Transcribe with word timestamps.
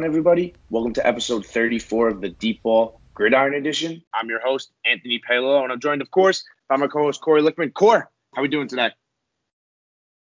On, 0.00 0.06
everybody? 0.06 0.54
Welcome 0.70 0.94
to 0.94 1.06
episode 1.06 1.44
34 1.44 2.08
of 2.08 2.20
the 2.22 2.30
Deep 2.30 2.62
Ball 2.62 2.98
Gridiron 3.12 3.52
Edition. 3.52 4.02
I'm 4.14 4.30
your 4.30 4.40
host, 4.40 4.72
Anthony 4.86 5.18
Paolo, 5.18 5.62
and 5.62 5.70
I'm 5.70 5.78
joined, 5.78 6.00
of 6.00 6.10
course, 6.10 6.42
by 6.70 6.76
my 6.76 6.86
co-host 6.86 7.20
Corey 7.20 7.42
Lickman. 7.42 7.74
Core, 7.74 8.10
how 8.34 8.40
we 8.40 8.48
doing 8.48 8.66
today? 8.66 8.92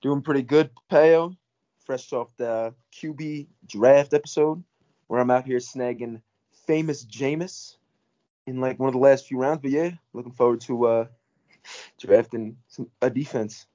Doing 0.01 0.23
pretty 0.23 0.43
good, 0.43 0.71
Payo. 0.89 1.37
Fresh 1.87 2.13
off 2.13 2.29
the 2.37 2.73
QB 2.93 3.49
draft 3.67 4.15
episode, 4.15 4.63
where 5.09 5.19
I'm 5.19 5.33
out 5.33 5.45
here 5.45 5.59
snagging 5.59 6.23
famous 6.69 7.05
Jameis 7.05 7.75
in 8.47 8.61
like 8.61 8.79
one 8.79 8.87
of 8.87 8.95
the 8.95 9.01
last 9.01 9.27
few 9.27 9.41
rounds. 9.41 9.59
But 9.61 9.73
yeah, 9.73 9.91
looking 10.13 10.31
forward 10.31 10.61
to 10.61 10.87
uh, 10.87 11.07
drafting 11.99 12.59
some 12.69 12.89
a 13.03 13.11
defense. 13.11 13.67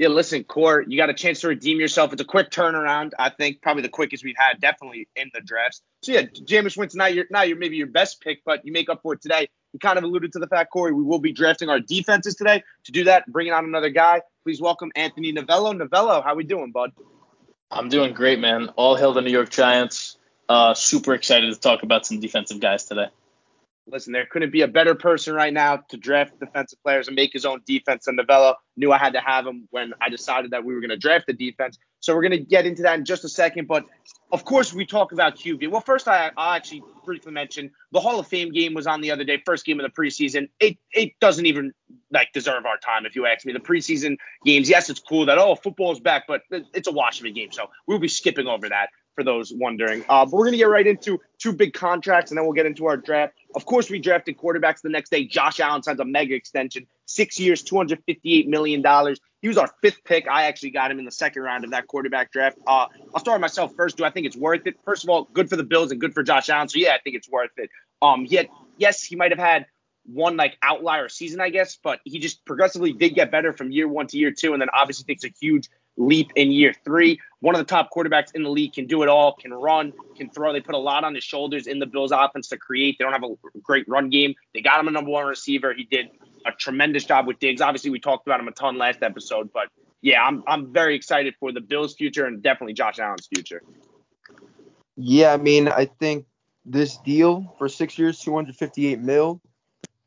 Yeah, 0.00 0.08
listen, 0.08 0.44
Core, 0.44 0.82
you 0.88 0.96
got 0.96 1.10
a 1.10 1.14
chance 1.14 1.40
to 1.40 1.48
redeem 1.48 1.78
yourself. 1.78 2.14
It's 2.14 2.22
a 2.22 2.24
quick 2.24 2.48
turnaround. 2.48 3.10
I 3.18 3.28
think 3.28 3.60
probably 3.60 3.82
the 3.82 3.90
quickest 3.90 4.24
we've 4.24 4.34
had, 4.34 4.58
definitely 4.58 5.06
in 5.14 5.30
the 5.34 5.42
drafts. 5.42 5.82
So 6.02 6.12
yeah, 6.12 6.22
Jameis 6.22 6.74
Winston, 6.74 6.96
now 6.96 7.08
you're 7.08 7.26
now 7.30 7.42
you're 7.42 7.58
maybe 7.58 7.76
your 7.76 7.86
best 7.86 8.22
pick, 8.22 8.40
but 8.46 8.64
you 8.64 8.72
make 8.72 8.88
up 8.88 9.02
for 9.02 9.12
it 9.12 9.20
today. 9.20 9.50
You 9.74 9.78
kind 9.78 9.98
of 9.98 10.04
alluded 10.04 10.32
to 10.32 10.38
the 10.38 10.46
fact, 10.46 10.70
Corey, 10.72 10.94
we 10.94 11.02
will 11.02 11.18
be 11.18 11.32
drafting 11.32 11.68
our 11.68 11.80
defenses 11.80 12.34
today. 12.34 12.62
To 12.84 12.92
do 12.92 13.04
that, 13.04 13.30
bringing 13.30 13.52
on 13.52 13.66
another 13.66 13.90
guy. 13.90 14.22
Please 14.42 14.58
welcome 14.58 14.90
Anthony 14.96 15.32
Novello. 15.32 15.74
Novello, 15.74 16.22
how 16.22 16.34
we 16.34 16.44
doing, 16.44 16.70
bud? 16.70 16.92
I'm 17.70 17.90
doing 17.90 18.14
great, 18.14 18.40
man. 18.40 18.70
All 18.76 18.96
hail 18.96 19.12
the 19.12 19.20
New 19.20 19.30
York 19.30 19.50
Giants. 19.50 20.16
Uh, 20.48 20.72
super 20.72 21.12
excited 21.12 21.52
to 21.52 21.60
talk 21.60 21.82
about 21.82 22.06
some 22.06 22.20
defensive 22.20 22.58
guys 22.58 22.84
today. 22.84 23.08
Listen, 23.90 24.12
there 24.12 24.26
couldn't 24.26 24.52
be 24.52 24.62
a 24.62 24.68
better 24.68 24.94
person 24.94 25.34
right 25.34 25.52
now 25.52 25.76
to 25.88 25.96
draft 25.96 26.38
defensive 26.38 26.82
players 26.82 27.08
and 27.08 27.16
make 27.16 27.32
his 27.32 27.44
own 27.44 27.60
defense 27.66 28.04
than 28.04 28.16
Novello. 28.16 28.54
Knew 28.76 28.92
I 28.92 28.98
had 28.98 29.14
to 29.14 29.20
have 29.20 29.46
him 29.46 29.68
when 29.70 29.92
I 30.00 30.08
decided 30.08 30.52
that 30.52 30.64
we 30.64 30.74
were 30.74 30.80
going 30.80 30.90
to 30.90 30.96
draft 30.96 31.26
the 31.26 31.32
defense. 31.32 31.78
So 32.00 32.14
we're 32.14 32.22
going 32.22 32.32
to 32.32 32.38
get 32.38 32.66
into 32.66 32.82
that 32.82 32.98
in 32.98 33.04
just 33.04 33.24
a 33.24 33.28
second. 33.28 33.68
But 33.68 33.84
of 34.32 34.44
course, 34.44 34.72
we 34.72 34.86
talk 34.86 35.12
about 35.12 35.36
QB. 35.36 35.70
Well, 35.70 35.80
first, 35.80 36.08
I, 36.08 36.30
I 36.36 36.56
actually 36.56 36.82
briefly 37.04 37.32
mention 37.32 37.70
the 37.92 38.00
Hall 38.00 38.18
of 38.18 38.26
Fame 38.26 38.52
game 38.52 38.74
was 38.74 38.86
on 38.86 39.00
the 39.00 39.10
other 39.10 39.24
day, 39.24 39.42
first 39.44 39.64
game 39.64 39.80
of 39.80 39.84
the 39.84 40.02
preseason. 40.02 40.48
It 40.60 40.78
it 40.92 41.12
doesn't 41.20 41.46
even 41.46 41.72
like 42.10 42.32
deserve 42.32 42.64
our 42.64 42.78
time, 42.78 43.06
if 43.06 43.16
you 43.16 43.26
ask 43.26 43.44
me. 43.44 43.52
The 43.52 43.60
preseason 43.60 44.16
games, 44.44 44.70
yes, 44.70 44.88
it's 44.88 45.00
cool 45.00 45.26
that 45.26 45.38
oh 45.38 45.54
football's 45.56 46.00
back, 46.00 46.24
but 46.28 46.42
it's 46.50 46.88
a 46.88 46.92
Washington 46.92 47.34
game, 47.34 47.52
so 47.52 47.70
we'll 47.86 47.98
be 47.98 48.08
skipping 48.08 48.46
over 48.46 48.68
that 48.68 48.90
for 49.14 49.24
those 49.24 49.52
wondering. 49.52 50.04
Uh, 50.08 50.24
but 50.24 50.32
we're 50.32 50.44
gonna 50.44 50.56
get 50.56 50.68
right 50.68 50.86
into 50.86 51.20
two 51.38 51.52
big 51.52 51.74
contracts, 51.74 52.30
and 52.30 52.38
then 52.38 52.44
we'll 52.44 52.54
get 52.54 52.66
into 52.66 52.86
our 52.86 52.96
draft. 52.96 53.34
Of 53.54 53.64
course, 53.64 53.90
we 53.90 53.98
drafted 53.98 54.38
quarterbacks 54.38 54.80
the 54.82 54.88
next 54.88 55.10
day. 55.10 55.24
Josh 55.24 55.60
Allen 55.60 55.82
signs 55.82 55.98
a 56.00 56.04
mega 56.04 56.34
extension, 56.34 56.86
six 57.06 57.40
years, 57.40 57.64
$258 57.64 58.46
million. 58.46 58.84
He 59.42 59.48
was 59.48 59.58
our 59.58 59.70
fifth 59.82 60.04
pick. 60.04 60.28
I 60.28 60.44
actually 60.44 60.70
got 60.70 60.90
him 60.90 60.98
in 60.98 61.04
the 61.04 61.10
second 61.10 61.42
round 61.42 61.64
of 61.64 61.70
that 61.70 61.86
quarterback 61.86 62.30
draft. 62.30 62.58
Uh, 62.66 62.86
I'll 63.14 63.20
start 63.20 63.40
myself 63.40 63.74
first. 63.74 63.96
Do 63.96 64.04
I 64.04 64.10
think 64.10 64.26
it's 64.26 64.36
worth 64.36 64.66
it? 64.66 64.76
First 64.84 65.04
of 65.04 65.10
all, 65.10 65.28
good 65.32 65.48
for 65.50 65.56
the 65.56 65.64
Bills 65.64 65.90
and 65.90 66.00
good 66.00 66.14
for 66.14 66.22
Josh 66.22 66.48
Allen. 66.48 66.68
So, 66.68 66.78
yeah, 66.78 66.92
I 66.92 66.98
think 67.02 67.16
it's 67.16 67.28
worth 67.28 67.50
it. 67.56 67.70
Um, 68.02 68.26
yet, 68.26 68.48
yes, 68.76 69.02
he 69.02 69.16
might 69.16 69.32
have 69.32 69.40
had 69.40 69.66
one 70.04 70.36
like 70.36 70.56
outlier 70.62 71.08
season, 71.08 71.40
I 71.40 71.50
guess, 71.50 71.76
but 71.82 72.00
he 72.04 72.18
just 72.18 72.44
progressively 72.44 72.92
did 72.92 73.14
get 73.14 73.30
better 73.30 73.52
from 73.52 73.70
year 73.70 73.88
one 73.88 74.06
to 74.08 74.18
year 74.18 74.32
two, 74.32 74.52
and 74.52 74.60
then 74.60 74.68
obviously 74.72 75.04
takes 75.04 75.24
a 75.24 75.32
huge 75.40 75.68
leap 76.00 76.32
in 76.34 76.50
year 76.50 76.74
three. 76.84 77.20
One 77.40 77.54
of 77.54 77.58
the 77.58 77.64
top 77.64 77.90
quarterbacks 77.94 78.34
in 78.34 78.42
the 78.42 78.50
league 78.50 78.72
can 78.72 78.86
do 78.86 79.02
it 79.02 79.08
all, 79.08 79.34
can 79.34 79.52
run, 79.52 79.92
can 80.16 80.30
throw. 80.30 80.52
They 80.52 80.60
put 80.60 80.74
a 80.74 80.78
lot 80.78 81.04
on 81.04 81.14
his 81.14 81.24
shoulders 81.24 81.66
in 81.66 81.78
the 81.78 81.86
Bills 81.86 82.10
offense 82.10 82.48
to 82.48 82.56
create. 82.56 82.96
They 82.98 83.04
don't 83.04 83.12
have 83.12 83.22
a 83.22 83.58
great 83.62 83.88
run 83.88 84.10
game. 84.10 84.34
They 84.54 84.62
got 84.62 84.80
him 84.80 84.88
a 84.88 84.90
number 84.90 85.10
one 85.10 85.26
receiver. 85.26 85.72
He 85.74 85.84
did 85.84 86.10
a 86.46 86.52
tremendous 86.52 87.04
job 87.04 87.26
with 87.26 87.38
Diggs. 87.38 87.60
Obviously, 87.60 87.90
we 87.90 88.00
talked 88.00 88.26
about 88.26 88.40
him 88.40 88.48
a 88.48 88.52
ton 88.52 88.78
last 88.78 89.02
episode, 89.02 89.50
but 89.52 89.68
yeah, 90.00 90.22
I'm 90.22 90.42
I'm 90.46 90.72
very 90.72 90.96
excited 90.96 91.34
for 91.38 91.52
the 91.52 91.60
Bills' 91.60 91.94
future 91.94 92.26
and 92.26 92.42
definitely 92.42 92.72
Josh 92.72 92.98
Allen's 92.98 93.28
future. 93.32 93.62
Yeah, 94.96 95.32
I 95.32 95.36
mean, 95.36 95.68
I 95.68 95.84
think 95.86 96.26
this 96.64 96.96
deal 96.98 97.54
for 97.58 97.68
six 97.68 97.98
years, 97.98 98.18
258 98.20 99.00
mil, 99.00 99.40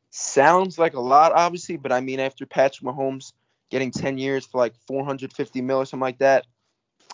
sounds 0.10 0.78
like 0.78 0.94
a 0.94 1.00
lot, 1.00 1.32
obviously, 1.34 1.78
but 1.78 1.92
I 1.92 2.02
mean, 2.02 2.20
after 2.20 2.46
Patrick 2.46 2.86
Mahomes 2.86 3.34
getting 3.74 3.90
10 3.90 4.20
years 4.20 4.46
for 4.46 4.60
like 4.60 4.76
450 4.88 5.62
mil 5.62 5.78
or 5.78 5.86
something 5.86 6.02
like 6.02 6.20
that. 6.20 6.46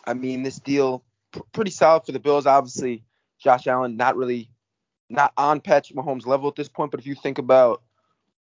I 0.05 0.13
mean, 0.13 0.43
this 0.43 0.59
deal 0.59 1.05
pr- 1.31 1.39
pretty 1.53 1.71
solid 1.71 2.05
for 2.05 2.11
the 2.11 2.19
Bills. 2.19 2.45
Obviously, 2.45 3.05
Josh 3.41 3.65
Allen 3.65 3.95
not 3.95 4.17
really 4.17 4.51
not 5.09 5.31
on 5.37 5.61
Patrick 5.61 5.97
Mahomes 5.97 6.27
level 6.27 6.49
at 6.49 6.57
this 6.57 6.67
point, 6.67 6.91
but 6.91 6.99
if 6.99 7.07
you 7.07 7.15
think 7.15 7.37
about 7.37 7.81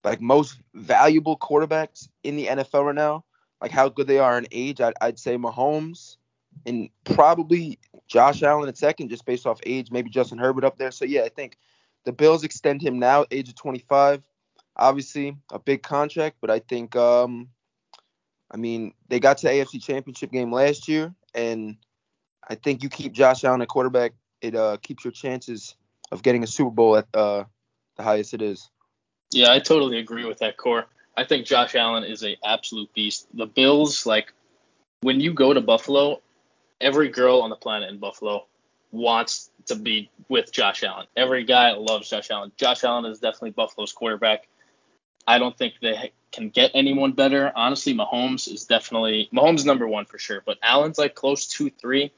like 0.03 0.19
most 0.19 0.59
valuable 0.73 1.37
quarterbacks 1.37 2.09
in 2.25 2.35
the 2.35 2.47
NFL 2.47 2.87
right 2.87 2.95
now, 2.95 3.23
like 3.61 3.71
how 3.71 3.87
good 3.87 4.07
they 4.07 4.19
are 4.19 4.37
in 4.37 4.47
age, 4.51 4.81
I'd, 4.81 4.95
I'd 4.99 5.17
say 5.17 5.37
Mahomes 5.37 6.17
and 6.65 6.89
probably 7.05 7.79
Josh 8.09 8.43
Allen 8.43 8.67
at 8.67 8.77
second, 8.77 9.07
just 9.07 9.25
based 9.25 9.45
off 9.45 9.61
age, 9.65 9.91
maybe 9.91 10.09
Justin 10.09 10.39
Herbert 10.39 10.65
up 10.65 10.77
there. 10.77 10.91
So 10.91 11.05
yeah, 11.05 11.21
I 11.21 11.29
think 11.29 11.57
the 12.03 12.11
Bills 12.11 12.43
extend 12.43 12.81
him 12.81 12.99
now, 12.99 13.25
age 13.31 13.47
of 13.47 13.55
25. 13.55 14.23
Obviously, 14.75 15.37
a 15.53 15.59
big 15.59 15.83
contract, 15.83 16.37
but 16.41 16.51
I 16.51 16.59
think 16.59 16.97
um, 16.97 17.47
I 18.51 18.57
mean, 18.57 18.93
they 19.07 19.19
got 19.19 19.37
to 19.39 19.47
the 19.47 19.53
AFC 19.53 19.83
Championship 19.83 20.31
game 20.31 20.51
last 20.51 20.87
year, 20.87 21.13
and 21.35 21.77
I 22.47 22.55
think 22.55 22.83
you 22.83 22.89
keep 22.89 23.13
Josh 23.13 23.43
Allen 23.43 23.61
at 23.61 23.67
quarterback, 23.67 24.13
it 24.41 24.55
uh, 24.55 24.77
keeps 24.81 25.03
your 25.03 25.11
chances 25.11 25.75
of 26.11 26.23
getting 26.23 26.43
a 26.43 26.47
Super 26.47 26.71
Bowl 26.71 26.97
at 26.97 27.07
uh, 27.13 27.43
the 27.97 28.03
highest 28.03 28.33
it 28.33 28.41
is. 28.41 28.69
Yeah, 29.31 29.51
I 29.51 29.59
totally 29.59 29.99
agree 29.99 30.25
with 30.25 30.39
that 30.39 30.57
core. 30.57 30.85
I 31.15 31.25
think 31.25 31.45
Josh 31.45 31.75
Allen 31.75 32.03
is 32.03 32.23
a 32.23 32.37
absolute 32.43 32.91
beast. 32.93 33.27
The 33.33 33.45
Bills, 33.45 34.05
like, 34.05 34.33
when 35.01 35.19
you 35.19 35.33
go 35.33 35.53
to 35.53 35.61
Buffalo, 35.61 36.21
every 36.81 37.09
girl 37.09 37.41
on 37.41 37.49
the 37.49 37.55
planet 37.55 37.89
in 37.89 37.99
Buffalo 37.99 38.47
wants 38.91 39.51
to 39.67 39.75
be 39.75 40.09
with 40.29 40.51
Josh 40.51 40.83
Allen. 40.83 41.05
Every 41.15 41.43
guy 41.43 41.71
loves 41.73 42.09
Josh 42.09 42.31
Allen. 42.31 42.51
Josh 42.57 42.83
Allen 42.83 43.05
is 43.05 43.19
definitely 43.19 43.51
Buffalo's 43.51 43.93
quarterback. 43.93 44.47
I 45.27 45.37
don't 45.37 45.55
think 45.55 45.75
they 45.81 46.11
can 46.31 46.49
get 46.49 46.71
anyone 46.73 47.13
better. 47.13 47.51
Honestly, 47.55 47.93
Mahomes 47.93 48.51
is 48.51 48.65
definitely 48.65 49.29
Mahomes 49.33 49.65
number 49.65 49.87
one 49.87 50.05
for 50.05 50.17
sure, 50.17 50.41
but 50.45 50.57
Allen's 50.61 50.97
like 50.97 51.15
close 51.15 51.47
to 51.47 51.69
three. 51.69 52.11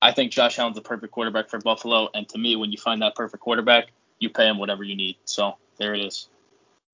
I 0.00 0.12
think 0.12 0.32
Josh 0.32 0.58
Allen's 0.58 0.76
the 0.76 0.82
perfect 0.82 1.12
quarterback 1.12 1.48
for 1.48 1.58
Buffalo, 1.58 2.08
and 2.14 2.28
to 2.30 2.38
me, 2.38 2.56
when 2.56 2.72
you 2.72 2.78
find 2.78 3.02
that 3.02 3.14
perfect 3.14 3.42
quarterback, 3.42 3.86
you 4.18 4.30
pay 4.30 4.48
him 4.48 4.58
whatever 4.58 4.84
you 4.84 4.96
need. 4.96 5.16
So 5.24 5.56
there 5.78 5.94
it 5.94 6.04
is. 6.04 6.28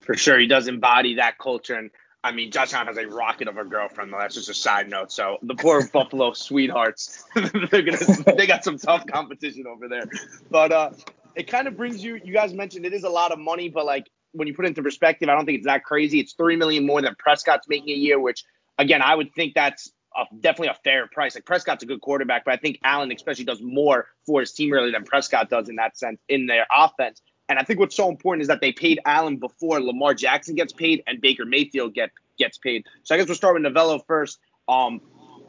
For 0.00 0.16
sure, 0.16 0.38
he 0.38 0.46
does 0.46 0.68
embody 0.68 1.16
that 1.16 1.38
culture, 1.38 1.74
and 1.74 1.90
I 2.22 2.32
mean, 2.32 2.50
Josh 2.50 2.72
Allen 2.74 2.88
has 2.88 2.98
a 2.98 3.06
rocket 3.06 3.48
of 3.48 3.56
a 3.56 3.64
girlfriend. 3.64 4.12
Though. 4.12 4.18
That's 4.18 4.34
just 4.34 4.48
a 4.48 4.54
side 4.54 4.88
note. 4.90 5.10
So 5.10 5.38
the 5.42 5.54
poor 5.54 5.86
Buffalo 5.92 6.32
sweethearts, 6.32 7.24
they're 7.34 7.82
gonna, 7.82 7.98
they 8.36 8.46
got 8.46 8.64
some 8.64 8.78
tough 8.78 9.06
competition 9.06 9.66
over 9.66 9.88
there. 9.88 10.04
But 10.50 10.72
uh, 10.72 10.90
it 11.34 11.48
kind 11.48 11.66
of 11.66 11.76
brings 11.76 12.02
you. 12.02 12.20
You 12.22 12.32
guys 12.32 12.52
mentioned 12.52 12.86
it 12.86 12.92
is 12.92 13.04
a 13.04 13.08
lot 13.08 13.32
of 13.32 13.38
money, 13.38 13.68
but 13.68 13.86
like 13.86 14.10
when 14.32 14.48
you 14.48 14.54
put 14.54 14.64
it 14.64 14.68
into 14.68 14.82
perspective, 14.82 15.28
I 15.28 15.34
don't 15.34 15.46
think 15.46 15.58
it's 15.58 15.66
that 15.66 15.84
crazy. 15.84 16.20
It's 16.20 16.32
three 16.32 16.56
million 16.56 16.86
more 16.86 17.02
than 17.02 17.14
Prescott's 17.18 17.68
making 17.68 17.90
a 17.90 17.98
year, 17.98 18.18
which 18.18 18.44
again, 18.78 19.02
I 19.02 19.14
would 19.14 19.34
think 19.34 19.54
that's 19.54 19.92
a, 20.16 20.24
definitely 20.40 20.68
a 20.68 20.78
fair 20.84 21.06
price. 21.08 21.34
Like 21.34 21.44
Prescott's 21.44 21.82
a 21.82 21.86
good 21.86 22.00
quarterback, 22.00 22.44
but 22.44 22.54
I 22.54 22.56
think 22.56 22.78
Allen 22.84 23.12
especially 23.12 23.44
does 23.44 23.60
more 23.60 24.06
for 24.26 24.40
his 24.40 24.52
team 24.52 24.70
really 24.70 24.90
than 24.90 25.04
Prescott 25.04 25.50
does 25.50 25.68
in 25.68 25.76
that 25.76 25.96
sense 25.98 26.20
in 26.28 26.46
their 26.46 26.66
offense. 26.70 27.22
And 27.48 27.58
I 27.58 27.62
think 27.64 27.80
what's 27.80 27.96
so 27.96 28.08
important 28.08 28.42
is 28.42 28.48
that 28.48 28.60
they 28.60 28.72
paid 28.72 29.00
Allen 29.04 29.36
before 29.36 29.80
Lamar 29.80 30.14
Jackson 30.14 30.54
gets 30.54 30.72
paid 30.72 31.02
and 31.06 31.20
Baker 31.20 31.44
Mayfield 31.44 31.94
get 31.94 32.10
gets 32.38 32.58
paid. 32.58 32.86
So 33.02 33.14
I 33.14 33.18
guess 33.18 33.26
we'll 33.26 33.36
start 33.36 33.54
with 33.54 33.62
Novello 33.62 33.98
first. 33.98 34.38
Um, 34.68 35.00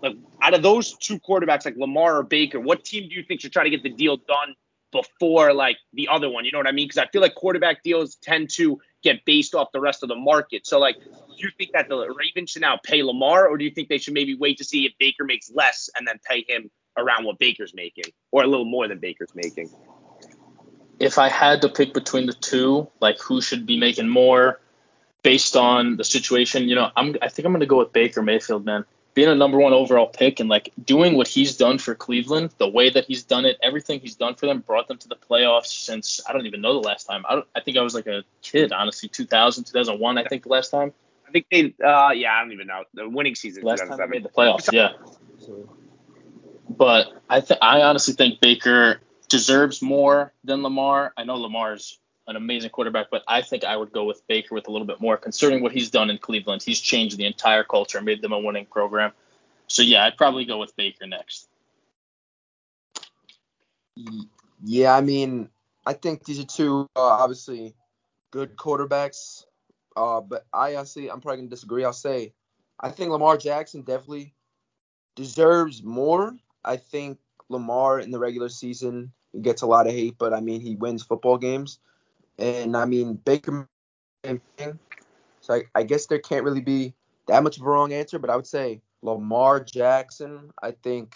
like 0.02 0.16
out 0.42 0.56
of 0.56 0.64
those 0.64 0.98
two 0.98 1.20
quarterbacks, 1.20 1.66
like 1.66 1.78
Lamar 1.78 2.18
or 2.18 2.24
Baker, 2.24 2.60
what 2.60 2.84
team 2.84 3.08
do 3.08 3.16
you 3.16 3.24
think 3.24 3.42
should 3.42 3.54
try 3.54 3.64
to 3.64 3.70
get 3.70 3.84
the 3.84 3.90
deal 3.90 4.18
done 4.18 4.56
before 4.92 5.54
like 5.54 5.78
the 5.94 6.08
other 6.10 6.30
one. 6.30 6.46
You 6.46 6.52
know 6.52 6.60
what 6.60 6.68
I 6.68 6.72
mean? 6.72 6.88
Because 6.88 6.98
I 6.98 7.08
feel 7.08 7.22
like 7.22 7.36
quarterback 7.36 7.84
deals 7.84 8.16
tend 8.16 8.50
to 8.52 8.80
get 9.04 9.26
based 9.26 9.56
off 9.56 9.70
the 9.74 9.80
rest 9.80 10.04
of 10.04 10.10
the 10.10 10.16
market. 10.16 10.68
So 10.68 10.80
like, 10.80 10.96
do 10.96 11.36
you 11.38 11.50
think 11.58 11.72
that 11.74 11.90
the 11.90 12.14
Ravens 12.14 12.52
should 12.52 12.62
now 12.62 12.80
pay 12.84 13.04
Lamar, 13.04 13.48
or 13.48 13.58
do 13.58 13.64
you 13.64 13.72
think 13.72 13.90
they 13.90 13.98
should 13.98 14.14
maybe 14.14 14.36
wait 14.36 14.58
to 14.60 14.64
see 14.64 14.86
if 14.86 14.94
Baker 15.00 15.24
makes 15.24 15.52
less 15.52 15.90
and 15.96 16.08
then 16.08 16.20
pay 16.24 16.46
him 16.48 16.70
around 16.98 17.24
what 17.26 17.40
Baker's 17.40 17.74
making, 17.74 18.06
or 18.32 18.44
a 18.44 18.48
little 18.48 18.66
more 18.66 18.88
than 18.88 19.00
Baker's 19.00 19.34
making? 19.34 19.70
If 21.00 21.18
I 21.18 21.30
had 21.30 21.62
to 21.64 21.70
pick 21.70 21.94
between 21.94 22.28
the 22.28 22.34
two, 22.34 22.90
like 23.00 23.20
who 23.20 23.42
should 23.42 23.66
be 23.66 23.78
making 23.80 24.08
more 24.08 24.62
based 25.24 25.56
on 25.56 25.98
the 25.98 26.04
situation, 26.04 26.70
you 26.70 26.76
know, 26.76 26.92
I'm 26.96 27.16
I 27.22 27.30
think 27.30 27.46
I'm 27.46 27.54
gonna 27.54 27.66
go 27.66 27.80
with 27.80 27.94
Baker 27.94 28.22
Mayfield, 28.22 28.66
man 28.66 28.86
being 29.14 29.28
a 29.28 29.36
number 29.36 29.58
one 29.58 29.74
overall 29.74 30.08
pick 30.08 30.40
and 30.40 30.50
like 30.50 30.72
doing 30.84 31.16
what 31.16 31.28
he's 31.28 31.58
done 31.58 31.78
for 31.78 31.96
Cleveland, 31.96 32.54
the 32.58 32.68
way 32.68 32.90
that 32.90 33.06
he's 33.06 33.24
done 33.24 33.46
it, 33.46 33.58
everything 33.62 34.00
he's 34.00 34.16
done 34.16 34.36
for 34.36 34.46
them, 34.46 34.60
brought 34.60 34.88
them 34.88 34.98
to 35.00 35.08
the 35.08 35.16
playoffs 35.16 35.68
since 35.68 36.22
I 36.28 36.34
don't 36.34 36.46
even 36.46 36.62
know 36.62 36.74
the 36.74 36.88
last 36.88 37.06
time. 37.06 37.26
I 37.28 37.36
don't, 37.36 37.48
I 37.56 37.60
think 37.62 37.78
I 37.78 37.82
was 37.82 37.94
like 37.94 38.08
a 38.08 38.24
kid, 38.42 38.72
honestly, 38.72 39.10
2000, 39.10 39.66
2001, 39.66 40.18
I 40.18 40.24
think 40.24 40.44
the 40.44 40.50
last 40.50 40.70
time. 40.70 40.94
I 41.28 41.32
think 41.32 41.46
they, 41.52 41.74
uh, 41.84 42.12
yeah, 42.12 42.34
I 42.34 42.42
don't 42.42 42.52
even 42.52 42.68
know 42.68 42.84
the 42.94 43.08
winning 43.08 43.36
season. 43.36 43.64
Last 43.64 43.88
time 43.88 43.98
they 43.98 44.08
made 44.08 44.24
the 44.24 44.30
playoffs, 44.30 44.72
yeah. 44.72 44.94
But 46.70 47.08
I 47.30 47.42
th- 47.42 47.60
I 47.62 47.82
honestly 47.84 48.14
think 48.14 48.40
Baker 48.40 49.02
deserves 49.30 49.82
more 49.82 50.34
than 50.44 50.62
Lamar. 50.62 51.14
I 51.16 51.24
know 51.24 51.36
Lamar's 51.36 52.00
an 52.28 52.36
amazing 52.36 52.70
quarterback, 52.70 53.08
but 53.12 53.24
I 53.28 53.42
think 53.42 53.64
I 53.64 53.76
would 53.76 53.92
go 53.92 54.06
with 54.06 54.26
Baker 54.28 54.56
with 54.56 54.68
a 54.68 54.72
little 54.72 54.88
bit 54.88 55.02
more, 55.02 55.18
considering 55.18 55.62
what 55.64 55.72
he's 55.72 55.90
done 55.90 56.10
in 56.10 56.18
Cleveland. 56.18 56.64
He's 56.64 56.80
changed 56.80 57.18
the 57.18 57.26
entire 57.26 57.64
culture 57.64 58.02
made 58.02 58.22
them 58.22 58.32
a 58.32 58.40
winning 58.40 58.66
program. 58.66 59.12
So 59.68 59.82
yeah, 59.82 60.06
I'd 60.06 60.18
probably 60.18 60.46
go 60.46 60.58
with 60.60 60.76
Baker 60.76 61.08
next. 61.08 61.48
Yeah, 64.64 64.96
I 64.96 65.02
mean, 65.02 65.50
I 65.86 65.94
think 65.94 66.24
these 66.24 66.40
are 66.40 66.46
two 66.46 66.88
uh, 66.96 67.02
obviously 67.02 67.76
good 68.32 68.56
quarterbacks. 68.56 69.46
Uh, 69.96 70.22
but 70.22 70.46
I 70.54 70.76
honestly, 70.76 71.10
I'm 71.10 71.22
probably 71.22 71.38
gonna 71.38 71.50
disagree. 71.50 71.84
I'll 71.84 71.94
say, 71.94 72.34
I 72.80 72.90
think 72.90 73.12
Lamar 73.12 73.38
Jackson 73.38 73.82
definitely 73.82 74.34
deserves 75.16 75.84
more. 75.84 76.36
I 76.64 76.78
think 76.78 77.20
Lamar 77.50 78.00
in 78.00 78.12
the 78.12 78.20
regular 78.20 78.50
season 78.50 79.12
gets 79.42 79.62
a 79.62 79.68
lot 79.68 79.88
of 79.88 79.94
hate, 79.94 80.18
but 80.18 80.34
I 80.34 80.40
mean 80.40 80.62
he 80.62 80.76
wins 80.76 81.04
football 81.04 81.38
games, 81.38 81.80
and 82.38 82.76
I 82.76 82.86
mean 82.86 83.16
Baker, 83.16 83.68
same 84.24 84.42
thing. 84.58 84.80
So 85.42 85.56
I, 85.56 85.64
I 85.76 85.84
guess 85.84 86.06
there 86.06 86.20
can't 86.20 86.44
really 86.44 86.62
be 86.62 86.94
that 87.28 87.44
much 87.44 87.58
of 87.58 87.64
a 87.64 87.70
wrong 87.70 87.94
answer, 87.94 88.20
but 88.20 88.30
I 88.30 88.36
would 88.36 88.48
say 88.48 88.82
Lamar 89.02 89.60
Jackson, 89.64 90.52
I 90.62 90.72
think, 90.72 91.16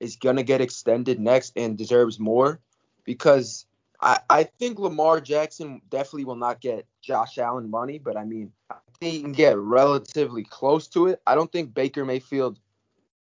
is 0.00 0.16
gonna 0.16 0.42
get 0.42 0.60
extended 0.60 1.20
next 1.20 1.52
and 1.56 1.78
deserves 1.78 2.18
more 2.18 2.60
because 3.04 3.66
I, 4.00 4.20
I 4.28 4.44
think 4.44 4.78
Lamar 4.78 5.20
Jackson 5.20 5.80
definitely 5.88 6.24
will 6.24 6.36
not 6.36 6.60
get 6.60 6.86
Josh 7.00 7.38
Allen 7.38 7.70
money, 7.70 7.98
but 7.98 8.16
I 8.16 8.24
mean, 8.24 8.52
I 8.70 8.76
think 9.00 9.14
he 9.14 9.20
can 9.22 9.32
get 9.32 9.56
relatively 9.56 10.44
close 10.44 10.88
to 10.88 11.06
it. 11.06 11.22
I 11.26 11.34
don't 11.34 11.50
think 11.50 11.74
Baker 11.74 12.04
Mayfield 12.04 12.58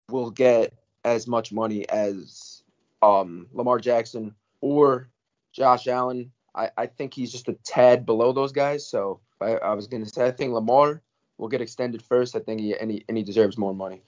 will 0.09 0.31
get 0.31 0.73
as 1.03 1.27
much 1.27 1.51
money 1.51 1.87
as 1.89 2.63
um, 3.01 3.47
Lamar 3.53 3.79
Jackson 3.79 4.35
or 4.61 5.09
Josh 5.51 5.87
Allen. 5.87 6.31
I, 6.55 6.69
I 6.77 6.85
think 6.87 7.13
he's 7.13 7.31
just 7.31 7.47
a 7.47 7.53
tad 7.65 8.05
below 8.05 8.33
those 8.33 8.51
guys. 8.51 8.87
So 8.87 9.21
I, 9.41 9.55
I 9.55 9.73
was 9.73 9.87
going 9.87 10.03
to 10.03 10.09
say, 10.09 10.25
I 10.25 10.31
think 10.31 10.53
Lamar 10.53 11.01
will 11.37 11.47
get 11.47 11.61
extended 11.61 12.01
first. 12.01 12.35
I 12.35 12.39
think 12.39 12.59
he 12.59 12.75
and, 12.75 12.91
he 12.91 13.05
and 13.07 13.17
he 13.17 13.23
deserves 13.23 13.57
more 13.57 13.73
money. 13.73 14.01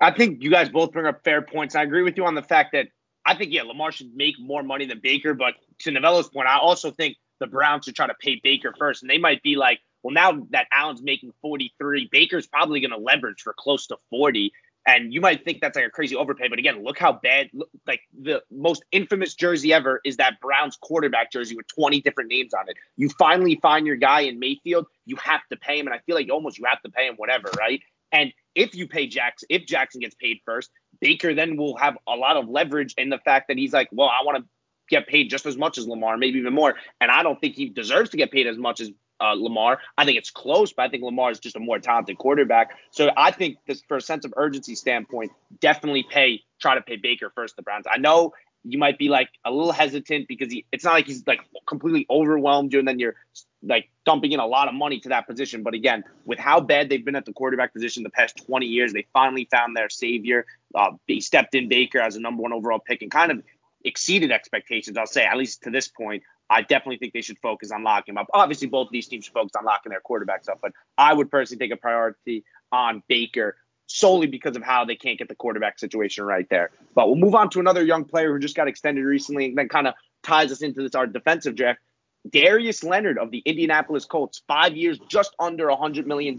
I 0.00 0.10
think 0.10 0.42
you 0.42 0.50
guys 0.50 0.68
both 0.68 0.92
bring 0.92 1.06
up 1.06 1.24
fair 1.24 1.42
points. 1.42 1.74
I 1.74 1.82
agree 1.82 2.02
with 2.02 2.16
you 2.16 2.26
on 2.26 2.34
the 2.34 2.42
fact 2.42 2.72
that 2.72 2.88
I 3.24 3.34
think 3.34 3.52
yeah, 3.52 3.62
Lamar 3.62 3.92
should 3.92 4.14
make 4.14 4.36
more 4.38 4.62
money 4.62 4.86
than 4.86 5.00
Baker. 5.02 5.34
But 5.34 5.54
to 5.80 5.90
Novello's 5.90 6.28
point, 6.28 6.48
I 6.48 6.58
also 6.58 6.90
think 6.90 7.16
the 7.40 7.46
Browns 7.46 7.84
should 7.84 7.96
try 7.96 8.06
to 8.06 8.14
pay 8.20 8.40
Baker 8.42 8.74
first, 8.78 9.02
and 9.02 9.10
they 9.10 9.18
might 9.18 9.42
be 9.42 9.56
like, 9.56 9.80
well, 10.02 10.14
now 10.14 10.46
that 10.50 10.68
Allen's 10.70 11.02
making 11.02 11.32
43, 11.42 12.08
Baker's 12.12 12.46
probably 12.46 12.80
going 12.80 12.92
to 12.92 12.98
leverage 12.98 13.42
for 13.42 13.54
close 13.58 13.88
to 13.88 13.96
40. 14.10 14.52
And 14.86 15.12
you 15.12 15.20
might 15.20 15.44
think 15.44 15.60
that's 15.60 15.74
like 15.74 15.84
a 15.84 15.90
crazy 15.90 16.14
overpay, 16.14 16.46
but 16.48 16.60
again, 16.60 16.84
look 16.84 16.96
how 16.98 17.12
bad. 17.12 17.50
Like 17.86 18.02
the 18.18 18.42
most 18.52 18.84
infamous 18.92 19.34
jersey 19.34 19.72
ever 19.72 20.00
is 20.04 20.16
that 20.18 20.40
Browns 20.40 20.76
quarterback 20.80 21.32
jersey 21.32 21.56
with 21.56 21.66
20 21.66 22.00
different 22.02 22.30
names 22.30 22.54
on 22.54 22.68
it. 22.68 22.76
You 22.96 23.08
finally 23.18 23.58
find 23.60 23.84
your 23.86 23.96
guy 23.96 24.20
in 24.20 24.38
Mayfield, 24.38 24.86
you 25.04 25.16
have 25.16 25.40
to 25.50 25.56
pay 25.56 25.80
him, 25.80 25.86
and 25.86 25.94
I 25.94 25.98
feel 26.06 26.14
like 26.14 26.30
almost 26.30 26.58
you 26.58 26.64
have 26.66 26.80
to 26.82 26.90
pay 26.90 27.08
him 27.08 27.16
whatever, 27.16 27.50
right? 27.58 27.80
And 28.12 28.32
if 28.54 28.76
you 28.76 28.86
pay 28.86 29.08
Jackson, 29.08 29.46
if 29.50 29.66
Jackson 29.66 30.00
gets 30.00 30.14
paid 30.14 30.38
first, 30.44 30.70
Baker 31.00 31.34
then 31.34 31.56
will 31.56 31.76
have 31.76 31.98
a 32.06 32.14
lot 32.14 32.36
of 32.36 32.48
leverage 32.48 32.94
in 32.96 33.10
the 33.10 33.18
fact 33.18 33.48
that 33.48 33.58
he's 33.58 33.72
like, 33.72 33.88
well, 33.90 34.08
I 34.08 34.24
want 34.24 34.38
to 34.38 34.44
get 34.88 35.08
paid 35.08 35.28
just 35.30 35.46
as 35.46 35.56
much 35.56 35.78
as 35.78 35.88
Lamar, 35.88 36.16
maybe 36.16 36.38
even 36.38 36.54
more. 36.54 36.76
And 37.00 37.10
I 37.10 37.24
don't 37.24 37.40
think 37.40 37.56
he 37.56 37.68
deserves 37.68 38.10
to 38.10 38.16
get 38.16 38.30
paid 38.30 38.46
as 38.46 38.56
much 38.56 38.80
as 38.80 38.90
uh, 39.20 39.34
Lamar. 39.34 39.80
I 39.96 40.04
think 40.04 40.18
it's 40.18 40.30
close, 40.30 40.72
but 40.72 40.82
I 40.84 40.88
think 40.88 41.02
Lamar 41.02 41.30
is 41.30 41.38
just 41.38 41.56
a 41.56 41.60
more 41.60 41.78
talented 41.78 42.18
quarterback. 42.18 42.76
So 42.90 43.10
I 43.16 43.30
think 43.30 43.58
this, 43.66 43.82
for 43.88 43.96
a 43.96 44.00
sense 44.00 44.24
of 44.24 44.34
urgency 44.36 44.74
standpoint, 44.74 45.32
definitely 45.60 46.04
pay, 46.08 46.42
try 46.60 46.74
to 46.74 46.82
pay 46.82 46.96
Baker 46.96 47.30
first, 47.34 47.56
the 47.56 47.62
Browns. 47.62 47.86
I 47.90 47.98
know 47.98 48.32
you 48.64 48.78
might 48.78 48.98
be 48.98 49.08
like 49.08 49.28
a 49.44 49.50
little 49.50 49.72
hesitant 49.72 50.26
because 50.26 50.52
he, 50.52 50.66
it's 50.72 50.84
not 50.84 50.94
like 50.94 51.06
he's 51.06 51.24
like 51.26 51.40
completely 51.66 52.04
overwhelmed 52.10 52.72
you 52.72 52.80
and 52.80 52.88
then 52.88 52.98
you're 52.98 53.14
like 53.62 53.88
dumping 54.04 54.32
in 54.32 54.40
a 54.40 54.46
lot 54.46 54.68
of 54.68 54.74
money 54.74 55.00
to 55.00 55.10
that 55.10 55.26
position. 55.26 55.62
But 55.62 55.74
again, 55.74 56.04
with 56.24 56.38
how 56.38 56.60
bad 56.60 56.88
they've 56.88 57.04
been 57.04 57.16
at 57.16 57.24
the 57.24 57.32
quarterback 57.32 57.72
position 57.72 58.02
the 58.02 58.10
past 58.10 58.44
20 58.46 58.66
years, 58.66 58.92
they 58.92 59.06
finally 59.12 59.48
found 59.50 59.76
their 59.76 59.88
savior. 59.88 60.46
Uh, 60.74 60.92
they 61.08 61.20
stepped 61.20 61.54
in 61.54 61.68
Baker 61.68 62.00
as 62.00 62.16
a 62.16 62.20
number 62.20 62.42
one 62.42 62.52
overall 62.52 62.80
pick 62.80 63.02
and 63.02 63.10
kind 63.10 63.30
of 63.30 63.42
exceeded 63.84 64.32
expectations, 64.32 64.96
I'll 64.98 65.06
say, 65.06 65.24
at 65.24 65.36
least 65.36 65.62
to 65.62 65.70
this 65.70 65.88
point. 65.88 66.24
I 66.48 66.62
definitely 66.62 66.98
think 66.98 67.12
they 67.12 67.22
should 67.22 67.38
focus 67.38 67.72
on 67.72 67.82
locking 67.82 68.14
him 68.14 68.18
up. 68.18 68.28
Obviously, 68.32 68.68
both 68.68 68.88
of 68.88 68.92
these 68.92 69.08
teams 69.08 69.24
should 69.24 69.34
focus 69.34 69.52
on 69.58 69.64
locking 69.64 69.90
their 69.90 70.00
quarterbacks 70.00 70.48
up, 70.48 70.60
but 70.62 70.72
I 70.96 71.12
would 71.12 71.30
personally 71.30 71.58
take 71.58 71.72
a 71.72 71.80
priority 71.80 72.44
on 72.70 73.02
Baker 73.08 73.56
solely 73.86 74.26
because 74.26 74.56
of 74.56 74.62
how 74.62 74.84
they 74.84 74.96
can't 74.96 75.18
get 75.18 75.28
the 75.28 75.34
quarterback 75.34 75.78
situation 75.78 76.24
right 76.24 76.48
there. 76.50 76.70
But 76.94 77.06
we'll 77.08 77.16
move 77.16 77.34
on 77.34 77.50
to 77.50 77.60
another 77.60 77.84
young 77.84 78.04
player 78.04 78.32
who 78.32 78.38
just 78.38 78.56
got 78.56 78.68
extended 78.68 79.04
recently 79.04 79.46
and 79.46 79.58
then 79.58 79.68
kind 79.68 79.86
of 79.86 79.94
ties 80.22 80.50
us 80.52 80.62
into 80.62 80.82
this 80.82 80.94
our 80.94 81.06
defensive 81.06 81.54
draft. 81.54 81.80
Darius 82.28 82.82
Leonard 82.82 83.18
of 83.18 83.30
the 83.30 83.38
Indianapolis 83.38 84.04
Colts, 84.04 84.42
five 84.48 84.76
years, 84.76 84.98
just 85.08 85.34
under 85.38 85.66
$100 85.66 86.06
million, 86.06 86.36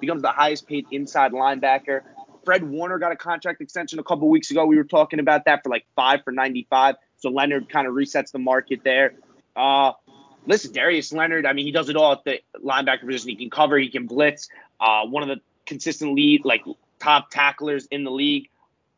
becomes 0.00 0.22
the 0.22 0.30
highest 0.30 0.66
paid 0.66 0.86
inside 0.90 1.32
linebacker. 1.32 2.00
Fred 2.44 2.64
Warner 2.64 2.98
got 2.98 3.12
a 3.12 3.16
contract 3.16 3.60
extension 3.60 3.98
a 3.98 4.02
couple 4.02 4.28
weeks 4.30 4.50
ago. 4.50 4.64
We 4.64 4.76
were 4.76 4.84
talking 4.84 5.20
about 5.20 5.44
that 5.44 5.62
for 5.62 5.68
like 5.68 5.84
five 5.94 6.20
for 6.24 6.32
95. 6.32 6.96
So 7.18 7.28
Leonard 7.28 7.68
kind 7.68 7.86
of 7.86 7.92
resets 7.92 8.32
the 8.32 8.38
market 8.38 8.80
there. 8.84 9.14
Uh, 9.58 9.92
listen, 10.46 10.72
Darius 10.72 11.12
Leonard, 11.12 11.44
I 11.44 11.52
mean, 11.52 11.66
he 11.66 11.72
does 11.72 11.88
it 11.88 11.96
all 11.96 12.12
at 12.12 12.24
the 12.24 12.40
linebacker 12.64 13.04
position. 13.04 13.30
He 13.30 13.36
can 13.36 13.50
cover, 13.50 13.76
he 13.76 13.90
can 13.90 14.06
blitz. 14.06 14.48
Uh, 14.80 15.04
one 15.06 15.22
of 15.24 15.28
the 15.28 15.40
consistent 15.66 16.14
lead, 16.14 16.44
like 16.44 16.64
top 17.00 17.30
tacklers 17.30 17.86
in 17.86 18.04
the 18.04 18.10
league. 18.10 18.48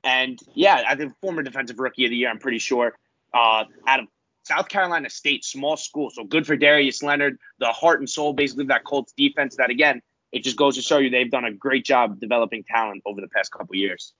And 0.04 0.38
yeah, 0.54 0.82
I 0.86 0.96
think 0.96 1.14
former 1.20 1.42
defensive 1.42 1.78
rookie 1.78 2.04
of 2.04 2.10
the 2.10 2.16
year, 2.16 2.30
I'm 2.30 2.38
pretty 2.38 2.58
sure. 2.58 2.94
Uh, 3.32 3.64
out 3.86 4.00
of 4.00 4.06
South 4.44 4.68
Carolina 4.68 5.08
State, 5.08 5.44
small 5.44 5.76
school. 5.76 6.10
So 6.10 6.24
good 6.24 6.46
for 6.46 6.56
Darius 6.56 7.02
Leonard, 7.02 7.38
the 7.58 7.68
heart 7.68 8.00
and 8.00 8.08
soul 8.08 8.32
basically 8.32 8.64
of 8.64 8.68
that 8.68 8.84
Colts 8.84 9.12
defense. 9.16 9.56
That 9.56 9.70
again, 9.70 10.02
it 10.32 10.44
just 10.44 10.56
goes 10.56 10.76
to 10.76 10.82
show 10.82 10.98
you 10.98 11.10
they've 11.10 11.30
done 11.30 11.44
a 11.44 11.52
great 11.52 11.84
job 11.84 12.20
developing 12.20 12.64
talent 12.64 13.02
over 13.06 13.20
the 13.20 13.28
past 13.28 13.50
couple 13.50 13.76
years. 13.76 14.12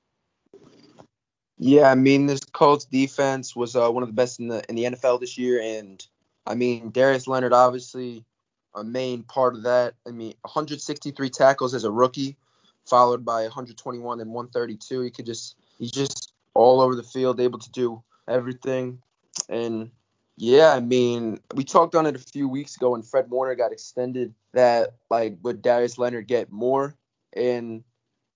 Yeah, 1.58 1.90
I 1.90 1.94
mean 1.94 2.26
this 2.26 2.40
Colts 2.40 2.86
defense 2.86 3.54
was 3.54 3.76
uh, 3.76 3.90
one 3.90 4.02
of 4.02 4.08
the 4.08 4.14
best 4.14 4.40
in 4.40 4.48
the 4.48 4.62
in 4.68 4.76
the 4.76 4.84
NFL 4.84 5.20
this 5.20 5.36
year, 5.36 5.60
and 5.60 6.04
I 6.50 6.56
mean, 6.56 6.90
Darius 6.90 7.28
Leonard, 7.28 7.52
obviously 7.52 8.24
a 8.74 8.82
main 8.82 9.22
part 9.22 9.54
of 9.54 9.62
that. 9.62 9.94
I 10.04 10.10
mean, 10.10 10.34
163 10.42 11.30
tackles 11.30 11.74
as 11.74 11.84
a 11.84 11.92
rookie, 11.92 12.36
followed 12.84 13.24
by 13.24 13.42
121 13.42 14.20
and 14.20 14.32
132. 14.32 15.00
He 15.00 15.10
could 15.10 15.26
just, 15.26 15.54
he's 15.78 15.92
just 15.92 16.32
all 16.52 16.80
over 16.80 16.96
the 16.96 17.04
field, 17.04 17.38
able 17.38 17.60
to 17.60 17.70
do 17.70 18.02
everything. 18.26 19.00
And 19.48 19.92
yeah, 20.36 20.72
I 20.74 20.80
mean, 20.80 21.38
we 21.54 21.62
talked 21.62 21.94
on 21.94 22.06
it 22.06 22.16
a 22.16 22.18
few 22.18 22.48
weeks 22.48 22.74
ago 22.74 22.90
when 22.90 23.02
Fred 23.02 23.30
Warner 23.30 23.54
got 23.54 23.70
extended. 23.70 24.34
That 24.52 24.94
like 25.08 25.38
would 25.42 25.62
Darius 25.62 25.98
Leonard 25.98 26.26
get 26.26 26.50
more? 26.50 26.96
And 27.32 27.84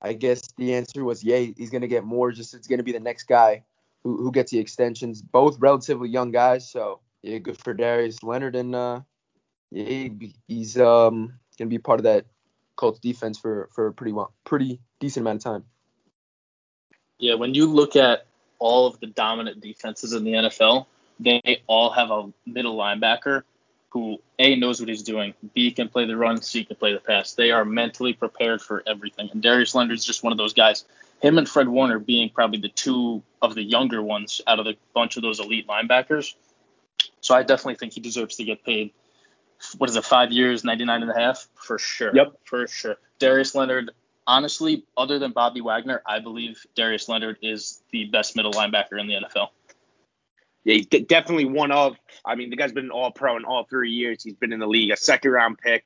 I 0.00 0.12
guess 0.12 0.46
the 0.56 0.74
answer 0.74 1.02
was 1.02 1.24
yeah, 1.24 1.38
he's 1.56 1.70
gonna 1.70 1.88
get 1.88 2.04
more. 2.04 2.30
Just 2.30 2.54
it's 2.54 2.68
gonna 2.68 2.84
be 2.84 2.92
the 2.92 3.00
next 3.00 3.24
guy 3.24 3.64
who, 4.04 4.18
who 4.18 4.30
gets 4.30 4.52
the 4.52 4.60
extensions. 4.60 5.20
Both 5.20 5.58
relatively 5.58 6.10
young 6.10 6.30
guys, 6.30 6.70
so 6.70 7.00
yeah, 7.24 7.38
good 7.38 7.56
for 7.56 7.72
Darius 7.72 8.22
Leonard, 8.22 8.54
and 8.54 8.74
uh, 8.74 9.00
yeah, 9.70 9.84
he, 9.84 10.34
he's 10.46 10.78
um 10.78 11.32
gonna 11.58 11.70
be 11.70 11.78
part 11.78 11.98
of 11.98 12.04
that 12.04 12.26
Colts 12.76 12.98
defense 13.00 13.38
for 13.38 13.70
for 13.72 13.86
a 13.86 13.92
pretty 13.92 14.12
well, 14.12 14.32
pretty 14.44 14.80
decent 15.00 15.24
amount 15.24 15.38
of 15.38 15.44
time. 15.44 15.64
Yeah, 17.18 17.34
when 17.34 17.54
you 17.54 17.66
look 17.66 17.96
at 17.96 18.26
all 18.58 18.86
of 18.86 19.00
the 19.00 19.06
dominant 19.06 19.62
defenses 19.62 20.12
in 20.12 20.24
the 20.24 20.32
NFL, 20.32 20.86
they 21.18 21.62
all 21.66 21.90
have 21.90 22.10
a 22.10 22.30
middle 22.44 22.76
linebacker 22.76 23.42
who 23.88 24.18
A 24.38 24.56
knows 24.56 24.80
what 24.80 24.88
he's 24.88 25.04
doing, 25.04 25.32
B 25.54 25.70
can 25.70 25.88
play 25.88 26.04
the 26.04 26.16
run, 26.16 26.42
C 26.42 26.64
can 26.64 26.76
play 26.76 26.92
the 26.92 26.98
pass. 26.98 27.34
They 27.34 27.52
are 27.52 27.64
mentally 27.64 28.12
prepared 28.12 28.60
for 28.60 28.82
everything. 28.86 29.30
And 29.32 29.40
Darius 29.40 29.74
Leonard 29.74 29.96
is 29.96 30.04
just 30.04 30.24
one 30.24 30.32
of 30.32 30.36
those 30.36 30.52
guys. 30.52 30.84
Him 31.22 31.38
and 31.38 31.48
Fred 31.48 31.68
Warner 31.68 32.00
being 32.00 32.28
probably 32.28 32.60
the 32.60 32.68
two 32.68 33.22
of 33.40 33.54
the 33.54 33.62
younger 33.62 34.02
ones 34.02 34.40
out 34.48 34.58
of 34.58 34.64
the 34.64 34.76
bunch 34.92 35.16
of 35.16 35.22
those 35.22 35.38
elite 35.38 35.68
linebackers 35.68 36.34
so 37.20 37.34
I 37.34 37.42
definitely 37.42 37.76
think 37.76 37.92
he 37.92 38.00
deserves 38.00 38.36
to 38.36 38.44
get 38.44 38.64
paid. 38.64 38.92
What 39.78 39.88
is 39.88 39.96
it, 39.96 40.04
five 40.04 40.30
years, 40.30 40.64
99 40.64 41.02
and 41.02 41.10
a 41.10 41.14
half? 41.14 41.48
For 41.54 41.78
sure. 41.78 42.14
Yep. 42.14 42.40
For 42.44 42.66
sure. 42.66 42.96
Darius 43.18 43.54
Leonard, 43.54 43.92
honestly, 44.26 44.84
other 44.96 45.18
than 45.18 45.32
Bobby 45.32 45.60
Wagner, 45.60 46.02
I 46.06 46.20
believe 46.20 46.66
Darius 46.74 47.08
Leonard 47.08 47.38
is 47.42 47.82
the 47.90 48.04
best 48.06 48.36
middle 48.36 48.52
linebacker 48.52 49.00
in 49.00 49.06
the 49.06 49.14
NFL. 49.14 49.48
Yeah, 50.64 50.74
he's 50.76 50.86
definitely 50.86 51.44
one 51.44 51.70
of. 51.70 51.96
I 52.24 52.34
mean, 52.34 52.50
the 52.50 52.56
guy's 52.56 52.72
been 52.72 52.86
an 52.86 52.90
all 52.90 53.10
pro 53.10 53.36
in 53.36 53.44
all 53.44 53.64
three 53.64 53.90
years. 53.90 54.22
He's 54.22 54.34
been 54.34 54.52
in 54.52 54.60
the 54.60 54.66
league, 54.66 54.90
a 54.90 54.96
second 54.96 55.30
round 55.30 55.58
pick. 55.58 55.84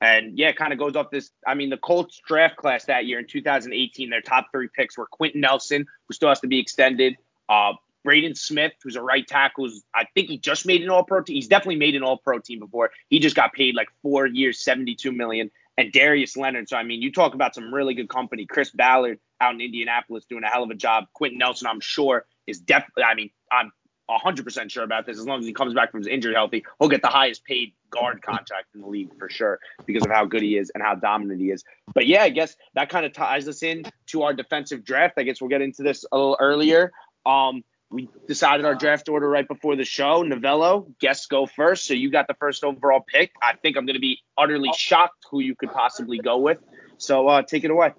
And 0.00 0.36
yeah, 0.36 0.50
kind 0.52 0.72
of 0.72 0.80
goes 0.80 0.96
off 0.96 1.10
this. 1.10 1.30
I 1.46 1.54
mean, 1.54 1.70
the 1.70 1.76
Colts 1.76 2.20
draft 2.26 2.56
class 2.56 2.86
that 2.86 3.06
year 3.06 3.20
in 3.20 3.26
2018, 3.26 4.10
their 4.10 4.20
top 4.20 4.48
three 4.50 4.68
picks 4.74 4.98
were 4.98 5.06
Quenton 5.06 5.40
Nelson, 5.40 5.86
who 6.08 6.14
still 6.14 6.28
has 6.28 6.40
to 6.40 6.48
be 6.48 6.58
extended, 6.58 7.16
uh, 7.48 7.74
Braden 8.04 8.34
Smith, 8.34 8.72
who's 8.82 8.96
a 8.96 9.02
right 9.02 9.26
tackle, 9.26 9.64
who's, 9.64 9.82
I 9.94 10.06
think 10.14 10.28
he 10.28 10.38
just 10.38 10.66
made 10.66 10.82
an 10.82 10.90
All 10.90 11.04
Pro 11.04 11.22
team. 11.22 11.34
He's 11.34 11.48
definitely 11.48 11.76
made 11.76 11.94
an 11.94 12.02
All 12.02 12.18
Pro 12.18 12.38
team 12.38 12.58
before. 12.58 12.90
He 13.08 13.18
just 13.18 13.36
got 13.36 13.52
paid 13.52 13.74
like 13.74 13.88
four 14.02 14.26
years, 14.26 14.60
seventy-two 14.60 15.12
million. 15.12 15.50
And 15.78 15.90
Darius 15.90 16.36
Leonard. 16.36 16.68
So 16.68 16.76
I 16.76 16.82
mean, 16.82 17.00
you 17.00 17.10
talk 17.10 17.34
about 17.34 17.54
some 17.54 17.72
really 17.72 17.94
good 17.94 18.10
company. 18.10 18.44
Chris 18.44 18.70
Ballard 18.70 19.18
out 19.40 19.54
in 19.54 19.60
Indianapolis 19.60 20.26
doing 20.26 20.44
a 20.44 20.48
hell 20.48 20.62
of 20.62 20.70
a 20.70 20.74
job. 20.74 21.06
Quenton 21.14 21.38
Nelson, 21.38 21.66
I'm 21.66 21.80
sure, 21.80 22.26
is 22.46 22.60
definitely. 22.60 23.04
I 23.04 23.14
mean, 23.14 23.30
I'm 23.50 23.72
100% 24.10 24.70
sure 24.70 24.84
about 24.84 25.06
this. 25.06 25.18
As 25.18 25.26
long 25.26 25.40
as 25.40 25.46
he 25.46 25.52
comes 25.52 25.74
back 25.74 25.90
from 25.90 26.00
his 26.00 26.06
injury 26.06 26.34
healthy, 26.34 26.64
he'll 26.78 26.88
get 26.88 27.02
the 27.02 27.08
highest 27.08 27.44
paid 27.44 27.72
guard 27.90 28.22
contract 28.22 28.66
in 28.74 28.80
the 28.80 28.86
league 28.86 29.10
for 29.18 29.28
sure 29.28 29.58
because 29.86 30.04
of 30.04 30.10
how 30.10 30.24
good 30.24 30.42
he 30.42 30.56
is 30.56 30.70
and 30.74 30.82
how 30.82 30.94
dominant 30.94 31.40
he 31.40 31.50
is. 31.50 31.64
But 31.94 32.06
yeah, 32.06 32.22
I 32.22 32.30
guess 32.30 32.56
that 32.74 32.88
kind 32.88 33.06
of 33.06 33.12
ties 33.12 33.48
us 33.48 33.62
in 33.62 33.84
to 34.08 34.22
our 34.22 34.34
defensive 34.34 34.84
draft. 34.84 35.14
I 35.18 35.22
guess 35.22 35.40
we'll 35.40 35.50
get 35.50 35.62
into 35.62 35.82
this 35.82 36.04
a 36.10 36.16
little 36.16 36.36
earlier. 36.40 36.92
Um, 37.26 37.62
we 37.92 38.08
decided 38.26 38.64
our 38.64 38.74
draft 38.74 39.08
order 39.08 39.28
right 39.28 39.46
before 39.46 39.76
the 39.76 39.84
show. 39.84 40.22
Novello, 40.22 40.86
guests 40.98 41.26
go 41.26 41.46
first. 41.46 41.86
So 41.86 41.94
you 41.94 42.10
got 42.10 42.26
the 42.26 42.34
first 42.34 42.64
overall 42.64 43.04
pick. 43.06 43.32
I 43.42 43.54
think 43.54 43.76
I'm 43.76 43.86
going 43.86 43.94
to 43.94 44.00
be 44.00 44.20
utterly 44.36 44.70
shocked 44.76 45.26
who 45.30 45.40
you 45.40 45.54
could 45.54 45.72
possibly 45.72 46.18
go 46.18 46.38
with. 46.38 46.58
So 46.98 47.28
uh, 47.28 47.42
take 47.42 47.64
it 47.64 47.70
away. 47.70 47.92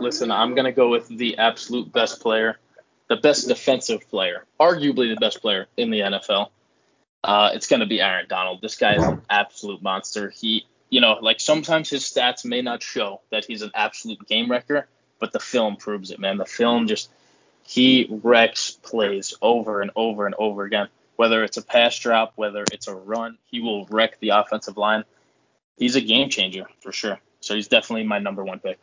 Listen, 0.00 0.30
I'm 0.30 0.54
going 0.54 0.66
to 0.66 0.72
go 0.72 0.90
with 0.90 1.08
the 1.08 1.38
absolute 1.38 1.92
best 1.92 2.20
player, 2.20 2.58
the 3.08 3.16
best 3.16 3.48
defensive 3.48 4.08
player, 4.10 4.44
arguably 4.60 5.14
the 5.14 5.18
best 5.18 5.40
player 5.40 5.66
in 5.76 5.90
the 5.90 6.00
NFL. 6.00 6.50
Uh, 7.24 7.50
it's 7.54 7.66
going 7.66 7.80
to 7.80 7.86
be 7.86 8.00
Aaron 8.00 8.26
Donald. 8.28 8.60
This 8.60 8.76
guy 8.76 8.96
is 8.96 9.04
an 9.04 9.22
absolute 9.30 9.82
monster. 9.82 10.30
He, 10.30 10.66
you 10.90 11.00
know, 11.00 11.18
like 11.20 11.40
sometimes 11.40 11.88
his 11.88 12.04
stats 12.04 12.44
may 12.44 12.62
not 12.62 12.82
show 12.82 13.20
that 13.30 13.44
he's 13.44 13.62
an 13.62 13.70
absolute 13.74 14.26
game 14.26 14.50
wrecker, 14.50 14.88
but 15.18 15.32
the 15.32 15.40
film 15.40 15.76
proves 15.76 16.10
it, 16.10 16.18
man. 16.18 16.38
The 16.38 16.46
film 16.46 16.86
just 16.86 17.10
he 17.66 18.08
wrecks 18.22 18.70
plays 18.70 19.34
over 19.40 19.80
and 19.80 19.90
over 19.96 20.26
and 20.26 20.34
over 20.38 20.64
again. 20.64 20.88
Whether 21.16 21.44
it's 21.44 21.56
a 21.56 21.62
pass 21.62 21.98
drop, 21.98 22.32
whether 22.36 22.64
it's 22.72 22.88
a 22.88 22.94
run, 22.94 23.36
he 23.44 23.60
will 23.60 23.86
wreck 23.86 24.18
the 24.20 24.30
offensive 24.30 24.76
line. 24.76 25.04
He's 25.76 25.96
a 25.96 26.00
game 26.00 26.30
changer 26.30 26.66
for 26.80 26.92
sure. 26.92 27.18
So 27.40 27.54
he's 27.54 27.68
definitely 27.68 28.06
my 28.06 28.18
number 28.18 28.44
one 28.44 28.58
pick. 28.58 28.78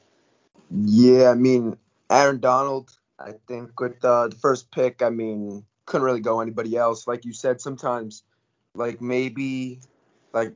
Yeah, 0.70 1.30
I 1.30 1.36
mean 1.36 1.78
Aaron 2.10 2.40
Donald. 2.40 2.92
I 3.20 3.34
think 3.48 3.80
with 3.80 4.04
uh, 4.06 4.28
the 4.28 4.36
first 4.36 4.72
pick, 4.72 5.02
I 5.02 5.10
mean 5.10 5.66
couldn't 5.86 6.06
really 6.06 6.20
go 6.20 6.42
anybody 6.42 6.76
else. 6.76 7.08
Like 7.08 7.26
you 7.26 7.34
said, 7.34 7.62
sometimes 7.62 8.24
like 8.76 9.02
maybe 9.02 9.80
like 10.34 10.54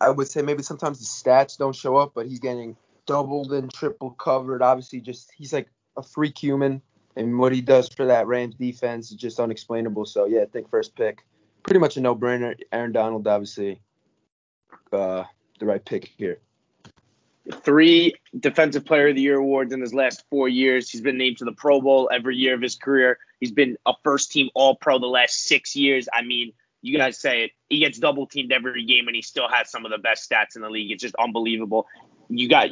I 0.00 0.10
would 0.10 0.28
say 0.28 0.42
maybe 0.42 0.62
sometimes 0.62 0.98
the 0.98 1.06
stats 1.06 1.56
don't 1.56 1.74
show 1.74 1.96
up, 1.96 2.12
but 2.14 2.26
he's 2.26 2.40
getting 2.40 2.76
doubled 3.06 3.52
and 3.52 3.72
triple 3.72 4.10
covered. 4.10 4.62
Obviously, 4.62 5.00
just 5.00 5.32
he's 5.36 5.52
like 5.52 5.68
a 5.96 6.02
freak 6.02 6.38
human 6.38 6.82
and 7.18 7.38
what 7.38 7.52
he 7.52 7.60
does 7.60 7.88
for 7.88 8.06
that 8.06 8.26
Rams 8.26 8.54
defense 8.54 9.10
is 9.10 9.16
just 9.16 9.40
unexplainable. 9.40 10.06
So 10.06 10.24
yeah, 10.24 10.42
I 10.42 10.46
think 10.46 10.70
first 10.70 10.94
pick, 10.94 11.24
pretty 11.64 11.80
much 11.80 11.96
a 11.96 12.00
no-brainer. 12.00 12.54
Aaron 12.72 12.92
Donald, 12.92 13.26
obviously, 13.26 13.80
uh, 14.92 15.24
the 15.58 15.66
right 15.66 15.84
pick 15.84 16.12
here. 16.16 16.38
Three 17.62 18.14
Defensive 18.38 18.84
Player 18.84 19.08
of 19.08 19.16
the 19.16 19.22
Year 19.22 19.38
awards 19.38 19.72
in 19.72 19.80
his 19.80 19.94
last 19.94 20.22
four 20.28 20.48
years. 20.48 20.90
He's 20.90 21.00
been 21.00 21.16
named 21.16 21.38
to 21.38 21.44
the 21.44 21.52
Pro 21.52 21.80
Bowl 21.80 22.10
every 22.12 22.36
year 22.36 22.54
of 22.54 22.60
his 22.60 22.76
career. 22.76 23.18
He's 23.40 23.52
been 23.52 23.76
a 23.86 23.94
first-team 24.04 24.50
All-Pro 24.54 24.98
the 24.98 25.06
last 25.06 25.44
six 25.44 25.74
years. 25.74 26.08
I 26.12 26.22
mean, 26.22 26.52
you 26.82 26.96
guys 26.98 27.18
say 27.18 27.44
it. 27.44 27.52
He 27.70 27.78
gets 27.78 27.98
double 27.98 28.26
teamed 28.26 28.52
every 28.52 28.84
game, 28.84 29.06
and 29.06 29.16
he 29.16 29.22
still 29.22 29.48
has 29.48 29.70
some 29.70 29.86
of 29.86 29.90
the 29.90 29.98
best 29.98 30.30
stats 30.30 30.56
in 30.56 30.62
the 30.62 30.68
league. 30.68 30.90
It's 30.90 31.02
just 31.02 31.14
unbelievable. 31.14 31.86
You 32.28 32.48
got 32.50 32.68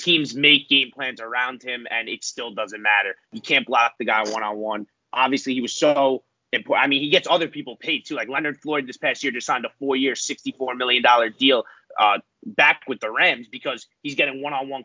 teams 0.00 0.34
make 0.34 0.68
game 0.68 0.90
plans 0.92 1.20
around 1.20 1.62
him, 1.62 1.86
and 1.90 2.08
it 2.08 2.24
still 2.24 2.52
doesn't 2.52 2.82
matter. 2.82 3.14
You 3.32 3.40
can't 3.40 3.66
block 3.66 3.94
the 3.98 4.04
guy 4.04 4.22
one 4.22 4.42
on 4.42 4.56
one. 4.56 4.86
Obviously, 5.12 5.54
he 5.54 5.60
was 5.60 5.72
so 5.72 6.22
important. 6.52 6.84
I 6.84 6.88
mean, 6.88 7.02
he 7.02 7.10
gets 7.10 7.28
other 7.30 7.48
people 7.48 7.76
paid 7.76 8.06
too. 8.06 8.14
Like 8.14 8.28
Leonard 8.28 8.60
Floyd 8.60 8.86
this 8.86 8.96
past 8.96 9.22
year 9.22 9.32
just 9.32 9.46
signed 9.46 9.64
a 9.64 9.70
four 9.78 9.96
year, 9.96 10.14
$64 10.14 10.76
million 10.76 11.04
deal 11.38 11.64
uh, 11.98 12.18
back 12.44 12.82
with 12.88 13.00
the 13.00 13.10
Rams 13.10 13.48
because 13.48 13.86
he's 14.02 14.14
getting 14.14 14.42
one 14.42 14.52
on 14.52 14.68
one, 14.68 14.82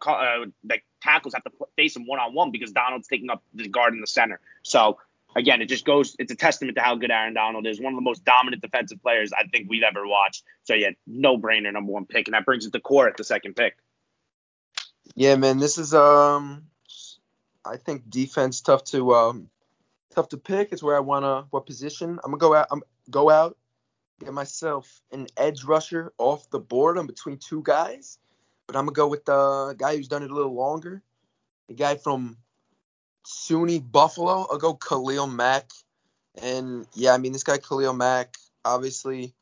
like 0.67 0.84
tackles 1.01 1.34
have 1.34 1.43
to 1.43 1.51
face 1.75 1.95
him 1.95 2.05
one 2.05 2.19
on 2.19 2.34
one 2.34 2.51
because 2.51 2.72
Donald's 2.72 3.07
taking 3.07 3.29
up 3.29 3.43
the 3.53 3.67
guard 3.67 3.93
in 3.93 4.01
the 4.01 4.07
center. 4.07 4.39
So, 4.63 5.00
again, 5.36 5.62
it 5.62 5.67
just 5.67 5.86
goes, 5.86 6.15
it's 6.19 6.31
a 6.31 6.36
testament 6.36 6.75
to 6.75 6.81
how 6.81 6.95
good 6.95 7.12
Aaron 7.12 7.34
Donald 7.34 7.67
is. 7.67 7.79
One 7.79 7.93
of 7.93 7.98
the 7.98 8.03
most 8.03 8.24
dominant 8.25 8.62
defensive 8.62 9.01
players 9.01 9.31
I 9.34 9.48
think 9.48 9.69
we've 9.69 9.84
ever 9.84 10.07
watched. 10.07 10.43
So, 10.63 10.74
yeah, 10.74 10.91
no 11.07 11.38
brainer, 11.38 11.72
number 11.72 11.91
one 11.91 12.05
pick. 12.05 12.27
And 12.27 12.34
that 12.34 12.45
brings 12.45 12.65
it 12.65 12.74
to 12.74 12.79
core 12.79 13.07
at 13.07 13.17
the 13.17 13.24
second 13.24 13.55
pick. 13.55 13.77
Yeah, 15.15 15.38
man, 15.38 15.60
this 15.60 15.77
is 15.77 15.93
um, 15.93 16.65
I 17.65 17.77
think 17.77 18.10
defense 18.10 18.60
tough 18.60 18.84
to 18.86 19.15
um, 19.15 19.50
tough 20.13 20.27
to 20.29 20.38
pick. 20.38 20.74
Is 20.74 20.84
where 20.84 20.98
I 20.98 21.00
wanna 21.00 21.45
what 21.51 21.65
position 21.65 22.19
I'm 22.22 22.31
gonna 22.31 22.38
go 22.38 22.53
out. 22.53 22.67
I'm 22.69 22.84
go 23.10 23.29
out, 23.29 23.57
get 24.19 24.34
myself 24.34 25.01
an 25.13 25.27
edge 25.38 25.63
rusher 25.63 26.12
off 26.17 26.50
the 26.50 26.60
board. 26.60 26.98
I'm 26.98 27.07
between 27.07 27.38
two 27.38 27.63
guys, 27.63 28.19
but 28.67 28.75
I'm 28.75 28.84
gonna 28.84 28.93
go 28.93 29.07
with 29.07 29.24
the 29.24 29.74
guy 29.77 29.95
who's 29.95 30.10
done 30.10 30.22
it 30.22 30.31
a 30.31 30.36
little 30.36 30.53
longer. 30.53 31.01
The 31.69 31.75
guy 31.75 31.95
from 31.95 32.36
SUNY 33.25 33.79
Buffalo. 33.89 34.45
I'll 34.51 34.57
go 34.57 34.74
Khalil 34.74 35.27
Mack. 35.27 35.72
And 36.41 36.88
yeah, 36.93 37.13
I 37.13 37.19
mean 37.19 37.31
this 37.31 37.43
guy 37.43 37.57
Khalil 37.57 37.93
Mack 37.93 38.36
obviously 38.65 39.34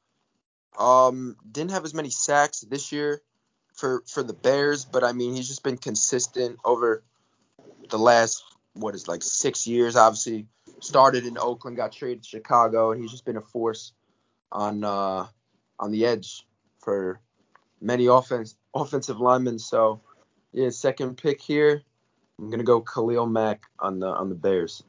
um 0.77 1.35
didn't 1.51 1.71
have 1.71 1.83
as 1.83 1.95
many 1.95 2.11
sacks 2.11 2.61
this 2.61 2.91
year 2.91 3.21
for 3.73 4.03
for 4.07 4.23
the 4.23 4.33
Bears, 4.33 4.85
but 4.85 5.03
I 5.03 5.11
mean 5.11 5.35
he's 5.35 5.47
just 5.47 5.63
been 5.63 5.77
consistent 5.77 6.59
over 6.63 7.03
the 7.89 7.97
last 7.97 8.43
what 8.73 8.95
is 8.95 9.07
like 9.07 9.23
six 9.23 9.67
years. 9.67 9.95
Obviously 9.95 10.47
started 10.79 11.25
in 11.25 11.37
Oakland, 11.37 11.77
got 11.77 11.91
traded 11.91 12.23
to 12.23 12.29
Chicago, 12.29 12.91
and 12.91 13.01
he's 13.01 13.11
just 13.11 13.25
been 13.25 13.37
a 13.37 13.41
force 13.41 13.93
on 14.51 14.83
uh, 14.83 15.27
on 15.79 15.91
the 15.91 16.05
edge 16.05 16.45
for 16.79 17.19
many 17.81 18.07
offense 18.07 18.55
offensive 18.73 19.19
linemen. 19.19 19.59
So 19.59 20.01
yeah, 20.51 20.69
second 20.69 21.17
pick 21.17 21.41
here. 21.41 21.81
I'm 22.39 22.49
gonna 22.49 22.63
go 22.63 22.81
Khalil 22.81 23.25
Mack 23.25 23.63
on 23.79 23.99
the 23.99 24.07
on 24.07 24.29
the 24.29 24.35
Bears. 24.35 24.83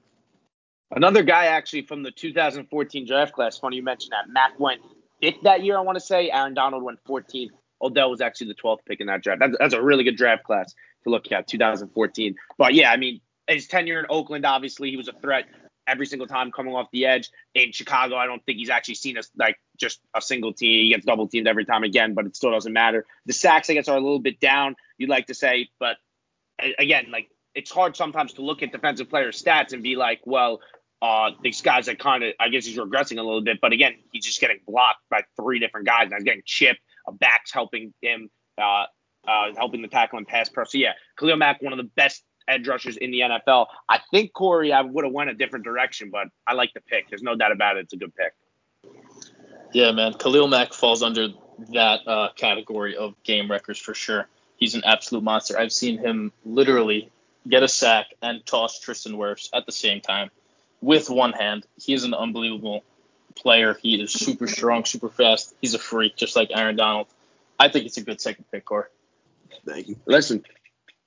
Another 0.91 1.23
guy 1.23 1.47
actually 1.47 1.83
from 1.83 2.03
the 2.03 2.11
2014 2.11 3.07
draft 3.07 3.33
class. 3.33 3.59
Funny 3.59 3.77
you 3.77 3.83
mentioned 3.83 4.13
that. 4.13 4.33
Mack 4.33 4.59
went 4.61 4.81
fifth 5.21 5.43
that 5.43 5.65
year. 5.65 5.77
I 5.77 5.81
want 5.81 5.97
to 5.97 6.05
say 6.05 6.31
Aaron 6.31 6.55
Donald 6.55 6.83
went 6.83 7.03
14th. 7.05 7.51
Odell 7.85 8.11
was 8.11 8.21
actually 8.21 8.49
the 8.49 8.55
12th 8.55 8.85
pick 8.87 9.01
in 9.01 9.07
that 9.09 9.23
draft. 9.23 9.41
That's, 9.41 9.57
that's 9.59 9.75
a 9.75 9.83
really 9.83 10.05
good 10.05 10.17
draft 10.17 10.45
class 10.45 10.75
to 11.05 11.11
look 11.11 11.31
at, 11.31 11.47
2014. 11.47 12.37
But 12.59 12.75
yeah, 12.75 12.91
I 12.91 12.97
mean, 12.97 13.21
his 13.47 13.67
tenure 13.67 14.01
in 14.01 14.07
Oakland, 14.09 14.47
obviously, 14.47 14.91
he 14.91 14.97
was 14.97 15.09
a 15.09 15.13
threat 15.13 15.45
every 15.87 16.07
single 16.07 16.27
time 16.27 16.51
coming 16.51 16.75
off 16.75 16.89
the 16.93 17.07
edge. 17.07 17.31
In 17.55 17.73
Chicago, 17.73 18.17
I 18.17 18.27
don't 18.27 18.45
think 18.45 18.59
he's 18.59 18.71
actually 18.71 18.95
seen 18.95 19.17
as 19.19 19.31
like 19.37 19.59
just 19.79 20.01
a 20.15 20.21
single 20.21 20.53
team. 20.53 20.85
He 20.85 20.89
gets 20.91 21.05
double 21.05 21.29
teamed 21.29 21.47
every 21.47 21.65
time 21.65 21.85
again, 21.85 22.15
but 22.15 22.27
it 22.27 22.37
still 22.37 22.51
doesn't 22.51 22.73
matter. 22.73 23.05
The 23.27 23.33
sacks, 23.33 23.71
I 23.71 23.75
guess, 23.75 23.89
are 23.89 23.97
a 23.97 24.01
little 24.01 24.19
bit 24.19 24.41
down. 24.41 24.77
You'd 24.99 25.11
like 25.11 25.27
to 25.27 25.35
say, 25.35 25.69
but 25.79 25.97
again, 26.79 27.07
like 27.11 27.29
it's 27.55 27.71
hard 27.71 27.97
sometimes 27.97 28.35
to 28.35 28.43
look 28.43 28.63
at 28.63 28.73
defensive 28.73 29.09
player 29.11 29.31
stats 29.31 29.73
and 29.73 29.83
be 29.83 29.97
like, 29.97 30.21
well, 30.25 30.61
uh, 31.03 31.33
these 31.43 31.61
guys 31.61 31.89
are 31.89 31.95
kind 31.95 32.25
of, 32.25 32.33
I 32.41 32.49
guess 32.49 32.65
he's 32.65 32.79
regressing 32.79 33.19
a 33.19 33.23
little 33.23 33.43
bit, 33.43 33.61
but 33.61 33.73
again, 33.73 33.95
he's 34.11 34.25
just 34.25 34.41
getting 34.41 34.61
blocked 34.67 35.01
by 35.11 35.23
three 35.37 35.59
different 35.59 35.87
guys 35.87 36.05
and 36.05 36.15
he's 36.15 36.25
getting 36.25 36.43
chipped 36.47 36.81
a 37.07 37.13
back's 37.13 37.53
helping 37.53 37.93
him, 38.01 38.31
uh, 38.59 38.85
uh, 39.27 39.55
helping 39.57 39.83
the 39.83 39.89
tackle 39.89 40.19
and 40.19 40.27
pass 40.27 40.49
pro. 40.49 40.65
So 40.65 40.79
yeah, 40.79 40.93
Khalil 41.19 41.37
Mack, 41.37 41.63
one 41.63 41.73
of 41.73 41.79
the 41.79 41.91
best 41.97 42.23
edge 42.47 42.69
rushers 42.69 42.97
in 42.97 43.11
the 43.11 43.21
NFL. 43.21 43.67
I 43.89 44.01
think 44.11 44.33
Corey, 44.33 44.73
I 44.73 44.83
would 44.83 45.05
have 45.05 45.13
went 45.13 45.31
a 45.31 45.35
different 45.35 45.65
direction, 45.65 46.11
but 46.11 46.29
I 46.47 46.55
like 46.55 46.73
the 46.75 46.81
pick. 46.81 47.09
There's 47.09 47.23
no 47.23 47.35
doubt 47.35 47.53
about 47.53 47.77
it. 47.77 47.85
It's 47.85 47.93
a 47.95 47.97
good 47.97 48.13
pick. 48.15 48.35
Yeah, 49.73 49.93
man. 49.93 50.15
Khalil 50.15 50.49
Mack 50.49 50.73
falls 50.73 51.03
under 51.03 51.29
that 51.73 52.07
uh, 52.07 52.29
category 52.37 52.97
of 52.97 53.15
game 53.23 53.51
records 53.51 53.79
for 53.79 53.95
sure. 53.95 54.29
He's 54.57 54.75
an 54.75 54.83
absolute 54.85 55.25
monster. 55.25 55.59
I've 55.59 55.73
seen 55.73 55.99
him 55.99 56.33
literally 56.45 57.11
get 57.49 57.63
a 57.63 57.69
sack 57.69 58.07
and 58.23 58.45
toss 58.47 58.79
Tristan 58.79 59.15
Wirfs 59.15 59.49
at 59.53 59.67
the 59.67 59.73
same 59.73 60.01
time 60.01 60.31
with 60.81 61.11
one 61.11 61.33
hand. 61.33 61.67
He 61.77 61.93
is 61.93 62.05
an 62.05 62.15
unbelievable 62.15 62.85
player. 63.37 63.79
He 63.81 64.01
is 64.01 64.13
super 64.13 64.47
strong, 64.47 64.85
super 64.85 65.09
fast. 65.09 65.55
He's 65.61 65.75
a 65.75 65.79
freak, 65.79 66.17
just 66.17 66.37
like 66.37 66.51
Aaron 66.55 66.77
Donald. 66.77 67.07
I 67.59 67.69
think 67.69 67.87
it's 67.87 67.97
a 67.97 68.03
good 68.03 68.21
second 68.21 68.45
pick, 68.51 68.65
Core. 68.65 68.91
Thank 69.67 69.89
you. 69.89 69.97
Listen, 70.07 70.45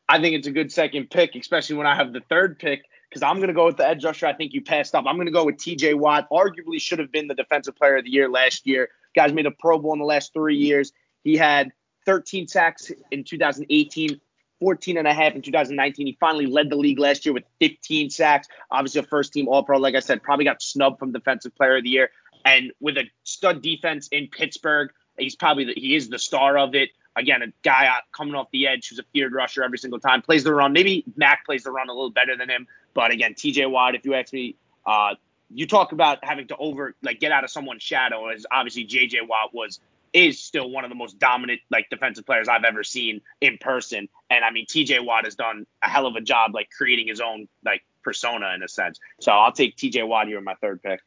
I 0.07 0.22
think 0.22 0.36
it's 0.36 0.48
a 0.48 0.51
good 0.51 0.72
second 0.72 1.10
pick, 1.10 1.36
especially 1.36 1.75
when 1.75 1.88
I 1.88 1.96
have 1.96 2.13
the 2.13 2.22
third 2.22 2.60
pick, 2.60 2.84
because 3.10 3.22
I'm 3.22 3.38
going 3.38 3.50
to 3.50 3.53
go 3.53 3.65
with 3.65 3.77
the 3.77 3.88
edge 3.88 4.05
rusher. 4.05 4.25
I 4.25 4.34
think 4.34 4.53
you 4.53 4.62
passed 4.62 4.96
up. 4.96 5.05
I'm 5.07 5.15
going 5.15 5.27
to 5.27 5.34
go 5.34 5.46
with 5.46 5.57
TJ 5.57 5.96
Watt. 5.96 6.29
Arguably 6.31 6.79
should 6.79 7.00
have 7.00 7.12
been 7.12 7.27
the 7.27 7.36
defensive 7.36 7.75
player 7.75 7.98
of 7.98 8.05
the 8.05 8.12
year 8.12 8.29
last 8.29 8.65
year. 8.65 8.89
Guys 9.15 9.34
made 9.34 9.46
a 9.46 9.51
Pro 9.51 9.79
Bowl 9.79 9.93
in 9.93 10.00
the 10.00 10.05
last 10.05 10.34
three 10.34 10.57
years. 10.57 10.93
He 11.24 11.36
had 11.36 11.72
13 12.05 12.48
sacks 12.48 12.91
in 13.12 13.24
2018, 13.24 14.22
14 14.60 14.98
and 14.98 15.08
a 15.08 15.14
half 15.14 15.34
in 15.34 15.42
2019. 15.42 16.08
He 16.08 16.18
finally 16.20 16.46
led 16.46 16.70
the 16.70 16.76
league 16.76 17.00
last 17.00 17.26
year 17.26 17.34
with 17.34 17.44
15 17.60 18.10
sacks. 18.10 18.48
Obviously, 18.72 19.00
a 19.00 19.04
first 19.04 19.34
team 19.34 19.48
All 19.48 19.64
Pro, 19.64 19.78
like 19.78 19.96
I 19.96 20.00
said, 20.00 20.24
probably 20.24 20.46
got 20.46 20.62
snubbed 20.62 21.00
from 21.00 21.12
Defensive 21.12 21.56
Player 21.56 21.78
of 21.78 21.84
the 21.84 21.90
Year. 21.90 22.10
And 22.46 22.72
with 22.80 22.98
a 22.98 23.04
stud 23.24 23.62
defense 23.62 24.08
in 24.10 24.28
Pittsburgh, 24.28 24.92
he's 25.18 25.36
probably 25.36 25.66
the, 25.66 25.74
he 25.74 25.96
is 25.96 26.10
the 26.10 26.20
star 26.20 26.58
of 26.58 26.76
it. 26.76 26.90
Again, 27.16 27.42
a 27.42 27.48
guy 27.64 27.90
coming 28.12 28.36
off 28.36 28.48
the 28.52 28.68
edge 28.68 28.90
who's 28.90 29.00
a 29.00 29.04
feared 29.12 29.34
rusher 29.34 29.64
every 29.64 29.80
single 29.80 30.00
time, 30.00 30.22
plays 30.22 30.44
the 30.44 30.54
run. 30.54 30.72
Maybe 30.72 31.04
Mack 31.16 31.46
plays 31.46 31.64
the 31.64 31.72
run 31.72 31.90
a 31.90 31.94
little 31.94 32.12
better 32.12 32.38
than 32.38 32.50
him, 32.50 32.68
but 32.94 33.12
again, 33.12 33.34
TJ 33.34 33.70
Watt. 33.70 33.96
If 33.96 34.06
you 34.06 34.14
ask 34.14 34.32
me, 34.32 34.56
uh, 34.86 35.16
you 35.50 35.66
talk 35.66 35.94
about 35.94 36.24
having 36.24 36.48
to 36.48 36.58
over 36.58 36.96
like 37.02 37.20
get 37.20 37.32
out 37.32 37.44
of 37.44 37.50
someone's 37.50 37.82
shadow. 37.82 38.28
As 38.28 38.46
obviously 38.52 38.86
JJ 38.86 39.28
Watt 39.28 39.54
was 39.54 39.80
is 40.14 40.44
still 40.44 40.70
one 40.70 40.84
of 40.84 40.90
the 40.90 40.96
most 40.96 41.20
dominant 41.20 41.62
like 41.70 41.90
defensive 41.90 42.26
players 42.26 42.48
I've 42.48 42.64
ever 42.64 42.84
seen 42.84 43.22
in 43.42 43.58
person. 43.58 44.10
And 44.30 44.44
I 44.44 44.52
mean, 44.52 44.66
TJ 44.66 45.06
Watt 45.06 45.26
has 45.26 45.36
done 45.36 45.66
a 45.84 45.90
hell 45.90 46.08
of 46.08 46.16
a 46.16 46.22
job 46.22 46.54
like 46.54 46.70
creating 46.76 47.08
his 47.08 47.22
own 47.22 47.48
like 47.66 47.84
persona 48.04 48.54
in 48.56 48.64
a 48.64 48.68
sense. 48.68 49.00
So 49.20 49.32
I'll 49.32 49.52
take 49.52 49.76
TJ 49.76 50.08
Watt 50.08 50.28
here 50.28 50.38
in 50.38 50.44
my 50.44 50.56
third 50.56 50.82
pick. 50.82 51.02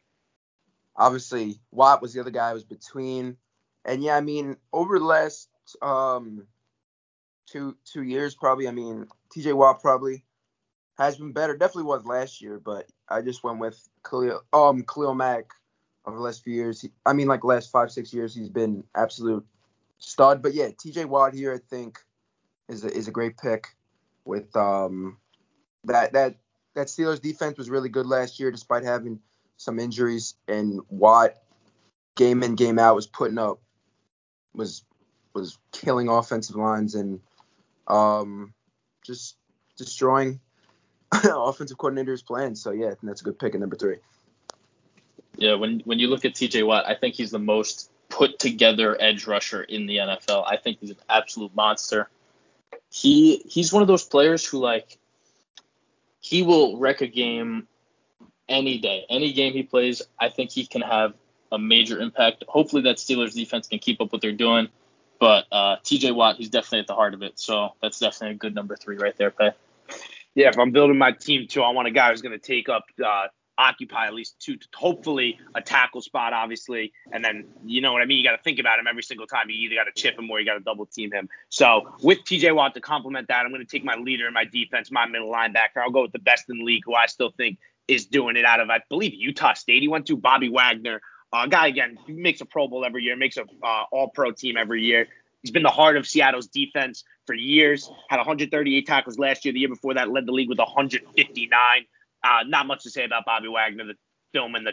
Obviously, 0.96 1.58
Watt 1.70 2.02
was 2.02 2.12
the 2.12 2.20
other 2.20 2.30
guy 2.30 2.50
I 2.50 2.52
was 2.52 2.64
between. 2.64 3.36
And 3.84 4.02
yeah, 4.02 4.16
I 4.16 4.20
mean, 4.20 4.56
over 4.72 4.98
the 4.98 5.04
last 5.04 5.48
um 5.82 6.46
two 7.46 7.76
two 7.84 8.02
years 8.02 8.34
probably, 8.34 8.68
I 8.68 8.72
mean, 8.72 9.06
TJ 9.34 9.54
Watt 9.54 9.80
probably 9.80 10.24
has 10.98 11.16
been 11.16 11.32
better. 11.32 11.56
Definitely 11.56 11.84
was 11.84 12.04
last 12.04 12.42
year, 12.42 12.58
but 12.58 12.86
I 13.08 13.22
just 13.22 13.42
went 13.42 13.58
with 13.58 13.80
Khalil 14.08 14.42
um 14.52 14.84
Khalil 14.84 15.14
Mack 15.14 15.52
over 16.10 16.18
the 16.18 16.24
last 16.24 16.42
few 16.44 16.54
years. 16.54 16.84
I 17.06 17.12
mean, 17.12 17.28
like 17.28 17.44
last 17.44 17.70
five 17.70 17.90
six 17.90 18.12
years, 18.12 18.34
he's 18.34 18.48
been 18.48 18.84
absolute 18.94 19.46
stud. 19.98 20.42
But 20.42 20.54
yeah, 20.54 20.68
T.J. 20.78 21.04
Watt 21.04 21.34
here, 21.34 21.54
I 21.54 21.58
think, 21.58 21.98
is 22.68 22.84
a, 22.84 22.92
is 22.92 23.08
a 23.08 23.12
great 23.12 23.38
pick. 23.38 23.68
With 24.24 24.54
um 24.54 25.16
that 25.84 26.12
that 26.12 26.36
that 26.74 26.88
Steelers 26.88 27.22
defense 27.22 27.56
was 27.56 27.70
really 27.70 27.88
good 27.88 28.06
last 28.06 28.38
year, 28.38 28.50
despite 28.50 28.84
having 28.84 29.20
some 29.56 29.78
injuries, 29.78 30.34
and 30.46 30.80
Watt 30.90 31.36
game 32.16 32.42
in 32.42 32.54
game 32.54 32.78
out 32.78 32.96
was 32.96 33.06
putting 33.06 33.38
up 33.38 33.60
was 34.54 34.84
was 35.32 35.58
killing 35.72 36.08
offensive 36.08 36.56
lines 36.56 36.94
and 36.94 37.20
um 37.86 38.52
just 39.04 39.36
destroying 39.76 40.40
offensive 41.24 41.78
coordinator's 41.78 42.22
plans. 42.22 42.60
So 42.60 42.72
yeah, 42.72 42.86
I 42.86 42.90
think 42.90 43.04
that's 43.04 43.22
a 43.22 43.24
good 43.24 43.38
pick 43.38 43.54
at 43.54 43.60
number 43.60 43.76
three. 43.76 43.96
Yeah, 45.36 45.54
when 45.54 45.80
when 45.84 45.98
you 45.98 46.08
look 46.08 46.24
at 46.24 46.34
TJ 46.34 46.66
Watt, 46.66 46.86
I 46.86 46.94
think 46.94 47.14
he's 47.14 47.30
the 47.30 47.38
most 47.38 47.90
put 48.08 48.38
together 48.38 48.96
edge 49.00 49.26
rusher 49.26 49.62
in 49.62 49.86
the 49.86 49.98
NFL. 49.98 50.44
I 50.46 50.56
think 50.56 50.78
he's 50.80 50.90
an 50.90 50.96
absolute 51.08 51.54
monster. 51.54 52.08
He 52.90 53.42
he's 53.48 53.72
one 53.72 53.82
of 53.82 53.88
those 53.88 54.04
players 54.04 54.44
who 54.44 54.58
like 54.58 54.98
he 56.20 56.42
will 56.42 56.76
wreck 56.78 57.00
a 57.00 57.06
game 57.06 57.66
any 58.48 58.78
day. 58.78 59.06
Any 59.08 59.32
game 59.32 59.52
he 59.52 59.62
plays, 59.62 60.02
I 60.18 60.28
think 60.28 60.50
he 60.50 60.66
can 60.66 60.82
have 60.82 61.14
a 61.52 61.58
major 61.58 61.98
impact. 61.98 62.44
Hopefully 62.48 62.82
that 62.82 62.96
Steelers 62.96 63.34
defense 63.34 63.68
can 63.68 63.78
keep 63.78 64.00
up 64.00 64.12
what 64.12 64.20
they're 64.20 64.32
doing. 64.32 64.68
But 65.18 65.46
uh, 65.52 65.76
TJ 65.84 66.14
Watt, 66.14 66.36
he's 66.36 66.48
definitely 66.48 66.80
at 66.80 66.86
the 66.86 66.94
heart 66.94 67.14
of 67.14 67.22
it. 67.22 67.38
So 67.38 67.74
that's 67.82 67.98
definitely 67.98 68.36
a 68.36 68.38
good 68.38 68.54
number 68.54 68.76
three 68.76 68.96
right 68.96 69.16
there, 69.16 69.30
Pay. 69.30 69.52
Yeah, 70.34 70.48
if 70.48 70.58
I'm 70.58 70.70
building 70.70 70.96
my 70.96 71.12
team 71.12 71.46
too, 71.46 71.62
I 71.62 71.70
want 71.70 71.88
a 71.88 71.90
guy 71.90 72.10
who's 72.10 72.22
going 72.22 72.38
to 72.38 72.44
take 72.44 72.68
up, 72.68 72.84
uh, 73.04 73.26
occupy 73.60 74.06
at 74.06 74.14
least 74.14 74.40
two, 74.40 74.56
hopefully 74.74 75.38
a 75.54 75.60
tackle 75.60 76.00
spot, 76.00 76.32
obviously, 76.32 76.92
and 77.12 77.24
then 77.24 77.44
you 77.64 77.82
know 77.82 77.92
what 77.92 78.02
I 78.02 78.06
mean. 78.06 78.18
You 78.18 78.24
got 78.24 78.36
to 78.36 78.42
think 78.42 78.58
about 78.58 78.78
him 78.78 78.86
every 78.88 79.02
single 79.02 79.26
time. 79.26 79.50
You 79.50 79.56
either 79.66 79.74
got 79.74 79.84
to 79.84 80.00
chip 80.00 80.18
him 80.18 80.30
or 80.30 80.40
you 80.40 80.46
got 80.46 80.54
to 80.54 80.60
double 80.60 80.86
team 80.86 81.12
him. 81.12 81.28
So 81.50 81.94
with 82.02 82.18
TJ 82.24 82.54
Watt 82.54 82.74
to 82.74 82.80
complement 82.80 83.28
that, 83.28 83.44
I'm 83.44 83.52
going 83.52 83.64
to 83.64 83.70
take 83.70 83.84
my 83.84 83.96
leader 83.96 84.26
in 84.26 84.32
my 84.32 84.44
defense, 84.44 84.90
my 84.90 85.06
middle 85.06 85.30
linebacker. 85.30 85.82
I'll 85.84 85.90
go 85.90 86.02
with 86.02 86.12
the 86.12 86.18
best 86.18 86.48
in 86.48 86.58
the 86.58 86.64
league, 86.64 86.82
who 86.86 86.94
I 86.94 87.06
still 87.06 87.32
think 87.36 87.58
is 87.86 88.06
doing 88.06 88.36
it 88.36 88.44
out 88.44 88.60
of, 88.60 88.70
I 88.70 88.80
believe, 88.88 89.12
Utah 89.14 89.52
State. 89.52 89.82
He 89.82 89.88
went 89.88 90.06
to 90.06 90.16
Bobby 90.16 90.48
Wagner. 90.48 91.02
A 91.32 91.46
guy 91.46 91.68
again 91.68 91.98
makes 92.08 92.40
a 92.40 92.44
Pro 92.44 92.66
Bowl 92.66 92.84
every 92.84 93.02
year, 93.02 93.16
makes 93.16 93.36
a 93.36 93.44
uh, 93.62 93.84
All 93.92 94.08
Pro 94.08 94.32
team 94.32 94.56
every 94.56 94.82
year. 94.82 95.06
He's 95.42 95.52
been 95.52 95.62
the 95.62 95.70
heart 95.70 95.96
of 95.96 96.06
Seattle's 96.06 96.48
defense 96.48 97.04
for 97.26 97.34
years. 97.34 97.90
Had 98.08 98.18
138 98.18 98.86
tackles 98.86 99.18
last 99.18 99.44
year. 99.44 99.52
The 99.52 99.60
year 99.60 99.68
before 99.68 99.94
that, 99.94 100.10
led 100.10 100.26
the 100.26 100.32
league 100.32 100.48
with 100.48 100.58
159. 100.58 101.50
Uh, 102.22 102.44
not 102.46 102.66
much 102.66 102.82
to 102.84 102.90
say 102.90 103.04
about 103.04 103.24
Bobby 103.24 103.48
Wagner. 103.48 103.84
The 103.84 103.94
film 104.32 104.54
and 104.54 104.66
the 104.66 104.72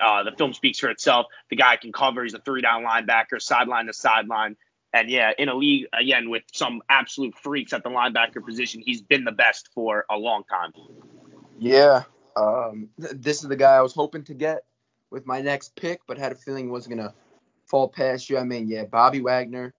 uh, 0.00 0.24
the 0.24 0.32
film 0.32 0.52
speaks 0.52 0.78
for 0.78 0.90
itself. 0.90 1.26
The 1.50 1.56
guy 1.56 1.76
can 1.76 1.92
cover. 1.92 2.22
He's 2.22 2.34
a 2.34 2.38
three 2.38 2.60
down 2.60 2.84
linebacker, 2.84 3.40
sideline 3.40 3.86
to 3.86 3.92
sideline. 3.92 4.56
And 4.92 5.10
yeah, 5.10 5.32
in 5.36 5.48
a 5.48 5.54
league 5.54 5.86
again 5.92 6.30
with 6.30 6.44
some 6.52 6.82
absolute 6.88 7.34
freaks 7.36 7.72
at 7.72 7.82
the 7.82 7.90
linebacker 7.90 8.44
position, 8.44 8.82
he's 8.84 9.02
been 9.02 9.24
the 9.24 9.32
best 9.32 9.68
for 9.74 10.04
a 10.10 10.16
long 10.16 10.44
time. 10.44 10.72
Yeah, 11.58 12.04
um, 12.36 12.90
this 12.98 13.42
is 13.42 13.48
the 13.48 13.56
guy 13.56 13.74
I 13.74 13.80
was 13.80 13.94
hoping 13.94 14.24
to 14.24 14.34
get 14.34 14.64
with 15.10 15.26
my 15.26 15.40
next 15.40 15.76
pick, 15.76 16.00
but 16.06 16.18
had 16.18 16.32
a 16.32 16.36
feeling 16.36 16.70
wasn't 16.70 16.96
gonna 16.96 17.14
fall 17.66 17.88
past 17.88 18.30
you. 18.30 18.38
I 18.38 18.44
mean, 18.44 18.68
yeah, 18.68 18.84
Bobby 18.84 19.20
Wagner 19.20 19.74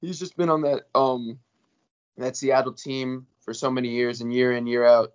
he's 0.00 0.18
just 0.18 0.36
been 0.36 0.50
on 0.50 0.62
that 0.62 0.82
um 0.94 1.38
that 2.16 2.36
Seattle 2.36 2.72
team 2.72 3.26
for 3.40 3.54
so 3.54 3.70
many 3.70 3.88
years 3.88 4.20
and 4.20 4.32
year 4.32 4.52
in 4.52 4.66
year 4.66 4.84
out. 4.84 5.12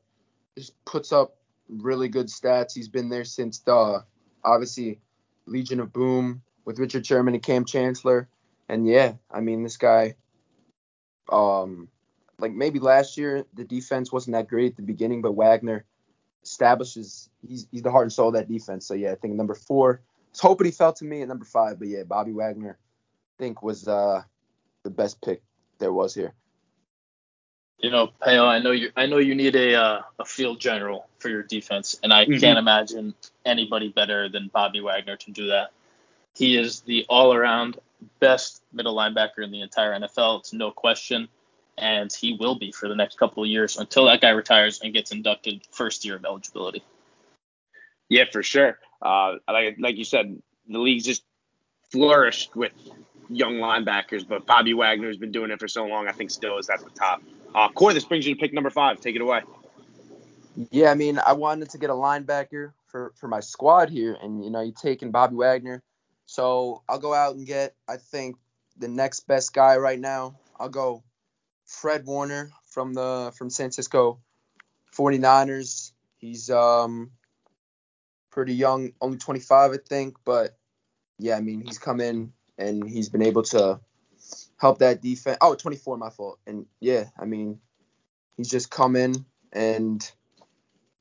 Just 0.57 0.73
puts 0.85 1.11
up 1.11 1.35
really 1.69 2.09
good 2.09 2.27
stats. 2.27 2.73
He's 2.73 2.87
been 2.87 3.09
there 3.09 3.23
since 3.23 3.59
the 3.59 4.03
obviously 4.43 4.99
Legion 5.45 5.79
of 5.79 5.93
Boom 5.93 6.41
with 6.65 6.79
Richard 6.79 7.05
Sherman 7.05 7.33
and 7.33 7.43
Kam 7.43 7.65
Chancellor. 7.65 8.27
And 8.69 8.87
yeah, 8.87 9.13
I 9.31 9.41
mean 9.41 9.63
this 9.63 9.77
guy 9.77 10.15
um 11.31 11.87
like 12.37 12.51
maybe 12.51 12.79
last 12.79 13.17
year 13.17 13.45
the 13.53 13.63
defense 13.63 14.11
wasn't 14.11 14.35
that 14.35 14.47
great 14.47 14.71
at 14.71 14.77
the 14.77 14.83
beginning, 14.83 15.21
but 15.21 15.33
Wagner 15.33 15.85
establishes 16.43 17.29
he's 17.47 17.67
he's 17.71 17.81
the 17.81 17.91
heart 17.91 18.03
and 18.03 18.13
soul 18.13 18.29
of 18.29 18.33
that 18.35 18.49
defense. 18.49 18.85
So 18.87 18.93
yeah, 18.93 19.11
I 19.11 19.15
think 19.15 19.35
number 19.35 19.55
four. 19.55 20.01
I 20.03 20.09
was 20.31 20.39
hoping 20.41 20.65
he 20.65 20.71
fell 20.71 20.93
to 20.93 21.05
me 21.05 21.21
at 21.21 21.27
number 21.27 21.45
five, 21.45 21.79
but 21.79 21.87
yeah, 21.87 22.03
Bobby 22.03 22.33
Wagner 22.33 22.77
I 22.77 23.43
think 23.43 23.63
was 23.63 23.87
uh 23.87 24.23
the 24.83 24.89
best 24.89 25.21
pick 25.21 25.41
there 25.79 25.93
was 25.93 26.13
here. 26.13 26.33
You 27.79 27.91
know, 27.91 28.09
Peo, 28.23 28.45
I 28.45 28.59
know 28.59 28.71
you 28.71 28.91
I 28.95 29.05
know 29.05 29.17
you 29.17 29.35
need 29.35 29.55
a 29.55 29.75
uh, 29.75 30.01
a 30.19 30.25
field 30.25 30.59
general 30.59 31.07
for 31.19 31.29
your 31.29 31.43
defense, 31.43 31.99
and 32.01 32.13
I 32.13 32.25
mm-hmm. 32.25 32.39
can't 32.39 32.57
imagine 32.57 33.13
anybody 33.45 33.89
better 33.89 34.29
than 34.29 34.49
Bobby 34.53 34.81
Wagner 34.81 35.17
to 35.17 35.31
do 35.31 35.47
that. 35.47 35.71
He 36.35 36.57
is 36.57 36.81
the 36.81 37.05
all 37.09 37.33
around 37.33 37.77
best 38.19 38.61
middle 38.73 38.95
linebacker 38.95 39.43
in 39.43 39.51
the 39.51 39.61
entire 39.61 39.93
NFL. 39.93 40.39
It's 40.39 40.53
no 40.53 40.71
question. 40.71 41.27
And 41.77 42.11
he 42.11 42.37
will 42.39 42.55
be 42.55 42.71
for 42.71 42.87
the 42.87 42.95
next 42.95 43.17
couple 43.17 43.43
of 43.43 43.49
years 43.49 43.77
until 43.77 44.05
that 44.05 44.21
guy 44.21 44.29
retires 44.29 44.79
and 44.81 44.93
gets 44.93 45.11
inducted 45.11 45.61
first 45.71 46.05
year 46.05 46.15
of 46.15 46.23
eligibility. 46.23 46.83
Yeah, 48.07 48.23
for 48.31 48.43
sure. 48.43 48.79
Uh, 49.01 49.35
like 49.47 49.75
like 49.79 49.97
you 49.97 50.05
said, 50.05 50.41
the 50.69 50.79
league's 50.79 51.03
just 51.03 51.23
flourished 51.91 52.55
with 52.55 52.71
young 53.29 53.55
linebackers, 53.55 54.27
but 54.27 54.45
Bobby 54.45 54.73
Wagner 54.73 55.07
has 55.07 55.17
been 55.17 55.31
doing 55.31 55.51
it 55.51 55.59
for 55.59 55.67
so 55.67 55.85
long. 55.85 56.07
I 56.07 56.11
think 56.11 56.31
still 56.31 56.57
is 56.57 56.69
at 56.69 56.83
the 56.83 56.89
top. 56.91 57.21
Uh, 57.55 57.69
Corey, 57.69 57.93
this 57.93 58.03
brings 58.03 58.27
you 58.27 58.35
to 58.35 58.39
pick 58.39 58.51
number 58.51 58.69
five. 58.69 58.99
Take 58.99 59.15
it 59.15 59.21
away. 59.21 59.41
Yeah, 60.71 60.91
I 60.91 60.95
mean, 60.95 61.19
I 61.19 61.33
wanted 61.33 61.69
to 61.69 61.77
get 61.77 61.89
a 61.89 61.93
linebacker 61.93 62.73
for 62.87 63.13
for 63.15 63.29
my 63.29 63.39
squad 63.39 63.89
here, 63.89 64.17
and 64.21 64.43
you 64.43 64.51
know, 64.51 64.59
you're 64.61 64.73
taking 64.73 65.11
Bobby 65.11 65.35
Wagner, 65.35 65.81
so 66.25 66.83
I'll 66.89 66.99
go 66.99 67.13
out 67.13 67.35
and 67.35 67.47
get. 67.47 67.73
I 67.87 67.95
think 67.95 68.35
the 68.77 68.89
next 68.89 69.21
best 69.21 69.53
guy 69.53 69.77
right 69.77 69.99
now. 69.99 70.35
I'll 70.59 70.69
go 70.69 71.03
Fred 71.65 72.05
Warner 72.05 72.51
from 72.65 72.93
the 72.93 73.31
from 73.37 73.49
San 73.49 73.65
Francisco 73.65 74.19
49ers. 74.93 75.93
He's 76.17 76.49
um 76.49 77.11
pretty 78.31 78.55
young, 78.55 78.91
only 78.99 79.17
25, 79.17 79.71
I 79.71 79.77
think, 79.77 80.17
but 80.25 80.57
yeah, 81.17 81.37
I 81.37 81.41
mean, 81.41 81.61
he's 81.61 81.77
come 81.77 82.01
in 82.01 82.33
and 82.57 82.87
he's 82.87 83.07
been 83.07 83.21
able 83.21 83.43
to 83.43 83.79
help 84.57 84.79
that 84.79 85.01
defense. 85.01 85.37
Oh, 85.41 85.55
24, 85.55 85.97
my 85.97 86.09
fault. 86.09 86.39
And 86.47 86.65
yeah, 86.79 87.05
I 87.17 87.25
mean, 87.25 87.59
he's 88.37 88.49
just 88.49 88.69
come 88.69 88.95
in 88.95 89.25
and 89.51 90.09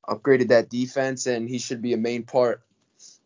upgraded 0.09 0.49
that 0.49 0.69
defense, 0.69 1.27
and 1.27 1.49
he 1.49 1.59
should 1.59 1.83
be 1.83 1.93
a 1.93 1.99
main 1.99 2.25
part 2.25 2.63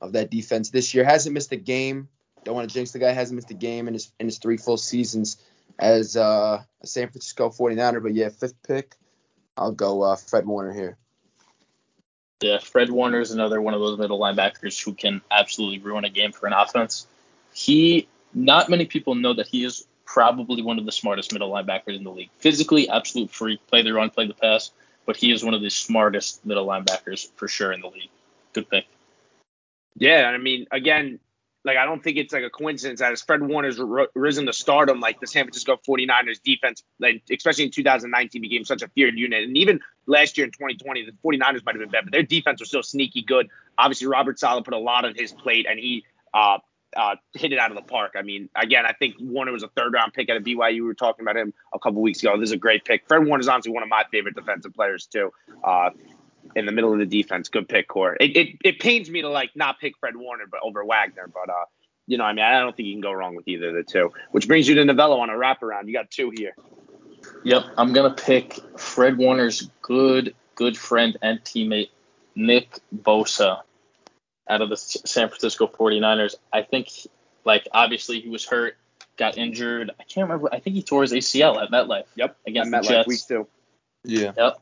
of 0.01 0.13
that 0.13 0.31
defense 0.31 0.71
this 0.71 0.95
year. 0.95 1.05
Hasn't 1.05 1.35
missed 1.35 1.53
a 1.53 1.57
game. 1.57 2.09
Don't 2.45 2.55
want 2.55 2.69
to 2.69 2.75
jinx 2.75 2.93
the 2.93 2.99
guy. 2.99 3.13
Hasn't 3.13 3.37
missed 3.37 3.51
a 3.51 3.55
game 3.55 3.89
in 3.89 3.95
his 3.95 4.13
in 4.19 4.27
his 4.27 4.39
three 4.39 4.57
full 4.57 4.77
seasons 4.77 5.43
as 5.79 6.17
uh, 6.17 6.63
a 6.81 6.87
San 6.87 7.09
Francisco 7.09 7.51
49er. 7.51 8.03
But 8.03 8.15
yeah, 8.15 8.29
fifth 8.29 8.63
pick, 8.67 8.97
I'll 9.57 9.73
go 9.73 10.03
uh, 10.03 10.17
Fred 10.17 10.47
Warner 10.47 10.73
here. 10.73 10.97
Yeah, 12.41 12.59
Fred 12.59 12.91
Warner 12.91 13.21
is 13.21 13.33
another 13.33 13.61
one 13.61 13.75
of 13.75 13.81
those 13.81 13.99
middle 13.99 14.21
linebackers 14.21 14.83
who 14.83 14.95
can 14.95 15.21
absolutely 15.31 15.81
ruin 15.81 16.05
a 16.05 16.11
game 16.11 16.31
for 16.33 16.47
an 16.47 16.53
offense. 16.53 17.07
He 17.53 18.09
not 18.33 18.69
many 18.69 18.87
people 18.87 19.15
know 19.17 19.35
that 19.35 19.49
he 19.49 19.65
is 19.65 19.87
probably 20.09 20.63
one 20.63 20.79
of 20.79 20.87
the 20.87 20.93
smartest 20.93 21.33
middle 21.33 21.51
linebackers 21.51 21.95
in 21.95 22.03
the 22.03 22.11
league. 22.11 22.31
Physically, 22.39 22.89
absolute 22.89 23.31
freak, 23.31 23.65
play 23.67 23.83
the 23.83 23.93
run, 23.93 24.09
play 24.09 24.27
the 24.27 24.35
pass, 24.35 24.71
but 25.05 25.17
he 25.17 25.31
is 25.31 25.45
one 25.45 25.55
of 25.55 25.61
the 25.61 25.69
smartest 25.69 26.45
middle 26.47 26.67
linebackers 26.67 27.29
for 27.37 27.47
sure 27.47 27.73
in 27.73 27.83
the 27.83 27.89
league. 27.89 28.11
Good 28.55 28.71
pick. 28.71 28.87
Yeah, 29.97 30.31
I 30.33 30.39
mean, 30.39 30.67
again, 30.71 31.21
like 31.65 31.77
I 31.77 31.85
don't 31.85 32.03
think 32.03 32.17
it's 32.17 32.33
like 32.33 32.45
a 32.45 32.51
coincidence 32.51 33.01
that 33.01 33.13
as 33.13 33.21
Fred 33.21 33.43
Warner's 33.43 33.79
risen 34.15 34.47
to 34.47 34.53
stardom, 34.53 35.01
like 35.01 35.21
the 35.21 35.27
San 35.27 35.45
Francisco 35.45 35.79
49ers 35.87 36.41
defense, 36.43 36.83
like 36.99 37.23
especially 37.31 37.65
in 37.65 37.71
2019, 37.71 38.41
became 38.41 38.65
such 38.65 38.81
a 38.81 38.89
feared 38.89 39.19
unit. 39.19 39.45
And 39.45 39.57
even 39.59 39.81
last 40.07 40.39
year 40.39 40.47
in 40.47 40.53
2020, 40.53 41.05
the 41.05 41.13
49ers 41.23 41.65
might 41.67 41.75
have 41.75 41.81
been 41.81 41.91
better, 41.91 42.05
but 42.05 42.13
their 42.13 42.23
defense 42.23 42.61
was 42.61 42.69
still 42.69 42.83
sneaky 42.83 43.23
good. 43.23 43.51
Obviously, 43.77 44.07
Robert 44.07 44.39
Saleh 44.39 44.65
put 44.65 44.73
a 44.73 44.79
lot 44.79 45.05
on 45.05 45.15
his 45.15 45.33
plate, 45.33 45.67
and 45.69 45.79
he 45.79 46.05
uh, 46.33 46.59
uh, 46.97 47.17
hit 47.35 47.53
it 47.53 47.59
out 47.59 47.71
of 47.71 47.77
the 47.77 47.83
park. 47.83 48.15
I 48.17 48.23
mean, 48.23 48.49
again, 48.55 48.87
I 48.87 48.93
think 48.93 49.17
Warner 49.21 49.53
was 49.53 49.63
a 49.63 49.69
third 49.69 49.93
round 49.93 50.13
pick 50.13 50.29
out 50.31 50.37
of 50.37 50.43
BYU. 50.43 50.75
We 50.75 50.81
were 50.83 50.95
talking 50.95 51.25
about 51.25 51.37
him 51.37 51.53
a 51.73 51.79
couple 51.79 52.01
weeks 52.03 52.23
ago. 52.23 52.39
This 52.39 52.49
is 52.49 52.53
a 52.53 52.59
great 52.59 52.85
pick. 52.85 53.07
Fred 53.09 53.27
Warner 53.27 53.41
is 53.41 53.49
honestly 53.49 53.73
one 53.73 53.83
of 53.83 53.89
my 53.89 54.05
favorite 54.11 54.35
defensive 54.35 54.75
players 54.75 55.07
too. 55.07 55.33
Uh, 55.63 55.91
in 56.57 56.67
the 56.67 56.73
middle 56.73 56.93
of 56.93 56.99
the 56.99 57.07
defense, 57.07 57.49
good 57.49 57.69
pick, 57.69 57.89
Core. 57.89 58.17
It, 58.19 58.37
it 58.37 58.49
it 58.65 58.79
pains 58.79 59.11
me 59.11 59.23
to 59.23 59.29
like 59.29 59.51
not 59.55 59.79
pick 59.81 59.99
Fred 59.99 60.17
Warner, 60.17 60.45
but 60.51 60.61
over 60.63 60.85
Wagner, 60.85 61.29
but 61.33 61.51
uh, 61.51 61.65
you 62.07 62.17
know, 62.17 62.25
I 62.25 62.33
mean, 62.33 62.45
I 62.45 62.59
don't 62.61 62.75
think 62.75 62.87
you 62.87 62.95
can 62.95 63.03
go 63.03 63.13
wrong 63.13 63.37
with 63.37 63.47
either 63.47 63.69
of 63.69 63.75
the 63.75 63.83
two. 63.83 64.13
Which 64.31 64.49
brings 64.49 64.67
you 64.67 64.75
to 64.77 64.85
Novello 64.85 65.21
on 65.21 65.29
a 65.31 65.35
wraparound. 65.35 65.87
You 65.87 65.93
got 65.93 66.11
two 66.11 66.33
here. 66.35 66.55
Yep, 67.45 67.65
I'm 67.77 67.93
gonna 67.93 68.15
pick 68.15 68.59
Fred 68.79 69.19
Warner's 69.19 69.69
good 69.83 70.35
good 70.55 70.77
friend 70.77 71.17
and 71.23 71.41
teammate 71.45 71.91
Nick 72.35 72.81
Bosa 72.95 73.61
out 74.49 74.63
of 74.63 74.71
the 74.71 74.77
San 74.77 75.29
Francisco 75.29 75.67
49ers. 75.67 76.35
I 76.53 76.63
think, 76.63 76.89
like, 77.45 77.69
obviously 77.73 78.21
he 78.21 78.29
was 78.29 78.47
hurt, 78.47 78.77
got 79.17 79.37
injured. 79.37 79.91
I 79.99 80.05
can't 80.05 80.29
remember. 80.29 80.49
I 80.53 80.61
think 80.61 80.77
he 80.77 80.83
tore 80.83 81.03
his 81.03 81.13
ACL 81.13 81.63
at 81.63 81.71
MetLife. 81.71 82.07
Yep. 82.15 82.37
Against 82.47 82.75
at 82.75 82.83
the 82.83 82.89
Jets. 82.89 83.09
week 83.09 83.21
two. 83.27 83.47
Yeah. 84.05 84.33
Yep. 84.37 84.61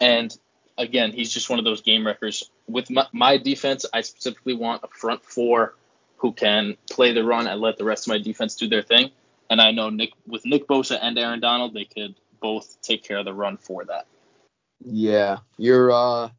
And 0.00 0.36
again, 0.78 1.12
he's 1.12 1.32
just 1.32 1.48
one 1.48 1.58
of 1.58 1.64
those 1.64 1.80
game 1.80 2.06
wreckers. 2.06 2.50
with 2.68 2.90
my, 2.90 3.06
my 3.12 3.38
defense, 3.38 3.86
I 3.92 4.02
specifically 4.02 4.54
want 4.54 4.82
a 4.84 4.88
front 4.88 5.24
four 5.24 5.74
who 6.18 6.32
can 6.32 6.76
play 6.90 7.12
the 7.12 7.24
run 7.24 7.46
and 7.46 7.60
let 7.60 7.78
the 7.78 7.84
rest 7.84 8.06
of 8.06 8.10
my 8.10 8.18
defense 8.18 8.56
do 8.56 8.68
their 8.68 8.82
thing. 8.82 9.10
And 9.48 9.60
I 9.60 9.70
know 9.70 9.90
Nick 9.90 10.10
with 10.26 10.44
Nick 10.44 10.66
Bosa 10.66 10.98
and 11.00 11.16
Aaron 11.18 11.40
Donald, 11.40 11.72
they 11.72 11.84
could 11.84 12.16
both 12.40 12.80
take 12.82 13.04
care 13.04 13.18
of 13.18 13.24
the 13.24 13.32
run 13.34 13.56
for 13.56 13.84
that. 13.84 14.06
Yeah, 14.84 15.38
your 15.56 15.92
uh, 15.92 16.30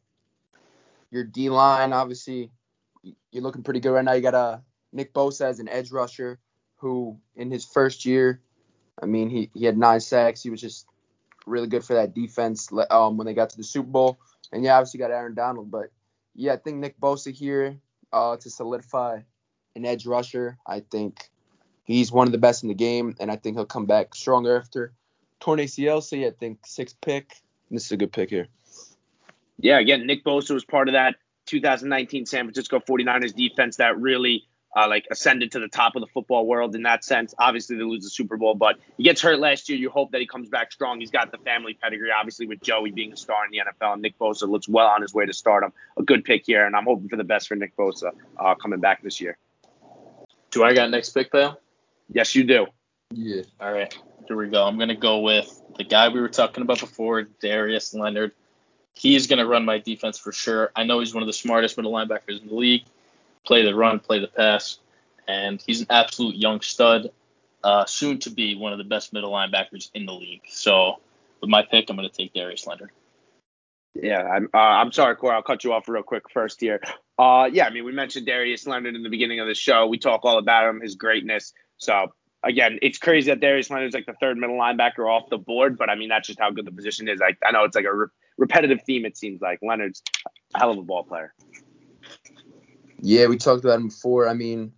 your 1.10 1.24
D 1.24 1.48
line 1.48 1.92
obviously 1.92 2.50
you're 3.30 3.42
looking 3.42 3.62
pretty 3.62 3.80
good 3.80 3.92
right 3.92 4.04
now. 4.04 4.12
You 4.12 4.22
got 4.22 4.34
uh 4.34 4.58
Nick 4.92 5.12
Bosa 5.12 5.42
as 5.42 5.60
an 5.60 5.68
edge 5.68 5.90
rusher 5.90 6.38
who 6.76 7.18
in 7.34 7.50
his 7.50 7.64
first 7.64 8.04
year, 8.04 8.40
I 9.00 9.06
mean 9.06 9.30
he 9.30 9.50
he 9.54 9.64
had 9.64 9.78
nine 9.78 10.00
sacks. 10.00 10.42
He 10.42 10.50
was 10.50 10.60
just 10.60 10.86
really 11.46 11.66
good 11.66 11.84
for 11.84 11.94
that 11.94 12.14
defense 12.14 12.68
um 12.90 13.16
when 13.16 13.26
they 13.26 13.34
got 13.34 13.50
to 13.50 13.56
the 13.56 13.64
Super 13.64 13.88
Bowl. 13.88 14.20
And 14.52 14.64
yeah, 14.64 14.76
obviously 14.76 14.98
got 14.98 15.10
Aaron 15.10 15.34
Donald, 15.34 15.70
but 15.70 15.90
yeah, 16.34 16.52
I 16.54 16.56
think 16.56 16.78
Nick 16.78 16.98
Bosa 17.00 17.32
here 17.32 17.78
uh 18.12 18.36
to 18.36 18.50
solidify 18.50 19.20
an 19.76 19.84
edge 19.84 20.06
rusher. 20.06 20.58
I 20.66 20.80
think 20.80 21.30
he's 21.84 22.10
one 22.12 22.26
of 22.26 22.32
the 22.32 22.38
best 22.38 22.62
in 22.62 22.68
the 22.68 22.74
game, 22.74 23.14
and 23.20 23.30
I 23.30 23.36
think 23.36 23.56
he'll 23.56 23.66
come 23.66 23.86
back 23.86 24.14
stronger 24.14 24.58
after 24.58 24.92
torn 25.40 25.58
ACL. 25.58 26.02
So 26.02 26.16
yeah, 26.16 26.28
I 26.28 26.30
think 26.30 26.66
sixth 26.66 27.00
pick. 27.00 27.32
This 27.70 27.84
is 27.86 27.92
a 27.92 27.96
good 27.96 28.12
pick 28.12 28.30
here. 28.30 28.48
Yeah, 29.58 29.78
again, 29.78 30.06
Nick 30.06 30.24
Bosa 30.24 30.54
was 30.54 30.64
part 30.64 30.88
of 30.88 30.94
that 30.94 31.16
2019 31.48 32.26
San 32.26 32.44
Francisco 32.44 32.78
49ers 32.78 33.34
defense 33.34 33.76
that 33.76 33.98
really 33.98 34.44
uh, 34.76 34.88
like 34.88 35.06
ascended 35.10 35.52
to 35.52 35.60
the 35.60 35.68
top 35.68 35.96
of 35.96 36.00
the 36.00 36.06
football 36.06 36.46
world 36.46 36.74
in 36.74 36.82
that 36.82 37.04
sense. 37.04 37.34
Obviously, 37.38 37.76
they 37.76 37.82
lose 37.82 38.04
the 38.04 38.10
Super 38.10 38.36
Bowl, 38.36 38.54
but 38.54 38.76
he 38.96 39.02
gets 39.02 39.20
hurt 39.20 39.38
last 39.38 39.68
year. 39.68 39.78
You 39.78 39.90
hope 39.90 40.12
that 40.12 40.20
he 40.20 40.26
comes 40.26 40.48
back 40.48 40.72
strong. 40.72 41.00
He's 41.00 41.10
got 41.10 41.32
the 41.32 41.38
family 41.38 41.74
pedigree, 41.74 42.10
obviously, 42.10 42.46
with 42.46 42.60
Joey 42.62 42.90
being 42.90 43.12
a 43.12 43.16
star 43.16 43.44
in 43.44 43.50
the 43.50 43.58
NFL, 43.58 43.94
and 43.94 44.02
Nick 44.02 44.18
Bosa 44.18 44.48
looks 44.48 44.68
well 44.68 44.86
on 44.86 45.02
his 45.02 45.14
way 45.14 45.26
to 45.26 45.32
stardom. 45.32 45.72
A 45.96 46.02
good 46.02 46.24
pick 46.24 46.44
here, 46.46 46.66
and 46.66 46.76
I'm 46.76 46.84
hoping 46.84 47.08
for 47.08 47.16
the 47.16 47.24
best 47.24 47.48
for 47.48 47.56
Nick 47.56 47.76
Bosa 47.76 48.12
uh, 48.38 48.54
coming 48.56 48.80
back 48.80 49.02
this 49.02 49.20
year. 49.20 49.38
Do 50.50 50.64
I 50.64 50.74
got 50.74 50.90
next 50.90 51.10
pick, 51.10 51.32
pal? 51.32 51.60
Yes, 52.10 52.34
you 52.34 52.44
do. 52.44 52.66
Yeah. 53.10 53.42
All 53.60 53.72
right, 53.72 53.92
here 54.26 54.36
we 54.36 54.48
go. 54.48 54.64
I'm 54.64 54.78
gonna 54.78 54.96
go 54.96 55.20
with 55.20 55.62
the 55.76 55.84
guy 55.84 56.08
we 56.08 56.20
were 56.20 56.28
talking 56.28 56.62
about 56.62 56.80
before, 56.80 57.22
Darius 57.22 57.94
Leonard. 57.94 58.32
He's 58.98 59.28
gonna 59.28 59.46
run 59.46 59.64
my 59.64 59.78
defense 59.78 60.18
for 60.18 60.32
sure. 60.32 60.72
I 60.74 60.82
know 60.82 60.98
he's 60.98 61.14
one 61.14 61.22
of 61.22 61.28
the 61.28 61.32
smartest 61.32 61.76
middle 61.76 61.92
linebackers 61.92 62.42
in 62.42 62.48
the 62.48 62.54
league. 62.54 62.82
Play 63.46 63.64
the 63.64 63.72
run, 63.74 64.00
play 64.00 64.18
the 64.18 64.26
pass, 64.26 64.80
and 65.28 65.62
he's 65.64 65.80
an 65.82 65.86
absolute 65.88 66.34
young 66.34 66.60
stud. 66.60 67.12
Uh, 67.62 67.84
soon 67.84 68.18
to 68.20 68.30
be 68.30 68.56
one 68.56 68.72
of 68.72 68.78
the 68.78 68.84
best 68.84 69.12
middle 69.12 69.30
linebackers 69.30 69.90
in 69.94 70.04
the 70.04 70.12
league. 70.12 70.42
So 70.48 70.96
with 71.40 71.48
my 71.48 71.62
pick, 71.62 71.88
I'm 71.88 71.96
gonna 71.96 72.08
take 72.08 72.32
Darius 72.32 72.66
Leonard. 72.66 72.90
Yeah, 73.94 74.22
I'm. 74.22 74.48
Uh, 74.52 74.58
I'm 74.58 74.90
sorry, 74.90 75.14
Corey. 75.14 75.34
I'll 75.34 75.42
cut 75.42 75.62
you 75.62 75.72
off 75.72 75.88
real 75.88 76.02
quick 76.02 76.24
first 76.30 76.60
here. 76.60 76.80
Uh, 77.18 77.48
yeah, 77.52 77.66
I 77.66 77.70
mean, 77.70 77.84
we 77.84 77.92
mentioned 77.92 78.26
Darius 78.26 78.66
Leonard 78.66 78.94
in 78.96 79.02
the 79.02 79.08
beginning 79.10 79.40
of 79.40 79.46
the 79.46 79.54
show. 79.54 79.86
We 79.86 79.98
talk 79.98 80.24
all 80.24 80.38
about 80.38 80.68
him, 80.68 80.80
his 80.80 80.94
greatness. 80.94 81.52
So 81.76 82.12
again, 82.42 82.78
it's 82.82 82.98
crazy 82.98 83.30
that 83.30 83.40
Darius 83.40 83.70
Leonard's 83.70 83.94
like 83.94 84.06
the 84.06 84.14
third 84.14 84.36
middle 84.38 84.56
linebacker 84.56 85.08
off 85.08 85.28
the 85.30 85.38
board, 85.38 85.78
but 85.78 85.90
I 85.90 85.94
mean, 85.94 86.08
that's 86.08 86.28
just 86.28 86.38
how 86.38 86.50
good 86.50 86.64
the 86.64 86.72
position 86.72 87.08
is. 87.08 87.20
I, 87.20 87.36
I 87.44 87.52
know 87.52 87.64
it's 87.64 87.76
like 87.76 87.86
a 87.86 88.06
repetitive 88.38 88.80
theme. 88.86 89.04
It 89.04 89.16
seems 89.16 89.42
like 89.42 89.58
Leonard's 89.62 90.02
a 90.54 90.58
hell 90.58 90.70
of 90.70 90.78
a 90.78 90.82
ball 90.82 91.04
player. 91.04 91.34
Yeah, 93.00 93.26
we 93.26 93.36
talked 93.36 93.64
about 93.64 93.80
him 93.80 93.88
before. 93.88 94.28
I 94.28 94.34
mean, 94.34 94.72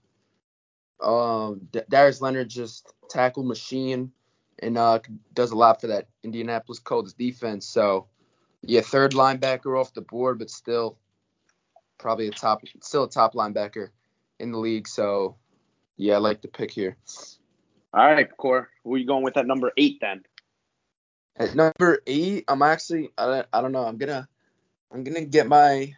um, 1.03 1.61
D- 1.71 1.83
Darius 1.89 2.21
Leonard 2.21 2.49
just 2.49 2.93
tackle 3.09 3.45
machine 3.45 4.13
and 4.59 4.77
uh, 4.77 5.01
does 5.33 5.53
a 5.53 5.57
lot 5.57 5.81
for 5.81 5.87
that 5.89 6.09
Indianapolis 6.23 6.79
Colts 6.79 7.13
defense. 7.13 7.67
So 7.67 8.07
yeah, 8.63 8.83
third 8.83 9.13
linebacker 9.13 9.79
off 9.79 9.95
the 9.95 10.03
board, 10.03 10.39
but 10.39 10.51
still 10.51 10.99
probably 11.99 12.29
a 12.29 12.31
top, 12.31 12.63
still 12.83 13.05
a 13.05 13.11
top 13.11 13.35
linebacker 13.35 13.89
in 14.39 14.53
the 14.53 14.59
league. 14.59 14.89
So 14.89 15.37
yeah, 15.97 16.15
I 16.15 16.19
like 16.19 16.43
the 16.43 16.49
pick 16.49 16.71
here. 16.71 16.97
All 17.93 18.07
right, 18.07 18.29
Core. 18.37 18.69
Who 18.85 18.95
are 18.95 18.99
you 18.99 19.07
going 19.07 19.25
with 19.25 19.37
at 19.37 19.47
number 19.47 19.73
eight 19.77 19.99
then? 20.01 20.23
At 21.37 21.55
number 21.55 22.03
eight, 22.07 22.45
I'm 22.49 22.63
actually 22.63 23.11
I 23.17 23.27
don't, 23.27 23.47
I 23.53 23.61
don't 23.63 23.73
know. 23.73 23.85
I'm 23.85 23.97
gonna 23.97 24.29
I'm 24.93 25.05
gonna 25.05 25.25
get 25.25 25.47
my 25.47 25.95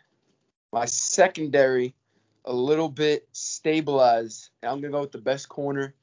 my 0.72 0.84
secondary 0.86 1.94
a 2.44 2.52
little 2.52 2.88
bit 2.88 3.28
stabilized. 3.32 4.50
I'm 4.62 4.80
gonna 4.80 4.92
go 4.92 5.00
with 5.00 5.12
the 5.12 5.18
best 5.18 5.48
corner 5.48 5.94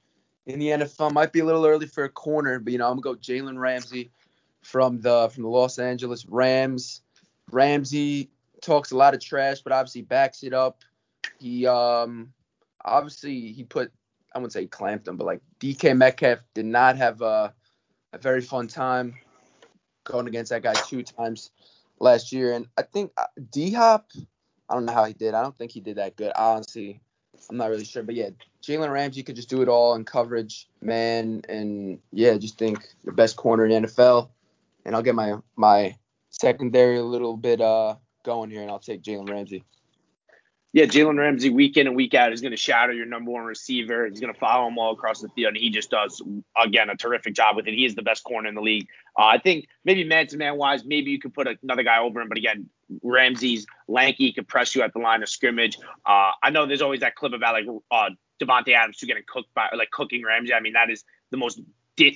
in 0.46 0.60
the 0.60 0.68
NFL. 0.68 1.14
Might 1.14 1.32
be 1.32 1.40
a 1.40 1.46
little 1.46 1.66
early 1.66 1.88
for 1.88 2.04
a 2.04 2.10
corner, 2.10 2.60
but 2.60 2.74
you 2.74 2.80
know 2.80 2.88
I'm 2.90 3.00
gonna 3.00 3.16
go 3.16 3.20
Jalen 3.20 3.58
Ramsey 3.58 4.12
from 4.62 5.02
the 5.02 5.30
from 5.34 5.44
the 5.44 5.50
Los 5.50 5.80
Angeles 5.80 6.26
Rams. 6.28 7.02
Ramsey 7.52 8.30
talks 8.62 8.92
a 8.92 8.98
lot 8.98 9.14
of 9.14 9.22
trash, 9.22 9.62
but 9.62 9.74
obviously 9.74 10.02
backs 10.02 10.44
it 10.44 10.54
up. 10.54 10.84
He 11.40 11.66
um 11.66 12.34
obviously 12.84 13.52
he 13.52 13.64
put 13.64 13.92
I 14.34 14.40
wouldn't 14.40 14.54
say 14.54 14.66
clamped 14.66 15.08
him, 15.08 15.18
but 15.18 15.26
like 15.26 15.42
DK 15.60 15.98
Metcalf 15.98 16.40
did 16.54 16.66
not 16.66 16.98
have 16.98 17.22
a, 17.22 17.54
a 18.14 18.18
very 18.18 18.42
fun 18.42 18.68
time 18.68 19.16
going 20.04 20.28
against 20.28 20.50
that 20.50 20.64
guy 20.64 20.74
two 20.74 21.04
times 21.04 21.52
last 22.00 22.32
year, 22.32 22.54
and 22.54 22.68
I 22.78 22.82
think 22.82 23.12
uh, 23.18 23.26
D 23.52 23.72
Hop. 23.74 24.10
I 24.70 24.76
don't 24.76 24.86
know 24.86 24.94
how 24.94 25.06
he 25.06 25.14
did. 25.14 25.34
I 25.34 25.42
don't 25.42 25.58
think 25.58 25.72
he 25.72 25.80
did 25.80 25.98
that 25.98 26.16
good. 26.16 26.32
Honestly, 26.36 27.02
I'm 27.50 27.58
not 27.58 27.70
really 27.70 27.86
sure. 27.86 28.04
But 28.04 28.16
yeah, 28.16 28.30
Jalen 28.62 28.92
Ramsey 28.92 29.24
could 29.24 29.36
just 29.36 29.50
do 29.50 29.62
it 29.62 29.68
all 29.68 29.96
in 29.96 30.06
coverage, 30.06 30.68
man, 30.82 31.42
and 31.50 32.00
yeah, 32.12 32.38
just 32.38 32.58
think 32.58 32.88
the 33.04 33.12
best 33.12 33.36
corner 33.36 33.66
in 33.66 33.82
the 33.82 33.88
NFL. 33.88 34.30
And 34.86 34.96
I'll 34.96 35.02
get 35.04 35.16
my 35.16 35.36
my 35.56 35.96
secondary 36.30 36.98
a 36.98 37.04
little 37.04 37.38
bit 37.38 37.62
uh 37.62 37.96
going 38.24 38.50
here, 38.50 38.62
and 38.62 38.72
I'll 38.72 38.80
take 38.80 39.04
Jalen 39.04 39.30
Ramsey 39.30 39.64
yeah, 40.72 40.86
Jalen 40.86 41.18
Ramsey 41.18 41.50
week 41.50 41.78
in 41.78 41.88
and 41.88 41.96
week 41.96 42.14
out 42.14 42.32
is 42.32 42.42
going 42.42 42.52
to 42.52 42.58
shadow 42.58 42.94
your 42.94 43.08
number 43.08 43.32
one 43.32 43.44
receiver. 43.44 44.06
He's 44.06 44.20
going 44.20 44.34
to 44.34 44.40
follow 44.40 44.68
him 44.68 44.78
all 44.78 44.94
across 44.94 45.20
the 45.20 45.30
field, 45.30 45.56
and 45.56 45.58
he 45.58 45.72
just 45.72 45.90
does 45.90 46.22
again 46.56 46.90
a 46.90 46.96
terrific 46.96 47.34
job 47.34 47.56
with 47.56 47.68
it. 47.68 47.74
He 47.74 47.86
is 47.86 47.96
the 47.96 48.04
best 48.04 48.24
corner 48.24 48.48
in 48.48 48.56
the 48.56 48.62
league. 48.62 48.88
Uh, 49.18 49.26
I 49.26 49.40
think 49.40 49.68
maybe 49.84 50.04
man 50.04 50.28
to 50.28 50.38
man 50.38 50.58
wise, 50.58 50.86
maybe 50.86 51.10
you 51.10 51.20
could 51.20 51.34
put 51.34 51.48
another 51.64 51.82
guy 51.82 52.00
over 52.00 52.22
him, 52.22 52.30
but 52.30 52.38
again, 52.38 52.70
Ramsey's 53.02 53.66
lanky, 53.88 54.32
could 54.32 54.48
press 54.48 54.76
you 54.76 54.84
at 54.84 54.94
the 54.94 55.00
line 55.00 55.24
of 55.24 55.30
scrimmage. 55.30 55.78
Uh, 56.06 56.32
I 56.44 56.52
know 56.52 56.68
there's 56.68 56.84
always 56.84 57.00
that 57.00 57.16
clip 57.16 57.34
about 57.34 57.54
like 57.54 57.66
uh, 57.90 58.10
Davante 58.40 58.74
Adams 58.74 59.00
who 59.00 59.08
getting 59.08 59.24
cooked 59.28 59.54
by 59.56 59.70
like 59.76 59.90
cooking 59.90 60.24
Ramsey. 60.24 60.54
I 60.54 60.60
mean, 60.60 60.74
that 60.74 60.92
is 60.92 61.04
the 61.32 61.38
most 61.38 61.62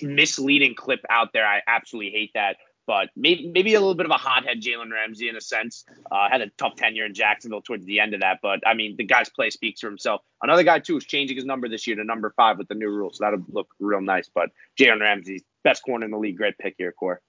misleading 0.02 0.76
clip 0.76 1.02
out 1.10 1.34
there. 1.34 1.46
I 1.46 1.62
absolutely 1.68 2.12
hate 2.12 2.32
that 2.36 2.58
but 2.86 3.10
maybe 3.16 3.50
maybe 3.54 3.74
a 3.74 3.80
little 3.80 3.96
bit 3.96 4.06
of 4.06 4.12
a 4.12 4.18
hothead 4.18 4.62
Jalen 4.62 4.92
Ramsey 4.92 5.30
in 5.30 5.36
a 5.36 5.42
sense. 5.42 5.86
Uh, 6.12 6.30
had 6.30 6.42
a 6.42 6.50
tough 6.58 6.76
tenure 6.76 7.06
in 7.06 7.14
Jacksonville 7.14 7.62
towards 7.62 7.86
the 7.86 8.00
end 8.00 8.14
of 8.14 8.22
that, 8.22 8.40
but 8.42 8.66
I 8.66 8.74
mean 8.74 8.96
the 8.98 9.04
guy's 9.04 9.30
play 9.30 9.50
speaks 9.50 9.82
for 9.82 9.88
himself. 9.88 10.22
Another 10.42 10.64
guy 10.64 10.80
too 10.80 10.98
is 10.98 11.06
changing 11.06 11.38
his 11.38 11.46
number 11.46 11.70
this 11.70 11.88
year 11.88 11.96
to 11.96 12.04
number 12.04 12.34
five 12.36 12.58
with 12.58 12.68
the 12.68 12.76
new 12.76 12.90
rules, 12.90 13.18
so 13.18 13.26
that'll 13.26 13.46
look 13.50 13.70
real 13.80 14.02
nice. 14.02 14.30
But 14.34 14.50
Jalen 14.80 15.02
Ramsey, 15.02 15.44
best 15.64 15.84
corner 15.84 16.06
in 16.06 16.12
the 16.12 16.18
league, 16.18 16.38
great 16.38 16.58
pick 16.58 16.76
here, 16.78 16.92
Core. 16.92 17.22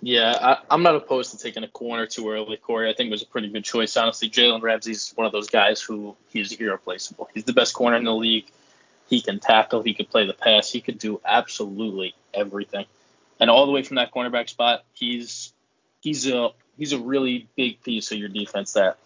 Yeah, 0.00 0.58
I, 0.70 0.74
am 0.74 0.84
not 0.84 0.94
opposed 0.94 1.32
to 1.32 1.38
taking 1.38 1.64
a 1.64 1.68
corner 1.68 2.06
too 2.06 2.30
early, 2.30 2.56
Corey. 2.56 2.88
I 2.88 2.94
think 2.94 3.08
it 3.08 3.10
was 3.10 3.22
a 3.22 3.26
pretty 3.26 3.48
good 3.48 3.64
choice. 3.64 3.96
Honestly, 3.96 4.30
Jalen 4.30 4.62
Ramsey's 4.62 5.12
one 5.16 5.26
of 5.26 5.32
those 5.32 5.48
guys 5.48 5.80
who 5.80 6.16
he's 6.28 6.52
irreplaceable. 6.52 7.28
He's 7.34 7.44
the 7.44 7.52
best 7.52 7.74
corner 7.74 7.96
in 7.96 8.04
the 8.04 8.14
league. 8.14 8.46
He 9.08 9.20
can 9.20 9.40
tackle. 9.40 9.82
He 9.82 9.94
can 9.94 10.06
play 10.06 10.24
the 10.24 10.34
pass. 10.34 10.70
He 10.70 10.80
could 10.80 10.98
do 10.98 11.20
absolutely 11.24 12.14
everything 12.32 12.86
and 13.40 13.50
all 13.50 13.66
the 13.66 13.72
way 13.72 13.82
from 13.82 13.96
that 13.96 14.12
cornerback 14.12 14.48
spot, 14.48 14.84
he's 14.94 15.52
he's 16.00 16.26
a 16.28 16.50
he's 16.76 16.92
a 16.92 16.98
really 16.98 17.48
big 17.56 17.82
piece 17.82 18.12
of 18.12 18.18
your 18.18 18.28
defense 18.28 18.74
that 18.74 18.98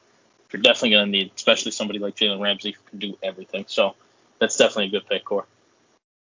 you're 0.53 0.63
definitely 0.63 0.91
going 0.91 1.07
to 1.07 1.11
need, 1.11 1.33
especially 1.35 1.71
somebody 1.73 1.99
like 1.99 2.15
Jalen 2.15 2.41
Ramsey 2.41 2.73
who 2.73 2.91
can 2.91 2.99
do 2.99 3.19
everything. 3.23 3.65
So 3.69 3.95
that's 4.39 4.57
definitely 4.57 4.87
a 4.87 5.01
good 5.01 5.09
pick, 5.09 5.25
Core. 5.25 5.47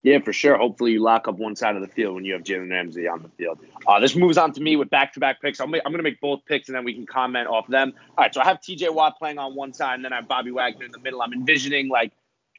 Yeah, 0.01 0.19
for 0.19 0.31
sure. 0.31 0.57
Hopefully, 0.57 0.93
you 0.93 1.01
lock 1.01 1.27
up 1.27 1.35
one 1.35 1.57
side 1.57 1.75
of 1.75 1.81
the 1.81 1.87
field 1.87 2.15
when 2.15 2.23
you 2.23 2.33
have 2.33 2.43
Jalen 2.43 2.69
Ramsey 2.69 3.07
on 3.07 3.21
the 3.21 3.27
field. 3.29 3.59
Uh, 3.85 3.99
this 3.99 4.15
moves 4.15 4.37
on 4.37 4.53
to 4.53 4.61
me 4.61 4.77
with 4.77 4.89
back-to-back 4.89 5.41
picks. 5.41 5.59
I'm, 5.59 5.73
I'm 5.73 5.81
going 5.81 5.97
to 5.97 6.03
make 6.03 6.21
both 6.21 6.45
picks, 6.45 6.69
and 6.69 6.75
then 6.75 6.85
we 6.85 6.93
can 6.93 7.05
comment 7.05 7.49
off 7.49 7.67
them. 7.67 7.93
All 8.17 8.23
right, 8.23 8.33
so 8.33 8.39
I 8.39 8.45
have 8.45 8.61
T.J. 8.61 8.89
Watt 8.89 9.17
playing 9.17 9.39
on 9.39 9.55
one 9.55 9.73
side, 9.73 9.95
and 9.95 10.05
then 10.05 10.13
I 10.13 10.17
have 10.17 10.27
Bobby 10.29 10.51
Wagner 10.51 10.85
in 10.85 10.91
the 10.91 10.99
middle. 10.99 11.21
I'm 11.21 11.33
envisioning 11.33 11.89
like 11.89 12.13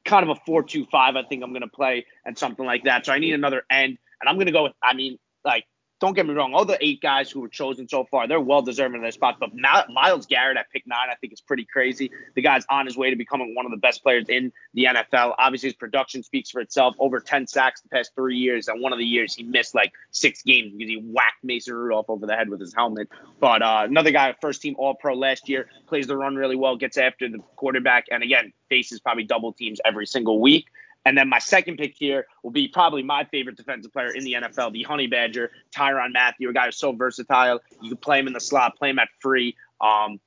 kind 0.05 0.23
of 0.29 0.37
a 0.37 0.41
four-two-five. 0.45 1.17
I 1.17 1.23
think 1.23 1.43
I'm 1.43 1.51
going 1.51 1.63
to 1.63 1.69
play 1.69 2.05
and 2.27 2.37
something 2.37 2.67
like 2.67 2.85
that. 2.85 3.07
So 3.07 3.13
I 3.13 3.19
need 3.19 3.33
another 3.33 3.63
end, 3.71 3.97
and 4.21 4.29
I'm 4.29 4.37
going 4.37 4.47
to 4.47 4.53
go 4.53 4.65
with. 4.65 4.73
I 4.83 4.93
mean, 4.93 5.19
like 5.45 5.67
don't 6.01 6.15
get 6.15 6.27
me 6.27 6.33
wrong, 6.33 6.55
all 6.55 6.65
the 6.65 6.79
eight 6.81 7.03
guys 7.03 7.31
who 7.31 7.41
were 7.41 7.49
chosen 7.49 7.87
so 7.87 8.05
far, 8.05 8.27
they're 8.27 8.41
well 8.41 8.63
deserving 8.63 8.97
of 8.97 9.03
their 9.03 9.11
spots. 9.13 9.37
But 9.39 9.51
Myles 9.55 10.25
Garrett 10.25 10.57
at 10.57 10.71
pick 10.71 10.87
nine, 10.87 11.09
I 11.11 11.15
think 11.17 11.35
is 11.35 11.43
pretty 11.43 11.67
crazy. 11.67 12.11
The 12.35 12.41
guy's 12.41 12.65
on 12.71 12.87
his 12.87 12.97
way 12.97 13.11
to 13.11 13.17
becoming 13.17 13.55
one 13.55 13.67
of 13.67 13.71
the 13.71 13.77
best 13.77 14.03
players 14.03 14.25
in 14.31 14.51
the 14.73 14.85
NFL. 14.85 15.35
Obviously, 15.39 15.69
his 15.69 15.77
production 15.77 16.23
speaks 16.23 16.51
for 16.51 16.61
itself. 16.61 16.97
Over 16.99 17.21
10 17.21 17.47
sacks 17.47 17.83
the 17.83 17.91
past 17.91 18.13
three 18.15 18.39
years, 18.39 18.69
and 18.69 18.81
one 18.81 18.95
of 18.95 18.99
the 18.99 19.05
years 19.05 19.35
he 19.35 19.43
missed 19.43 19.75
like 19.75 19.93
six 20.11 20.43
games 20.43 20.73
because 20.73 20.89
he 20.89 20.97
whacked 20.97 21.45
Mason 21.45 21.75
Rudolph 21.75 22.09
over 22.09 22.27
the 22.27 22.35
head 22.35 22.49
with 22.49 22.61
his 22.61 22.75
helmet. 22.75 23.11
But 23.39 23.61
uh, 23.61 23.83
another 23.85 24.11
guy, 24.11 24.35
first 24.41 24.63
team 24.63 24.77
All 24.79 24.95
Pro 24.95 25.15
last 25.15 25.51
year, 25.51 25.69
plays 25.87 26.07
the 26.07 26.17
run 26.17 26.35
really 26.35 26.57
well, 26.57 26.77
gets 26.77 26.97
after 26.97 27.29
the 27.29 27.41
quarterback, 27.57 28.07
and 28.11 28.23
again 28.23 28.55
faces 28.71 29.01
probably 29.01 29.25
double 29.25 29.53
teams 29.53 29.81
every 29.85 30.07
single 30.07 30.41
week. 30.41 30.69
And 31.05 31.17
then 31.17 31.29
my 31.29 31.39
second 31.39 31.79
pick 31.79 31.95
here 31.97 32.27
will 32.43 32.51
be 32.51 32.69
probably 32.69 33.03
my 33.03 33.25
favorite 33.25 33.57
defensive 33.57 33.93
player 33.93 34.11
in 34.11 34.23
the 34.23 34.35
NFL, 34.35 34.73
the 34.73 34.83
Honey 34.83 35.07
Badger, 35.07 35.51
Tyrann 35.75 36.13
Mathieu, 36.13 36.51
a 36.51 36.53
guy 36.53 36.67
who's 36.67 36.77
so 36.77 36.93
versatile. 36.93 37.61
You 37.81 37.91
can 37.91 37.97
play 37.97 38.19
him 38.19 38.27
in 38.27 38.35
the 38.35 38.41
slot, 38.41 38.77
play 38.77 38.91
him 38.91 38.99
at 38.99 39.09
free. 39.21 39.57
Um, 39.81 40.21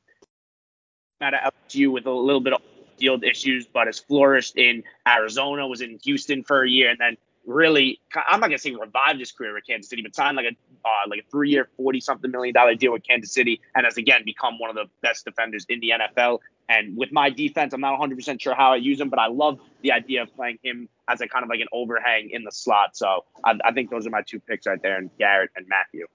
at 1.21 1.53
LSU 1.69 1.91
with 1.91 2.05
a 2.05 2.11
little 2.11 2.41
bit 2.41 2.53
of 2.53 2.61
field 2.97 3.23
issues, 3.23 3.65
but 3.65 3.87
has 3.87 3.99
flourished 3.99 4.57
in 4.57 4.83
Arizona, 5.07 5.67
was 5.67 5.81
in 5.81 5.99
Houston 6.03 6.43
for 6.43 6.63
a 6.63 6.69
year, 6.69 6.89
and 6.89 6.99
then 6.99 7.17
really, 7.45 7.99
I'm 8.15 8.39
not 8.39 8.47
gonna 8.47 8.57
say 8.57 8.71
revived 8.71 9.19
his 9.19 9.31
career 9.31 9.53
with 9.53 9.65
Kansas 9.65 9.89
City, 9.89 10.01
but 10.01 10.15
signed 10.15 10.37
like 10.37 10.45
a 10.45 10.87
uh, 10.87 11.09
like 11.09 11.21
a 11.21 11.31
three 11.31 11.49
year, 11.49 11.69
forty 11.77 11.99
something 11.99 12.31
million 12.31 12.53
dollar 12.53 12.75
deal 12.75 12.91
with 12.91 13.03
Kansas 13.03 13.33
City, 13.33 13.61
and 13.75 13.85
has 13.85 13.97
again 13.97 14.23
become 14.25 14.59
one 14.59 14.69
of 14.69 14.75
the 14.75 14.85
best 15.01 15.25
defenders 15.25 15.65
in 15.69 15.79
the 15.79 15.91
NFL. 15.91 16.39
And 16.69 16.95
with 16.95 17.11
my 17.11 17.29
defense, 17.29 17.73
I'm 17.73 17.81
not 17.81 17.91
100 17.91 18.15
percent 18.15 18.41
sure 18.41 18.55
how 18.55 18.73
I 18.73 18.77
use 18.77 18.99
him, 18.99 19.09
but 19.09 19.19
I 19.19 19.27
love 19.27 19.59
the 19.81 19.91
idea 19.91 20.23
of 20.23 20.33
playing 20.35 20.59
him 20.63 20.87
as 21.07 21.21
a 21.21 21.27
kind 21.27 21.43
of 21.43 21.49
like 21.49 21.59
an 21.59 21.67
overhang 21.73 22.29
in 22.31 22.43
the 22.43 22.51
slot. 22.51 22.95
So 22.95 23.25
I, 23.43 23.57
I 23.65 23.71
think 23.73 23.89
those 23.89 24.07
are 24.07 24.09
my 24.09 24.21
two 24.21 24.39
picks 24.39 24.65
right 24.65 24.81
there, 24.81 24.97
and 24.97 25.09
Garrett 25.17 25.51
and 25.55 25.67
Mathieu. 25.67 26.07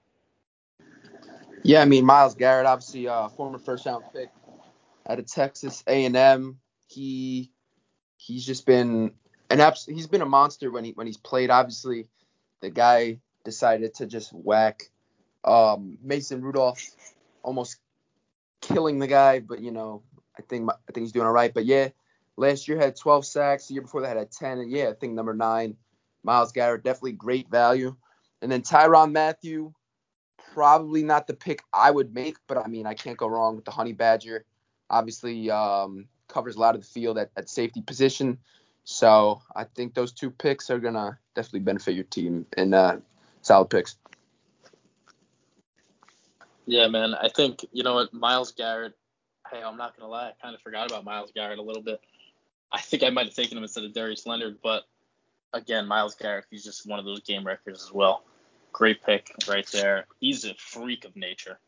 Yeah, 1.63 1.81
I 1.81 1.85
mean 1.85 2.05
Myles 2.05 2.35
Garrett, 2.35 2.65
obviously 2.65 3.07
uh, 3.07 3.27
former 3.29 3.59
first 3.59 3.85
round 3.85 4.05
pick 4.13 4.29
out 5.07 5.19
of 5.19 5.25
Texas 5.25 5.83
A&M. 5.87 6.59
He 6.87 7.51
he's 8.17 8.45
just 8.45 8.65
been 8.65 9.11
an 9.49 9.59
abs- 9.59 9.85
he's 9.85 10.07
been 10.07 10.21
a 10.21 10.25
monster 10.25 10.71
when 10.71 10.83
he 10.83 10.91
when 10.91 11.07
he's 11.07 11.17
played. 11.17 11.49
Obviously, 11.49 12.07
the 12.61 12.69
guy 12.69 13.19
decided 13.43 13.95
to 13.95 14.05
just 14.05 14.31
whack 14.33 14.83
um, 15.43 15.97
Mason 16.01 16.41
Rudolph, 16.41 16.83
almost 17.43 17.77
killing 18.61 18.99
the 18.99 19.07
guy. 19.07 19.39
But 19.39 19.61
you 19.61 19.71
know, 19.71 20.03
I 20.37 20.41
think 20.41 20.69
I 20.69 20.91
think 20.91 21.05
he's 21.05 21.11
doing 21.11 21.25
all 21.25 21.33
right. 21.33 21.53
But 21.53 21.65
yeah, 21.65 21.89
last 22.37 22.67
year 22.67 22.77
had 22.77 22.95
12 22.95 23.25
sacks. 23.25 23.67
The 23.67 23.75
year 23.75 23.83
before 23.83 24.01
that 24.01 24.17
had 24.17 24.31
10. 24.31 24.59
And 24.59 24.71
yeah, 24.71 24.89
I 24.89 24.93
think 24.93 25.13
number 25.13 25.33
nine, 25.33 25.75
Myles 26.23 26.51
Garrett, 26.51 26.83
definitely 26.83 27.13
great 27.13 27.49
value. 27.49 27.95
And 28.41 28.51
then 28.51 28.61
Tyrann 28.61 29.11
Mathieu, 29.11 29.73
probably 30.53 31.03
not 31.03 31.27
the 31.27 31.33
pick 31.33 31.61
I 31.73 31.91
would 31.91 32.13
make, 32.13 32.37
but 32.47 32.57
I 32.57 32.67
mean 32.67 32.85
I 32.85 32.93
can't 32.93 33.17
go 33.17 33.27
wrong 33.27 33.55
with 33.55 33.65
the 33.65 33.71
Honey 33.71 33.93
Badger. 33.93 34.45
Obviously, 34.89 35.51
um, 35.51 36.07
covers 36.27 36.55
a 36.55 36.59
lot 36.59 36.75
of 36.75 36.81
the 36.81 36.87
field 36.87 37.17
at, 37.17 37.31
at 37.35 37.49
safety 37.49 37.81
position. 37.81 38.39
So 38.91 39.39
I 39.55 39.65
think 39.65 39.93
those 39.93 40.11
two 40.11 40.31
picks 40.31 40.71
are 40.71 40.79
gonna 40.79 41.19
definitely 41.35 41.59
benefit 41.59 41.93
your 41.93 42.05
team 42.05 42.47
in 42.57 42.73
uh, 42.73 42.99
solid 43.43 43.69
picks. 43.69 43.95
Yeah, 46.65 46.87
man. 46.87 47.13
I 47.13 47.29
think 47.29 47.63
you 47.71 47.83
know 47.83 47.93
what, 47.93 48.11
Myles 48.15 48.51
Garrett. 48.51 48.95
Hey, 49.51 49.61
I'm 49.61 49.77
not 49.77 49.95
gonna 49.95 50.09
lie, 50.09 50.29
I 50.29 50.33
kind 50.41 50.55
of 50.55 50.61
forgot 50.61 50.89
about 50.89 51.05
Myles 51.05 51.31
Garrett 51.35 51.59
a 51.59 51.61
little 51.61 51.83
bit. 51.83 52.01
I 52.71 52.81
think 52.81 53.03
I 53.03 53.11
might 53.11 53.27
have 53.27 53.35
taken 53.35 53.59
him 53.59 53.63
instead 53.63 53.83
of 53.83 53.93
Darius 53.93 54.25
Leonard, 54.25 54.57
but 54.63 54.85
again, 55.53 55.85
Myles 55.85 56.15
Garrett, 56.15 56.45
he's 56.49 56.63
just 56.63 56.89
one 56.89 56.97
of 56.97 57.05
those 57.05 57.19
game 57.19 57.45
records 57.45 57.83
as 57.83 57.93
well. 57.93 58.23
Great 58.73 59.03
pick 59.03 59.31
right 59.47 59.67
there. 59.67 60.07
He's 60.19 60.45
a 60.45 60.55
freak 60.55 61.05
of 61.05 61.15
nature. 61.15 61.59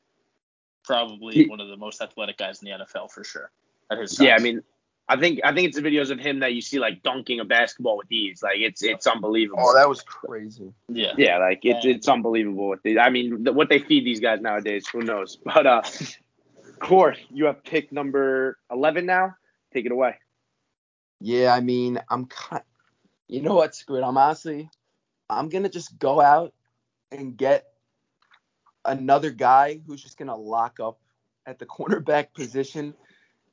Probably 0.84 1.36
he, 1.36 1.46
one 1.46 1.60
of 1.60 1.68
the 1.68 1.78
most 1.78 2.02
athletic 2.02 2.40
guys 2.40 2.64
in 2.64 2.70
the 2.72 2.84
NFL 2.84 3.12
for 3.12 3.24
sure. 3.24 3.52
At 3.92 4.00
his 4.00 4.16
size. 4.16 4.26
Yeah, 4.26 4.36
I 4.36 4.40
mean, 4.40 4.64
I 5.08 5.18
think 5.18 5.42
I 5.44 5.54
think 5.54 5.68
it's 5.68 5.78
the 5.78 5.84
videos 5.84 6.10
of 6.10 6.20
him 6.20 6.40
that 6.40 6.54
you 6.54 6.62
see 6.62 6.80
like 6.80 7.04
dunking 7.04 7.40
a 7.40 7.46
basketball 7.46 7.98
with 7.98 8.12
ease. 8.12 8.42
Like 8.42 8.58
it's 8.58 8.82
it's 8.82 9.06
unbelievable. 9.08 9.62
Oh, 9.62 9.76
that 9.76 9.90
was 9.90 10.02
crazy. 10.02 10.74
Yeah. 10.88 11.14
Yeah, 11.18 11.38
like 11.38 11.60
it's 11.64 11.86
it's 11.86 12.08
unbelievable 12.08 12.70
what 12.70 12.80
they. 12.84 12.98
I 12.98 13.10
mean, 13.10 13.44
what 13.44 13.70
they 13.70 13.80
feed 13.80 14.06
these 14.06 14.20
guys 14.20 14.40
nowadays, 14.42 14.88
who 14.88 15.02
knows? 15.02 15.38
But 15.44 15.68
uh, 15.68 15.82
Core, 16.80 17.16
you 17.30 17.46
have 17.46 17.64
pick 17.64 17.92
number 17.92 18.58
eleven 18.72 19.06
now. 19.06 19.36
Take 19.74 19.86
it 19.86 19.92
away. 19.92 20.16
Yeah, 21.20 21.54
I 21.54 21.60
mean, 21.60 22.00
I'm 22.10 22.26
kind. 22.26 22.64
You 23.28 23.42
know 23.42 23.56
what, 23.56 23.76
Squid? 23.76 24.04
I'm 24.04 24.18
honestly, 24.18 24.70
I'm 25.30 25.50
gonna 25.50 25.70
just 25.70 26.00
go 26.00 26.22
out 26.22 26.54
and 27.12 27.36
get 27.36 27.66
another 28.86 29.30
guy 29.30 29.82
who's 29.86 30.02
just 30.02 30.18
gonna 30.18 30.36
lock 30.36 30.80
up 30.80 31.00
at 31.46 31.60
the 31.60 31.66
cornerback 31.78 32.34
position 32.34 32.94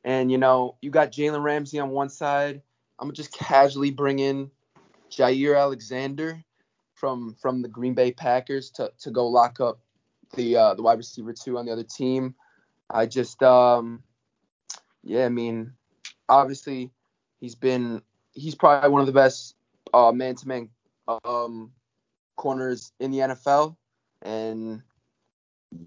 and 0.08 0.32
you 0.32 0.38
know, 0.38 0.74
you 0.80 0.90
got 0.90 1.12
Jalen 1.12 1.42
Ramsey 1.42 1.78
on 1.78 1.90
one 1.90 2.08
side. 2.08 2.62
I'm 2.98 3.08
gonna 3.08 3.12
just 3.12 3.30
casually 3.30 3.90
bring 3.90 4.20
in 4.20 4.50
Jaire 5.10 5.60
Alexander 5.60 6.42
from 6.94 7.34
from 7.34 7.60
the 7.60 7.68
Green 7.68 7.92
Bay 7.92 8.12
Packers 8.12 8.70
to, 8.70 8.90
to 9.00 9.10
go 9.10 9.26
lock 9.26 9.60
up 9.60 9.80
the 10.34 10.56
uh, 10.56 10.74
the 10.74 10.82
wide 10.82 10.96
receiver 10.96 11.34
two 11.34 11.58
on 11.58 11.66
the 11.66 11.72
other 11.72 11.84
team. 11.84 12.34
I 12.88 13.04
just 13.04 13.42
um 13.42 14.02
yeah, 15.04 15.26
I 15.26 15.28
mean, 15.28 15.74
obviously 16.26 16.90
he's 17.38 17.54
been 17.54 18.00
he's 18.32 18.54
probably 18.54 18.88
one 18.88 19.02
of 19.02 19.06
the 19.06 19.12
best 19.12 19.56
uh 19.92 20.10
man 20.10 20.36
to 20.36 20.48
man 20.48 20.70
um 21.26 21.70
corners 22.36 22.92
in 22.98 23.10
the 23.10 23.18
NFL. 23.18 23.76
And 24.22 24.80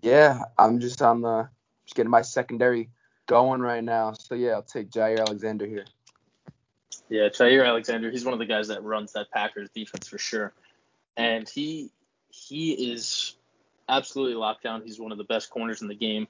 yeah, 0.03 0.43
I'm 0.59 0.79
just 0.79 1.01
on 1.01 1.21
the 1.21 1.49
just 1.85 1.95
getting 1.95 2.11
my 2.11 2.21
secondary 2.21 2.91
going 3.27 3.61
right 3.61 3.83
now. 3.83 4.13
So 4.13 4.35
yeah, 4.35 4.51
I'll 4.51 4.63
take 4.63 4.89
Jaire 4.89 5.19
Alexander 5.19 5.65
here. 5.65 5.85
Yeah, 7.09 7.27
Jaire 7.29 7.67
Alexander, 7.67 8.09
he's 8.09 8.23
one 8.23 8.33
of 8.33 8.39
the 8.39 8.45
guys 8.45 8.69
that 8.69 8.83
runs 8.83 9.13
that 9.13 9.31
Packers 9.31 9.69
defense 9.69 10.07
for 10.07 10.17
sure. 10.17 10.53
And 11.17 11.47
he 11.47 11.91
he 12.29 12.71
is 12.93 13.35
absolutely 13.89 14.35
locked 14.35 14.63
down. 14.63 14.81
He's 14.83 14.99
one 14.99 15.11
of 15.11 15.17
the 15.17 15.25
best 15.25 15.49
corners 15.49 15.81
in 15.81 15.87
the 15.87 15.95
game. 15.95 16.27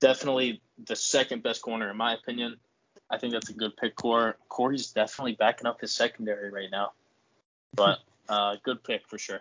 Definitely 0.00 0.60
the 0.86 0.96
second 0.96 1.42
best 1.42 1.62
corner 1.62 1.90
in 1.90 1.96
my 1.96 2.14
opinion. 2.14 2.56
I 3.10 3.18
think 3.18 3.32
that's 3.32 3.48
a 3.48 3.54
good 3.54 3.76
pick. 3.76 3.96
Core 3.96 4.36
Corey's 4.48 4.92
definitely 4.92 5.32
backing 5.32 5.66
up 5.66 5.80
his 5.80 5.92
secondary 5.92 6.50
right 6.50 6.70
now. 6.70 6.92
But 7.74 7.98
uh, 8.28 8.56
good 8.62 8.84
pick 8.84 9.08
for 9.08 9.18
sure. 9.18 9.40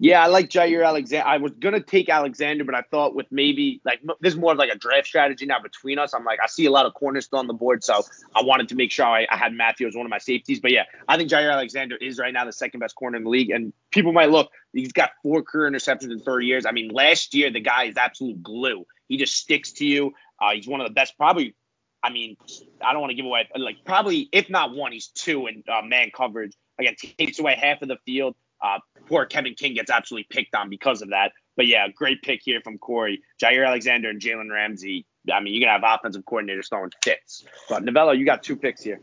Yeah, 0.00 0.22
I 0.22 0.28
like 0.28 0.48
Jaire 0.48 0.86
Alexander. 0.86 1.26
I 1.26 1.38
was 1.38 1.52
gonna 1.58 1.80
take 1.80 2.08
Alexander, 2.08 2.62
but 2.62 2.76
I 2.76 2.82
thought 2.82 3.16
with 3.16 3.26
maybe 3.32 3.80
like 3.84 4.00
this 4.20 4.34
is 4.34 4.38
more 4.38 4.52
of 4.52 4.58
like 4.58 4.70
a 4.70 4.78
draft 4.78 5.08
strategy 5.08 5.44
now 5.44 5.60
between 5.60 5.98
us. 5.98 6.14
I'm 6.14 6.24
like 6.24 6.38
I 6.40 6.46
see 6.46 6.66
a 6.66 6.70
lot 6.70 6.86
of 6.86 6.94
corners 6.94 7.24
still 7.24 7.40
on 7.40 7.48
the 7.48 7.52
board, 7.52 7.82
so 7.82 8.04
I 8.36 8.42
wanted 8.42 8.68
to 8.68 8.76
make 8.76 8.92
sure 8.92 9.06
I, 9.06 9.26
I 9.28 9.36
had 9.36 9.52
Mathieu 9.52 9.88
as 9.88 9.96
one 9.96 10.06
of 10.06 10.10
my 10.10 10.18
safeties. 10.18 10.60
But 10.60 10.70
yeah, 10.70 10.84
I 11.08 11.16
think 11.16 11.30
Jaire 11.30 11.52
Alexander 11.52 11.96
is 11.96 12.16
right 12.20 12.32
now 12.32 12.44
the 12.44 12.52
second 12.52 12.78
best 12.78 12.94
corner 12.94 13.16
in 13.16 13.24
the 13.24 13.30
league, 13.30 13.50
and 13.50 13.72
people 13.90 14.12
might 14.12 14.30
look. 14.30 14.52
He's 14.72 14.92
got 14.92 15.10
four 15.24 15.42
career 15.42 15.68
interceptions 15.68 16.12
in 16.12 16.20
30 16.20 16.46
years. 16.46 16.64
I 16.64 16.70
mean, 16.70 16.90
last 16.90 17.34
year 17.34 17.50
the 17.50 17.60
guy 17.60 17.84
is 17.84 17.96
absolute 17.96 18.40
glue. 18.40 18.86
He 19.08 19.16
just 19.16 19.34
sticks 19.34 19.72
to 19.72 19.86
you. 19.86 20.12
Uh, 20.40 20.52
he's 20.54 20.68
one 20.68 20.80
of 20.80 20.86
the 20.86 20.94
best, 20.94 21.16
probably. 21.16 21.56
I 22.04 22.10
mean, 22.10 22.36
I 22.80 22.92
don't 22.92 23.00
want 23.00 23.10
to 23.10 23.16
give 23.16 23.26
away 23.26 23.48
like 23.56 23.78
probably 23.84 24.28
if 24.30 24.48
not 24.48 24.76
one, 24.76 24.92
he's 24.92 25.08
two 25.08 25.48
in 25.48 25.64
uh, 25.68 25.82
man 25.82 26.12
coverage. 26.16 26.52
Again, 26.78 26.94
takes 27.18 27.40
away 27.40 27.56
half 27.60 27.82
of 27.82 27.88
the 27.88 27.96
field. 28.06 28.36
Uh, 28.60 28.78
poor 29.06 29.26
Kevin 29.26 29.54
King 29.54 29.74
gets 29.74 29.90
absolutely 29.90 30.26
picked 30.30 30.54
on 30.54 30.68
because 30.68 31.02
of 31.02 31.10
that. 31.10 31.32
But 31.56 31.66
yeah, 31.66 31.88
great 31.88 32.22
pick 32.22 32.40
here 32.42 32.60
from 32.62 32.78
Corey. 32.78 33.22
Jaire 33.42 33.66
Alexander 33.66 34.10
and 34.10 34.20
Jalen 34.20 34.50
Ramsey. 34.50 35.06
I 35.32 35.40
mean, 35.40 35.54
you 35.54 35.60
can 35.60 35.68
have 35.68 35.82
offensive 35.84 36.24
coordinators 36.24 36.68
throwing 36.68 36.92
fits. 37.02 37.44
But 37.68 37.84
Novello, 37.84 38.12
you 38.12 38.24
got 38.24 38.42
two 38.42 38.56
picks 38.56 38.82
here. 38.82 39.00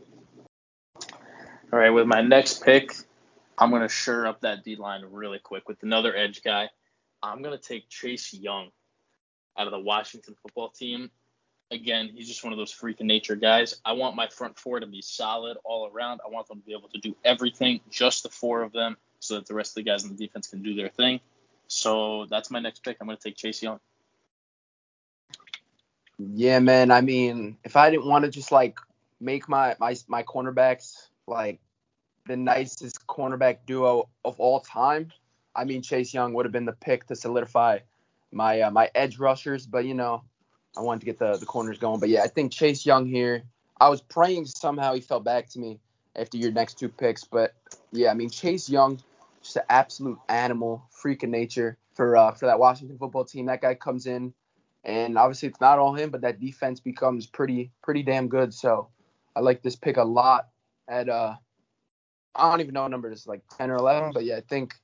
All 1.72 1.78
right, 1.78 1.90
with 1.90 2.06
my 2.06 2.22
next 2.22 2.64
pick, 2.64 2.94
I'm 3.58 3.70
going 3.70 3.82
to 3.82 3.88
sure 3.88 4.26
up 4.26 4.40
that 4.40 4.64
D 4.64 4.76
line 4.76 5.04
really 5.10 5.38
quick 5.38 5.68
with 5.68 5.82
another 5.82 6.14
edge 6.14 6.42
guy. 6.42 6.68
I'm 7.22 7.42
going 7.42 7.56
to 7.56 7.62
take 7.62 7.88
Chase 7.88 8.32
Young 8.32 8.70
out 9.58 9.66
of 9.66 9.72
the 9.72 9.80
Washington 9.80 10.36
football 10.42 10.68
team. 10.70 11.10
Again, 11.70 12.10
he's 12.14 12.28
just 12.28 12.44
one 12.44 12.52
of 12.52 12.58
those 12.58 12.70
freak 12.72 13.00
of 13.00 13.06
nature 13.06 13.34
guys. 13.34 13.80
I 13.84 13.92
want 13.92 14.14
my 14.14 14.28
front 14.28 14.58
four 14.58 14.78
to 14.78 14.86
be 14.86 15.02
solid 15.02 15.56
all 15.64 15.90
around. 15.92 16.20
I 16.24 16.30
want 16.30 16.46
them 16.46 16.60
to 16.60 16.64
be 16.64 16.72
able 16.72 16.88
to 16.90 16.98
do 16.98 17.16
everything, 17.24 17.80
just 17.90 18.22
the 18.22 18.28
four 18.28 18.62
of 18.62 18.72
them 18.72 18.96
so 19.26 19.34
that 19.34 19.46
the 19.46 19.54
rest 19.54 19.72
of 19.72 19.84
the 19.84 19.90
guys 19.90 20.04
on 20.04 20.10
the 20.10 20.16
defense 20.16 20.48
can 20.48 20.62
do 20.62 20.74
their 20.74 20.88
thing. 20.88 21.20
So 21.68 22.26
that's 22.30 22.50
my 22.50 22.60
next 22.60 22.84
pick. 22.84 22.96
I'm 23.00 23.06
going 23.06 23.16
to 23.16 23.22
take 23.22 23.36
Chase 23.36 23.62
Young. 23.62 23.80
Yeah, 26.18 26.60
man. 26.60 26.90
I 26.90 27.00
mean, 27.00 27.58
if 27.64 27.76
I 27.76 27.90
didn't 27.90 28.06
want 28.06 28.24
to 28.24 28.30
just 28.30 28.52
like 28.52 28.78
make 29.20 29.48
my 29.48 29.76
my 29.78 29.96
my 30.08 30.22
cornerbacks 30.22 31.08
like 31.26 31.60
the 32.26 32.36
nicest 32.36 33.06
cornerback 33.06 33.58
duo 33.66 34.08
of 34.24 34.40
all 34.40 34.60
time, 34.60 35.12
I 35.54 35.64
mean 35.64 35.82
Chase 35.82 36.14
Young 36.14 36.32
would 36.34 36.46
have 36.46 36.52
been 36.52 36.64
the 36.64 36.72
pick 36.72 37.06
to 37.08 37.16
solidify 37.16 37.80
my 38.32 38.62
uh, 38.62 38.70
my 38.70 38.90
edge 38.94 39.18
rushers. 39.18 39.66
But 39.66 39.84
you 39.84 39.94
know, 39.94 40.22
I 40.76 40.80
wanted 40.80 41.00
to 41.00 41.06
get 41.06 41.18
the 41.18 41.36
the 41.36 41.46
corners 41.46 41.78
going. 41.78 42.00
But 42.00 42.08
yeah, 42.08 42.22
I 42.22 42.28
think 42.28 42.52
Chase 42.52 42.86
Young 42.86 43.06
here. 43.06 43.42
I 43.78 43.90
was 43.90 44.00
praying 44.00 44.46
somehow 44.46 44.94
he 44.94 45.00
fell 45.00 45.20
back 45.20 45.50
to 45.50 45.58
me 45.58 45.80
after 46.14 46.38
your 46.38 46.50
next 46.50 46.78
two 46.78 46.88
picks, 46.88 47.24
but 47.24 47.54
yeah, 47.92 48.10
I 48.10 48.14
mean 48.14 48.30
Chase 48.30 48.70
Young 48.70 49.00
just 49.46 49.56
an 49.56 49.62
absolute 49.68 50.18
animal, 50.28 50.86
freak 50.90 51.22
of 51.22 51.30
nature 51.30 51.78
for 51.94 52.16
uh, 52.16 52.32
for 52.32 52.46
that 52.46 52.58
Washington 52.58 52.98
football 52.98 53.24
team. 53.24 53.46
That 53.46 53.60
guy 53.60 53.74
comes 53.74 54.06
in, 54.06 54.34
and 54.84 55.16
obviously 55.18 55.48
it's 55.48 55.60
not 55.60 55.78
all 55.78 55.94
him, 55.94 56.10
but 56.10 56.20
that 56.22 56.40
defense 56.40 56.80
becomes 56.80 57.26
pretty 57.26 57.70
pretty 57.82 58.02
damn 58.02 58.28
good. 58.28 58.52
So 58.52 58.88
I 59.34 59.40
like 59.40 59.62
this 59.62 59.76
pick 59.76 59.96
a 59.96 60.04
lot. 60.04 60.48
At 60.88 61.08
uh, 61.08 61.34
I 62.34 62.50
don't 62.50 62.60
even 62.60 62.74
know 62.74 62.82
what 62.82 62.90
number 62.90 63.10
it 63.10 63.14
is, 63.14 63.26
like 63.26 63.42
10 63.56 63.70
or 63.70 63.76
11, 63.76 64.12
but 64.12 64.24
yeah, 64.24 64.36
I 64.36 64.42
think 64.42 64.74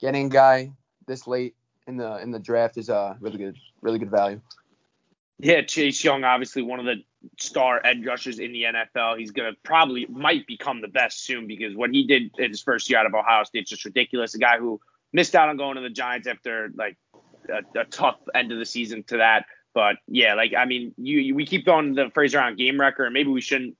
getting 0.00 0.28
guy 0.28 0.72
this 1.06 1.26
late 1.26 1.54
in 1.86 1.96
the 1.96 2.18
in 2.18 2.30
the 2.30 2.38
draft 2.38 2.76
is 2.76 2.90
uh 2.90 3.14
really 3.20 3.38
good, 3.38 3.56
really 3.80 3.98
good 3.98 4.10
value. 4.10 4.40
Yeah, 5.38 5.62
Chase 5.62 6.02
Young, 6.04 6.24
obviously 6.24 6.62
one 6.62 6.80
of 6.80 6.86
the 6.86 6.96
star 7.38 7.80
edge 7.84 8.04
rushers 8.06 8.38
in 8.38 8.52
the 8.52 8.64
NFL. 8.64 9.18
He's 9.18 9.30
gonna 9.30 9.52
probably 9.62 10.06
might 10.06 10.46
become 10.46 10.80
the 10.80 10.88
best 10.88 11.24
soon 11.24 11.46
because 11.46 11.74
what 11.74 11.90
he 11.90 12.06
did 12.06 12.30
in 12.38 12.50
his 12.50 12.62
first 12.62 12.88
year 12.90 12.98
out 12.98 13.06
of 13.06 13.14
Ohio 13.14 13.44
State 13.44 13.64
is 13.64 13.70
just 13.70 13.84
ridiculous. 13.84 14.34
A 14.34 14.38
guy 14.38 14.58
who 14.58 14.80
missed 15.12 15.34
out 15.34 15.48
on 15.48 15.56
going 15.56 15.76
to 15.76 15.82
the 15.82 15.90
Giants 15.90 16.26
after 16.26 16.70
like 16.74 16.96
a, 17.48 17.80
a 17.80 17.84
tough 17.84 18.16
end 18.34 18.52
of 18.52 18.58
the 18.58 18.66
season 18.66 19.02
to 19.04 19.18
that. 19.18 19.46
But 19.72 19.96
yeah, 20.08 20.34
like 20.34 20.52
I 20.56 20.64
mean, 20.64 20.94
you, 20.96 21.20
you, 21.20 21.34
we 21.34 21.46
keep 21.46 21.64
throwing 21.64 21.94
the 21.94 22.10
phrase 22.12 22.34
around 22.34 22.58
game 22.58 22.80
record, 22.80 23.04
and 23.04 23.14
maybe 23.14 23.30
we 23.30 23.40
shouldn't 23.40 23.76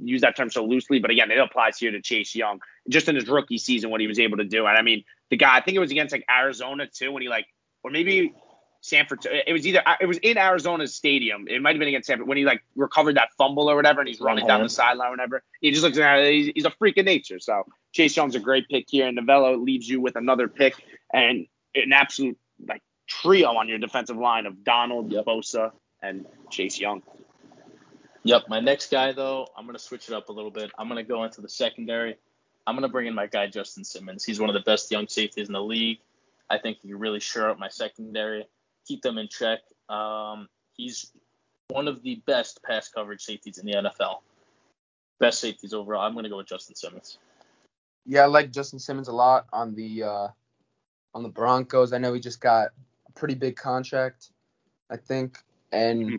use 0.00 0.22
that 0.22 0.36
term 0.36 0.50
so 0.50 0.64
loosely. 0.64 0.98
But 0.98 1.12
again, 1.12 1.30
it 1.30 1.38
applies 1.38 1.78
here 1.78 1.92
to 1.92 2.00
Chase 2.00 2.34
Young, 2.34 2.58
just 2.88 3.08
in 3.08 3.14
his 3.14 3.28
rookie 3.28 3.58
season, 3.58 3.90
what 3.90 4.00
he 4.00 4.08
was 4.08 4.18
able 4.18 4.38
to 4.38 4.44
do. 4.44 4.66
And 4.66 4.76
I 4.76 4.82
mean, 4.82 5.04
the 5.30 5.36
guy, 5.36 5.56
I 5.56 5.60
think 5.60 5.76
it 5.76 5.80
was 5.80 5.92
against 5.92 6.12
like 6.12 6.24
Arizona 6.28 6.88
too, 6.92 7.12
when 7.12 7.22
he 7.22 7.28
like, 7.28 7.46
or 7.84 7.92
maybe 7.92 8.34
Sanford. 8.80 9.26
It 9.26 9.52
was 9.52 9.66
either 9.66 9.82
it 10.00 10.06
was 10.06 10.18
in 10.18 10.38
Arizona's 10.38 10.94
stadium. 10.94 11.46
It 11.48 11.60
might 11.60 11.74
have 11.74 11.78
been 11.78 11.88
against 11.88 12.06
Sanford 12.06 12.26
when 12.26 12.38
he 12.38 12.44
like 12.44 12.62
recovered 12.74 13.16
that 13.16 13.28
fumble 13.36 13.70
or 13.70 13.76
whatever, 13.76 14.00
and 14.00 14.08
he's 14.08 14.20
running 14.20 14.46
down 14.46 14.60
the 14.60 14.66
uh-huh. 14.66 14.68
sideline 14.68 15.08
or 15.08 15.10
whatever. 15.12 15.42
He 15.60 15.70
just 15.70 15.82
looks 15.82 15.98
at 15.98 16.24
he's, 16.24 16.52
he's 16.54 16.64
a 16.64 16.70
freak 16.70 16.96
of 16.96 17.04
nature. 17.04 17.38
So 17.38 17.64
Chase 17.92 18.16
Young's 18.16 18.34
a 18.36 18.40
great 18.40 18.68
pick 18.68 18.86
here, 18.88 19.06
and 19.06 19.16
Novello 19.16 19.56
leaves 19.56 19.88
you 19.88 20.00
with 20.00 20.16
another 20.16 20.48
pick 20.48 20.74
and 21.12 21.46
an 21.74 21.92
absolute 21.92 22.38
like 22.66 22.82
trio 23.06 23.48
on 23.56 23.68
your 23.68 23.78
defensive 23.78 24.16
line 24.16 24.46
of 24.46 24.64
Donald, 24.64 25.12
yep. 25.12 25.26
Bosa, 25.26 25.72
and 26.02 26.26
Chase 26.50 26.80
Young. 26.80 27.02
Yep. 28.22 28.48
My 28.48 28.60
next 28.60 28.90
guy, 28.90 29.12
though, 29.12 29.48
I'm 29.56 29.64
going 29.64 29.76
to 29.76 29.82
switch 29.82 30.08
it 30.08 30.14
up 30.14 30.28
a 30.28 30.32
little 30.32 30.50
bit. 30.50 30.70
I'm 30.78 30.88
going 30.88 31.02
to 31.02 31.08
go 31.08 31.24
into 31.24 31.40
the 31.40 31.48
secondary. 31.48 32.16
I'm 32.66 32.74
going 32.74 32.82
to 32.82 32.92
bring 32.92 33.06
in 33.06 33.14
my 33.14 33.26
guy, 33.26 33.46
Justin 33.46 33.84
Simmons. 33.84 34.24
He's 34.24 34.38
one 34.38 34.50
of 34.50 34.54
the 34.54 34.60
best 34.60 34.90
young 34.90 35.08
safeties 35.08 35.48
in 35.48 35.54
the 35.54 35.62
league. 35.62 35.98
I 36.48 36.58
think 36.58 36.78
he 36.82 36.92
really 36.92 37.20
sure 37.20 37.50
up 37.50 37.58
my 37.58 37.68
secondary, 37.68 38.46
keep 38.90 39.02
them 39.02 39.18
in 39.18 39.28
check. 39.28 39.60
Um, 39.88 40.48
he's 40.76 41.12
one 41.68 41.86
of 41.86 42.02
the 42.02 42.16
best 42.26 42.60
pass 42.64 42.88
coverage 42.88 43.22
safeties 43.22 43.58
in 43.58 43.66
the 43.66 43.74
NFL. 43.74 44.18
Best 45.20 45.38
safeties 45.38 45.72
overall. 45.72 46.02
I'm 46.02 46.12
going 46.12 46.24
to 46.24 46.28
go 46.28 46.38
with 46.38 46.48
Justin 46.48 46.74
Simmons. 46.74 47.18
Yeah, 48.04 48.22
I 48.22 48.26
like 48.26 48.50
Justin 48.50 48.80
Simmons 48.80 49.06
a 49.06 49.12
lot 49.12 49.46
on 49.52 49.74
the 49.74 50.02
uh, 50.02 50.28
on 51.14 51.22
the 51.22 51.28
Broncos. 51.28 51.92
I 51.92 51.98
know 51.98 52.12
he 52.12 52.20
just 52.20 52.40
got 52.40 52.68
a 53.08 53.12
pretty 53.12 53.34
big 53.34 53.56
contract, 53.56 54.30
I 54.90 54.96
think. 54.96 55.38
And 55.70 56.02
mm-hmm. 56.02 56.16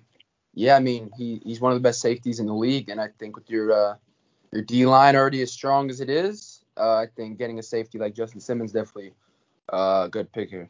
yeah, 0.54 0.76
I 0.76 0.80
mean 0.80 1.12
he, 1.18 1.42
he's 1.44 1.60
one 1.60 1.74
of 1.74 1.76
the 1.76 1.84
best 1.84 2.00
safeties 2.00 2.40
in 2.40 2.46
the 2.46 2.54
league, 2.54 2.90
and 2.90 3.02
I 3.02 3.10
think 3.20 3.36
with 3.36 3.50
your 3.50 3.74
uh, 3.74 3.96
your 4.54 4.62
D 4.62 4.86
line 4.86 5.16
already 5.16 5.42
as 5.42 5.52
strong 5.52 5.90
as 5.90 6.00
it 6.00 6.10
is, 6.10 6.64
uh, 6.78 6.96
I 6.96 7.08
think 7.08 7.38
getting 7.38 7.60
a 7.60 7.64
safety 7.64 7.98
like 7.98 8.14
Justin 8.14 8.40
Simmons 8.40 8.72
definitely 8.72 9.14
uh, 9.74 10.04
a 10.06 10.10
good 10.10 10.32
pick 10.32 10.52
here. 10.52 10.70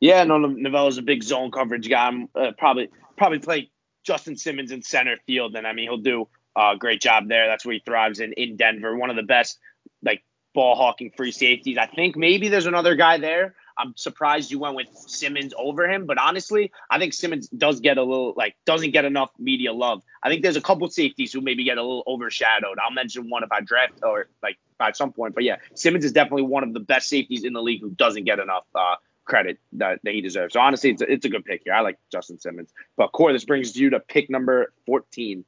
Yeah, 0.00 0.24
no, 0.24 0.38
Novello's 0.38 0.98
a 0.98 1.02
big 1.02 1.22
zone 1.22 1.50
coverage 1.50 1.88
guy. 1.88 2.06
I'm, 2.06 2.28
uh, 2.34 2.52
probably 2.56 2.90
probably 3.16 3.38
play 3.38 3.70
Justin 4.04 4.36
Simmons 4.36 4.72
in 4.72 4.82
center 4.82 5.16
field, 5.26 5.56
and 5.56 5.66
I 5.66 5.72
mean 5.72 5.88
he'll 5.88 5.98
do 5.98 6.28
a 6.56 6.76
great 6.78 7.00
job 7.00 7.28
there. 7.28 7.46
That's 7.46 7.64
where 7.64 7.74
he 7.74 7.82
thrives 7.84 8.20
in 8.20 8.32
in 8.34 8.56
Denver. 8.56 8.96
One 8.96 9.10
of 9.10 9.16
the 9.16 9.22
best 9.22 9.58
like 10.02 10.22
ball 10.54 10.74
hawking 10.74 11.12
free 11.16 11.32
safeties. 11.32 11.78
I 11.78 11.86
think 11.86 12.16
maybe 12.16 12.48
there's 12.48 12.66
another 12.66 12.94
guy 12.96 13.18
there 13.18 13.54
I'm 13.76 13.96
surprised 13.96 14.50
you 14.50 14.58
went 14.58 14.76
with 14.76 14.88
Simmons 14.94 15.52
over 15.56 15.88
him, 15.88 16.06
but 16.06 16.18
honestly, 16.18 16.72
I 16.90 16.98
think 16.98 17.12
Simmons 17.12 17.48
does 17.48 17.80
get 17.80 17.98
a 17.98 18.02
little 18.02 18.34
like 18.36 18.54
doesn't 18.64 18.92
get 18.92 19.04
enough 19.04 19.30
media 19.38 19.72
love. 19.72 20.02
I 20.22 20.28
think 20.28 20.42
there's 20.42 20.56
a 20.56 20.60
couple 20.60 20.88
safeties 20.90 21.32
who 21.32 21.40
maybe 21.40 21.64
get 21.64 21.78
a 21.78 21.82
little 21.82 22.04
overshadowed. 22.06 22.78
I'll 22.82 22.92
mention 22.92 23.28
one 23.28 23.42
if 23.42 23.50
I 23.50 23.60
draft 23.60 23.94
or 24.02 24.28
like 24.42 24.58
at 24.80 24.96
some 24.96 25.12
point, 25.12 25.34
but 25.34 25.44
yeah, 25.44 25.56
Simmons 25.74 26.04
is 26.04 26.12
definitely 26.12 26.42
one 26.42 26.62
of 26.62 26.72
the 26.72 26.80
best 26.80 27.08
safeties 27.08 27.44
in 27.44 27.52
the 27.52 27.62
league 27.62 27.80
who 27.80 27.90
doesn't 27.90 28.24
get 28.24 28.38
enough 28.38 28.64
uh, 28.74 28.96
credit 29.24 29.58
that, 29.72 30.00
that 30.04 30.14
he 30.14 30.20
deserves. 30.20 30.54
So 30.54 30.60
honestly, 30.60 30.90
it's 30.90 31.02
a, 31.02 31.10
it's 31.10 31.24
a 31.24 31.28
good 31.28 31.44
pick 31.44 31.62
here. 31.64 31.74
I 31.74 31.80
like 31.80 31.98
Justin 32.12 32.38
Simmons. 32.38 32.72
But 32.96 33.08
Core, 33.08 33.32
this 33.32 33.44
brings 33.44 33.76
you 33.76 33.90
to 33.90 34.00
pick 34.00 34.30
number 34.30 34.72
14. 34.86 35.44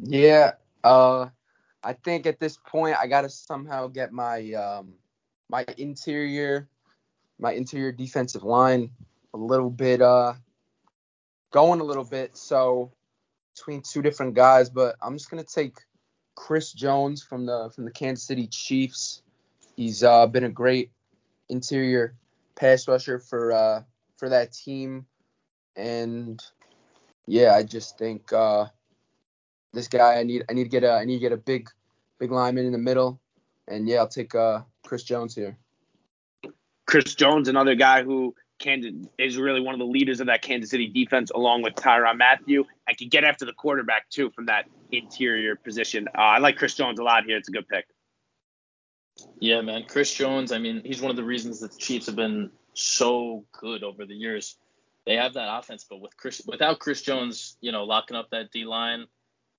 Yeah, 0.00 0.52
uh, 0.82 1.28
I 1.82 1.92
think 1.92 2.26
at 2.26 2.40
this 2.40 2.58
point 2.66 2.96
I 2.98 3.06
gotta 3.06 3.28
somehow 3.28 3.86
get 3.88 4.12
my 4.12 4.52
um, 4.52 4.94
my 5.48 5.64
interior 5.78 6.68
my 7.38 7.52
interior 7.52 7.92
defensive 7.92 8.42
line 8.44 8.90
a 9.34 9.36
little 9.36 9.70
bit 9.70 10.00
uh 10.00 10.32
going 11.52 11.80
a 11.80 11.84
little 11.84 12.04
bit. 12.04 12.36
So 12.36 12.92
between 13.54 13.82
two 13.82 14.02
different 14.02 14.34
guys, 14.34 14.70
but 14.70 14.96
I'm 15.00 15.16
just 15.16 15.30
gonna 15.30 15.44
take 15.44 15.76
Chris 16.34 16.72
Jones 16.72 17.22
from 17.22 17.46
the 17.46 17.70
from 17.74 17.84
the 17.84 17.90
Kansas 17.90 18.26
City 18.26 18.46
Chiefs. 18.48 19.22
He's 19.76 20.02
uh, 20.02 20.26
been 20.26 20.44
a 20.44 20.50
great 20.50 20.90
interior 21.48 22.14
pass 22.56 22.88
rusher 22.88 23.18
for 23.18 23.52
uh, 23.52 23.82
for 24.16 24.28
that 24.28 24.52
team, 24.52 25.06
and 25.76 26.42
yeah, 27.26 27.54
I 27.54 27.62
just 27.62 27.98
think 27.98 28.32
uh, 28.32 28.66
this 29.72 29.88
guy 29.88 30.18
I 30.18 30.22
need 30.22 30.44
I 30.48 30.52
need 30.52 30.64
to 30.64 30.70
get 30.70 30.84
a 30.84 30.92
I 30.92 31.04
need 31.04 31.16
to 31.16 31.20
get 31.20 31.32
a 31.32 31.36
big 31.36 31.70
big 32.18 32.30
lineman 32.30 32.66
in 32.66 32.72
the 32.72 32.78
middle, 32.78 33.20
and 33.68 33.88
yeah, 33.88 33.98
I'll 33.98 34.08
take 34.08 34.34
uh, 34.34 34.62
Chris 34.84 35.02
Jones 35.02 35.34
here. 35.34 35.56
Chris 36.86 37.14
Jones, 37.14 37.48
another 37.48 37.74
guy 37.74 38.02
who 38.02 38.34
Kansas 38.58 38.92
is 39.18 39.36
really 39.36 39.60
one 39.60 39.74
of 39.74 39.78
the 39.78 39.86
leaders 39.86 40.20
of 40.20 40.26
that 40.26 40.42
Kansas 40.42 40.70
City 40.70 40.86
defense, 40.86 41.30
along 41.34 41.62
with 41.62 41.74
Tyrann 41.74 42.18
Mathieu, 42.18 42.64
and 42.86 42.96
can 42.96 43.08
get 43.08 43.24
after 43.24 43.44
the 43.44 43.52
quarterback 43.52 44.08
too 44.10 44.30
from 44.30 44.46
that 44.46 44.66
interior 44.92 45.56
position. 45.56 46.08
Uh, 46.08 46.20
I 46.20 46.38
like 46.38 46.56
Chris 46.56 46.74
Jones 46.74 46.98
a 46.98 47.02
lot 47.02 47.24
here. 47.24 47.36
It's 47.36 47.48
a 47.48 47.52
good 47.52 47.68
pick. 47.68 47.86
Yeah, 49.40 49.60
man, 49.60 49.84
Chris 49.88 50.12
Jones. 50.12 50.52
I 50.52 50.58
mean, 50.58 50.82
he's 50.84 51.00
one 51.00 51.10
of 51.10 51.16
the 51.16 51.24
reasons 51.24 51.60
that 51.60 51.72
the 51.72 51.78
Chiefs 51.78 52.06
have 52.06 52.16
been 52.16 52.50
so 52.74 53.44
good 53.52 53.82
over 53.82 54.06
the 54.06 54.14
years. 54.14 54.56
They 55.06 55.16
have 55.16 55.34
that 55.34 55.58
offense, 55.58 55.84
but 55.88 56.00
with 56.00 56.16
Chris, 56.16 56.42
without 56.46 56.78
Chris 56.78 57.02
Jones, 57.02 57.56
you 57.60 57.72
know, 57.72 57.84
locking 57.84 58.16
up 58.16 58.30
that 58.30 58.50
D 58.52 58.64
line, 58.64 59.06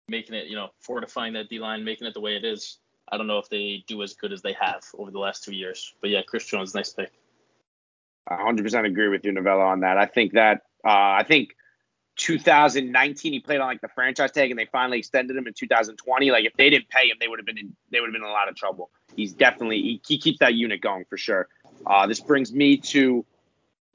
making 0.08 0.36
it, 0.36 0.48
you 0.48 0.56
know, 0.56 0.70
fortifying 0.80 1.34
that 1.34 1.50
D 1.50 1.60
line, 1.60 1.84
making 1.84 2.08
it 2.08 2.14
the 2.14 2.22
way 2.22 2.36
it 2.36 2.44
is, 2.44 2.80
I 3.12 3.18
don't 3.18 3.28
know 3.28 3.38
if 3.38 3.50
they 3.50 3.84
do 3.88 4.02
as 4.02 4.14
good 4.14 4.34
as 4.34 4.42
they 4.42 4.54
have 4.60 4.84
over 4.98 5.12
the 5.12 5.20
last 5.20 5.44
two 5.44 5.54
years. 5.54 5.94
But 6.02 6.10
yeah, 6.10 6.22
Chris 6.26 6.46
Jones, 6.46 6.74
nice 6.74 6.92
pick. 6.92 7.12
100% 8.30 8.86
agree 8.86 9.08
with 9.08 9.24
you, 9.24 9.32
Novello, 9.32 9.62
on 9.62 9.82
that. 9.82 9.98
I 9.98 10.08
think 10.08 10.34
that 10.34 10.64
uh, 10.84 10.90
I 11.20 11.24
think 11.28 11.56
2019 12.16 13.34
he 13.34 13.40
played 13.40 13.60
on 13.60 13.68
like 13.68 13.82
the 13.82 13.90
franchise 13.90 14.32
tag, 14.32 14.52
and 14.52 14.60
they 14.60 14.66
finally 14.66 15.00
extended 15.00 15.36
him 15.36 15.48
in 15.48 15.54
2020. 15.54 16.32
Like 16.32 16.46
if 16.46 16.54
they 16.58 16.70
didn't 16.70 16.90
pay 16.90 17.10
him, 17.10 17.18
they 17.20 17.28
would 17.28 17.40
have 17.40 17.46
been 17.46 17.58
in 17.58 17.76
they 17.92 18.00
would 18.00 18.08
have 18.08 18.14
been 18.14 18.24
in 18.24 18.30
a 18.30 18.32
lot 18.32 18.50
of 18.50 18.56
trouble. 18.56 18.90
He's 19.16 19.34
definitely 19.34 19.82
he, 19.82 20.02
he 20.08 20.18
keeps 20.18 20.40
that 20.40 20.54
unit 20.54 20.82
going 20.82 21.06
for 21.10 21.18
sure. 21.18 21.48
Uh, 21.86 22.08
this 22.08 22.20
brings 22.20 22.54
me 22.54 22.78
to 22.78 23.26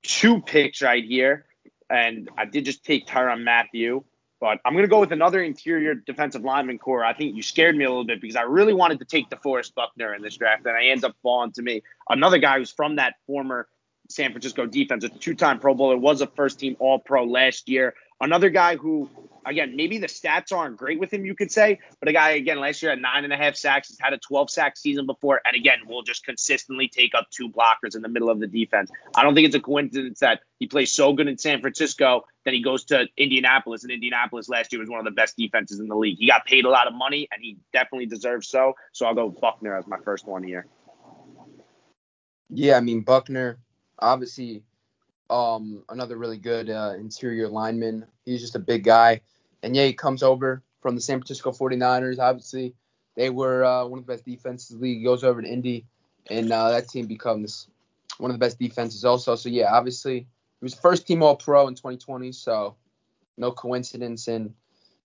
two 0.03 0.41
picks 0.41 0.83
right 0.83 1.05
here, 1.05 1.47
and 1.89 2.29
I 2.37 2.45
did 2.45 2.65
just 2.65 2.85
take 2.85 3.07
Tyrann 3.07 3.43
Mathieu 3.45 4.05
But 4.41 4.59
I'm 4.65 4.73
going 4.73 4.85
to 4.85 4.89
go 4.89 5.01
with 5.01 5.13
another 5.13 5.43
interior 5.43 5.95
defensive 5.95 6.43
lineman 6.43 6.79
core. 6.79 7.05
I 7.05 7.15
think 7.15 7.37
you 7.37 7.43
scared 7.43 7.77
me 7.77 7.85
a 7.85 7.89
little 7.89 8.05
bit 8.05 8.21
because 8.21 8.37
I 8.37 8.43
really 8.43 8.75
wanted 8.75 8.99
to 9.01 9.05
take 9.05 9.31
DeForest 9.31 9.75
Buckner 9.75 10.15
in 10.15 10.23
this 10.23 10.37
draft, 10.37 10.67
and 10.67 10.77
I 10.77 10.87
ends 10.87 11.05
up 11.05 11.17
falling 11.23 11.53
to 11.53 11.63
me. 11.63 11.83
Another 12.09 12.39
guy 12.39 12.59
who's 12.59 12.71
from 12.71 12.97
that 12.97 13.15
former 13.27 13.67
San 14.09 14.33
Francisco 14.33 14.67
defense, 14.67 15.05
a 15.05 15.09
two-time 15.09 15.61
Pro 15.61 15.75
Bowler, 15.75 15.97
was 15.97 16.21
a 16.21 16.27
first-team 16.27 16.77
All-Pro 16.79 17.25
last 17.25 17.69
year. 17.69 17.95
Another 18.23 18.51
guy 18.51 18.77
who, 18.77 19.09
again, 19.47 19.77
maybe 19.77 19.97
the 19.97 20.07
stats 20.07 20.53
aren't 20.53 20.77
great 20.77 21.01
with 21.01 21.11
him, 21.11 21.25
you 21.25 21.35
could 21.35 21.51
say, 21.51 21.79
but 22.01 22.09
a 22.09 22.13
guy 22.13 22.31
again 22.33 22.61
last 22.61 22.83
year 22.83 22.91
had 22.91 23.01
nine 23.01 23.25
and 23.25 23.33
a 23.33 23.37
half 23.37 23.57
sacks, 23.57 23.89
has 23.89 23.99
had 23.99 24.13
a 24.13 24.19
12 24.19 24.51
sack 24.51 24.77
season 24.77 25.07
before, 25.07 25.41
and 25.45 25.57
again 25.57 25.79
will 25.87 26.03
just 26.03 26.25
consistently 26.25 26.89
take 26.89 27.15
up 27.15 27.29
two 27.31 27.49
blockers 27.49 27.97
in 27.97 28.03
the 28.03 28.09
middle 28.09 28.29
of 28.29 28.39
the 28.39 28.47
defense. 28.47 28.91
I 29.15 29.23
don't 29.23 29.35
think 29.35 29.47
it's 29.47 29.57
a 29.57 29.61
coincidence 29.61 30.21
that 30.21 30.41
he 30.59 30.67
plays 30.67 30.93
so 30.93 31.15
good 31.15 31.29
in 31.29 31.39
San 31.39 31.63
Francisco 31.63 32.27
that 32.45 32.53
he 32.53 32.63
goes 32.63 32.85
to 32.87 33.07
Indianapolis, 33.17 33.85
and 33.85 33.93
Indianapolis 33.93 34.51
last 34.51 34.71
year 34.73 34.81
was 34.81 34.91
one 34.91 34.99
of 34.99 35.07
the 35.07 35.13
best 35.13 35.39
defenses 35.39 35.81
in 35.81 35.89
the 35.89 35.97
league. 35.97 36.19
He 36.19 36.27
got 36.27 36.45
paid 36.45 36.67
a 36.67 36.71
lot 36.71 36.89
of 36.89 36.95
money, 36.95 37.27
and 37.33 37.43
he 37.43 37.57
definitely 37.73 38.07
deserves 38.07 38.49
so. 38.49 38.75
So 38.93 39.07
I'll 39.07 39.15
go 39.15 39.31
Buckner 39.31 39.77
as 39.77 39.87
my 39.87 39.99
first 40.05 40.27
one 40.27 40.43
here. 40.43 40.67
Yeah, 42.51 42.77
I 42.77 42.81
mean 42.81 43.01
Buckner, 43.01 43.59
obviously 43.99 44.65
um, 45.31 45.85
another 45.89 46.17
really 46.17 46.37
good 46.37 46.69
uh, 46.69 46.95
interior 46.99 47.49
lineman. 47.49 48.05
He's 48.25 48.41
just 48.41 48.57
a 48.57 48.61
big 48.61 48.85
guy. 48.85 49.21
And 49.63 49.77
yeah, 49.77 49.87
he 49.87 49.93
comes 49.93 50.23
over 50.23 50.63
from 50.81 50.95
the 50.95 51.01
San 51.01 51.19
Francisco 51.19 51.53
49ers. 51.53 52.19
Obviously, 52.19 52.75
they 53.17 53.31
were 53.31 53.65
uh, 53.65 53.87
one 53.87 54.01
of 54.01 54.07
the 54.07 54.13
best 54.13 54.25
defenses 54.25 54.77
league. 54.77 54.99
He 54.99 55.05
goes 55.05 55.25
over 55.25 55.41
to 55.41 55.49
Indy, 55.49 55.87
and 56.29 56.51
uh, 56.51 56.71
that 56.71 56.89
team 56.89 57.07
becomes 57.07 57.69
one 58.19 58.31
of 58.31 58.35
the 58.35 58.45
best 58.45 58.59
defenses 58.59 59.05
also. 59.05 59.37
So 59.37 59.49
yeah, 59.49 59.73
obviously, 59.73 60.19
he 60.19 60.65
was 60.65 60.75
first 60.75 61.07
team 61.07 61.23
All 61.23 61.37
Pro 61.37 61.69
in 61.69 61.75
2020. 61.75 62.33
So 62.33 62.77
no 63.37 63.53
coincidence. 63.53 64.29
And 64.29 64.55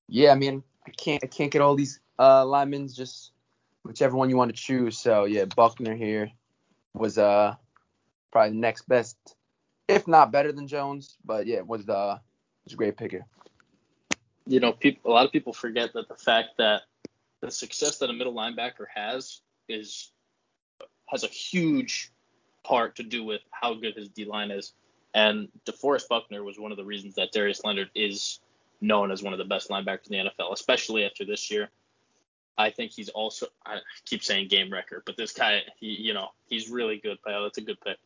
yeah, 0.08 0.32
I 0.32 0.36
mean, 0.36 0.64
I 0.88 0.92
can't 0.92 1.24
I 1.24 1.28
can't 1.28 1.52
get 1.52 1.62
all 1.62 1.76
these 1.76 2.00
uh, 2.18 2.46
linemen. 2.46 2.88
Just 2.88 3.32
whichever 3.84 4.16
one 4.16 4.30
you 4.30 4.38
want 4.38 4.56
to 4.56 4.62
choose. 4.62 4.98
So 4.98 5.26
yeah, 5.26 5.46
Buckner 5.46 5.96
here 5.96 6.32
was 6.94 7.18
uh 7.18 7.56
probably 8.32 8.52
the 8.52 8.60
next 8.60 8.88
best 8.88 9.18
if 9.88 10.08
not 10.08 10.32
better 10.32 10.52
than 10.52 10.68
Jones. 10.68 11.18
But 11.24 11.48
yeah, 11.48 11.62
was 11.62 11.82
uh, 11.82 11.86
the 11.86 12.20
was 12.66 12.74
a 12.74 12.76
great 12.76 12.98
picker. 12.98 13.26
You 14.48 14.60
know, 14.60 14.74
people, 14.74 15.12
a 15.12 15.14
lot 15.14 15.26
of 15.26 15.32
people 15.32 15.54
forget 15.54 15.94
that 15.94 16.08
the 16.08 16.16
fact 16.16 16.58
that 16.58 16.84
the 17.42 17.52
success 17.52 17.98
that 18.00 18.10
a 18.10 18.14
middle 18.14 18.34
linebacker 18.34 18.86
has 18.94 19.42
is 19.68 20.12
has 21.08 21.24
a 21.24 21.28
huge 21.28 22.12
part 22.64 22.96
to 22.96 23.04
do 23.04 23.24
with 23.24 23.42
how 23.52 23.74
good 23.74 23.96
his 23.96 24.10
D 24.10 24.26
line 24.26 24.52
is. 24.52 24.74
And 25.14 25.48
DeForest 25.66 26.10
Buckner 26.10 26.44
was 26.44 26.60
one 26.60 26.72
of 26.72 26.78
the 26.78 26.84
reasons 26.84 27.16
that 27.16 27.32
Darius 27.32 27.64
Leonard 27.64 27.90
is 27.96 28.40
known 28.82 29.12
as 29.12 29.24
one 29.24 29.34
of 29.34 29.40
the 29.40 29.46
best 29.46 29.70
linebackers 29.70 30.12
in 30.12 30.26
the 30.26 30.32
NFL, 30.32 30.52
especially 30.52 31.06
after 31.06 31.24
this 31.24 31.50
year. 31.50 31.70
I 32.58 32.70
think 32.70 32.92
he's 32.92 33.10
also 33.10 33.48
I 33.66 33.80
keep 34.06 34.24
saying 34.24 34.48
game 34.48 34.72
record, 34.72 35.04
but 35.06 35.18
this 35.18 35.34
guy, 35.34 35.62
he, 35.80 35.88
you 35.88 36.14
know, 36.14 36.30
he's 36.48 36.70
really 36.70 36.98
good. 36.98 37.18
Pal, 37.26 37.44
that's 37.44 37.58
a 37.58 37.62
good 37.62 37.80
pick. 37.82 37.98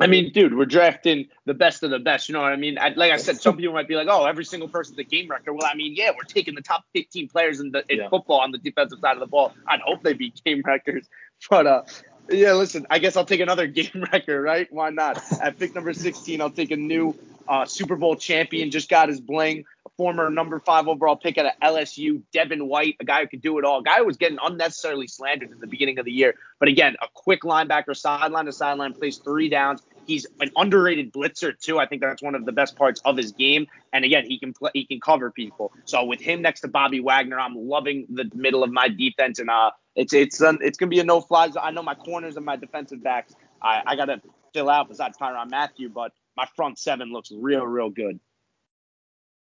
I 0.00 0.06
mean, 0.06 0.32
dude, 0.32 0.56
we're 0.56 0.64
drafting 0.64 1.26
the 1.44 1.54
best 1.54 1.82
of 1.82 1.90
the 1.90 1.98
best. 1.98 2.28
You 2.28 2.32
know 2.32 2.40
what 2.40 2.52
I 2.52 2.56
mean? 2.56 2.78
I, 2.78 2.88
like 2.90 3.12
I 3.12 3.16
said, 3.16 3.40
some 3.40 3.56
people 3.56 3.74
might 3.74 3.88
be 3.88 3.94
like, 3.94 4.08
"Oh, 4.10 4.24
every 4.24 4.44
single 4.44 4.68
person's 4.68 4.98
a 4.98 5.04
game 5.04 5.28
record." 5.28 5.52
Well, 5.52 5.68
I 5.70 5.74
mean, 5.76 5.94
yeah, 5.94 6.10
we're 6.10 6.24
taking 6.24 6.54
the 6.54 6.62
top 6.62 6.84
15 6.94 7.28
players 7.28 7.60
in 7.60 7.70
the 7.70 7.84
in 7.88 7.98
Yeah. 7.98 8.08
football 8.08 8.40
on 8.40 8.50
the 8.50 8.58
defensive 8.58 8.98
side 9.00 9.14
of 9.14 9.20
the 9.20 9.26
ball. 9.26 9.52
I'd 9.66 9.80
hope 9.80 10.02
they 10.02 10.14
be 10.14 10.32
game 10.44 10.62
records, 10.64 11.08
but 11.50 11.66
uh, 11.66 11.82
yeah, 12.30 12.52
listen, 12.54 12.86
I 12.90 12.98
guess 12.98 13.16
I'll 13.16 13.24
take 13.24 13.40
another 13.40 13.66
game 13.68 14.04
record, 14.12 14.42
right? 14.42 14.68
Why 14.70 14.90
not? 14.90 15.22
At 15.40 15.58
pick 15.58 15.74
number 15.74 15.92
16, 15.92 16.40
I'll 16.40 16.50
take 16.50 16.70
a 16.70 16.76
new 16.76 17.14
uh, 17.48 17.64
Super 17.64 17.96
Bowl 17.96 18.14
champion, 18.14 18.70
just 18.70 18.88
got 18.88 19.08
his 19.08 19.20
bling, 19.20 19.64
a 19.84 19.90
former 19.96 20.30
number 20.30 20.60
five 20.60 20.86
overall 20.86 21.16
pick 21.16 21.36
at 21.36 21.60
LSU, 21.60 22.22
Devin 22.32 22.68
White, 22.68 22.94
a 23.00 23.04
guy 23.04 23.22
who 23.22 23.26
could 23.28 23.42
do 23.42 23.58
it 23.58 23.64
all, 23.64 23.80
a 23.80 23.82
guy 23.82 23.98
who 23.98 24.06
was 24.06 24.16
getting 24.16 24.38
unnecessarily 24.42 25.08
slandered 25.08 25.50
in 25.50 25.58
the 25.58 25.66
beginning 25.66 25.98
of 25.98 26.04
the 26.04 26.12
year, 26.12 26.34
but 26.60 26.68
again, 26.68 26.94
a 27.02 27.06
quick 27.12 27.42
linebacker, 27.42 27.96
sideline 27.96 28.44
to 28.44 28.52
sideline, 28.52 28.94
plays 28.94 29.18
three 29.18 29.48
downs. 29.48 29.82
He's 30.06 30.26
an 30.40 30.50
underrated 30.56 31.12
blitzer 31.12 31.58
too. 31.58 31.78
I 31.78 31.86
think 31.86 32.02
that's 32.02 32.22
one 32.22 32.34
of 32.34 32.44
the 32.44 32.52
best 32.52 32.76
parts 32.76 33.00
of 33.04 33.16
his 33.16 33.32
game. 33.32 33.66
And 33.92 34.04
again, 34.04 34.24
he 34.26 34.38
can 34.38 34.52
play, 34.52 34.70
he 34.74 34.84
can 34.84 35.00
cover 35.00 35.30
people. 35.30 35.72
So 35.84 36.04
with 36.04 36.20
him 36.20 36.42
next 36.42 36.60
to 36.60 36.68
Bobby 36.68 37.00
Wagner, 37.00 37.38
I'm 37.38 37.54
loving 37.54 38.06
the 38.08 38.30
middle 38.34 38.64
of 38.64 38.70
my 38.70 38.88
defense, 38.88 39.38
and 39.38 39.50
uh, 39.50 39.70
it's 39.94 40.12
it's 40.12 40.40
um, 40.40 40.58
it's 40.60 40.78
gonna 40.78 40.90
be 40.90 41.00
a 41.00 41.04
no 41.04 41.20
fly 41.20 41.50
zone. 41.50 41.62
I 41.64 41.70
know 41.70 41.82
my 41.82 41.94
corners 41.94 42.36
and 42.36 42.44
my 42.44 42.56
defensive 42.56 43.02
backs. 43.02 43.34
I, 43.62 43.82
I 43.86 43.96
gotta 43.96 44.20
fill 44.52 44.70
out 44.70 44.88
besides 44.88 45.18
Tyrann 45.18 45.50
Mathieu, 45.50 45.88
but 45.88 46.12
my 46.36 46.46
front 46.56 46.78
seven 46.78 47.12
looks 47.12 47.30
real 47.32 47.66
real 47.66 47.90
good. 47.90 48.20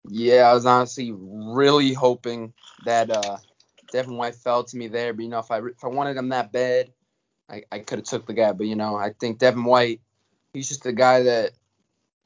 Yeah, 0.08 0.50
I 0.50 0.54
was 0.54 0.66
honestly 0.66 1.14
really 1.16 1.94
hoping 1.94 2.54
that 2.86 3.12
uh, 3.12 3.38
Devin 3.92 4.18
White 4.18 4.36
fell 4.36 4.64
to 4.64 4.78
me 4.78 4.88
there, 4.88 5.14
but 5.14 5.24
you 5.24 5.30
know, 5.30 5.40
if 5.40 5.52
I 5.52 5.60
if 5.60 5.84
I 5.84 5.88
wanted 5.88 6.18
him 6.18 6.30
that 6.30 6.52
bad, 6.52 6.92
I, 7.50 7.64
I 7.72 7.80
could 7.80 8.00
have 8.00 8.08
took 8.08 8.26
the 8.26 8.34
guy. 8.34 8.52
But 8.54 8.68
you 8.68 8.76
know, 8.76 8.96
I 8.96 9.12
think 9.20 9.38
Devin 9.38 9.64
White, 9.64 10.02
he's 10.54 10.70
just 10.70 10.86
a 10.86 10.92
guy 10.92 11.24
that 11.24 11.52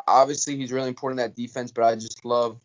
obviously 0.08 0.56
he's 0.56 0.72
really 0.72 0.90
important 0.90 1.20
that 1.20 1.36
defense, 1.36 1.72
but 1.72 1.84
I 1.84 1.96
just 1.96 2.26
love 2.26 2.60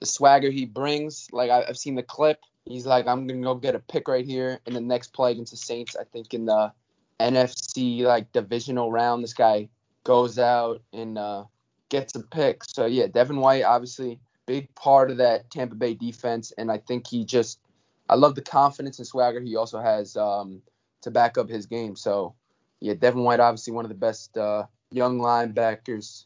the 0.00 0.06
swagger 0.06 0.50
he 0.50 0.64
brings. 0.66 1.28
Like 1.32 1.50
I, 1.50 1.64
I've 1.68 1.78
seen 1.78 1.94
the 1.94 2.02
clip, 2.02 2.38
he's 2.64 2.86
like, 2.86 3.06
I'm 3.06 3.26
gonna 3.26 3.42
go 3.42 3.54
get 3.54 3.74
a 3.74 3.80
pick 3.80 4.08
right 4.08 4.24
here 4.24 4.60
in 4.66 4.74
the 4.74 4.80
next 4.80 5.12
play 5.12 5.32
against 5.32 5.52
the 5.52 5.58
Saints. 5.58 5.96
I 5.96 6.04
think 6.04 6.34
in 6.34 6.46
the 6.46 6.72
NFC 7.20 8.02
like 8.02 8.32
divisional 8.32 8.90
round, 8.90 9.22
this 9.22 9.34
guy 9.34 9.68
goes 10.04 10.38
out 10.38 10.82
and 10.92 11.18
uh, 11.18 11.44
gets 11.88 12.14
a 12.14 12.20
pick. 12.20 12.64
So 12.64 12.86
yeah, 12.86 13.06
Devin 13.06 13.36
White 13.36 13.64
obviously 13.64 14.20
big 14.46 14.74
part 14.74 15.10
of 15.10 15.18
that 15.18 15.50
Tampa 15.50 15.74
Bay 15.74 15.94
defense, 15.94 16.52
and 16.56 16.72
I 16.72 16.78
think 16.78 17.06
he 17.06 17.24
just 17.24 17.60
I 18.08 18.16
love 18.16 18.34
the 18.34 18.42
confidence 18.42 18.98
and 18.98 19.06
swagger 19.06 19.40
he 19.40 19.56
also 19.56 19.80
has 19.80 20.16
um, 20.16 20.62
to 21.02 21.10
back 21.10 21.38
up 21.38 21.48
his 21.48 21.66
game. 21.66 21.94
So 21.94 22.34
yeah, 22.80 22.94
Devin 22.94 23.22
White 23.22 23.40
obviously 23.40 23.72
one 23.72 23.84
of 23.84 23.90
the 23.90 23.94
best 23.94 24.36
uh, 24.36 24.64
young 24.90 25.18
linebackers 25.18 26.24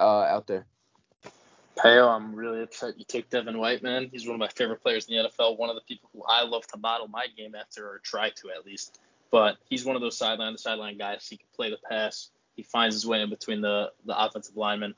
uh, 0.00 0.22
out 0.22 0.46
there. 0.46 0.66
Peo, 1.82 2.08
I'm 2.08 2.34
really 2.34 2.62
upset 2.62 2.98
you 2.98 3.04
took 3.04 3.28
Devin 3.28 3.58
White, 3.58 3.82
man. 3.82 4.08
He's 4.10 4.26
one 4.26 4.34
of 4.34 4.40
my 4.40 4.48
favorite 4.48 4.82
players 4.82 5.08
in 5.08 5.16
the 5.16 5.28
NFL. 5.28 5.58
One 5.58 5.68
of 5.68 5.74
the 5.76 5.82
people 5.82 6.08
who 6.14 6.22
I 6.26 6.42
love 6.44 6.66
to 6.68 6.78
model 6.78 7.06
my 7.06 7.26
game 7.36 7.54
after, 7.54 7.86
or 7.86 7.98
try 7.98 8.30
to 8.30 8.50
at 8.50 8.64
least. 8.64 8.98
But 9.30 9.56
he's 9.68 9.84
one 9.84 9.94
of 9.94 10.00
those 10.00 10.16
sideline 10.16 10.52
to 10.52 10.58
sideline 10.58 10.96
guys. 10.96 11.26
He 11.28 11.36
can 11.36 11.46
play 11.54 11.70
the 11.70 11.78
pass. 11.88 12.30
He 12.56 12.62
finds 12.62 12.94
his 12.94 13.06
way 13.06 13.20
in 13.20 13.28
between 13.28 13.60
the 13.60 13.92
the 14.06 14.18
offensive 14.18 14.56
linemen. 14.56 14.94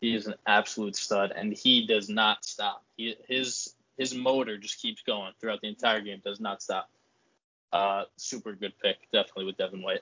He 0.00 0.14
is 0.14 0.26
an 0.26 0.34
absolute 0.46 0.96
stud, 0.96 1.32
and 1.36 1.52
he 1.52 1.86
does 1.86 2.08
not 2.08 2.44
stop. 2.44 2.82
He, 2.96 3.14
his 3.28 3.74
his 3.98 4.14
motor 4.14 4.56
just 4.56 4.80
keeps 4.80 5.02
going 5.02 5.32
throughout 5.38 5.60
the 5.60 5.68
entire 5.68 6.00
game. 6.00 6.22
Does 6.24 6.40
not 6.40 6.62
stop. 6.62 6.88
Uh, 7.72 8.04
super 8.16 8.52
good 8.52 8.72
pick, 8.82 8.96
definitely 9.12 9.44
with 9.44 9.58
Devin 9.58 9.82
White. 9.82 10.00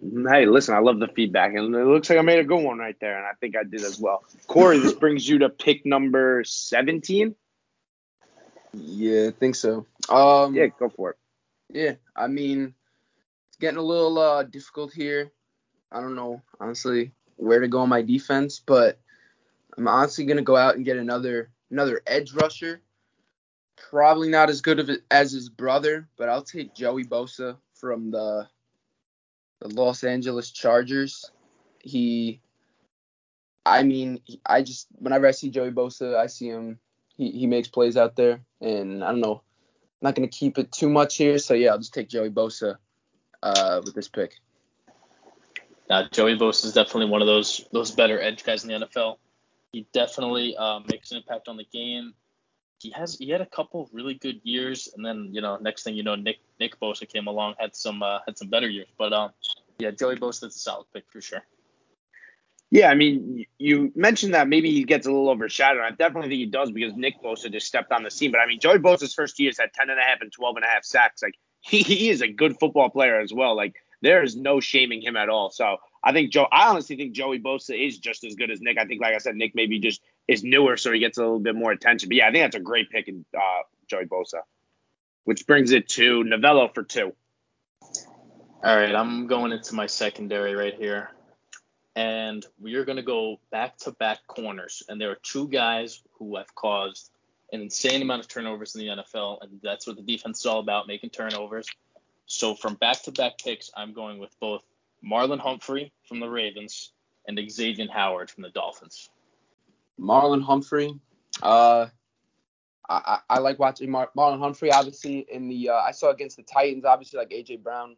Hey, 0.00 0.46
listen, 0.46 0.74
I 0.74 0.80
love 0.80 0.98
the 0.98 1.08
feedback, 1.08 1.54
and 1.54 1.74
it 1.74 1.86
looks 1.86 2.10
like 2.10 2.18
I 2.18 2.22
made 2.22 2.38
a 2.38 2.44
good 2.44 2.62
one 2.62 2.78
right 2.78 2.96
there, 3.00 3.16
and 3.16 3.26
I 3.26 3.32
think 3.40 3.56
I 3.56 3.64
did 3.64 3.80
as 3.82 3.98
well. 3.98 4.24
Corey, 4.46 4.78
this 4.78 4.92
brings 4.92 5.26
you 5.26 5.38
to 5.38 5.48
pick 5.48 5.86
number 5.86 6.44
17. 6.44 7.34
Yeah, 8.74 9.28
I 9.28 9.30
think 9.30 9.54
so. 9.54 9.86
Um, 10.10 10.54
Yeah, 10.54 10.66
go 10.66 10.90
for 10.90 11.10
it. 11.10 11.16
Yeah, 11.70 11.94
I 12.14 12.26
mean, 12.26 12.74
it's 13.48 13.56
getting 13.58 13.78
a 13.78 13.82
little 13.82 14.18
uh, 14.18 14.42
difficult 14.42 14.92
here. 14.92 15.32
I 15.90 16.00
don't 16.00 16.14
know, 16.14 16.42
honestly, 16.60 17.12
where 17.36 17.60
to 17.60 17.68
go 17.68 17.80
on 17.80 17.88
my 17.88 18.02
defense, 18.02 18.60
but 18.64 18.98
I'm 19.76 19.88
honestly 19.88 20.24
gonna 20.24 20.42
go 20.42 20.56
out 20.56 20.76
and 20.76 20.84
get 20.84 20.96
another 20.96 21.50
another 21.70 22.02
edge 22.06 22.32
rusher. 22.34 22.82
Probably 23.76 24.28
not 24.28 24.50
as 24.50 24.60
good 24.60 24.78
of 24.78 24.90
it 24.90 25.02
as 25.10 25.32
his 25.32 25.48
brother, 25.48 26.08
but 26.16 26.28
I'll 26.28 26.42
take 26.42 26.74
Joey 26.74 27.04
Bosa 27.04 27.56
from 27.74 28.10
the 28.10 28.48
the 29.60 29.68
Los 29.68 30.04
Angeles 30.04 30.50
Chargers. 30.50 31.30
He, 31.80 32.40
I 33.64 33.82
mean, 33.82 34.20
I 34.44 34.62
just 34.62 34.88
whenever 34.98 35.26
I 35.26 35.30
see 35.30 35.50
Joey 35.50 35.70
Bosa, 35.70 36.16
I 36.16 36.26
see 36.26 36.48
him. 36.48 36.78
He 37.16 37.30
he 37.30 37.46
makes 37.46 37.68
plays 37.68 37.96
out 37.96 38.16
there, 38.16 38.40
and 38.60 39.02
I 39.02 39.08
don't 39.08 39.20
know. 39.20 39.42
I'm 40.02 40.06
not 40.08 40.16
to 40.16 40.26
keep 40.28 40.58
it 40.58 40.72
too 40.72 40.90
much 40.90 41.16
here, 41.16 41.38
so 41.38 41.54
yeah, 41.54 41.70
I'll 41.70 41.78
just 41.78 41.94
take 41.94 42.08
Joey 42.08 42.30
Bosa 42.30 42.76
uh, 43.42 43.80
with 43.84 43.94
this 43.94 44.08
pick. 44.08 44.34
Uh, 45.88 46.04
Joey 46.10 46.36
Bosa 46.36 46.66
is 46.66 46.72
definitely 46.72 47.10
one 47.10 47.22
of 47.22 47.26
those 47.26 47.64
those 47.72 47.90
better 47.92 48.20
edge 48.20 48.44
guys 48.44 48.64
in 48.64 48.68
the 48.68 48.86
NFL. 48.86 49.16
He 49.72 49.86
definitely 49.92 50.56
uh, 50.56 50.80
makes 50.90 51.10
an 51.12 51.18
impact 51.18 51.48
on 51.48 51.56
the 51.56 51.66
game. 51.72 52.14
He 52.78 52.90
has 52.90 53.16
he 53.16 53.30
had 53.30 53.40
a 53.40 53.46
couple 53.46 53.88
really 53.92 54.14
good 54.14 54.40
years, 54.42 54.88
and 54.94 55.04
then 55.04 55.30
you 55.32 55.40
know 55.40 55.56
next 55.56 55.84
thing 55.84 55.94
you 55.94 56.02
know 56.02 56.16
Nick 56.16 56.38
Nick 56.60 56.78
Bosa 56.80 57.08
came 57.08 57.26
along 57.26 57.54
had 57.58 57.74
some 57.76 58.02
uh, 58.02 58.18
had 58.26 58.38
some 58.38 58.48
better 58.48 58.68
years. 58.68 58.88
But 58.98 59.12
um 59.12 59.30
yeah 59.78 59.90
Joey 59.90 60.16
Bosa 60.16 60.44
is 60.46 60.56
a 60.56 60.58
solid 60.58 60.86
pick 60.92 61.04
for 61.10 61.20
sure. 61.20 61.42
Yeah, 62.70 62.90
I 62.90 62.94
mean, 62.94 63.46
you 63.58 63.92
mentioned 63.94 64.34
that 64.34 64.48
maybe 64.48 64.72
he 64.72 64.82
gets 64.82 65.06
a 65.06 65.10
little 65.10 65.30
overshadowed. 65.30 65.82
I 65.82 65.90
definitely 65.90 66.30
think 66.30 66.40
he 66.40 66.46
does 66.46 66.72
because 66.72 66.96
Nick 66.96 67.22
Bosa 67.22 67.50
just 67.50 67.66
stepped 67.66 67.92
on 67.92 68.02
the 68.02 68.10
scene. 68.10 68.32
But 68.32 68.40
I 68.40 68.46
mean, 68.46 68.58
Joey 68.58 68.78
Bosa's 68.78 69.14
first 69.14 69.38
years 69.38 69.58
had 69.58 69.72
10 69.72 69.88
and 69.88 70.00
a 70.00 70.02
half 70.02 70.20
and 70.20 70.32
12 70.32 70.56
and 70.56 70.64
a 70.64 70.68
half 70.68 70.84
sacks. 70.84 71.22
Like, 71.22 71.38
he, 71.60 71.78
he 71.82 72.10
is 72.10 72.22
a 72.22 72.28
good 72.28 72.58
football 72.58 72.90
player 72.90 73.20
as 73.20 73.32
well. 73.32 73.54
Like, 73.54 73.76
there 74.02 74.22
is 74.22 74.36
no 74.36 74.60
shaming 74.60 75.00
him 75.00 75.16
at 75.16 75.28
all. 75.28 75.50
So 75.50 75.76
I 76.02 76.12
think 76.12 76.32
Joe, 76.32 76.46
I 76.52 76.68
honestly 76.68 76.96
think 76.96 77.12
Joey 77.12 77.38
Bosa 77.40 77.86
is 77.86 77.98
just 77.98 78.24
as 78.24 78.34
good 78.34 78.50
as 78.50 78.60
Nick. 78.60 78.78
I 78.78 78.84
think, 78.84 79.00
like 79.00 79.14
I 79.14 79.18
said, 79.18 79.36
Nick 79.36 79.54
maybe 79.54 79.78
just 79.78 80.02
is 80.28 80.44
newer, 80.44 80.76
so 80.76 80.92
he 80.92 80.98
gets 80.98 81.18
a 81.18 81.22
little 81.22 81.38
bit 81.38 81.54
more 81.54 81.72
attention. 81.72 82.08
But 82.08 82.16
yeah, 82.16 82.28
I 82.28 82.32
think 82.32 82.44
that's 82.44 82.56
a 82.56 82.60
great 82.60 82.90
pick 82.90 83.08
in 83.08 83.24
uh, 83.36 83.62
Joey 83.88 84.04
Bosa, 84.06 84.42
which 85.26 85.44
brings 85.44 85.72
it 85.72 85.88
to 85.88 86.22
Novello 86.22 86.68
for 86.72 86.84
two. 86.84 87.12
All 88.64 88.76
right, 88.76 88.94
I'm 88.94 89.26
going 89.26 89.50
into 89.50 89.74
my 89.74 89.86
secondary 89.86 90.54
right 90.54 90.74
here. 90.74 91.10
And 91.96 92.46
we 92.60 92.76
are 92.76 92.84
going 92.84 92.96
to 92.96 93.02
go 93.02 93.40
back 93.50 93.76
to 93.78 93.90
back 93.90 94.20
corners. 94.28 94.84
And 94.88 95.00
there 95.00 95.10
are 95.10 95.18
two 95.22 95.48
guys 95.48 96.00
who 96.18 96.36
have 96.36 96.54
caused 96.54 97.10
an 97.52 97.60
insane 97.60 98.02
amount 98.02 98.20
of 98.20 98.28
turnovers 98.28 98.76
in 98.76 98.82
the 98.82 99.02
NFL. 99.02 99.42
And 99.42 99.58
that's 99.62 99.84
what 99.86 99.96
the 99.96 100.02
defense 100.02 100.40
is 100.40 100.46
all 100.46 100.60
about, 100.60 100.86
making 100.86 101.10
turnovers. 101.10 101.66
So 102.26 102.54
from 102.54 102.74
back 102.74 103.02
to 103.02 103.10
back 103.10 103.38
picks, 103.38 103.70
I'm 103.76 103.94
going 103.94 104.18
with 104.18 104.38
both 104.38 104.62
Marlon 105.04 105.40
Humphrey 105.40 105.92
from 106.08 106.20
the 106.20 106.28
Ravens 106.28 106.92
and 107.26 107.36
Xavien 107.36 107.90
Howard 107.90 108.30
from 108.30 108.42
the 108.44 108.50
Dolphins. 108.50 109.10
Marlon 109.98 110.42
Humphrey. 110.42 110.94
Uh, 111.42 111.86
I, 112.88 113.18
I, 113.28 113.38
like 113.38 113.58
watching 113.58 113.90
Mar- 113.90 114.10
Marlon 114.16 114.38
Humphrey. 114.38 114.70
Obviously, 114.70 115.26
in 115.30 115.48
the 115.48 115.70
uh, 115.70 115.74
I 115.74 115.90
saw 115.90 116.10
against 116.10 116.36
the 116.36 116.42
Titans. 116.42 116.84
Obviously, 116.84 117.18
like 117.18 117.30
AJ 117.30 117.62
Brown, 117.62 117.96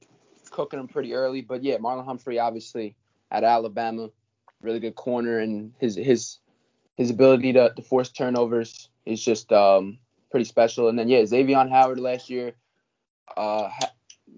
cooking 0.50 0.80
him 0.80 0.88
pretty 0.88 1.14
early. 1.14 1.42
But 1.42 1.62
yeah, 1.62 1.76
Marlon 1.76 2.04
Humphrey, 2.04 2.38
obviously 2.38 2.96
at 3.30 3.44
Alabama, 3.44 4.08
really 4.62 4.80
good 4.80 4.94
corner, 4.94 5.38
and 5.40 5.72
his 5.78 5.96
his 5.96 6.38
his 6.96 7.10
ability 7.10 7.52
to, 7.52 7.72
to 7.74 7.82
force 7.82 8.10
turnovers 8.10 8.88
is 9.06 9.22
just 9.22 9.52
um, 9.52 9.98
pretty 10.30 10.44
special. 10.44 10.88
And 10.88 10.98
then 10.98 11.08
yeah, 11.08 11.22
Xavien 11.22 11.70
Howard 11.70 12.00
last 12.00 12.30
year 12.30 12.54
uh, 13.36 13.68
ha- 13.68 13.92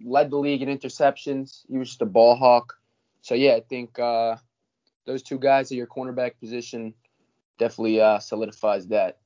led 0.05 0.31
the 0.31 0.37
league 0.37 0.63
in 0.63 0.69
interceptions. 0.69 1.65
He 1.69 1.79
was 1.79 1.89
just 1.89 2.03
a 2.03 2.07
ball 2.07 2.37
hawk. 2.37 2.75
So 3.23 3.35
yeah, 3.35 3.55
I 3.55 3.61
think 3.61 3.99
uh, 3.99 4.37
those 5.07 5.23
two 5.23 5.39
guys 5.39 5.71
at 5.71 5.79
your 5.79 5.87
cornerback 5.87 6.39
position 6.39 6.95
definitely 7.59 8.01
uh, 8.01 8.19
solidifies 8.19 8.89
that. 8.89 9.20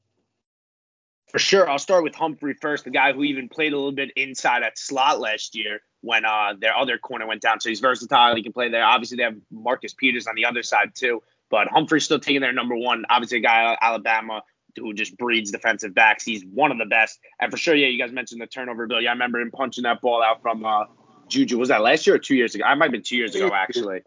For 1.35 1.41
sure. 1.41 1.69
I'll 1.69 1.81
start 1.81 2.05
with 2.05 2.15
Humphrey 2.15 2.55
first, 2.55 2.85
the 2.85 2.91
guy 2.91 3.13
who 3.13 3.25
even 3.25 3.49
played 3.49 3.73
a 3.73 3.77
little 3.77 3.91
bit 3.91 4.13
inside 4.15 4.63
at 4.63 4.79
slot 4.79 5.19
last 5.19 5.57
year 5.57 5.81
when 6.01 6.25
uh, 6.25 6.53
their 6.57 6.77
other 6.77 6.97
corner 6.97 7.27
went 7.27 7.41
down. 7.43 7.59
So 7.59 7.71
he's 7.71 7.81
versatile. 7.81 8.37
He 8.37 8.45
can 8.45 8.53
play 8.53 8.69
there. 8.69 8.85
Obviously, 8.85 9.17
they 9.17 9.25
have 9.25 9.35
Marcus 9.51 9.95
Peters 9.95 10.29
on 10.29 10.37
the 10.37 10.45
other 10.45 10.63
side, 10.63 10.95
too. 10.95 11.25
But 11.51 11.67
Humphrey's 11.67 12.05
still 12.05 12.21
taking 12.21 12.41
their 12.41 12.53
number 12.53 12.77
one. 12.77 13.05
Obviously, 13.11 13.39
a 13.39 13.41
guy 13.41 13.73
at 13.73 13.79
Alabama 13.83 14.43
who 14.77 14.95
just 14.95 15.19
breeds 15.19 15.51
defensive 15.51 15.93
backs. 15.93 16.23
He's 16.23 16.45
one 16.45 16.71
of 16.71 16.79
the 16.79 16.85
best. 16.85 17.19
And 17.41 17.51
for 17.51 17.57
sure, 17.57 17.75
yeah, 17.75 17.89
you 17.89 17.99
guys 17.99 18.13
mentioned 18.13 18.41
the 18.41 18.47
turnover 18.47 18.87
bill. 18.87 19.01
Yeah, 19.01 19.11
I 19.11 19.15
remember 19.15 19.41
him 19.41 19.51
punching 19.51 19.83
that 19.83 20.01
ball 20.03 20.23
out 20.23 20.41
from 20.41 20.65
uh, 20.65 20.85
Juju. 21.27 21.59
Was 21.59 21.71
that 21.71 21.81
last 21.81 22.07
year 22.07 22.15
or 22.15 22.21
two 22.21 22.37
years 22.37 22.55
ago? 22.55 22.63
I 22.63 22.77
might 22.77 22.85
have 22.85 22.93
been 22.93 23.03
two 23.03 23.17
years 23.17 23.35
ago, 23.35 23.51
actually. 23.53 24.03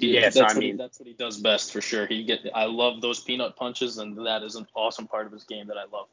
Yeah, 0.00 0.22
that's 0.22 0.34
so 0.34 0.42
I 0.42 0.46
what, 0.46 0.56
mean- 0.56 0.76
that's 0.76 0.98
what 0.98 1.06
he 1.06 1.14
does 1.14 1.38
best 1.38 1.72
for 1.72 1.80
sure. 1.80 2.06
He 2.08 2.24
get 2.24 2.40
I 2.52 2.64
love 2.64 3.00
those 3.00 3.20
peanut 3.20 3.54
punches, 3.54 3.98
and 3.98 4.26
that 4.26 4.42
is 4.42 4.56
an 4.56 4.66
awesome 4.74 5.06
part 5.06 5.26
of 5.26 5.32
his 5.32 5.44
game 5.44 5.68
that 5.68 5.76
I 5.76 5.84
love. 5.84 6.08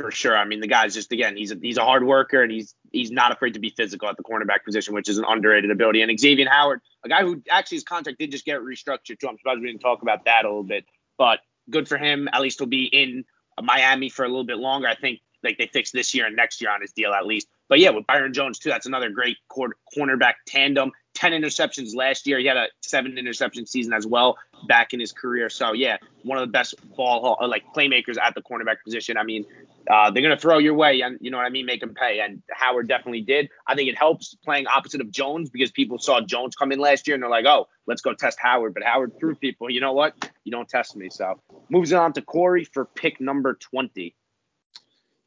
For 0.00 0.10
sure. 0.10 0.34
I 0.34 0.46
mean, 0.46 0.60
the 0.60 0.66
guy's 0.66 0.94
just 0.94 1.12
again, 1.12 1.36
he's 1.36 1.52
a 1.52 1.56
he's 1.60 1.76
a 1.76 1.84
hard 1.84 2.06
worker 2.06 2.42
and 2.42 2.50
he's 2.50 2.74
he's 2.90 3.10
not 3.10 3.32
afraid 3.32 3.52
to 3.52 3.60
be 3.60 3.68
physical 3.68 4.08
at 4.08 4.16
the 4.16 4.22
cornerback 4.22 4.64
position, 4.64 4.94
which 4.94 5.10
is 5.10 5.18
an 5.18 5.26
underrated 5.28 5.70
ability. 5.70 6.00
And 6.00 6.10
Xavien 6.10 6.48
Howard, 6.48 6.80
a 7.04 7.10
guy 7.10 7.20
who 7.20 7.42
actually 7.50 7.76
his 7.76 7.84
contract 7.84 8.18
did 8.18 8.30
just 8.30 8.46
get 8.46 8.60
restructured 8.60 9.18
too. 9.18 9.28
I'm 9.28 9.36
surprised 9.36 9.60
we 9.60 9.66
didn't 9.66 9.82
talk 9.82 10.00
about 10.00 10.24
that 10.24 10.46
a 10.46 10.48
little 10.48 10.62
bit, 10.62 10.86
but 11.18 11.40
good 11.68 11.86
for 11.86 11.98
him. 11.98 12.30
At 12.32 12.40
least 12.40 12.60
he'll 12.60 12.66
be 12.66 12.84
in 12.84 13.26
Miami 13.60 14.08
for 14.08 14.24
a 14.24 14.28
little 14.28 14.44
bit 14.44 14.56
longer. 14.56 14.88
I 14.88 14.94
think 14.94 15.20
like 15.44 15.58
they 15.58 15.66
fixed 15.66 15.92
this 15.92 16.14
year 16.14 16.24
and 16.24 16.34
next 16.34 16.62
year 16.62 16.70
on 16.70 16.80
his 16.80 16.92
deal 16.92 17.12
at 17.12 17.26
least. 17.26 17.48
But 17.68 17.78
yeah, 17.78 17.90
with 17.90 18.06
Byron 18.06 18.32
Jones 18.32 18.58
too, 18.58 18.70
that's 18.70 18.86
another 18.86 19.10
great 19.10 19.36
cor- 19.50 19.76
cornerback 19.94 20.34
tandem. 20.46 20.92
Ten 21.20 21.32
interceptions 21.32 21.94
last 21.94 22.26
year. 22.26 22.38
He 22.38 22.46
had 22.46 22.56
a 22.56 22.68
seven 22.80 23.18
interception 23.18 23.66
season 23.66 23.92
as 23.92 24.06
well 24.06 24.38
back 24.66 24.94
in 24.94 25.00
his 25.00 25.12
career. 25.12 25.50
So 25.50 25.74
yeah, 25.74 25.98
one 26.22 26.38
of 26.38 26.48
the 26.48 26.50
best 26.50 26.76
ball 26.96 27.36
like 27.46 27.62
playmakers 27.76 28.16
at 28.18 28.34
the 28.34 28.40
cornerback 28.40 28.76
position. 28.82 29.18
I 29.18 29.24
mean, 29.24 29.44
uh, 29.90 30.10
they're 30.10 30.22
gonna 30.22 30.38
throw 30.38 30.56
your 30.56 30.72
way, 30.72 31.02
and 31.02 31.18
you 31.20 31.30
know 31.30 31.36
what 31.36 31.44
I 31.44 31.50
mean, 31.50 31.66
make 31.66 31.80
them 31.80 31.92
pay. 31.92 32.20
And 32.20 32.42
Howard 32.50 32.88
definitely 32.88 33.20
did. 33.20 33.50
I 33.66 33.74
think 33.74 33.90
it 33.90 33.98
helps 33.98 34.34
playing 34.34 34.66
opposite 34.66 35.02
of 35.02 35.10
Jones 35.10 35.50
because 35.50 35.70
people 35.70 35.98
saw 35.98 36.22
Jones 36.22 36.56
come 36.56 36.72
in 36.72 36.78
last 36.78 37.06
year 37.06 37.16
and 37.16 37.22
they're 37.22 37.28
like, 37.28 37.44
oh, 37.44 37.68
let's 37.86 38.00
go 38.00 38.14
test 38.14 38.38
Howard. 38.40 38.72
But 38.72 38.82
Howard 38.84 39.12
threw 39.20 39.34
people. 39.34 39.68
You 39.68 39.82
know 39.82 39.92
what? 39.92 40.14
You 40.44 40.52
don't 40.52 40.70
test 40.70 40.96
me. 40.96 41.10
So 41.10 41.38
moves 41.68 41.92
on 41.92 42.14
to 42.14 42.22
Corey 42.22 42.64
for 42.64 42.86
pick 42.86 43.20
number 43.20 43.52
twenty. 43.52 44.14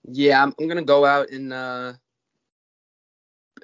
Yeah, 0.06 0.42
I'm, 0.42 0.56
I'm 0.60 0.68
gonna 0.68 0.82
go 0.82 1.06
out 1.06 1.30
and 1.30 1.54
uh, 1.54 1.94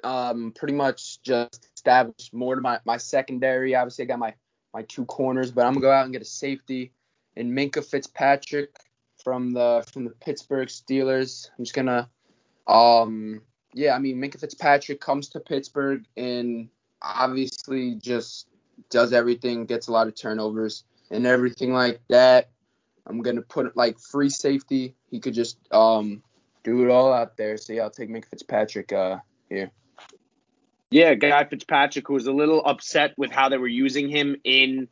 um, 0.04 0.52
pretty 0.54 0.74
much 0.74 1.20
just 1.22 1.69
establish 1.80 2.30
more 2.32 2.54
to 2.54 2.60
my, 2.60 2.78
my 2.84 2.98
secondary. 2.98 3.74
Obviously, 3.74 4.04
I 4.04 4.08
got 4.08 4.18
my 4.18 4.34
my 4.72 4.82
two 4.82 5.04
corners, 5.06 5.50
but 5.50 5.66
I'm 5.66 5.72
gonna 5.72 5.82
go 5.82 5.90
out 5.90 6.04
and 6.04 6.12
get 6.12 6.22
a 6.22 6.26
safety 6.26 6.92
and 7.36 7.52
Minkah 7.52 7.84
Fitzpatrick 7.84 8.76
from 9.22 9.52
the 9.52 9.84
from 9.92 10.04
the 10.04 10.10
Pittsburgh 10.10 10.68
Steelers. 10.68 11.48
I'm 11.58 11.64
just 11.64 11.74
gonna, 11.74 12.08
um, 12.66 13.42
yeah, 13.74 13.94
I 13.94 13.98
mean 13.98 14.18
Minkah 14.18 14.38
Fitzpatrick 14.38 15.00
comes 15.00 15.30
to 15.30 15.40
Pittsburgh 15.40 16.04
and 16.16 16.68
obviously 17.02 17.94
just 17.94 18.46
does 18.90 19.12
everything, 19.12 19.66
gets 19.66 19.88
a 19.88 19.92
lot 19.92 20.06
of 20.06 20.14
turnovers 20.14 20.84
and 21.10 21.26
everything 21.26 21.72
like 21.72 22.00
that. 22.08 22.50
I'm 23.06 23.22
gonna 23.22 23.42
put 23.42 23.76
like 23.76 23.98
free 23.98 24.30
safety. 24.30 24.94
He 25.10 25.18
could 25.18 25.34
just 25.34 25.58
um 25.72 26.22
do 26.62 26.84
it 26.84 26.90
all 26.90 27.12
out 27.12 27.36
there. 27.38 27.56
So 27.56 27.72
yeah, 27.72 27.82
I'll 27.82 27.90
take 27.90 28.10
Minkah 28.10 28.28
Fitzpatrick 28.28 28.92
uh 28.92 29.18
here. 29.48 29.72
Yeah, 30.90 31.14
Guy 31.14 31.44
Fitzpatrick, 31.44 32.08
who 32.08 32.14
was 32.14 32.26
a 32.26 32.32
little 32.32 32.64
upset 32.64 33.14
with 33.16 33.30
how 33.30 33.48
they 33.48 33.58
were 33.58 33.68
using 33.68 34.08
him 34.08 34.36
in 34.42 34.88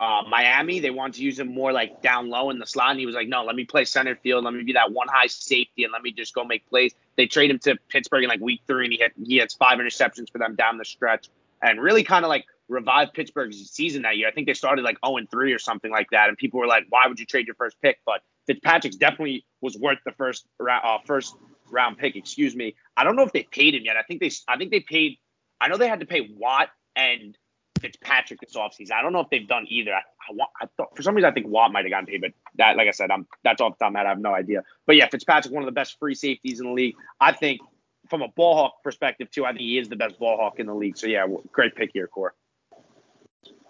uh, 0.00 0.22
Miami. 0.28 0.80
They 0.80 0.90
wanted 0.90 1.14
to 1.14 1.22
use 1.22 1.38
him 1.38 1.54
more 1.54 1.72
like 1.72 2.02
down 2.02 2.28
low 2.28 2.50
in 2.50 2.58
the 2.58 2.66
slot. 2.66 2.90
And 2.90 3.00
he 3.00 3.06
was 3.06 3.14
like, 3.14 3.28
no, 3.28 3.44
let 3.44 3.54
me 3.54 3.64
play 3.64 3.84
center 3.84 4.16
field. 4.16 4.44
Let 4.44 4.54
me 4.54 4.62
be 4.62 4.72
that 4.72 4.92
one 4.92 5.08
high 5.08 5.26
safety 5.26 5.84
and 5.84 5.92
let 5.92 6.02
me 6.02 6.10
just 6.10 6.34
go 6.34 6.42
make 6.42 6.68
plays. 6.68 6.92
They 7.16 7.26
trade 7.26 7.50
him 7.50 7.58
to 7.60 7.76
Pittsburgh 7.88 8.24
in 8.24 8.28
like 8.28 8.40
week 8.40 8.62
three 8.66 8.86
and 8.86 8.92
he 8.92 8.98
had 8.98 9.12
he 9.22 9.36
has 9.36 9.54
five 9.54 9.78
interceptions 9.78 10.30
for 10.30 10.38
them 10.38 10.56
down 10.56 10.78
the 10.78 10.84
stretch 10.84 11.28
and 11.62 11.80
really 11.80 12.02
kind 12.02 12.24
of 12.24 12.30
like 12.30 12.46
revived 12.68 13.14
Pittsburgh's 13.14 13.70
season 13.70 14.02
that 14.02 14.16
year. 14.16 14.28
I 14.28 14.32
think 14.32 14.46
they 14.46 14.54
started 14.54 14.82
like 14.82 14.98
0 15.04 15.18
and 15.18 15.30
3 15.30 15.52
or 15.52 15.58
something 15.58 15.90
like 15.90 16.10
that. 16.10 16.28
And 16.28 16.36
people 16.36 16.58
were 16.58 16.66
like, 16.66 16.86
why 16.88 17.06
would 17.06 17.20
you 17.20 17.26
trade 17.26 17.46
your 17.46 17.54
first 17.54 17.80
pick? 17.80 18.00
But 18.04 18.22
Fitzpatrick's 18.46 18.96
definitely 18.96 19.44
was 19.60 19.76
worth 19.76 19.98
the 20.04 20.12
first 20.12 20.46
round, 20.58 20.82
uh, 20.84 20.98
first 21.06 21.36
round 21.70 21.98
pick. 21.98 22.16
Excuse 22.16 22.56
me. 22.56 22.74
I 22.96 23.04
don't 23.04 23.16
know 23.16 23.22
if 23.22 23.32
they 23.32 23.44
paid 23.44 23.74
him 23.74 23.82
yet. 23.84 23.96
I 23.96 24.02
think 24.02 24.20
they 24.20 24.30
I 24.48 24.56
think 24.56 24.70
they 24.70 24.80
paid. 24.80 25.18
I 25.62 25.68
know 25.68 25.76
they 25.76 25.88
had 25.88 26.00
to 26.00 26.06
pay 26.06 26.28
Watt 26.36 26.70
and 26.96 27.38
Fitzpatrick 27.80 28.40
this 28.40 28.56
offseason. 28.56 28.92
I 28.92 29.02
don't 29.02 29.12
know 29.12 29.20
if 29.20 29.30
they've 29.30 29.46
done 29.46 29.66
either. 29.68 29.92
I, 29.92 30.00
I, 30.00 30.32
want, 30.32 30.50
I 30.60 30.66
thought 30.76 30.96
for 30.96 31.02
some 31.02 31.14
reason 31.14 31.30
I 31.30 31.32
think 31.32 31.46
Watt 31.46 31.72
might 31.72 31.84
have 31.84 31.90
gotten 31.90 32.06
paid, 32.06 32.20
but 32.20 32.32
that, 32.56 32.76
like 32.76 32.88
I 32.88 32.90
said, 32.90 33.10
I'm 33.10 33.26
that's 33.44 33.60
off 33.60 33.78
the 33.78 33.84
top 33.84 33.92
of. 33.92 33.96
I 33.96 34.08
have 34.08 34.18
no 34.18 34.34
idea. 34.34 34.64
But 34.86 34.96
yeah, 34.96 35.08
Fitzpatrick, 35.08 35.54
one 35.54 35.62
of 35.62 35.66
the 35.66 35.72
best 35.72 35.98
free 35.98 36.14
safeties 36.14 36.60
in 36.60 36.66
the 36.66 36.72
league. 36.72 36.96
I 37.20 37.32
think 37.32 37.60
from 38.08 38.22
a 38.22 38.28
ball 38.28 38.56
hawk 38.56 38.82
perspective 38.82 39.30
too, 39.30 39.44
I 39.44 39.50
think 39.50 39.60
he 39.60 39.78
is 39.78 39.88
the 39.88 39.96
best 39.96 40.18
ball 40.18 40.36
hawk 40.36 40.58
in 40.58 40.66
the 40.66 40.74
league. 40.74 40.96
So 40.96 41.06
yeah, 41.06 41.26
great 41.52 41.76
pick 41.76 41.90
here, 41.92 42.08
Core. 42.08 42.34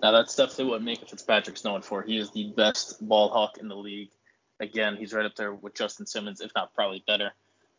Now 0.02 0.12
that's 0.12 0.34
definitely 0.34 0.66
what 0.66 0.82
Minkah 0.82 1.08
Fitzpatrick's 1.08 1.64
known 1.64 1.82
for. 1.82 2.02
He 2.02 2.16
is 2.16 2.30
the 2.30 2.52
best 2.56 3.06
ball 3.06 3.30
hawk 3.30 3.58
in 3.58 3.68
the 3.68 3.76
league. 3.76 4.10
Again, 4.60 4.96
he's 4.96 5.12
right 5.12 5.26
up 5.26 5.36
there 5.36 5.52
with 5.52 5.74
Justin 5.74 6.06
Simmons, 6.06 6.40
if 6.40 6.52
not 6.54 6.74
probably 6.74 7.04
better. 7.06 7.32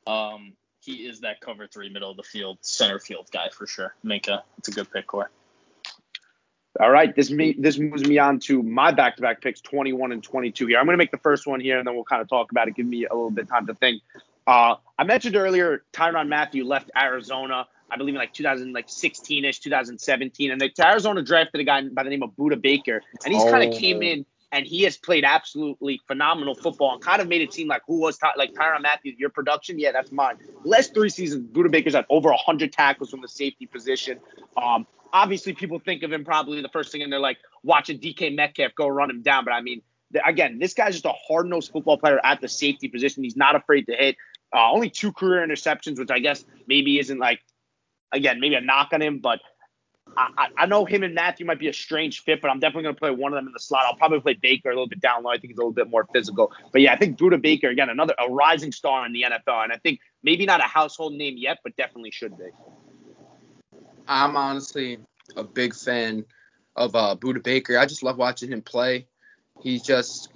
Um, 0.05 0.53
he 0.83 1.07
is 1.07 1.21
that 1.21 1.39
cover 1.39 1.67
three, 1.67 1.89
middle 1.89 2.11
of 2.11 2.17
the 2.17 2.23
field, 2.23 2.57
center 2.61 2.99
field 2.99 3.27
guy 3.31 3.49
for 3.49 3.65
sure. 3.65 3.95
Minkah, 4.03 4.41
it's 4.57 4.67
a 4.67 4.71
good 4.71 4.91
pick, 4.91 5.07
Core. 5.07 5.31
All 6.79 6.89
right, 6.89 7.15
this 7.15 7.29
me 7.29 7.55
this 7.57 7.77
moves 7.77 8.03
me 8.03 8.17
on 8.17 8.39
to 8.39 8.63
my 8.63 8.91
back-to-back 8.91 9.41
picks, 9.41 9.61
21 9.61 10.11
and 10.11 10.23
22 10.23 10.67
here. 10.67 10.79
I'm 10.79 10.85
going 10.85 10.93
to 10.93 10.97
make 10.97 11.11
the 11.11 11.19
first 11.19 11.45
one 11.45 11.59
here, 11.59 11.77
and 11.77 11.87
then 11.87 11.93
we'll 11.93 12.03
kind 12.03 12.21
of 12.21 12.27
talk 12.27 12.51
about 12.51 12.67
it. 12.67 12.75
Give 12.75 12.87
me 12.87 13.05
a 13.05 13.13
little 13.13 13.29
bit 13.29 13.43
of 13.43 13.49
time 13.49 13.67
to 13.67 13.75
think. 13.75 14.01
Uh, 14.47 14.75
I 14.97 15.03
mentioned 15.03 15.35
earlier 15.35 15.83
Tyrann 15.93 16.27
Mathieu 16.27 16.65
left 16.65 16.89
Arizona, 16.97 17.67
I 17.89 17.97
believe 17.97 18.15
in 18.15 18.19
like 18.19 18.33
2016ish, 18.33 19.59
2017, 19.59 20.51
and 20.51 20.59
the 20.59 20.71
Arizona 20.83 21.21
drafted 21.21 21.61
a 21.61 21.63
guy 21.63 21.87
by 21.87 22.03
the 22.03 22.09
name 22.09 22.23
of 22.23 22.31
Budda 22.31 22.59
Baker, 22.59 23.01
and 23.23 23.33
he's 23.33 23.43
kind 23.43 23.63
of 23.69 23.75
Oh. 23.75 23.79
came 23.79 24.01
in 24.01 24.25
and 24.53 24.67
he 24.67 24.83
has 24.83 24.97
played 24.97 25.25
absolutely 25.25 25.99
phenomenal 26.05 26.53
football 26.53 26.93
and 26.93 27.01
kind 27.01 27.21
of 27.21 27.27
made 27.27 27.41
it 27.41 27.51
seem 27.51 27.67
like 27.67 27.81
who 27.87 27.99
was 27.99 28.19
Ty- 28.19 28.33
like 28.37 28.53
Tyrann 28.53 28.83
Mathieu, 28.83 29.13
your 29.17 29.31
production, 29.31 29.79
yeah, 29.79 29.91
that's 29.91 30.11
mine. 30.11 30.37
Last 30.63 30.93
three 30.93 31.09
seasons, 31.09 31.49
Budda 31.51 31.71
Baker's 31.71 31.95
had 31.95 32.05
over 32.07 32.29
100 32.29 32.71
tackles 32.71 33.09
from 33.09 33.21
the 33.21 33.27
safety 33.27 33.65
position. 33.65 34.19
Um, 34.55 34.85
obviously, 35.11 35.53
people 35.53 35.79
think 35.79 36.03
of 36.03 36.13
him 36.13 36.23
probably 36.23 36.61
the 36.61 36.69
first 36.69 36.91
thing, 36.91 37.01
and 37.01 37.11
they're 37.11 37.19
like 37.19 37.39
watching 37.63 37.97
DK 37.97 38.35
Metcalf 38.35 38.75
go 38.75 38.87
run 38.87 39.09
him 39.09 39.23
down. 39.23 39.43
But 39.43 39.55
I 39.55 39.61
mean, 39.61 39.81
th- 40.11 40.23
again, 40.25 40.59
this 40.59 40.75
guy's 40.75 40.93
just 40.93 41.05
a 41.05 41.13
hard 41.27 41.47
nosed 41.47 41.71
football 41.71 41.97
player 41.97 42.21
at 42.23 42.39
the 42.39 42.47
safety 42.47 42.87
position. 42.87 43.23
He's 43.23 43.35
not 43.35 43.55
afraid 43.55 43.87
to 43.87 43.95
hit. 43.95 44.17
Uh, 44.55 44.71
only 44.71 44.91
two 44.91 45.11
career 45.11 45.45
interceptions, 45.45 45.97
which 45.97 46.11
I 46.11 46.19
guess 46.19 46.45
maybe 46.67 46.99
isn't 46.99 47.17
like, 47.17 47.39
again, 48.11 48.39
maybe 48.39 48.53
a 48.53 48.61
knock 48.61 48.89
on 48.93 49.01
him, 49.01 49.17
but 49.17 49.39
I, 50.15 50.47
I 50.57 50.65
know 50.65 50.85
him 50.85 51.03
and 51.03 51.15
Mathieu 51.15 51.45
might 51.45 51.59
be 51.59 51.67
a 51.67 51.73
strange 51.73 52.23
fit, 52.23 52.41
but 52.41 52.49
I'm 52.49 52.59
definitely 52.59 52.83
going 52.83 52.95
to 52.95 52.99
play 52.99 53.11
one 53.11 53.33
of 53.33 53.37
them 53.37 53.47
in 53.47 53.53
the 53.53 53.59
slot. 53.59 53.85
I'll 53.85 53.95
probably 53.95 54.19
play 54.19 54.33
Baker 54.33 54.69
a 54.69 54.73
little 54.73 54.87
bit 54.87 55.01
down 55.01 55.23
low. 55.23 55.31
I 55.31 55.37
think 55.37 55.51
he's 55.51 55.57
a 55.57 55.61
little 55.61 55.71
bit 55.71 55.89
more 55.89 56.07
physical. 56.13 56.51
But 56.71 56.81
yeah, 56.81 56.93
I 56.93 56.97
think 56.97 57.17
Budda 57.17 57.41
Baker, 57.41 57.69
again, 57.69 57.89
another 57.89 58.13
a 58.19 58.29
rising 58.29 58.71
star 58.71 59.05
in 59.05 59.13
the 59.13 59.23
NFL. 59.23 59.63
And 59.63 59.71
I 59.71 59.77
think 59.77 59.99
maybe 60.21 60.45
not 60.45 60.59
a 60.59 60.67
household 60.67 61.13
name 61.13 61.35
yet, 61.37 61.59
but 61.63 61.75
definitely 61.75 62.11
should 62.11 62.37
be. 62.37 62.49
I'm 64.07 64.35
honestly 64.35 64.99
a 65.35 65.43
big 65.43 65.73
fan 65.73 66.25
of 66.75 66.95
uh, 66.95 67.15
Budda 67.19 67.43
Baker. 67.43 67.77
I 67.77 67.85
just 67.85 68.03
love 68.03 68.17
watching 68.17 68.51
him 68.51 68.61
play. 68.61 69.07
He's 69.61 69.83
just, 69.83 70.29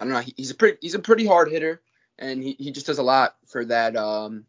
I 0.00 0.04
don't 0.04 0.12
know, 0.12 0.22
he's 0.36 0.50
a 0.50 0.54
pretty, 0.54 0.78
he's 0.80 0.94
a 0.94 0.98
pretty 0.98 1.26
hard 1.26 1.50
hitter, 1.50 1.80
and 2.18 2.42
he, 2.42 2.54
he 2.58 2.70
just 2.70 2.86
does 2.86 2.98
a 2.98 3.02
lot 3.02 3.34
for 3.46 3.64
that, 3.64 3.96
um, 3.96 4.44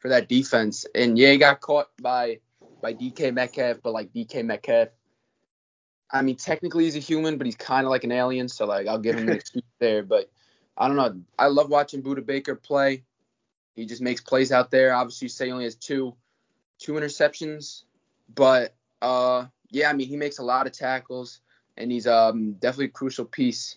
for 0.00 0.08
that 0.08 0.28
defense. 0.28 0.86
And 0.94 1.16
yeah, 1.16 1.32
he 1.32 1.38
got 1.38 1.60
caught 1.60 1.88
by, 2.00 2.40
by 2.80 2.94
DK 2.94 3.32
Metcalf, 3.32 3.78
but 3.82 3.92
like 3.92 4.12
DK 4.12 4.44
Metcalf, 4.44 4.88
I 6.10 6.22
mean, 6.22 6.36
technically 6.36 6.84
he's 6.84 6.96
a 6.96 7.00
human, 7.00 7.36
but 7.36 7.46
he's 7.46 7.56
kind 7.56 7.86
of 7.86 7.90
like 7.90 8.04
an 8.04 8.12
alien, 8.12 8.48
so 8.48 8.66
like 8.66 8.86
I'll 8.86 8.98
give 8.98 9.16
him 9.16 9.28
an 9.28 9.34
excuse 9.36 9.64
there. 9.78 10.02
But 10.02 10.30
I 10.76 10.88
don't 10.88 10.96
know. 10.96 11.20
I 11.38 11.48
love 11.48 11.68
watching 11.68 12.02
Budda 12.02 12.24
Baker 12.24 12.54
play. 12.54 13.04
He 13.74 13.86
just 13.86 14.02
makes 14.02 14.20
plays 14.20 14.50
out 14.50 14.70
there. 14.70 14.94
Obviously, 14.94 15.26
you 15.26 15.30
say 15.30 15.46
he 15.46 15.52
only 15.52 15.64
has 15.64 15.76
two, 15.76 16.14
two 16.78 16.94
interceptions, 16.94 17.84
but 18.34 18.74
uh, 19.02 19.46
yeah, 19.70 19.90
I 19.90 19.92
mean, 19.92 20.08
he 20.08 20.16
makes 20.16 20.38
a 20.38 20.42
lot 20.42 20.66
of 20.66 20.72
tackles, 20.72 21.40
and 21.76 21.92
he's 21.92 22.06
um 22.06 22.52
definitely 22.54 22.86
a 22.86 22.88
crucial 22.88 23.24
piece 23.24 23.76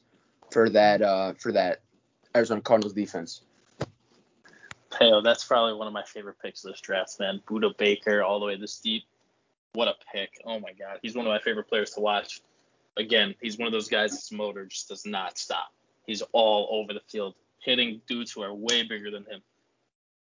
for 0.52 0.70
that 0.70 1.02
uh 1.02 1.34
for 1.34 1.52
that 1.52 1.82
Arizona 2.36 2.62
Cardinals 2.62 2.94
defense. 2.94 3.42
Pale, 5.02 5.16
oh, 5.16 5.22
that's 5.22 5.44
probably 5.44 5.74
one 5.74 5.88
of 5.88 5.94
my 5.94 6.04
favorite 6.04 6.38
picks 6.42 6.64
of 6.64 6.72
this 6.72 6.82
draft, 6.82 7.20
man. 7.20 7.42
Budda 7.50 7.78
Baker, 7.78 8.24
all 8.24 8.40
the 8.40 8.46
way 8.46 8.56
this 8.56 8.78
deep. 8.80 9.04
What 9.74 9.88
a 9.88 9.94
pick. 10.14 10.32
Oh 10.46 10.60
my 10.60 10.74
God. 10.74 11.00
He's 11.02 11.16
one 11.16 11.26
of 11.26 11.32
my 11.32 11.40
favorite 11.40 11.70
players 11.70 11.92
to 11.92 12.02
watch. 12.02 12.42
Again, 12.98 13.36
he's 13.42 13.58
one 13.58 13.68
of 13.68 13.72
those 13.72 13.88
guys 13.88 14.12
his 14.12 14.32
motor 14.32 14.66
just 14.66 14.90
does 14.90 15.06
not 15.06 15.38
stop. 15.38 15.72
He's 16.06 16.22
all 16.34 16.68
over 16.72 16.94
the 16.94 17.02
field, 17.10 17.36
hitting 17.60 18.02
dudes 18.08 18.32
who 18.32 18.42
are 18.44 18.54
way 18.54 18.84
bigger 18.84 19.12
than 19.12 19.24
him. 19.24 19.42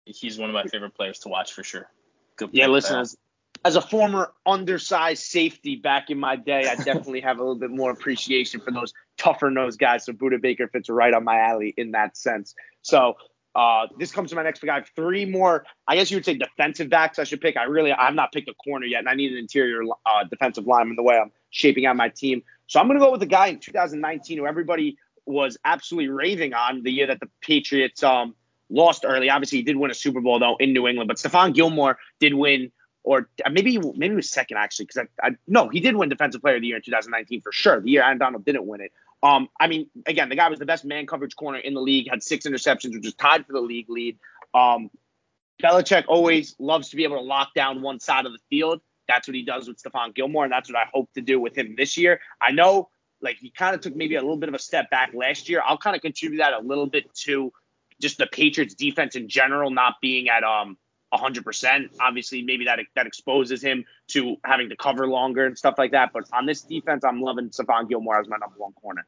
He's 0.05 0.37
one 0.37 0.49
of 0.49 0.53
my 0.53 0.63
favorite 0.63 0.95
players 0.95 1.19
to 1.19 1.29
watch 1.29 1.53
for 1.53 1.63
sure. 1.63 1.89
Good 2.35 2.49
Yeah, 2.53 2.67
listen, 2.67 2.99
as, 2.99 3.17
as 3.63 3.75
a 3.75 3.81
former 3.81 4.31
undersized 4.45 5.23
safety 5.23 5.75
back 5.75 6.09
in 6.09 6.19
my 6.19 6.35
day, 6.35 6.67
I 6.67 6.75
definitely 6.75 7.21
have 7.21 7.37
a 7.37 7.41
little 7.41 7.55
bit 7.55 7.71
more 7.71 7.91
appreciation 7.91 8.59
for 8.61 8.71
those 8.71 8.93
tougher 9.17 9.49
nosed 9.49 9.79
guys. 9.79 10.05
So 10.05 10.13
Buda 10.13 10.39
Baker 10.39 10.67
fits 10.67 10.89
right 10.89 11.13
on 11.13 11.23
my 11.23 11.39
alley 11.39 11.73
in 11.77 11.91
that 11.91 12.17
sense. 12.17 12.55
So 12.81 13.15
uh, 13.55 13.87
this 13.97 14.11
comes 14.11 14.29
to 14.29 14.35
my 14.35 14.43
next 14.43 14.59
pick. 14.59 14.69
I 14.69 14.75
have 14.75 14.89
three 14.95 15.25
more. 15.25 15.65
I 15.87 15.95
guess 15.95 16.09
you 16.09 16.17
would 16.17 16.25
say 16.25 16.35
defensive 16.35 16.89
backs. 16.89 17.19
I 17.19 17.23
should 17.23 17.41
pick. 17.41 17.57
I 17.57 17.63
really, 17.63 17.91
I've 17.91 18.15
not 18.15 18.31
picked 18.31 18.49
a 18.49 18.53
corner 18.53 18.85
yet, 18.85 18.99
and 18.99 19.09
I 19.09 19.13
need 19.13 19.31
an 19.31 19.37
interior 19.37 19.83
uh, 20.05 20.23
defensive 20.29 20.65
lineman 20.65 20.95
the 20.95 21.03
way 21.03 21.17
I'm 21.17 21.31
shaping 21.49 21.85
out 21.85 21.95
my 21.95 22.09
team. 22.09 22.43
So 22.67 22.79
I'm 22.79 22.87
going 22.87 22.99
to 22.99 23.05
go 23.05 23.11
with 23.11 23.21
a 23.21 23.27
guy 23.27 23.47
in 23.47 23.59
2019 23.59 24.37
who 24.37 24.47
everybody 24.47 24.97
was 25.25 25.57
absolutely 25.65 26.09
raving 26.09 26.53
on 26.53 26.83
the 26.83 26.91
year 26.91 27.07
that 27.07 27.19
the 27.19 27.29
Patriots 27.41 28.03
um, 28.03 28.35
lost 28.69 29.03
early. 29.05 29.29
Obviously, 29.29 29.59
he 29.59 29.63
did 29.63 29.75
win 29.75 29.91
a 29.91 29.93
Super 29.93 30.21
Bowl 30.21 30.39
though 30.39 30.55
in 30.57 30.73
New 30.73 30.87
England, 30.87 31.07
but 31.07 31.17
Stephon 31.17 31.53
Gilmore 31.53 31.97
did 32.19 32.33
win 32.33 32.71
or 33.03 33.29
maybe 33.49 33.79
maybe 33.95 34.09
he 34.09 34.15
was 34.15 34.29
second 34.29 34.57
actually 34.57 34.85
because 34.85 35.07
I, 35.23 35.27
I 35.27 35.31
no 35.47 35.69
he 35.69 35.79
did 35.79 35.95
win 35.95 36.09
defensive 36.09 36.41
player 36.41 36.55
of 36.55 36.61
the 36.61 36.67
year 36.67 36.77
in 36.77 36.83
2019 36.83 37.41
for 37.41 37.51
sure. 37.51 37.81
The 37.81 37.89
year 37.89 38.03
Aaron 38.03 38.17
Donald 38.17 38.45
didn't 38.45 38.65
win 38.65 38.81
it. 38.81 38.91
Um, 39.23 39.49
I 39.59 39.67
mean, 39.67 39.89
again, 40.05 40.29
the 40.29 40.35
guy 40.35 40.49
was 40.49 40.59
the 40.59 40.65
best 40.65 40.83
man 40.83 41.05
coverage 41.05 41.35
corner 41.35 41.59
in 41.59 41.73
the 41.73 41.81
league, 41.81 42.09
had 42.09 42.23
six 42.23 42.45
interceptions, 42.45 42.93
which 42.93 43.05
was 43.05 43.13
tied 43.13 43.45
for 43.45 43.53
the 43.53 43.61
league 43.61 43.89
lead. 43.89 44.17
Um, 44.53 44.89
Belichick 45.61 46.05
always 46.07 46.55
loves 46.59 46.89
to 46.89 46.95
be 46.95 47.03
able 47.03 47.17
to 47.17 47.23
lock 47.23 47.53
down 47.53 47.81
one 47.81 47.99
side 47.99 48.25
of 48.25 48.31
the 48.31 48.39
field. 48.49 48.81
That's 49.07 49.27
what 49.27 49.35
he 49.35 49.43
does 49.43 49.67
with 49.67 49.81
Stephon 49.81 50.15
Gilmore, 50.15 50.45
and 50.45 50.51
that's 50.51 50.69
what 50.71 50.77
I 50.77 50.87
hope 50.91 51.11
to 51.13 51.21
do 51.21 51.39
with 51.39 51.57
him 51.57 51.75
this 51.77 51.97
year. 51.97 52.19
I 52.41 52.51
know, 52.51 52.89
like, 53.21 53.37
he 53.37 53.51
kind 53.51 53.75
of 53.75 53.81
took 53.81 53.95
maybe 53.95 54.15
a 54.15 54.21
little 54.21 54.37
bit 54.37 54.49
of 54.49 54.55
a 54.55 54.59
step 54.59 54.89
back 54.89 55.11
last 55.13 55.49
year. 55.49 55.61
I'll 55.63 55.77
kind 55.77 55.95
of 55.95 56.01
contribute 56.01 56.39
that 56.39 56.53
a 56.53 56.59
little 56.59 56.87
bit 56.87 57.13
to 57.25 57.51
just 57.99 58.17
the 58.17 58.25
Patriots 58.25 58.73
defense 58.73 59.15
in 59.15 59.29
general 59.29 59.69
not 59.69 59.95
being 60.01 60.29
at 60.29 60.43
um 60.43 60.77
100%. 61.13 61.89
Obviously, 61.99 62.41
maybe 62.41 62.65
that 62.65 62.79
that 62.95 63.07
exposes 63.07 63.61
him 63.61 63.85
to 64.07 64.37
having 64.43 64.69
to 64.69 64.75
cover 64.75 65.07
longer 65.07 65.45
and 65.45 65.57
stuff 65.57 65.75
like 65.77 65.91
that. 65.91 66.11
But 66.13 66.25
on 66.33 66.45
this 66.45 66.61
defense, 66.61 67.03
I'm 67.03 67.21
loving 67.21 67.49
Stephon 67.49 67.89
Gilmore 67.89 68.19
as 68.19 68.27
my 68.27 68.37
number 68.37 68.55
one 68.57 68.73
corner. 68.73 69.05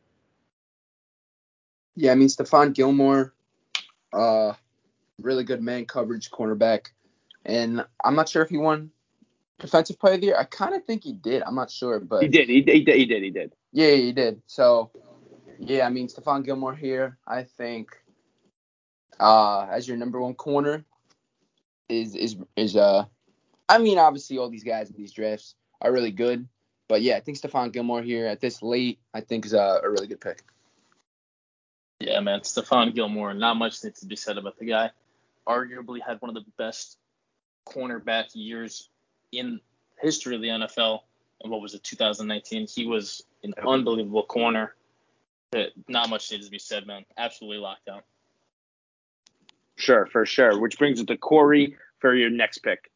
Yeah, 1.95 2.11
I 2.11 2.15
mean 2.15 2.27
Stephon 2.27 2.73
Gilmore, 2.73 3.33
uh, 4.11 4.53
really 5.21 5.43
good 5.43 5.61
man 5.61 5.85
coverage 5.85 6.31
cornerback, 6.31 6.87
and 7.45 7.85
I'm 8.03 8.15
not 8.15 8.29
sure 8.29 8.41
if 8.41 8.49
he 8.49 8.57
won 8.57 8.91
defensive 9.59 9.99
player 9.99 10.15
of 10.15 10.21
the 10.21 10.27
year. 10.27 10.37
I 10.37 10.43
kind 10.43 10.73
of 10.73 10.83
think 10.85 11.03
he 11.03 11.13
did. 11.13 11.43
I'm 11.43 11.55
not 11.55 11.71
sure, 11.71 11.99
but 11.99 12.23
he 12.23 12.27
did. 12.27 12.49
He, 12.49 12.55
he 12.55 12.61
did. 12.61 12.95
He 12.95 13.05
did. 13.05 13.23
He 13.23 13.29
did. 13.29 13.53
Yeah, 13.71 13.91
he 13.91 14.11
did. 14.11 14.41
So, 14.47 14.91
yeah, 15.59 15.85
I 15.85 15.89
mean 15.89 16.07
Stephon 16.07 16.43
Gilmore 16.43 16.75
here. 16.75 17.17
I 17.27 17.43
think 17.43 17.89
uh, 19.19 19.67
as 19.69 19.87
your 19.87 19.97
number 19.97 20.19
one 20.19 20.33
corner 20.33 20.83
is 21.89 22.15
is 22.15 22.35
is 22.55 22.75
uh 22.75 23.05
I 23.69 23.77
mean 23.77 23.97
obviously 23.97 24.37
all 24.37 24.49
these 24.49 24.63
guys 24.63 24.89
in 24.89 24.95
these 24.97 25.13
drafts 25.13 25.55
are 25.81 25.91
really 25.91 26.11
good, 26.11 26.47
but 26.87 27.01
yeah, 27.01 27.17
I 27.17 27.19
think 27.19 27.37
Stephon 27.37 27.71
Gilmore 27.71 28.01
here 28.01 28.27
at 28.27 28.39
this 28.39 28.61
late 28.61 28.99
I 29.13 29.21
think 29.21 29.45
is 29.45 29.53
a, 29.53 29.81
a 29.83 29.89
really 29.89 30.07
good 30.07 30.21
pick. 30.21 30.43
Yeah, 31.99 32.19
man, 32.19 32.41
Stephon 32.41 32.93
Gilmore. 32.93 33.33
Not 33.33 33.55
much 33.55 33.83
needs 33.83 34.01
to 34.01 34.05
be 34.05 34.15
said 34.15 34.37
about 34.37 34.57
the 34.57 34.65
guy. 34.65 34.91
Arguably 35.47 35.99
had 36.05 36.21
one 36.21 36.29
of 36.29 36.35
the 36.35 36.49
best 36.57 36.97
cornerback 37.65 38.27
years 38.33 38.89
in 39.31 39.59
history 40.01 40.35
of 40.35 40.41
the 40.41 40.49
NFL. 40.49 40.99
And 41.41 41.51
what 41.51 41.61
was 41.61 41.73
it, 41.73 41.83
2019? 41.83 42.67
He 42.67 42.85
was 42.85 43.23
an 43.43 43.53
unbelievable 43.65 44.23
corner. 44.23 44.75
Not 45.87 46.09
much 46.09 46.31
needs 46.31 46.45
to 46.45 46.51
be 46.51 46.59
said, 46.59 46.87
man. 46.87 47.05
Absolutely 47.17 47.59
locked 47.59 47.85
down. 47.85 48.01
Sure, 49.75 50.05
for 50.05 50.25
sure. 50.25 50.59
Which 50.59 50.77
brings 50.77 50.99
it 50.99 51.07
to 51.07 51.17
Corey 51.17 51.75
for 51.99 52.13
your 52.13 52.29
next 52.29 52.59
pick. 52.59 52.91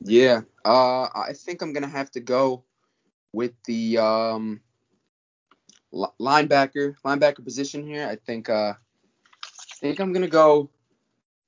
Yeah, 0.00 0.42
uh, 0.64 1.08
I 1.14 1.32
think 1.34 1.62
I'm 1.62 1.72
gonna 1.72 1.88
have 1.88 2.10
to 2.12 2.20
go 2.20 2.64
with 3.32 3.52
the 3.64 3.98
um, 3.98 4.60
linebacker 5.92 6.94
linebacker 7.04 7.42
position 7.42 7.86
here. 7.86 8.06
I 8.06 8.16
think 8.16 8.48
uh, 8.48 8.74
I 8.74 9.74
think 9.80 9.98
I'm 9.98 10.12
gonna 10.12 10.28
go 10.28 10.70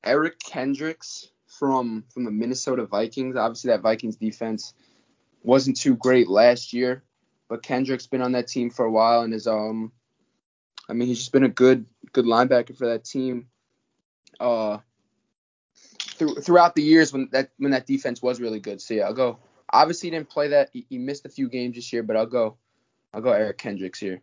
Eric 0.03 0.41
Kendricks 0.41 1.29
from 1.47 2.05
from 2.13 2.25
the 2.25 2.31
Minnesota 2.31 2.87
Vikings. 2.87 3.37
Obviously, 3.37 3.69
that 3.69 3.83
Vikings 3.83 4.17
defense 4.17 4.75
wasn't 5.43 5.77
too 5.77 5.97
great 5.97 6.29
last 6.29 6.73
year, 6.73 7.05
but 7.49 7.63
Kendricks 7.63 8.07
been 8.07 8.23
on 8.23 8.33
that 8.33 8.49
team 8.49 8.71
for 8.71 8.85
a 8.85 8.91
while 8.91 9.23
and 9.23 9.35
is 9.35 9.47
um, 9.47 9.93
I 10.89 10.95
mean 10.95 11.09
he's 11.09 11.19
just 11.19 11.33
been 11.33 11.45
a 11.45 11.49
good 11.49 11.87
good 12.13 12.25
linebacker 12.25 12.77
for 12.77 12.89
that 12.89 13.05
team. 13.05 13.49
Uh, 14.41 14.79
th- 16.19 16.39
throughout 16.43 16.75
the 16.75 16.83
years 16.83 17.13
when 17.13 17.29
that 17.33 17.51
when 17.59 17.73
that 17.73 17.87
defense 17.87 18.23
was 18.23 18.41
really 18.41 18.61
good. 18.61 18.81
So 18.81 18.95
yeah, 18.95 19.05
I'll 19.05 19.15
go. 19.15 19.39
Obviously, 19.71 20.09
he 20.09 20.17
didn't 20.17 20.31
play 20.31 20.49
that. 20.49 20.71
He, 20.73 20.87
he 20.89 20.99
missed 20.99 21.27
a 21.27 21.29
few 21.29 21.49
games 21.49 21.77
this 21.77 21.93
year, 21.93 22.03
but 22.03 22.17
I'll 22.17 22.27
go. 22.27 22.57
I'll 23.13 23.21
go 23.21 23.33
Eric 23.33 23.59
Kendricks 23.59 23.99
here. 23.99 24.23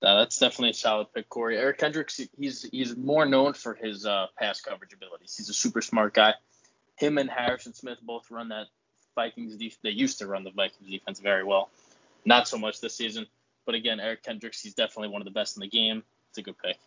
Uh, 0.00 0.18
that's 0.18 0.38
definitely 0.38 0.70
a 0.70 0.74
solid 0.74 1.12
pick, 1.12 1.28
Corey. 1.28 1.58
Eric 1.58 1.78
Kendricks, 1.78 2.20
he's 2.38 2.62
he's 2.70 2.96
more 2.96 3.26
known 3.26 3.52
for 3.52 3.74
his 3.74 4.06
uh, 4.06 4.26
pass 4.38 4.60
coverage 4.60 4.92
abilities. 4.92 5.36
He's 5.36 5.48
a 5.48 5.54
super 5.54 5.82
smart 5.82 6.14
guy. 6.14 6.34
Him 6.96 7.18
and 7.18 7.28
Harrison 7.28 7.74
Smith 7.74 7.98
both 8.02 8.30
run 8.30 8.48
that 8.50 8.66
Vikings 9.14 9.56
defense. 9.56 9.78
They 9.82 9.90
used 9.90 10.18
to 10.20 10.28
run 10.28 10.44
the 10.44 10.50
Vikings 10.50 10.88
defense 10.88 11.18
very 11.18 11.42
well. 11.42 11.70
Not 12.24 12.46
so 12.46 12.58
much 12.58 12.80
this 12.80 12.94
season. 12.94 13.26
But 13.68 13.74
again, 13.74 14.00
Eric 14.00 14.22
Kendricks, 14.22 14.62
he's 14.62 14.72
definitely 14.72 15.08
one 15.08 15.20
of 15.20 15.26
the 15.26 15.30
best 15.30 15.58
in 15.58 15.60
the 15.60 15.68
game. 15.68 16.02
It's 16.30 16.38
a 16.38 16.42
good 16.42 16.56
pick. 16.56 16.78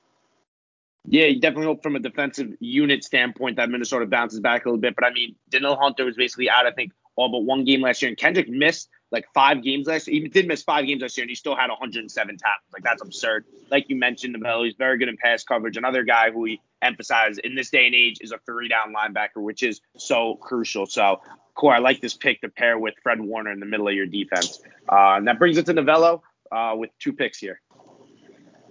Yeah, 1.05 1.25
you 1.25 1.39
definitely 1.39 1.67
hope 1.67 1.83
from 1.83 1.95
a 1.95 1.99
defensive 1.99 2.55
unit 2.59 3.03
standpoint 3.03 3.57
that 3.57 3.69
Minnesota 3.69 4.07
bounces 4.07 4.39
back 4.39 4.65
a 4.65 4.69
little 4.69 4.81
bit. 4.81 4.95
But 4.95 5.05
I 5.05 5.11
mean, 5.11 5.35
Danielle 5.47 5.75
Hunter 5.75 6.05
was 6.05 6.15
basically 6.15 6.49
out, 6.49 6.65
I 6.65 6.71
think, 6.71 6.91
all 7.17 7.29
but 7.29 7.43
one 7.43 7.65
game 7.65 7.81
last 7.81 8.01
year. 8.01 8.09
And 8.09 8.17
Kendrick 8.17 8.49
missed 8.49 8.89
like 9.11 9.27
five 9.31 9.61
games 9.61 9.85
last 9.85 10.07
year. 10.07 10.23
He 10.23 10.27
did 10.27 10.47
miss 10.47 10.63
five 10.63 10.87
games 10.87 11.03
last 11.03 11.15
year, 11.17 11.23
and 11.23 11.29
he 11.29 11.35
still 11.35 11.55
had 11.55 11.69
107 11.69 12.37
tackles. 12.37 12.73
Like 12.73 12.81
that's 12.81 13.03
absurd. 13.03 13.45
Like 13.69 13.87
you 13.87 13.95
mentioned, 13.95 14.33
Novello, 14.33 14.63
he's 14.63 14.73
very 14.73 14.97
good 14.97 15.07
in 15.07 15.17
pass 15.17 15.43
coverage. 15.43 15.77
Another 15.77 16.01
guy 16.01 16.31
who 16.31 16.39
we 16.39 16.61
emphasize 16.81 17.37
in 17.37 17.53
this 17.53 17.69
day 17.69 17.85
and 17.85 17.93
age 17.93 18.17
is 18.21 18.31
a 18.31 18.39
three 18.39 18.69
down 18.69 18.91
linebacker, 18.91 19.43
which 19.43 19.61
is 19.61 19.81
so 19.97 20.33
crucial. 20.41 20.87
So, 20.87 21.21
Core, 21.53 21.75
I 21.75 21.77
like 21.77 22.01
this 22.01 22.15
pick 22.15 22.41
to 22.41 22.49
pair 22.49 22.79
with 22.79 22.95
Fred 23.03 23.21
Warner 23.21 23.51
in 23.51 23.59
the 23.59 23.67
middle 23.67 23.87
of 23.87 23.93
your 23.93 24.07
defense. 24.07 24.63
Uh, 24.91 25.17
and 25.17 25.27
that 25.27 25.37
brings 25.37 25.59
it 25.59 25.67
to 25.67 25.73
Novello 25.73 26.23
uh, 26.51 26.75
with 26.77 26.89
two 26.99 27.13
picks 27.13 27.37
here. 27.37 27.61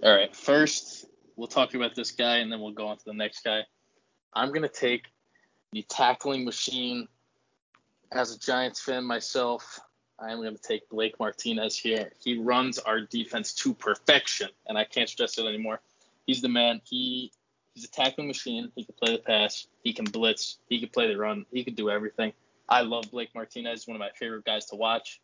All 0.03 0.15
right. 0.15 0.35
First, 0.35 1.05
we'll 1.35 1.47
talk 1.47 1.73
about 1.73 1.95
this 1.95 2.11
guy, 2.11 2.37
and 2.37 2.51
then 2.51 2.59
we'll 2.59 2.71
go 2.71 2.87
on 2.87 2.97
to 2.97 3.05
the 3.05 3.13
next 3.13 3.43
guy. 3.43 3.61
I'm 4.33 4.51
gonna 4.51 4.69
take 4.69 5.05
the 5.71 5.83
tackling 5.83 6.45
machine. 6.45 7.07
As 8.11 8.35
a 8.35 8.39
Giants 8.39 8.81
fan 8.81 9.05
myself, 9.05 9.79
I 10.21 10.31
am 10.31 10.41
going 10.41 10.55
to 10.55 10.61
take 10.61 10.87
Blake 10.89 11.19
Martinez 11.19 11.77
here. 11.77 12.11
He 12.23 12.37
runs 12.37 12.77
our 12.77 13.01
defense 13.01 13.53
to 13.55 13.73
perfection, 13.73 14.49
and 14.67 14.77
I 14.77 14.83
can't 14.83 15.09
stress 15.09 15.37
it 15.39 15.45
anymore. 15.45 15.81
He's 16.27 16.41
the 16.41 16.49
man. 16.49 16.81
He 16.83 17.31
he's 17.73 17.85
a 17.85 17.89
tackling 17.89 18.27
machine. 18.27 18.71
He 18.75 18.85
can 18.85 18.93
play 19.01 19.13
the 19.13 19.21
pass. 19.21 19.65
He 19.83 19.93
can 19.93 20.05
blitz. 20.05 20.59
He 20.69 20.79
can 20.79 20.89
play 20.89 21.07
the 21.07 21.17
run. 21.17 21.45
He 21.51 21.63
can 21.63 21.73
do 21.73 21.89
everything. 21.89 22.33
I 22.69 22.81
love 22.81 23.05
Blake 23.11 23.33
Martinez. 23.33 23.87
One 23.87 23.95
of 23.95 23.99
my 23.99 24.11
favorite 24.15 24.45
guys 24.45 24.67
to 24.67 24.75
watch. 24.75 25.19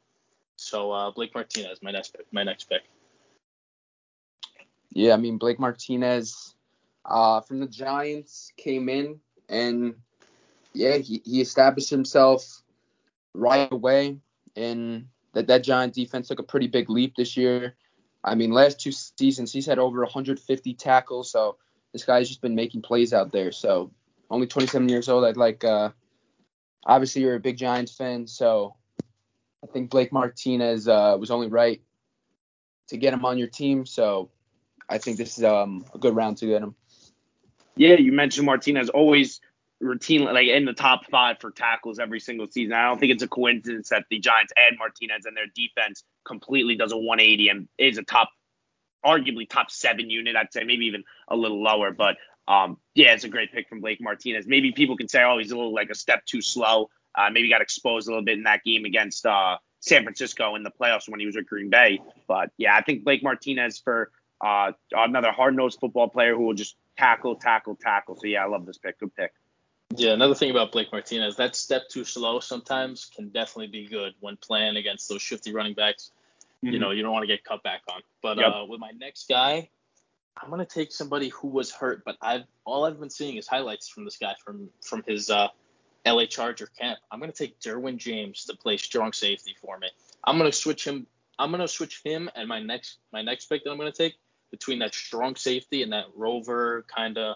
So 0.57 0.91
uh, 0.91 1.11
Blake 1.11 1.33
Martinez, 1.33 1.81
my 1.81 1.91
next 1.91 2.13
pick. 2.15 2.25
My 2.31 2.43
next 2.43 2.65
pick. 2.65 2.81
Yeah, 4.91 5.13
I 5.13 5.17
mean 5.17 5.37
Blake 5.37 5.59
Martinez 5.59 6.55
uh, 7.05 7.41
from 7.41 7.59
the 7.59 7.67
Giants 7.67 8.51
came 8.57 8.89
in 8.89 9.19
and 9.47 9.95
yeah, 10.73 10.97
he, 10.97 11.21
he 11.23 11.41
established 11.41 11.89
himself 11.89 12.61
right 13.33 13.71
away 13.71 14.17
and 14.55 15.07
that 15.33 15.47
that 15.47 15.63
Giant 15.63 15.93
defense 15.93 16.27
took 16.27 16.39
a 16.39 16.43
pretty 16.43 16.67
big 16.67 16.89
leap 16.89 17.15
this 17.15 17.37
year. 17.37 17.75
I 18.23 18.35
mean, 18.35 18.51
last 18.51 18.81
two 18.81 18.91
seasons 18.91 19.53
he's 19.53 19.67
had 19.67 19.79
over 19.79 20.01
150 20.01 20.73
tackles, 20.73 21.31
so 21.31 21.57
this 21.93 22.03
guy's 22.03 22.27
just 22.27 22.41
been 22.41 22.55
making 22.55 22.81
plays 22.81 23.13
out 23.13 23.31
there. 23.31 23.51
So 23.51 23.91
only 24.29 24.47
27 24.47 24.89
years 24.89 25.09
old. 25.09 25.23
I'd 25.23 25.37
like. 25.37 25.63
Uh, 25.63 25.91
obviously, 26.85 27.21
you're 27.21 27.35
a 27.35 27.39
big 27.39 27.57
Giants 27.57 27.93
fan, 27.93 28.27
so 28.27 28.75
I 29.63 29.67
think 29.67 29.89
Blake 29.89 30.11
Martinez 30.11 30.87
uh, 30.87 31.17
was 31.19 31.31
only 31.31 31.47
right 31.47 31.81
to 32.89 32.97
get 32.97 33.13
him 33.13 33.25
on 33.25 33.37
your 33.37 33.47
team. 33.47 33.85
So 33.85 34.29
I 34.87 34.97
think 34.97 35.17
this 35.17 35.37
is 35.37 35.43
um, 35.43 35.85
a 35.93 35.97
good 35.97 36.15
round 36.15 36.37
to 36.37 36.47
get 36.47 36.61
him. 36.61 36.75
Yeah, 37.75 37.95
you 37.95 38.11
mentioned 38.11 38.45
Martinez 38.45 38.89
always 38.89 39.41
routinely 39.81 40.33
like 40.33 40.47
in 40.47 40.65
the 40.65 40.73
top 40.73 41.05
five 41.05 41.37
for 41.39 41.51
tackles 41.51 41.99
every 41.99 42.19
single 42.19 42.47
season. 42.47 42.73
I 42.73 42.87
don't 42.87 42.99
think 42.99 43.11
it's 43.11 43.23
a 43.23 43.27
coincidence 43.27 43.89
that 43.89 44.05
the 44.09 44.19
Giants 44.19 44.53
add 44.57 44.77
Martinez 44.79 45.25
and 45.25 45.37
their 45.37 45.45
defense 45.53 46.03
completely 46.25 46.75
does 46.75 46.91
a 46.91 46.97
180 46.97 47.49
and 47.49 47.67
is 47.77 47.97
a 47.97 48.03
top, 48.03 48.29
arguably 49.05 49.47
top 49.47 49.69
seven 49.69 50.09
unit. 50.09 50.35
I'd 50.35 50.51
say 50.51 50.63
maybe 50.63 50.85
even 50.85 51.03
a 51.27 51.35
little 51.35 51.61
lower, 51.61 51.91
but 51.91 52.17
um, 52.47 52.77
yeah, 52.95 53.13
it's 53.13 53.25
a 53.25 53.29
great 53.29 53.51
pick 53.51 53.69
from 53.69 53.81
Blake 53.81 54.01
Martinez. 54.01 54.47
Maybe 54.47 54.71
people 54.71 54.97
can 54.97 55.07
say, 55.07 55.23
oh, 55.23 55.37
he's 55.37 55.51
a 55.51 55.55
little 55.55 55.73
like 55.73 55.89
a 55.89 55.95
step 55.95 56.25
too 56.25 56.41
slow. 56.41 56.89
Uh, 57.17 57.29
maybe 57.31 57.49
got 57.49 57.61
exposed 57.61 58.07
a 58.07 58.11
little 58.11 58.23
bit 58.23 58.37
in 58.37 58.43
that 58.43 58.63
game 58.63 58.85
against 58.85 59.25
uh, 59.25 59.57
San 59.79 60.03
Francisco 60.03 60.55
in 60.55 60.63
the 60.63 60.71
playoffs 60.71 61.09
when 61.09 61.19
he 61.19 61.25
was 61.25 61.35
with 61.35 61.47
Green 61.47 61.69
Bay. 61.69 61.99
But 62.27 62.51
yeah, 62.57 62.75
I 62.75 62.83
think 62.83 63.03
Blake 63.03 63.23
Martinez 63.23 63.79
for 63.79 64.11
uh, 64.39 64.73
another 64.91 65.31
hard 65.31 65.55
nosed 65.55 65.79
football 65.79 66.09
player 66.09 66.35
who 66.35 66.43
will 66.43 66.53
just 66.53 66.75
tackle, 66.97 67.35
tackle, 67.35 67.75
tackle. 67.75 68.15
So 68.15 68.27
yeah, 68.27 68.43
I 68.43 68.47
love 68.47 68.65
this 68.65 68.77
pick. 68.77 68.99
Good 68.99 69.15
pick. 69.15 69.33
Yeah, 69.95 70.11
another 70.11 70.35
thing 70.35 70.51
about 70.51 70.71
Blake 70.71 70.91
Martinez, 70.91 71.37
that 71.37 71.55
step 71.55 71.87
too 71.89 72.03
slow 72.03 72.39
sometimes 72.39 73.09
can 73.15 73.29
definitely 73.29 73.67
be 73.67 73.87
good 73.87 74.13
when 74.19 74.35
playing 74.37 74.75
against 74.75 75.07
those 75.07 75.21
shifty 75.21 75.53
running 75.53 75.73
backs. 75.73 76.11
Mm-hmm. 76.63 76.73
You 76.73 76.79
know, 76.79 76.91
you 76.91 77.03
don't 77.03 77.13
want 77.13 77.23
to 77.23 77.27
get 77.27 77.43
cut 77.43 77.63
back 77.63 77.81
on. 77.89 78.01
But 78.21 78.37
yep. 78.37 78.53
uh, 78.53 78.65
with 78.67 78.79
my 78.79 78.91
next 78.91 79.29
guy, 79.29 79.69
I'm 80.41 80.49
gonna 80.49 80.65
take 80.65 80.91
somebody 80.91 81.29
who 81.29 81.47
was 81.47 81.71
hurt, 81.71 82.03
but 82.05 82.17
I've 82.21 82.43
all 82.65 82.85
I've 82.85 82.99
been 82.99 83.09
seeing 83.09 83.37
is 83.37 83.47
highlights 83.47 83.87
from 83.87 84.05
this 84.05 84.17
guy 84.17 84.35
from 84.43 84.69
from 84.81 85.03
his 85.07 85.29
uh, 85.29 85.47
LA 86.09 86.25
Charger 86.25 86.67
camp. 86.67 86.99
I'm 87.11 87.19
gonna 87.19 87.31
take 87.31 87.59
Derwin 87.59 87.97
James 87.97 88.45
to 88.45 88.55
play 88.55 88.77
strong 88.77 89.13
safety 89.13 89.55
for 89.61 89.77
me. 89.77 89.89
I'm 90.23 90.37
gonna 90.37 90.51
switch 90.51 90.85
him. 90.85 91.07
I'm 91.39 91.51
gonna 91.51 91.67
switch 91.67 92.01
him 92.03 92.29
and 92.35 92.47
my 92.47 92.61
next 92.61 92.97
my 93.11 93.21
next 93.21 93.45
pick 93.45 93.63
that 93.63 93.71
I'm 93.71 93.77
gonna 93.77 93.91
take 93.91 94.15
between 94.51 94.79
that 94.79 94.93
strong 94.93 95.35
safety 95.35 95.83
and 95.83 95.91
that 95.93 96.05
rover 96.15 96.85
kind 96.93 97.17
of 97.17 97.35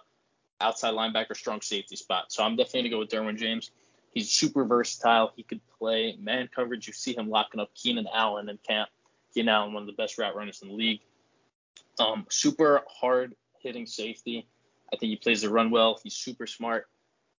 outside 0.60 0.94
linebacker, 0.94 1.36
strong 1.36 1.62
safety 1.62 1.96
spot. 1.96 2.32
So 2.32 2.44
I'm 2.44 2.56
definitely 2.56 2.90
gonna 2.90 2.96
go 2.96 3.00
with 3.00 3.10
Derwin 3.10 3.38
James. 3.38 3.72
He's 4.14 4.30
super 4.30 4.66
versatile. 4.66 5.32
He 5.36 5.44
could 5.44 5.62
play 5.80 6.18
man 6.20 6.50
coverage. 6.54 6.88
You 6.88 6.94
see 6.94 7.16
him 7.16 7.30
locking 7.30 7.60
up 7.60 7.74
Keenan 7.74 8.08
Allen 8.14 8.50
in 8.50 8.58
camp. 8.58 8.90
Keenan 9.34 9.50
Allen, 9.50 9.74
one 9.74 9.84
of 9.84 9.88
the 9.88 9.94
best 9.94 10.18
route 10.18 10.36
runners 10.36 10.62
in 10.62 10.68
the 10.68 10.74
league. 10.74 11.00
Um, 12.00 12.26
super 12.30 12.82
hard 12.88 13.36
hitting 13.60 13.86
safety. 13.86 14.48
I 14.94 14.98
think 14.98 15.12
he 15.12 15.16
plays 15.16 15.42
the 15.42 15.50
run 15.50 15.72
well. 15.72 16.00
He's 16.04 16.14
super 16.14 16.46
smart. 16.46 16.88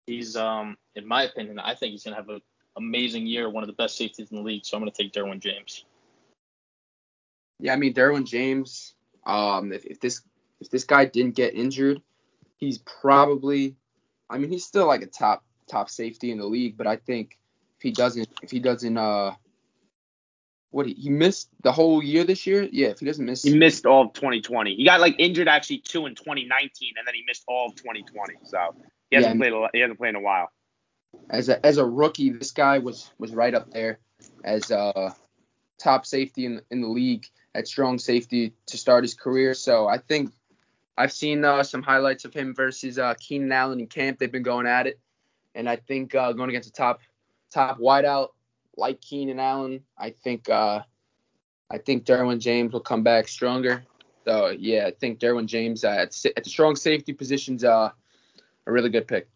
He's, 0.06 0.36
um, 0.36 0.76
in 0.94 1.06
my 1.06 1.24
opinion, 1.24 1.58
I 1.58 1.74
think 1.74 1.92
he's 1.92 2.04
gonna 2.04 2.16
have 2.16 2.28
an 2.28 2.40
amazing 2.76 3.26
year. 3.26 3.48
One 3.48 3.62
of 3.62 3.68
the 3.68 3.74
best 3.74 3.96
safeties 3.96 4.30
in 4.30 4.36
the 4.36 4.42
league. 4.42 4.64
So 4.64 4.76
I'm 4.76 4.80
gonna 4.82 4.90
take 4.90 5.12
Derwin 5.12 5.40
James. 5.40 5.84
Yeah, 7.60 7.74
I 7.74 7.76
mean 7.76 7.94
Derwin 7.94 8.26
James. 8.26 8.94
Um, 9.24 9.72
if, 9.72 9.84
if 9.84 10.00
this 10.00 10.22
if 10.60 10.70
this 10.70 10.84
guy 10.84 11.04
didn't 11.04 11.36
get 11.36 11.54
injured, 11.54 12.00
he's 12.56 12.78
probably. 12.78 13.76
I 14.28 14.38
mean, 14.38 14.50
he's 14.50 14.64
still 14.64 14.86
like 14.86 15.02
a 15.02 15.06
top 15.06 15.44
top 15.68 15.90
safety 15.90 16.30
in 16.30 16.38
the 16.38 16.46
league, 16.46 16.76
but 16.76 16.86
I 16.86 16.96
think 16.96 17.38
if 17.76 17.82
he 17.82 17.90
doesn't 17.92 18.28
if 18.42 18.50
he 18.50 18.60
doesn't 18.60 18.96
uh 18.96 19.34
what 20.70 20.86
he, 20.86 20.94
he 20.94 21.10
missed 21.10 21.50
the 21.62 21.70
whole 21.70 22.02
year 22.02 22.24
this 22.24 22.46
year, 22.46 22.66
yeah, 22.72 22.88
if 22.88 22.98
he 22.98 23.06
doesn't 23.06 23.24
miss 23.24 23.42
He 23.42 23.56
missed 23.56 23.84
all 23.84 24.06
of 24.06 24.14
2020. 24.14 24.74
He 24.74 24.84
got 24.84 25.00
like 25.00 25.16
injured 25.18 25.48
actually 25.48 25.78
two 25.78 26.06
in 26.06 26.14
2019, 26.14 26.94
and 26.96 27.06
then 27.06 27.14
he 27.14 27.22
missed 27.26 27.44
all 27.46 27.66
of 27.66 27.76
2020. 27.76 28.34
So 28.44 28.74
he 29.12 29.16
hasn't 29.16 29.34
Yeah. 29.34 29.38
played 29.38 29.52
a 29.52 29.58
lot, 29.58 29.70
he 29.74 29.80
hasn't 29.80 29.98
played 29.98 30.10
in 30.10 30.16
a 30.16 30.20
while. 30.20 30.50
as 31.28 31.48
a 31.50 31.64
as 31.64 31.76
a 31.76 31.84
rookie, 31.84 32.30
this 32.30 32.52
guy 32.52 32.78
was 32.78 33.10
was 33.18 33.32
right 33.34 33.54
up 33.54 33.70
there 33.70 33.98
as 34.42 34.70
a 34.70 35.14
top 35.78 36.06
safety 36.06 36.46
in 36.46 36.62
in 36.70 36.80
the 36.80 36.88
league 36.88 37.26
at 37.54 37.68
strong 37.68 37.98
safety 37.98 38.54
to 38.66 38.78
start 38.78 39.04
his 39.04 39.14
career. 39.14 39.52
So 39.52 39.86
I 39.86 39.98
think 39.98 40.32
I've 40.96 41.12
seen 41.12 41.44
uh, 41.44 41.62
some 41.62 41.82
highlights 41.82 42.24
of 42.24 42.32
him 42.32 42.54
versus 42.54 42.98
uh, 42.98 43.14
Keenan 43.20 43.52
Allen 43.52 43.80
in 43.80 43.86
camp. 43.86 44.18
They've 44.18 44.32
been 44.32 44.42
going 44.42 44.66
at 44.66 44.86
it, 44.86 44.98
and 45.54 45.68
I 45.68 45.76
think 45.76 46.14
uh, 46.14 46.32
going 46.32 46.48
against 46.48 46.70
a 46.70 46.72
top 46.72 47.00
top 47.50 47.78
wideout 47.78 48.28
like 48.78 49.02
Keenan 49.02 49.38
Allen, 49.38 49.84
I 49.98 50.10
think 50.10 50.48
uh, 50.48 50.80
I 51.70 51.78
think 51.78 52.04
Derwin 52.06 52.38
James 52.38 52.72
will 52.72 52.80
come 52.80 53.02
back 53.02 53.28
stronger. 53.28 53.84
So 54.24 54.48
yeah, 54.48 54.86
I 54.86 54.92
think 54.92 55.18
Derwin 55.18 55.46
James 55.46 55.84
uh, 55.84 55.90
at, 55.90 56.24
at 56.36 56.44
the 56.44 56.50
strong 56.50 56.76
safety 56.76 57.12
positions 57.12 57.64
uh, 57.64 57.90
a 58.66 58.72
really 58.72 58.90
good 58.90 59.06
pick. 59.08 59.28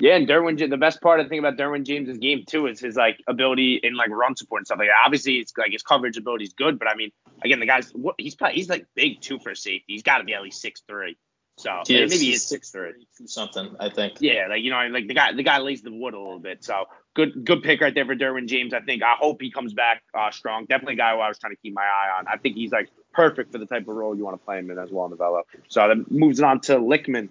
Yeah, 0.00 0.16
and 0.16 0.26
Derwin, 0.26 0.58
Ja- 0.58 0.66
the 0.66 0.76
best 0.76 1.00
part 1.00 1.20
I 1.20 1.28
think 1.28 1.38
about 1.38 1.56
Derwin 1.56 1.84
James's 1.84 2.18
game 2.18 2.44
too 2.44 2.66
is 2.66 2.80
his 2.80 2.96
like 2.96 3.22
ability 3.28 3.78
in 3.82 3.94
like 3.94 4.10
run 4.10 4.34
support 4.36 4.60
and 4.60 4.66
stuff 4.66 4.78
like 4.78 4.88
that. 4.88 5.02
Obviously, 5.04 5.34
it's 5.36 5.52
like 5.56 5.70
his 5.70 5.82
coverage 5.82 6.16
ability 6.16 6.44
is 6.44 6.52
good, 6.54 6.78
but 6.78 6.88
I 6.88 6.96
mean, 6.96 7.12
again, 7.44 7.60
the 7.60 7.66
guy's 7.66 7.92
he's 8.18 8.34
probably, 8.34 8.56
he's 8.56 8.68
like 8.68 8.86
big 8.96 9.20
too 9.20 9.38
for 9.38 9.50
a 9.50 9.56
safety. 9.56 9.84
He's 9.86 10.02
got 10.02 10.18
to 10.18 10.24
be 10.24 10.34
at 10.34 10.42
least 10.42 10.60
six 10.60 10.82
three. 10.88 11.16
So 11.58 11.82
He 11.86 11.98
is. 12.02 12.10
maybe 12.10 12.24
he's 12.32 12.42
six 12.44 12.70
three. 12.70 13.06
Something 13.26 13.76
I 13.78 13.90
think. 13.90 14.14
Yeah, 14.20 14.46
like 14.48 14.62
you 14.62 14.70
know, 14.70 14.84
like 14.90 15.06
the 15.06 15.14
guy 15.14 15.34
the 15.34 15.42
guy 15.44 15.58
lays 15.58 15.82
the 15.82 15.92
wood 15.92 16.14
a 16.14 16.18
little 16.18 16.40
bit. 16.40 16.64
So 16.64 16.86
good 17.14 17.44
good 17.44 17.62
pick 17.62 17.80
right 17.80 17.94
there 17.94 18.06
for 18.06 18.16
Derwin 18.16 18.48
James. 18.48 18.74
I 18.74 18.80
think 18.80 19.04
I 19.04 19.14
hope 19.20 19.40
he 19.40 19.52
comes 19.52 19.72
back 19.72 20.02
uh, 20.18 20.32
strong. 20.32 20.64
Definitely 20.64 20.94
a 20.94 20.96
guy 20.96 21.14
who 21.14 21.20
I 21.20 21.28
was 21.28 21.38
trying 21.38 21.52
to 21.54 21.60
keep 21.62 21.74
my 21.74 21.82
eye 21.82 22.18
on. 22.18 22.26
I 22.26 22.38
think 22.38 22.56
he's 22.56 22.72
like 22.72 22.88
perfect 23.12 23.52
for 23.52 23.58
the 23.58 23.66
type 23.66 23.82
of 23.86 23.94
role 23.94 24.16
you 24.16 24.24
want 24.24 24.40
to 24.40 24.44
play 24.44 24.58
him 24.58 24.70
in 24.70 24.78
as 24.78 24.90
well 24.90 25.04
in 25.04 25.10
the 25.10 25.16
Velo. 25.16 25.42
So 25.68 25.86
then 25.86 26.06
moves 26.08 26.40
it 26.40 26.44
on 26.44 26.60
to 26.62 26.78
Lickman. 26.78 27.28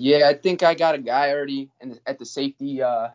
Yeah, 0.00 0.28
I 0.28 0.34
think 0.34 0.62
I 0.62 0.74
got 0.74 0.94
a 0.94 0.98
guy 0.98 1.30
already 1.32 1.70
in 1.80 1.98
at 2.06 2.20
the 2.20 2.24
safety 2.24 2.80
uh 2.82 3.08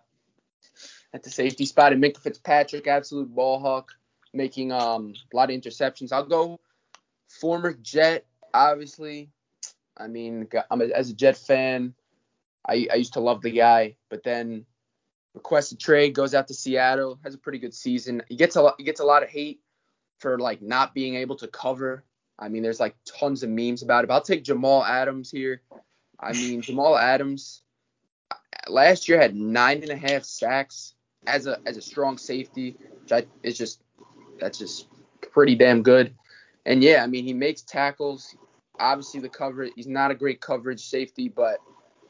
at 1.13 1.23
the 1.23 1.29
safety 1.29 1.65
spot. 1.65 1.93
And 1.93 2.03
Minkah 2.03 2.17
Fitzpatrick, 2.17 2.87
absolute 2.87 3.33
ball 3.33 3.59
hawk, 3.59 3.93
making 4.33 4.73
um 4.73 5.13
a 5.31 5.35
lot 5.35 5.49
of 5.49 5.55
interceptions. 5.57 6.11
I'll 6.11 6.25
go 6.25 6.59
former 7.29 7.71
Jet, 7.73 8.25
obviously. 8.53 9.29
I 9.95 10.07
mean, 10.07 10.49
I'm 10.69 10.81
a, 10.81 10.85
as 10.87 11.09
a 11.09 11.13
Jet 11.13 11.37
fan, 11.37 11.93
I 12.67 12.87
I 12.91 12.95
used 12.95 13.13
to 13.13 13.21
love 13.21 13.41
the 13.41 13.51
guy, 13.51 13.95
but 14.09 14.23
then 14.23 14.65
requested 15.33 15.79
trade, 15.79 16.13
goes 16.13 16.33
out 16.33 16.49
to 16.49 16.53
Seattle, 16.53 17.17
has 17.23 17.33
a 17.33 17.37
pretty 17.37 17.59
good 17.59 17.73
season. 17.73 18.23
He 18.27 18.35
gets 18.35 18.57
a 18.57 18.61
lot, 18.61 18.75
he 18.77 18.83
gets 18.83 18.99
a 18.99 19.05
lot 19.05 19.23
of 19.23 19.29
hate 19.29 19.61
for 20.19 20.37
like 20.37 20.61
not 20.61 20.93
being 20.93 21.15
able 21.15 21.37
to 21.37 21.47
cover. 21.47 22.03
I 22.37 22.49
mean, 22.49 22.61
there's 22.61 22.81
like 22.81 22.97
tons 23.05 23.41
of 23.41 23.49
memes 23.49 23.83
about 23.83 24.03
it. 24.03 24.07
But 24.07 24.15
I'll 24.15 24.21
take 24.21 24.43
Jamal 24.43 24.83
Adams 24.83 25.31
here. 25.31 25.61
I 26.23 26.33
mean, 26.33 26.61
Jamal 26.61 26.97
Adams 26.97 27.61
last 28.67 29.07
year 29.07 29.19
had 29.19 29.35
nine 29.35 29.81
and 29.81 29.91
a 29.91 29.95
half 29.95 30.23
sacks 30.23 30.95
as 31.27 31.47
a 31.47 31.59
as 31.65 31.77
a 31.77 31.81
strong 31.81 32.17
safety, 32.17 32.77
which 33.01 33.11
I, 33.11 33.25
is 33.41 33.57
just 33.57 33.81
that's 34.39 34.57
just 34.57 34.87
pretty 35.31 35.55
damn 35.55 35.83
good. 35.83 36.13
And 36.65 36.83
yeah, 36.83 37.03
I 37.03 37.07
mean, 37.07 37.25
he 37.25 37.33
makes 37.33 37.61
tackles. 37.61 38.35
Obviously, 38.79 39.19
the 39.19 39.29
coverage 39.29 39.73
he's 39.75 39.87
not 39.87 40.11
a 40.11 40.15
great 40.15 40.41
coverage 40.41 40.81
safety, 40.81 41.29
but 41.29 41.57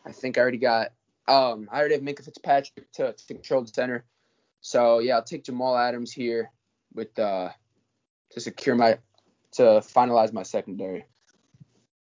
I 0.05 0.11
think 0.11 0.37
I 0.37 0.41
already 0.41 0.57
got 0.57 0.91
um 1.27 1.69
I 1.71 1.79
already 1.79 1.95
have 1.95 2.03
Minkah 2.03 2.25
Fitzpatrick 2.25 2.91
to, 2.93 3.13
to 3.13 3.25
control 3.27 3.61
the 3.61 3.67
center. 3.67 4.05
So 4.61 4.99
yeah, 4.99 5.15
I'll 5.15 5.23
take 5.23 5.43
Jamal 5.43 5.77
Adams 5.77 6.11
here 6.11 6.51
with 6.93 7.17
uh 7.19 7.49
to 8.31 8.39
secure 8.39 8.75
my 8.75 8.97
to 9.53 9.63
finalize 9.63 10.33
my 10.33 10.43
secondary. 10.43 11.05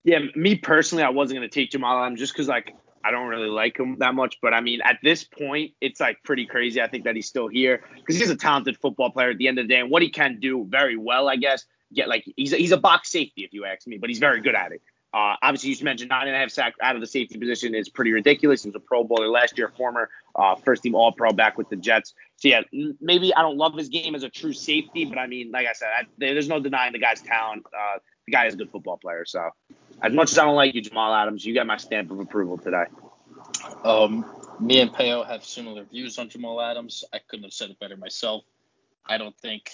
Yeah, 0.07 0.21
me 0.37 0.55
personally, 0.55 1.03
I 1.03 1.09
wasn't 1.09 1.39
gonna 1.39 1.49
take 1.49 1.73
Jamal 1.73 2.01
Adams 2.01 2.21
just 2.21 2.33
because 2.33 2.47
like 2.47 2.73
I 3.05 3.11
don't 3.11 3.27
really 3.27 3.49
like 3.49 3.77
him 3.77 3.97
that 3.99 4.15
much. 4.15 4.39
But 4.41 4.55
I 4.55 4.61
mean, 4.61 4.81
at 4.85 4.99
this 5.03 5.25
point, 5.25 5.73
it's 5.81 5.99
like 5.99 6.23
pretty 6.23 6.47
crazy. 6.47 6.81
I 6.81 6.87
think 6.87 7.05
that 7.05 7.17
he's 7.17 7.27
still 7.27 7.49
here 7.49 7.83
because 7.97 8.17
he's 8.17 8.31
a 8.31 8.37
talented 8.37 8.79
football 8.79 9.11
player 9.11 9.31
at 9.31 9.39
the 9.39 9.49
end 9.49 9.59
of 9.59 9.65
the 9.67 9.75
day, 9.75 9.81
and 9.81 9.91
what 9.91 10.03
he 10.03 10.11
can 10.11 10.39
do 10.39 10.65
very 10.71 10.97
well, 10.97 11.29
I 11.29 11.35
guess. 11.35 11.65
Get 11.93 12.09
like 12.09 12.25
he's 12.37 12.53
a, 12.53 12.57
he's 12.57 12.71
a 12.71 12.77
box 12.77 13.11
safety 13.11 13.43
if 13.43 13.53
you 13.53 13.65
ask 13.65 13.85
me, 13.89 13.99
but 13.99 14.09
he's 14.09 14.21
very 14.21 14.41
good 14.41 14.55
at 14.55 14.71
it. 14.71 14.81
Uh, 15.13 15.35
obviously, 15.43 15.71
you 15.71 15.85
mentioned 15.85 16.11
nine 16.11 16.29
and 16.29 16.37
a 16.37 16.39
half 16.39 16.51
sack 16.51 16.75
out 16.81 16.95
of 16.95 17.01
the 17.01 17.07
safety 17.09 17.37
position 17.37 17.75
is 17.75 17.89
pretty 17.89 18.13
ridiculous. 18.13 18.63
He 18.63 18.69
was 18.69 18.77
a 18.77 18.81
Pro 18.81 19.03
Bowler 19.03 19.29
last 19.29 19.59
year, 19.59 19.73
former 19.77 20.09
uh, 20.37 20.55
first 20.55 20.85
team 20.85 20.95
All 20.95 21.11
Pro 21.11 21.33
back 21.33 21.59
with 21.59 21.69
the 21.69 21.77
Jets. 21.77 22.15
So 22.37 22.47
yeah, 22.49 22.61
maybe 23.01 23.35
I 23.35 23.43
don't 23.43 23.57
love 23.57 23.75
his 23.75 23.89
game 23.89 24.15
as 24.15 24.23
a 24.23 24.29
true 24.29 24.53
safety, 24.53 25.05
but 25.05 25.19
I 25.19 25.27
mean, 25.27 25.51
like 25.51 25.67
I 25.67 25.73
said, 25.73 25.89
I, 25.99 26.05
there's 26.19 26.49
no 26.49 26.61
denying 26.61 26.93
the 26.93 27.01
guy's 27.01 27.23
talent. 27.23 27.65
Uh, 27.67 27.99
the 28.27 28.33
guy 28.33 28.47
is 28.47 28.55
a 28.55 28.57
good 28.57 28.71
football 28.71 28.99
player. 28.99 29.25
So 29.25 29.49
as 30.03 30.13
much 30.13 30.33
as 30.33 30.39
I 30.39 30.45
don't 30.45 30.57
like 30.57 30.75
you, 30.75 30.83
Jamal 30.83 31.15
Adams, 31.15 31.45
you 31.45 31.55
got 31.55 31.67
my 31.67 31.77
stamp 31.77 32.11
of 32.11 32.21
approval 32.21 32.59
today. 32.59 32.85
Um, 33.85 34.25
me 34.61 34.81
and 34.81 34.93
Peo 34.93 35.23
have 35.23 35.45
similar 35.45 35.85
views 35.85 36.19
on 36.19 36.29
Jamal 36.29 36.61
Adams. 36.61 37.05
I 37.13 37.19
couldn't 37.19 37.45
have 37.45 37.53
said 37.53 37.71
it 37.71 37.79
better 37.79 37.97
myself. 37.97 38.45
I 39.05 39.19
don't 39.19 39.37
think 39.39 39.71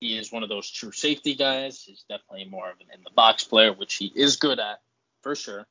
he 0.00 0.16
is 0.16 0.32
one 0.32 0.42
of 0.42 0.48
those 0.48 0.70
true 0.70 0.92
safety 0.92 1.34
guys. 1.34 1.82
He's 1.82 2.04
definitely 2.08 2.46
more 2.50 2.70
of 2.70 2.76
an 2.80 2.86
in 2.94 3.02
the 3.02 3.10
box 3.14 3.44
player, 3.44 3.72
which 3.72 3.94
he 3.94 4.12
is 4.14 4.36
good 4.36 4.58
at 4.58 4.80
for 5.22 5.34
sure. 5.34 5.66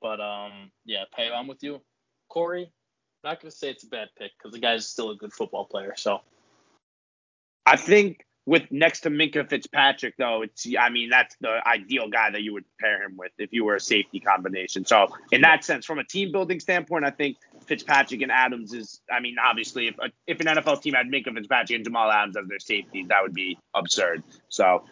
But 0.00 0.20
um, 0.20 0.70
yeah, 0.84 1.04
Peo, 1.16 1.32
I'm 1.32 1.46
with 1.46 1.62
you. 1.62 1.80
Corey, 2.28 2.72
not 3.22 3.40
gonna 3.40 3.50
say 3.50 3.70
it's 3.70 3.84
a 3.84 3.88
bad 3.88 4.08
pick 4.18 4.32
because 4.38 4.52
the 4.52 4.58
guy's 4.58 4.86
still 4.86 5.10
a 5.10 5.16
good 5.16 5.32
football 5.32 5.64
player. 5.64 5.94
So 5.96 6.20
I 7.66 7.76
think 7.76 8.24
with 8.44 8.70
next 8.70 9.00
to 9.00 9.10
Minkah 9.10 9.48
Fitzpatrick, 9.48 10.16
though, 10.18 10.42
it's 10.42 10.66
I 10.78 10.88
mean 10.88 11.10
that's 11.10 11.36
the 11.40 11.60
ideal 11.66 12.08
guy 12.08 12.30
that 12.30 12.42
you 12.42 12.52
would 12.54 12.64
pair 12.80 13.02
him 13.02 13.16
with 13.16 13.30
if 13.38 13.52
you 13.52 13.64
were 13.64 13.76
a 13.76 13.80
safety 13.80 14.18
combination. 14.18 14.84
So 14.84 15.08
in 15.30 15.42
that 15.42 15.64
sense, 15.64 15.86
from 15.86 15.98
a 15.98 16.04
team 16.04 16.32
building 16.32 16.58
standpoint, 16.58 17.04
I 17.04 17.10
think 17.10 17.36
Fitzpatrick 17.66 18.20
and 18.22 18.32
Adams 18.32 18.72
is. 18.72 19.00
I 19.10 19.20
mean, 19.20 19.36
obviously, 19.42 19.88
if 19.88 19.94
if 20.26 20.40
an 20.40 20.46
NFL 20.46 20.82
team 20.82 20.94
had 20.94 21.06
Minkah 21.06 21.34
Fitzpatrick 21.34 21.76
and 21.76 21.84
Jamal 21.84 22.10
Adams 22.10 22.36
as 22.36 22.48
their 22.48 22.58
safety, 22.58 23.04
that 23.08 23.22
would 23.22 23.34
be 23.34 23.58
absurd. 23.74 24.24
So 24.48 24.84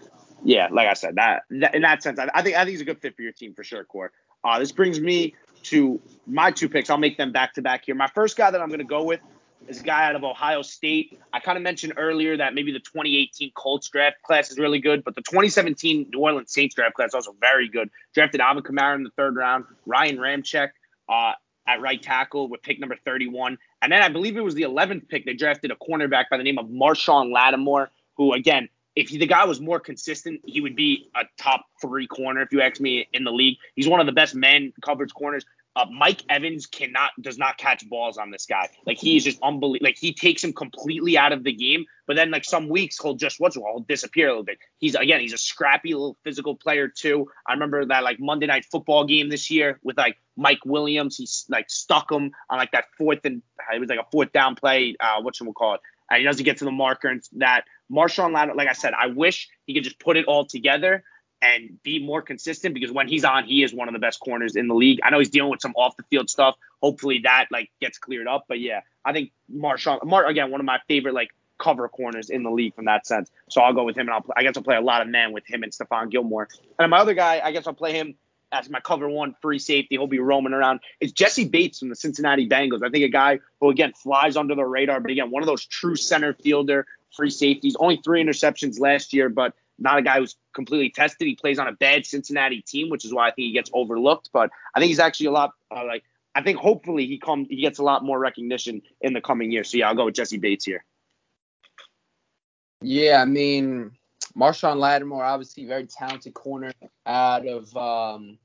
yeah, 0.44 0.68
like 0.70 0.88
I 0.88 0.94
said, 0.94 1.16
that, 1.16 1.42
that 1.50 1.74
in 1.74 1.82
that 1.82 2.02
sense, 2.02 2.18
I, 2.18 2.28
I 2.32 2.42
think 2.42 2.56
I 2.56 2.60
think 2.60 2.70
he's 2.70 2.80
a 2.80 2.84
good 2.84 3.00
fit 3.00 3.16
for 3.16 3.22
your 3.22 3.32
team 3.32 3.54
for 3.54 3.64
sure, 3.64 3.84
Core. 3.84 4.12
Uh, 4.44 4.58
this 4.58 4.72
brings 4.72 5.00
me 5.00 5.34
to 5.64 6.00
my 6.26 6.50
two 6.50 6.68
picks. 6.68 6.88
I'll 6.88 6.98
make 6.98 7.18
them 7.18 7.32
back 7.32 7.54
to 7.54 7.62
back 7.62 7.84
here. 7.84 7.94
My 7.94 8.06
first 8.06 8.36
guy 8.36 8.50
that 8.50 8.60
I'm 8.60 8.68
going 8.68 8.78
to 8.78 8.84
go 8.84 9.02
with 9.02 9.20
is 9.70 9.80
a 9.80 9.84
guy 9.84 10.06
out 10.06 10.16
of 10.16 10.24
Ohio 10.24 10.62
State. 10.62 11.18
I 11.32 11.40
kind 11.40 11.56
of 11.56 11.62
mentioned 11.62 11.94
earlier 11.96 12.36
that 12.36 12.54
maybe 12.54 12.72
the 12.72 12.80
2018 12.80 13.52
Colts 13.54 13.88
draft 13.88 14.22
class 14.22 14.50
is 14.50 14.58
really 14.58 14.80
good, 14.80 15.04
but 15.04 15.14
the 15.14 15.22
2017 15.22 16.08
New 16.12 16.18
Orleans 16.18 16.52
Saints 16.52 16.74
draft 16.74 16.94
class 16.94 17.14
also 17.14 17.34
very 17.40 17.68
good. 17.68 17.90
Drafted 18.14 18.40
Alvin 18.40 18.62
Kamara 18.62 18.96
in 18.96 19.04
the 19.04 19.10
third 19.10 19.36
round, 19.36 19.64
Ryan 19.86 20.18
Ramczyk 20.18 20.70
uh, 21.08 21.32
at 21.66 21.80
right 21.80 22.02
tackle 22.02 22.48
with 22.48 22.62
pick 22.62 22.80
number 22.80 22.96
31. 23.04 23.58
And 23.82 23.92
then 23.92 24.02
I 24.02 24.08
believe 24.08 24.36
it 24.36 24.42
was 24.42 24.54
the 24.54 24.62
11th 24.62 25.08
pick. 25.08 25.24
They 25.24 25.34
drafted 25.34 25.70
a 25.70 25.76
cornerback 25.76 26.24
by 26.30 26.36
the 26.36 26.44
name 26.44 26.58
of 26.58 26.66
Marshon 26.66 27.32
Lattimore, 27.32 27.90
who, 28.16 28.32
again, 28.34 28.68
if 28.96 29.08
he, 29.08 29.18
the 29.18 29.26
guy 29.26 29.44
was 29.44 29.60
more 29.60 29.78
consistent, 29.78 30.40
he 30.44 30.60
would 30.60 30.74
be 30.74 31.08
a 31.14 31.22
top 31.38 31.64
three 31.80 32.06
corner, 32.06 32.42
if 32.42 32.52
you 32.52 32.60
ask 32.60 32.80
me, 32.80 33.08
in 33.12 33.24
the 33.24 33.30
league. 33.30 33.56
He's 33.76 33.88
one 33.88 34.00
of 34.00 34.06
the 34.06 34.12
best 34.12 34.34
man 34.34 34.72
coverage 34.82 35.14
corners. 35.14 35.44
Uh, 35.76 35.86
Mike 35.90 36.22
Evans 36.28 36.66
cannot 36.66 37.12
does 37.20 37.38
not 37.38 37.56
catch 37.56 37.88
balls 37.88 38.18
on 38.18 38.30
this 38.30 38.46
guy. 38.46 38.68
Like 38.86 38.98
he 38.98 39.16
is 39.16 39.24
just 39.24 39.38
unbelievable. 39.40 39.86
Like 39.86 39.98
he 39.98 40.12
takes 40.12 40.42
him 40.42 40.52
completely 40.52 41.16
out 41.16 41.32
of 41.32 41.44
the 41.44 41.52
game. 41.52 41.86
But 42.08 42.16
then 42.16 42.32
like 42.32 42.44
some 42.44 42.68
weeks 42.68 43.00
he'll 43.00 43.14
just 43.14 43.38
what's 43.38 43.54
he'll 43.54 43.84
disappear 43.88 44.26
a 44.26 44.30
little 44.30 44.44
bit. 44.44 44.58
He's 44.78 44.96
again 44.96 45.20
he's 45.20 45.32
a 45.32 45.38
scrappy 45.38 45.92
little 45.94 46.16
physical 46.24 46.56
player 46.56 46.88
too. 46.88 47.30
I 47.46 47.52
remember 47.52 47.84
that 47.86 48.02
like 48.02 48.18
Monday 48.18 48.46
night 48.46 48.64
football 48.64 49.04
game 49.04 49.28
this 49.28 49.48
year 49.48 49.78
with 49.84 49.96
like 49.96 50.18
Mike 50.36 50.64
Williams. 50.64 51.16
He 51.16 51.28
like 51.48 51.70
stuck 51.70 52.10
him 52.10 52.32
on 52.48 52.58
like 52.58 52.72
that 52.72 52.86
fourth 52.98 53.24
and 53.24 53.42
it 53.72 53.78
was 53.78 53.88
like 53.88 54.00
a 54.00 54.10
fourth 54.10 54.32
down 54.32 54.56
play. 54.56 54.96
Uh, 54.98 55.22
what 55.22 55.36
should 55.36 55.46
we 55.46 55.52
call 55.52 55.74
it? 55.74 55.80
And 56.10 56.18
he 56.18 56.24
doesn't 56.24 56.44
get 56.44 56.58
to 56.58 56.64
the 56.64 56.72
marker 56.72 57.06
and 57.06 57.22
that 57.34 57.64
Marshon 57.90 58.32
Lattimore. 58.32 58.56
Like 58.56 58.68
I 58.68 58.72
said, 58.72 58.92
I 58.92 59.06
wish 59.06 59.48
he 59.66 59.74
could 59.74 59.84
just 59.84 60.00
put 60.00 60.16
it 60.16 60.26
all 60.26 60.44
together. 60.44 61.04
And 61.42 61.82
be 61.82 62.04
more 62.04 62.20
consistent 62.20 62.74
because 62.74 62.92
when 62.92 63.08
he's 63.08 63.24
on, 63.24 63.44
he 63.44 63.62
is 63.62 63.72
one 63.72 63.88
of 63.88 63.94
the 63.94 63.98
best 63.98 64.20
corners 64.20 64.56
in 64.56 64.68
the 64.68 64.74
league. 64.74 65.00
I 65.02 65.08
know 65.08 65.18
he's 65.18 65.30
dealing 65.30 65.50
with 65.50 65.62
some 65.62 65.72
off 65.74 65.96
the 65.96 66.02
field 66.10 66.28
stuff. 66.28 66.54
Hopefully 66.82 67.20
that 67.24 67.46
like 67.50 67.70
gets 67.80 67.96
cleared 67.96 68.26
up. 68.26 68.44
But 68.46 68.60
yeah, 68.60 68.80
I 69.06 69.14
think 69.14 69.32
Marshon, 69.50 70.04
Mar 70.04 70.26
again, 70.26 70.50
one 70.50 70.60
of 70.60 70.66
my 70.66 70.80
favorite 70.86 71.14
like 71.14 71.30
cover 71.58 71.88
corners 71.88 72.30
in 72.30 72.42
the 72.42 72.50
league 72.50 72.74
from 72.74 72.86
that 72.86 73.06
sense. 73.06 73.30
So 73.48 73.60
I'll 73.60 73.72
go 73.72 73.84
with 73.84 73.96
him, 73.96 74.08
and 74.08 74.10
I'll 74.10 74.24
I 74.36 74.42
guess 74.42 74.56
I'll 74.56 74.62
play 74.62 74.76
a 74.76 74.80
lot 74.80 75.02
of 75.02 75.08
man 75.08 75.32
with 75.32 75.44
him 75.46 75.62
and 75.62 75.72
Stephon 75.72 76.10
Gilmore. 76.10 76.48
And 76.78 76.90
my 76.90 76.98
other 76.98 77.14
guy, 77.14 77.40
I 77.42 77.52
guess 77.52 77.66
I'll 77.66 77.74
play 77.74 77.92
him 77.92 78.16
as 78.52 78.68
my 78.68 78.80
cover 78.80 79.08
one 79.08 79.34
free 79.40 79.58
safety. 79.58 79.96
He'll 79.96 80.06
be 80.06 80.18
roaming 80.18 80.52
around. 80.52 80.80
It's 80.98 81.12
Jessie 81.12 81.48
Bates 81.48 81.78
from 81.78 81.88
the 81.88 81.96
Cincinnati 81.96 82.48
Bengals. 82.48 82.82
I 82.84 82.90
think 82.90 83.04
a 83.04 83.08
guy 83.08 83.38
who 83.60 83.70
again 83.70 83.92
flies 83.92 84.36
under 84.36 84.54
the 84.54 84.64
radar, 84.64 85.00
but 85.00 85.10
again 85.10 85.30
one 85.30 85.42
of 85.42 85.46
those 85.46 85.64
true 85.64 85.96
center 85.96 86.34
fielder 86.34 86.86
free 87.16 87.30
safeties. 87.30 87.76
Only 87.78 88.00
three 88.02 88.22
interceptions 88.22 88.80
last 88.80 89.12
year, 89.12 89.28
but 89.28 89.54
not 89.80 89.98
a 89.98 90.02
guy 90.02 90.18
who's 90.18 90.36
completely 90.54 90.90
tested. 90.90 91.26
He 91.26 91.34
plays 91.34 91.58
on 91.58 91.66
a 91.66 91.72
bad 91.72 92.06
Cincinnati 92.06 92.62
team, 92.62 92.90
which 92.90 93.04
is 93.04 93.12
why 93.12 93.28
I 93.28 93.30
think 93.30 93.46
he 93.46 93.52
gets 93.52 93.70
overlooked. 93.72 94.30
But 94.32 94.50
I 94.74 94.78
think 94.78 94.88
he's 94.88 95.00
actually 95.00 95.26
a 95.26 95.32
lot 95.32 95.52
uh, 95.74 95.84
like 95.86 96.04
I 96.34 96.42
think 96.42 96.58
hopefully 96.58 97.06
he 97.06 97.18
comes 97.18 97.48
he 97.48 97.60
gets 97.60 97.78
a 97.78 97.82
lot 97.82 98.04
more 98.04 98.18
recognition 98.18 98.82
in 99.00 99.12
the 99.12 99.20
coming 99.20 99.50
year. 99.50 99.64
So 99.64 99.78
yeah, 99.78 99.88
I'll 99.88 99.96
go 99.96 100.04
with 100.04 100.14
Jessie 100.14 100.38
Bates 100.38 100.64
here. 100.64 100.84
Yeah, 102.82 103.20
I 103.20 103.24
mean 103.24 103.92
Marshon 104.36 104.76
Lattimore, 104.76 105.24
obviously 105.24 105.64
very 105.64 105.86
talented 105.86 106.34
corner 106.34 106.72
out 107.06 107.46
of 107.46 107.76
um, 107.76 108.38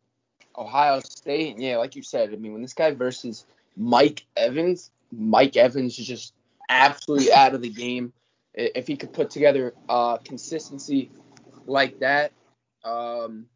Ohio 0.58 1.00
State. 1.02 1.56
And 1.56 1.64
yeah, 1.64 1.78
like 1.78 1.96
you 1.96 2.02
said, 2.02 2.34
I 2.34 2.38
mean 2.38 2.54
when 2.54 2.62
this 2.62 2.74
guy 2.74 2.92
versus 2.92 3.46
Mike 3.78 4.26
Evans, 4.36 4.92
Mike 5.12 5.58
Evans 5.58 6.00
is 6.00 6.08
just 6.08 6.34
absolutely 6.70 7.32
out 7.32 7.54
of 7.54 7.62
the 7.62 7.70
game. 7.70 8.14
If 8.54 8.88
he 8.88 8.96
could 8.96 9.12
put 9.12 9.30
together 9.30 9.74
uh, 9.90 10.18
consistency 10.18 11.12
like 11.66 12.00
that. 12.00 12.32
Um, 12.84 13.48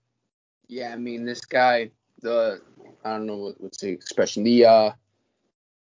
yeah, 0.68 0.91
I 0.93 0.97
mean, 0.97 1.26
this 1.26 1.41
guy, 1.41 1.91
the 2.22 2.62
I 3.03 3.12
don't 3.12 3.26
know 3.26 3.38
what, 3.38 3.62
what's 3.62 3.80
the 3.80 3.89
expression. 3.89 4.43
The 4.43 4.66
uh, 4.66 4.91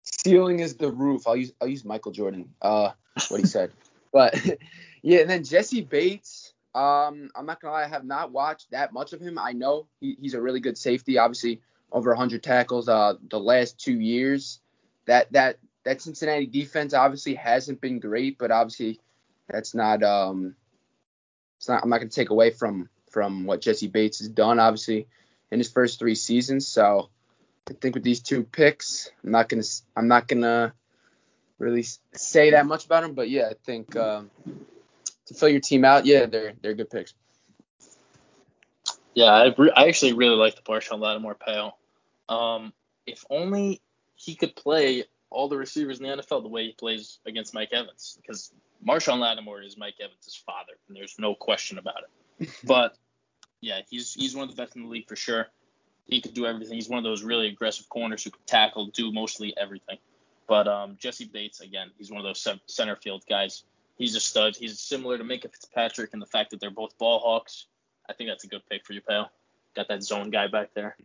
ceiling 0.03 0.59
is 0.59 0.75
the 0.75 0.91
roof. 0.91 1.27
I'll 1.27 1.35
use 1.35 1.53
I'll 1.61 1.67
use 1.67 1.85
Michael 1.85 2.11
Jordan. 2.11 2.49
Uh, 2.61 2.91
what 3.29 3.39
he 3.39 3.45
said. 3.45 3.71
but 4.13 4.35
yeah, 5.01 5.19
and 5.19 5.29
then 5.29 5.43
Jessie 5.43 5.81
Bates. 5.81 6.53
Um, 6.73 7.29
I'm 7.33 7.45
not 7.45 7.61
gonna 7.61 7.73
lie, 7.73 7.85
I 7.85 7.87
have 7.87 8.03
not 8.03 8.33
watched 8.33 8.71
that 8.71 8.91
much 8.91 9.13
of 9.13 9.21
him. 9.21 9.39
I 9.39 9.53
know 9.53 9.87
he, 10.01 10.17
he's 10.19 10.33
a 10.33 10.41
really 10.41 10.59
good 10.59 10.77
safety. 10.77 11.17
Obviously, 11.17 11.61
over 11.91 12.09
100 12.09 12.43
tackles. 12.43 12.89
Uh, 12.89 13.13
the 13.29 13.39
last 13.39 13.79
two 13.79 13.97
years, 13.97 14.59
that 15.05 15.31
that 15.31 15.57
that 15.85 16.01
Cincinnati 16.01 16.47
defense 16.47 16.93
obviously 16.93 17.35
hasn't 17.35 17.79
been 17.79 17.99
great, 17.99 18.37
but 18.37 18.51
obviously 18.51 18.99
that's 19.47 19.73
not 19.73 20.03
um 20.03 20.55
it's 21.65 21.69
not 21.69 21.81
I'm 21.81 21.89
not 21.89 21.97
gonna 21.97 22.11
take 22.11 22.29
away 22.29 22.51
from 22.51 22.89
from 23.09 23.45
what 23.45 23.61
Jessie 23.61 23.87
Bates 23.87 24.19
has 24.19 24.29
done, 24.29 24.59
obviously, 24.59 25.07
in 25.49 25.59
his 25.59 25.71
first 25.71 25.97
three 25.97 26.13
seasons. 26.13 26.67
So 26.67 27.09
I 27.67 27.73
think 27.73 27.95
with 27.95 28.03
these 28.03 28.21
two 28.21 28.43
picks, 28.43 29.09
I'm 29.23 29.31
not 29.31 29.49
gonna 29.49 29.63
I'm 29.95 30.07
not 30.07 30.27
gonna 30.27 30.73
really 31.57 31.83
say 32.13 32.51
that 32.51 32.67
much 32.67 32.85
about 32.85 33.03
him, 33.03 33.15
but 33.15 33.31
yeah, 33.31 33.47
I 33.49 33.53
think 33.65 33.95
um, 33.95 34.29
to 35.25 35.33
fill 35.33 35.49
your 35.49 35.59
team 35.59 35.85
out, 35.85 36.05
yeah, 36.05 36.27
they're 36.27 36.53
they're 36.61 36.75
good 36.75 36.91
picks. 36.91 37.15
Yeah, 39.15 39.31
I, 39.31 39.55
re- 39.57 39.73
I 39.75 39.87
actually 39.87 40.13
really 40.13 40.35
like 40.35 40.55
the 40.55 40.61
Marshon 40.61 40.99
Lattimore 40.99 41.35
pal. 41.35 41.79
Um, 42.29 42.73
if 43.07 43.25
only 43.31 43.81
he 44.13 44.35
could 44.35 44.55
play 44.55 45.05
all 45.29 45.49
the 45.49 45.57
receivers 45.57 45.99
in 45.99 46.07
the 46.07 46.15
NFL 46.17 46.43
the 46.43 46.49
way 46.49 46.65
he 46.65 46.73
plays 46.73 47.19
against 47.25 47.53
Mike 47.53 47.73
Evans, 47.73 48.17
because 48.21 48.53
Marshon 48.85 49.19
Lattimore 49.19 49.61
is 49.61 49.77
Mike 49.77 49.95
Evans' 50.01 50.41
father, 50.45 50.73
and 50.87 50.95
there's 50.95 51.15
no 51.19 51.35
question 51.35 51.77
about 51.77 52.03
it. 52.39 52.49
but 52.63 52.97
yeah, 53.61 53.81
he's 53.89 54.13
he's 54.13 54.35
one 54.35 54.47
of 54.47 54.55
the 54.55 54.61
best 54.61 54.75
in 54.75 54.83
the 54.83 54.89
league 54.89 55.07
for 55.07 55.15
sure. 55.15 55.47
He 56.05 56.21
could 56.21 56.33
do 56.33 56.45
everything. 56.45 56.75
He's 56.75 56.89
one 56.89 56.99
of 56.99 57.03
those 57.03 57.23
really 57.23 57.47
aggressive 57.47 57.89
corners 57.89 58.23
who 58.23 58.29
can 58.29 58.41
tackle, 58.45 58.87
do 58.87 59.11
mostly 59.11 59.55
everything. 59.57 59.97
But 60.47 60.67
um, 60.67 60.97
Jessie 60.99 61.25
Bates, 61.25 61.61
again, 61.61 61.89
he's 61.97 62.11
one 62.11 62.19
of 62.19 62.25
those 62.25 62.47
center 62.67 62.95
field 62.95 63.23
guys. 63.27 63.63
He's 63.97 64.15
a 64.15 64.19
stud. 64.19 64.55
He's 64.55 64.79
similar 64.79 65.17
to 65.17 65.23
Minkah 65.23 65.51
Fitzpatrick 65.51 66.11
in 66.13 66.19
the 66.19 66.25
fact 66.25 66.51
that 66.51 66.59
they're 66.59 66.69
both 66.69 66.97
ball 66.99 67.19
hawks. 67.19 67.65
I 68.07 68.13
think 68.13 68.29
that's 68.29 68.43
a 68.43 68.47
good 68.47 68.61
pick 68.69 68.85
for 68.85 68.93
you, 68.93 69.01
pal. 69.01 69.31
Got 69.75 69.87
that 69.87 70.03
zone 70.03 70.29
guy 70.29 70.47
back 70.47 70.73
there. 70.75 70.95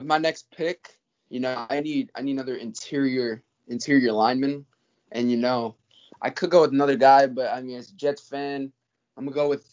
My 0.00 0.18
next 0.18 0.50
pick, 0.50 0.98
you 1.28 1.38
know, 1.38 1.66
I 1.70 1.80
need 1.80 2.10
I 2.14 2.22
need 2.22 2.32
another 2.32 2.56
interior 2.56 3.42
interior 3.72 4.12
lineman, 4.12 4.64
and 5.10 5.30
you 5.30 5.36
know, 5.36 5.74
I 6.20 6.30
could 6.30 6.50
go 6.50 6.60
with 6.60 6.70
another 6.70 6.96
guy, 6.96 7.26
but 7.26 7.52
I 7.52 7.60
mean, 7.62 7.76
as 7.76 7.90
a 7.90 7.94
Jets 7.94 8.28
fan, 8.28 8.72
I'm 9.16 9.24
gonna 9.24 9.34
go 9.34 9.48
with 9.48 9.66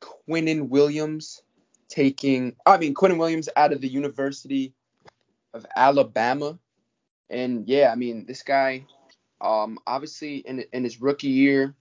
Quinnen 0.00 0.68
Williams, 0.68 1.42
taking 1.88 2.54
I 2.64 2.78
mean 2.78 2.94
Quinnen 2.94 3.18
Williams 3.18 3.48
out 3.56 3.72
of 3.72 3.80
the 3.80 3.88
University 3.88 4.72
of 5.52 5.66
Alabama, 5.74 6.58
and 7.28 7.66
yeah, 7.66 7.90
I 7.90 7.96
mean 7.96 8.26
this 8.26 8.42
guy, 8.42 8.84
um, 9.40 9.78
obviously 9.86 10.36
in 10.36 10.64
in 10.72 10.84
his 10.84 11.00
rookie 11.00 11.28
year, 11.28 11.74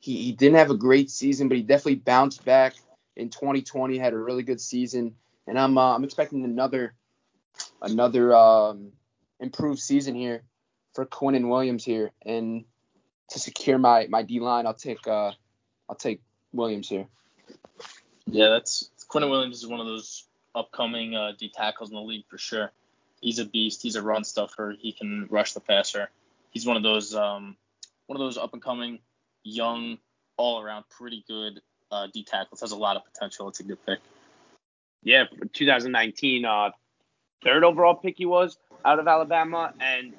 he, 0.00 0.22
he 0.22 0.32
didn't 0.32 0.58
have 0.58 0.70
a 0.70 0.76
great 0.76 1.10
season, 1.10 1.48
but 1.48 1.56
he 1.56 1.62
definitely 1.62 1.96
bounced 1.96 2.44
back 2.44 2.74
in 3.16 3.30
2020, 3.30 3.96
had 3.96 4.12
a 4.12 4.18
really 4.18 4.42
good 4.42 4.60
season, 4.60 5.14
and 5.46 5.58
I'm 5.58 5.78
uh, 5.78 5.94
I'm 5.94 6.04
expecting 6.04 6.44
another 6.44 6.94
another 7.80 8.34
um, 8.34 8.92
improved 9.40 9.78
season 9.78 10.14
here 10.14 10.42
for 10.94 11.04
Quinnen 11.04 11.48
Williams 11.48 11.84
here, 11.84 12.12
and 12.22 12.64
to 13.30 13.38
secure 13.38 13.78
my 13.78 14.06
my 14.08 14.22
D 14.22 14.40
line, 14.40 14.66
I'll 14.66 14.74
take 14.74 15.06
uh 15.06 15.32
I'll 15.88 15.96
take 15.96 16.22
Williams 16.52 16.88
here. 16.88 17.06
Yeah, 18.26 18.48
that's 18.48 18.90
Quinnen 19.08 19.30
Williams 19.30 19.58
is 19.58 19.66
one 19.66 19.80
of 19.80 19.86
those 19.86 20.26
upcoming 20.54 21.14
uh, 21.14 21.32
D 21.38 21.50
tackles 21.52 21.90
in 21.90 21.96
the 21.96 22.02
league 22.02 22.24
for 22.28 22.38
sure. 22.38 22.72
He's 23.20 23.38
a 23.38 23.44
beast. 23.44 23.82
He's 23.82 23.96
a 23.96 24.02
run 24.02 24.24
stuffer. 24.24 24.74
He 24.78 24.92
can 24.92 25.26
rush 25.30 25.52
the 25.52 25.60
passer. 25.60 26.10
He's 26.50 26.66
one 26.66 26.76
of 26.76 26.82
those 26.82 27.14
um 27.14 27.56
one 28.06 28.16
of 28.16 28.20
those 28.20 28.38
up 28.38 28.52
and 28.52 28.62
coming 28.62 29.00
young 29.42 29.98
all 30.36 30.62
around 30.62 30.84
pretty 30.88 31.24
good 31.28 31.60
uh, 31.90 32.06
D 32.12 32.24
tackles. 32.24 32.60
Has 32.60 32.72
a 32.72 32.76
lot 32.76 32.96
of 32.96 33.02
potential. 33.04 33.48
It's 33.48 33.60
a 33.60 33.64
good 33.64 33.84
pick. 33.84 33.98
Yeah, 35.02 35.24
2019 35.52 36.44
uh 36.44 36.70
third 37.42 37.64
overall 37.64 37.94
pick 37.94 38.16
he 38.16 38.26
was 38.26 38.56
out 38.84 38.98
of 38.98 39.06
Alabama 39.06 39.72
and 39.80 40.14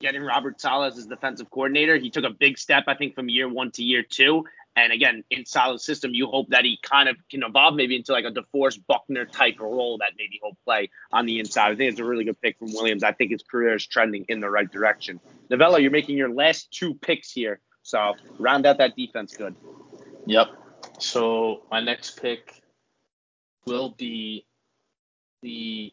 getting 0.00 0.22
Robert 0.22 0.60
Saleh 0.60 0.96
as 0.96 1.06
defensive 1.06 1.50
coordinator. 1.50 1.96
He 1.96 2.10
took 2.10 2.24
a 2.24 2.30
big 2.30 2.58
step, 2.58 2.84
I 2.86 2.94
think, 2.94 3.14
from 3.14 3.28
year 3.28 3.48
one 3.48 3.70
to 3.72 3.82
year 3.82 4.02
two. 4.02 4.44
And 4.76 4.92
again, 4.92 5.24
in 5.30 5.44
Saleh's 5.44 5.84
system, 5.84 6.14
you 6.14 6.28
hope 6.28 6.50
that 6.50 6.64
he 6.64 6.78
kind 6.82 7.08
of 7.08 7.16
can 7.28 7.42
evolve 7.42 7.74
maybe 7.74 7.96
into 7.96 8.12
like 8.12 8.24
a 8.24 8.30
DeForest 8.30 8.86
Buckner 8.86 9.24
type 9.24 9.58
role 9.58 9.98
that 9.98 10.12
maybe 10.16 10.38
he'll 10.40 10.56
play 10.64 10.90
on 11.12 11.26
the 11.26 11.40
inside. 11.40 11.72
I 11.72 11.74
think 11.74 11.90
it's 11.90 12.00
a 12.00 12.04
really 12.04 12.24
good 12.24 12.40
pick 12.40 12.58
from 12.58 12.72
Williams. 12.72 13.02
I 13.02 13.10
think 13.10 13.32
his 13.32 13.42
career 13.42 13.74
is 13.74 13.86
trending 13.86 14.24
in 14.28 14.38
the 14.38 14.48
right 14.48 14.70
direction. 14.70 15.18
Novello, 15.50 15.78
you're 15.78 15.90
making 15.90 16.16
your 16.16 16.32
last 16.32 16.70
two 16.70 16.94
picks 16.94 17.32
here. 17.32 17.60
So 17.82 18.14
round 18.38 18.66
out 18.66 18.78
that 18.78 18.94
defense 18.94 19.36
good. 19.36 19.56
Yep. 20.26 20.48
So 21.00 21.62
my 21.72 21.80
next 21.80 22.20
pick 22.22 22.62
will 23.66 23.90
be 23.90 24.46
the 25.42 25.92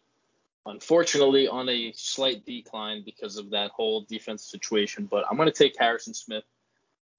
unfortunately 0.65 1.47
on 1.47 1.69
a 1.69 1.91
slight 1.95 2.45
decline 2.45 3.03
because 3.05 3.37
of 3.37 3.51
that 3.51 3.71
whole 3.71 4.01
defensive 4.01 4.47
situation. 4.47 5.05
But 5.05 5.25
I'm 5.29 5.37
going 5.37 5.51
to 5.51 5.53
take 5.53 5.75
Harrison 5.77 6.13
Smith, 6.13 6.43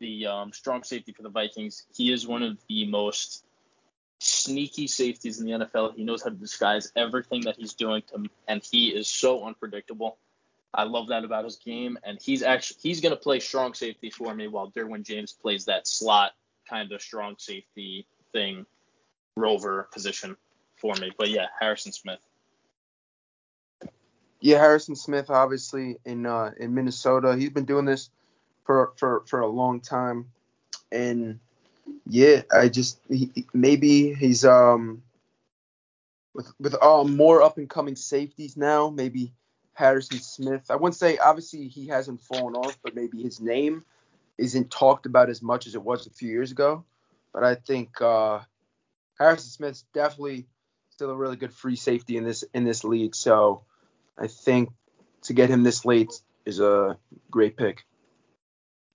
the 0.01 0.26
um, 0.26 0.53
strong 0.53 0.82
safety 0.82 1.12
for 1.12 1.22
the 1.22 1.28
Vikings. 1.28 1.86
He 1.94 2.12
is 2.12 2.26
one 2.26 2.42
of 2.42 2.59
the 2.68 2.86
most 2.86 3.44
sneaky 4.18 4.86
safeties 4.86 5.40
in 5.40 5.47
the 5.47 5.66
NFL. 5.66 5.94
He 5.94 6.05
knows 6.05 6.22
how 6.22 6.30
to 6.30 6.36
disguise 6.36 6.92
everything 6.97 7.42
that 7.42 7.57
he's 7.57 7.74
doing 7.74 8.03
to, 8.09 8.24
and 8.49 8.62
he 8.64 8.88
is 8.88 9.09
so 9.09 9.44
unpredictable. 9.44 10.18
I 10.74 10.84
love 10.84 11.09
that 11.09 11.24
about 11.24 11.44
his 11.44 11.57
game, 11.57 11.99
and 12.05 12.20
he's 12.20 12.42
actually 12.42 12.78
he's 12.82 13.01
going 13.01 13.14
to 13.14 13.20
play 13.20 13.40
strong 13.40 13.74
safety 13.74 14.11
for 14.11 14.34
me 14.34 14.49
while 14.49 14.70
Derwin 14.70 15.05
James 15.05 15.32
plays 15.32 15.66
that 15.66 15.86
slot 15.86 16.32
kind 16.68 16.92
of 16.92 17.01
strong 17.01 17.36
safety 17.38 18.07
thing, 18.32 18.66
rover 19.36 19.88
position 19.92 20.36
for 20.76 20.94
me. 20.97 21.12
But 21.16 21.30
yeah, 21.30 21.47
Harrison 21.61 21.92
Smith. 21.92 22.20
Yeah, 24.41 24.59
Harrison 24.59 24.97
Smith, 24.97 25.30
obviously 25.30 25.97
in 26.05 26.26
uh, 26.26 26.53
in 26.59 26.74
Minnesota, 26.74 27.37
he's 27.37 27.51
been 27.51 27.64
doing 27.64 27.84
this 27.84 28.11
for 28.64 28.93
for 28.97 29.22
for 29.26 29.41
a 29.41 29.47
long 29.47 29.80
time, 29.80 30.30
and 30.93 31.41
yeah, 32.07 32.43
I 32.53 32.68
just 32.68 33.01
he, 33.09 33.47
maybe 33.53 34.12
he's 34.14 34.45
um 34.45 35.03
with 36.34 36.53
with 36.61 36.74
um 36.82 37.16
more 37.16 37.43
up 37.43 37.59
and 37.59 37.68
coming 37.68 37.97
safeties 37.97 38.57
now. 38.57 38.91
Maybe 38.91 39.32
Harrison 39.72 40.18
Smith. 40.18 40.70
I 40.70 40.76
wouldn't 40.76 40.97
say 40.97 41.18
obviously 41.18 41.68
he 41.68 41.87
hasn't 41.87 42.20
fallen 42.20 42.55
off, 42.55 42.78
but 42.82 42.95
maybe 42.95 43.22
his 43.22 43.41
name 43.41 43.84
isn't 44.39 44.70
talked 44.70 45.07
about 45.07 45.30
as 45.30 45.43
much 45.43 45.66
as 45.66 45.74
it 45.74 45.82
was 45.82 46.07
a 46.07 46.11
few 46.11 46.28
years 46.28 46.51
ago. 46.51 46.84
But 47.32 47.45
I 47.45 47.55
think 47.55 48.01
uh, 48.01 48.41
Harrison 49.18 49.51
Smith's 49.51 49.84
definitely 49.93 50.47
still 50.91 51.11
a 51.11 51.16
really 51.16 51.37
good 51.37 51.53
free 51.53 51.76
safety 51.76 52.16
in 52.16 52.24
this 52.24 52.45
in 52.55 52.64
this 52.64 52.84
league. 52.84 53.14
So 53.14 53.62
I 54.19 54.27
think 54.29 54.71
to 55.23 55.33
get 55.33 55.51
him 55.51 55.62
this 55.62 55.85
late 55.85 56.12
is 56.45 56.61
a 56.61 56.99
great 57.31 57.57
pick. 57.57 57.85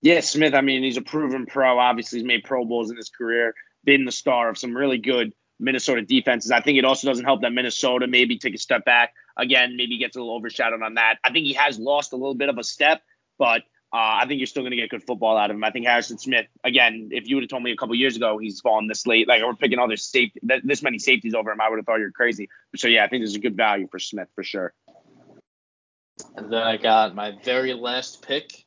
Yeah, 0.01 0.21
Smith. 0.21 0.55
I 0.55 0.61
mean, 0.61 0.83
he's 0.83 0.97
a 0.97 1.01
proven 1.01 1.45
pro. 1.45 1.77
Obviously, 1.77 2.19
he's 2.19 2.25
made 2.25 2.43
Pro 2.43 2.65
Bowls 2.65 2.89
in 2.89 2.97
his 2.97 3.09
career, 3.09 3.53
been 3.83 4.05
the 4.05 4.11
star 4.11 4.49
of 4.49 4.57
some 4.57 4.75
really 4.75 4.97
good 4.97 5.33
Minnesota 5.59 6.01
defenses. 6.01 6.49
I 6.51 6.61
think 6.61 6.79
it 6.79 6.85
also 6.85 7.07
doesn't 7.07 7.25
help 7.25 7.41
that 7.41 7.53
Minnesota 7.53 8.07
maybe 8.07 8.37
take 8.37 8.55
a 8.55 8.57
step 8.57 8.83
back 8.83 9.13
again, 9.37 9.77
maybe 9.77 9.99
gets 9.99 10.15
a 10.15 10.19
little 10.19 10.35
overshadowed 10.35 10.81
on 10.81 10.95
that. 10.95 11.19
I 11.23 11.31
think 11.31 11.45
he 11.45 11.53
has 11.53 11.77
lost 11.77 12.13
a 12.13 12.15
little 12.15 12.33
bit 12.33 12.49
of 12.49 12.57
a 12.57 12.63
step, 12.63 13.01
but 13.37 13.61
uh, 13.93 14.23
I 14.23 14.25
think 14.25 14.39
you're 14.39 14.47
still 14.47 14.63
going 14.63 14.71
to 14.71 14.77
get 14.77 14.89
good 14.89 15.03
football 15.03 15.37
out 15.37 15.49
of 15.49 15.55
him. 15.55 15.63
I 15.63 15.69
think 15.69 15.85
Harrison 15.85 16.17
Smith, 16.17 16.47
again, 16.63 17.09
if 17.11 17.27
you 17.27 17.35
would 17.35 17.43
have 17.43 17.49
told 17.49 17.61
me 17.61 17.71
a 17.71 17.75
couple 17.75 17.93
years 17.93 18.15
ago 18.15 18.37
he's 18.37 18.61
fallen 18.61 18.87
this 18.87 19.05
late, 19.05 19.27
like 19.27 19.43
we're 19.43 19.53
picking 19.53 19.79
all 19.79 19.89
this 19.89 20.05
safety, 20.05 20.39
this 20.63 20.81
many 20.81 20.97
safeties 20.97 21.33
over 21.33 21.51
him, 21.51 21.59
I 21.59 21.69
would 21.69 21.77
have 21.77 21.85
thought 21.85 21.99
you're 21.99 22.11
crazy. 22.11 22.49
So 22.75 22.87
yeah, 22.87 23.03
I 23.03 23.09
think 23.09 23.21
there's 23.21 23.35
a 23.35 23.39
good 23.39 23.57
value 23.57 23.87
for 23.91 23.99
Smith 23.99 24.29
for 24.33 24.43
sure. 24.43 24.73
And 26.35 26.51
then 26.51 26.61
I 26.61 26.77
got 26.77 27.15
my 27.15 27.33
very 27.43 27.73
last 27.73 28.25
pick. 28.25 28.65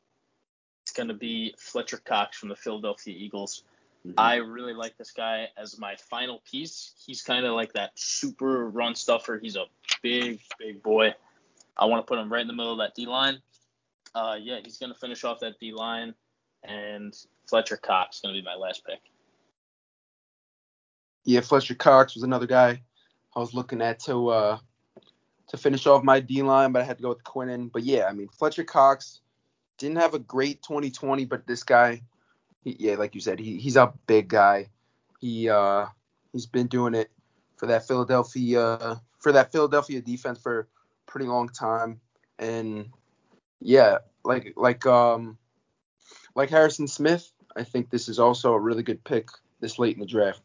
It's 0.82 0.92
going 0.92 1.08
to 1.08 1.14
be 1.14 1.54
Fletcher 1.58 1.96
Cox 1.96 2.36
from 2.36 2.50
the 2.50 2.56
Philadelphia 2.56 3.14
Eagles. 3.16 3.64
Mm-hmm. 4.06 4.20
I 4.20 4.36
really 4.36 4.74
like 4.74 4.98
this 4.98 5.12
guy 5.12 5.48
as 5.56 5.78
my 5.78 5.96
final 5.96 6.42
piece. 6.50 6.92
He's 7.06 7.22
kind 7.22 7.46
of 7.46 7.54
like 7.54 7.72
that 7.72 7.92
super 7.94 8.68
run 8.68 8.94
stuffer. 8.94 9.38
He's 9.38 9.56
a 9.56 9.64
big, 10.02 10.40
big 10.58 10.82
boy. 10.82 11.14
I 11.76 11.86
want 11.86 12.06
to 12.06 12.08
put 12.08 12.18
him 12.18 12.30
right 12.30 12.42
in 12.42 12.46
the 12.46 12.52
middle 12.52 12.72
of 12.72 12.78
that 12.78 12.94
D 12.94 13.06
line. 13.06 13.40
Uh, 14.14 14.36
yeah, 14.40 14.58
he's 14.62 14.76
going 14.76 14.92
to 14.92 14.98
finish 14.98 15.24
off 15.24 15.40
that 15.40 15.58
D 15.58 15.72
line, 15.72 16.14
and 16.62 17.16
Fletcher 17.48 17.78
Cox 17.78 18.16
is 18.16 18.22
going 18.22 18.34
to 18.34 18.40
be 18.40 18.44
my 18.44 18.54
last 18.54 18.84
pick. 18.86 19.00
Yeah, 21.24 21.40
Fletcher 21.40 21.74
Cox 21.74 22.14
was 22.14 22.22
another 22.22 22.46
guy 22.46 22.82
I 23.34 23.40
was 23.40 23.54
looking 23.54 23.80
at 23.80 24.00
to 24.00 24.28
uh, 24.28 24.58
to 25.48 25.56
finish 25.56 25.86
off 25.86 26.02
my 26.02 26.20
D 26.20 26.42
line, 26.42 26.72
but 26.72 26.82
I 26.82 26.84
had 26.84 26.98
to 26.98 27.02
go 27.02 27.10
with 27.10 27.24
Quinnen. 27.24 27.70
But 27.72 27.84
yeah, 27.84 28.06
I 28.06 28.12
mean 28.12 28.28
Fletcher 28.28 28.64
Cox 28.64 29.20
didn't 29.78 29.98
have 29.98 30.14
a 30.14 30.18
great 30.18 30.62
2020, 30.62 31.24
but 31.24 31.46
this 31.46 31.62
guy, 31.62 32.02
he, 32.62 32.76
yeah, 32.78 32.94
like 32.94 33.14
you 33.14 33.20
said, 33.20 33.38
he, 33.38 33.58
he's 33.58 33.76
a 33.76 33.92
big 34.06 34.28
guy. 34.28 34.68
He 35.20 35.48
uh, 35.48 35.86
he's 36.32 36.46
been 36.46 36.66
doing 36.66 36.94
it 36.94 37.10
for 37.56 37.66
that 37.66 37.86
Philadelphia 37.86 39.00
for 39.18 39.32
that 39.32 39.52
Philadelphia 39.52 40.00
defense 40.00 40.38
for 40.38 40.60
a 40.60 40.66
pretty 41.10 41.26
long 41.26 41.48
time, 41.48 42.00
and 42.38 42.90
yeah, 43.60 43.98
like 44.24 44.54
like 44.56 44.86
um 44.86 45.38
like 46.34 46.50
Harrison 46.50 46.88
Smith, 46.88 47.30
I 47.56 47.64
think 47.64 47.90
this 47.90 48.08
is 48.08 48.18
also 48.18 48.52
a 48.52 48.60
really 48.60 48.82
good 48.82 49.04
pick 49.04 49.28
this 49.60 49.78
late 49.78 49.94
in 49.94 50.00
the 50.00 50.06
draft. 50.06 50.42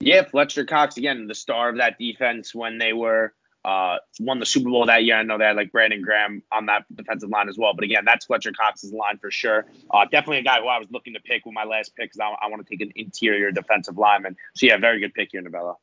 Yeah, 0.00 0.24
Fletcher 0.24 0.64
Cox 0.64 0.96
again, 0.96 1.26
the 1.26 1.34
star 1.34 1.68
of 1.68 1.76
that 1.76 1.98
defense 1.98 2.54
when 2.54 2.78
they 2.78 2.92
were 2.92 3.34
uh, 3.68 3.98
won 4.18 4.40
the 4.40 4.46
Super 4.46 4.70
Bowl 4.70 4.86
that 4.86 5.04
year. 5.04 5.16
I 5.16 5.22
know 5.24 5.36
they 5.36 5.44
had 5.44 5.56
like 5.56 5.70
Brandon 5.70 6.00
Graham 6.00 6.42
on 6.50 6.66
that 6.66 6.84
defensive 6.94 7.28
line 7.28 7.50
as 7.50 7.58
well. 7.58 7.74
But 7.74 7.84
again, 7.84 8.04
that's 8.06 8.24
Fletcher 8.24 8.52
Cox's 8.52 8.94
line 8.94 9.18
for 9.18 9.30
sure. 9.30 9.66
Uh, 9.90 10.06
definitely 10.06 10.38
a 10.38 10.42
guy 10.42 10.60
who 10.60 10.68
I 10.68 10.78
was 10.78 10.88
looking 10.90 11.12
to 11.12 11.20
pick 11.20 11.44
with 11.44 11.52
my 11.52 11.64
last 11.64 11.94
pick 11.94 12.10
because 12.10 12.20
I, 12.20 12.46
I 12.46 12.48
want 12.48 12.66
to 12.66 12.70
take 12.70 12.80
an 12.80 12.92
interior 12.96 13.50
defensive 13.50 13.98
lineman. 13.98 14.36
So 14.54 14.66
yeah, 14.66 14.78
very 14.78 15.00
good 15.00 15.12
pick 15.12 15.28
here, 15.32 15.42
Novello. 15.42 15.78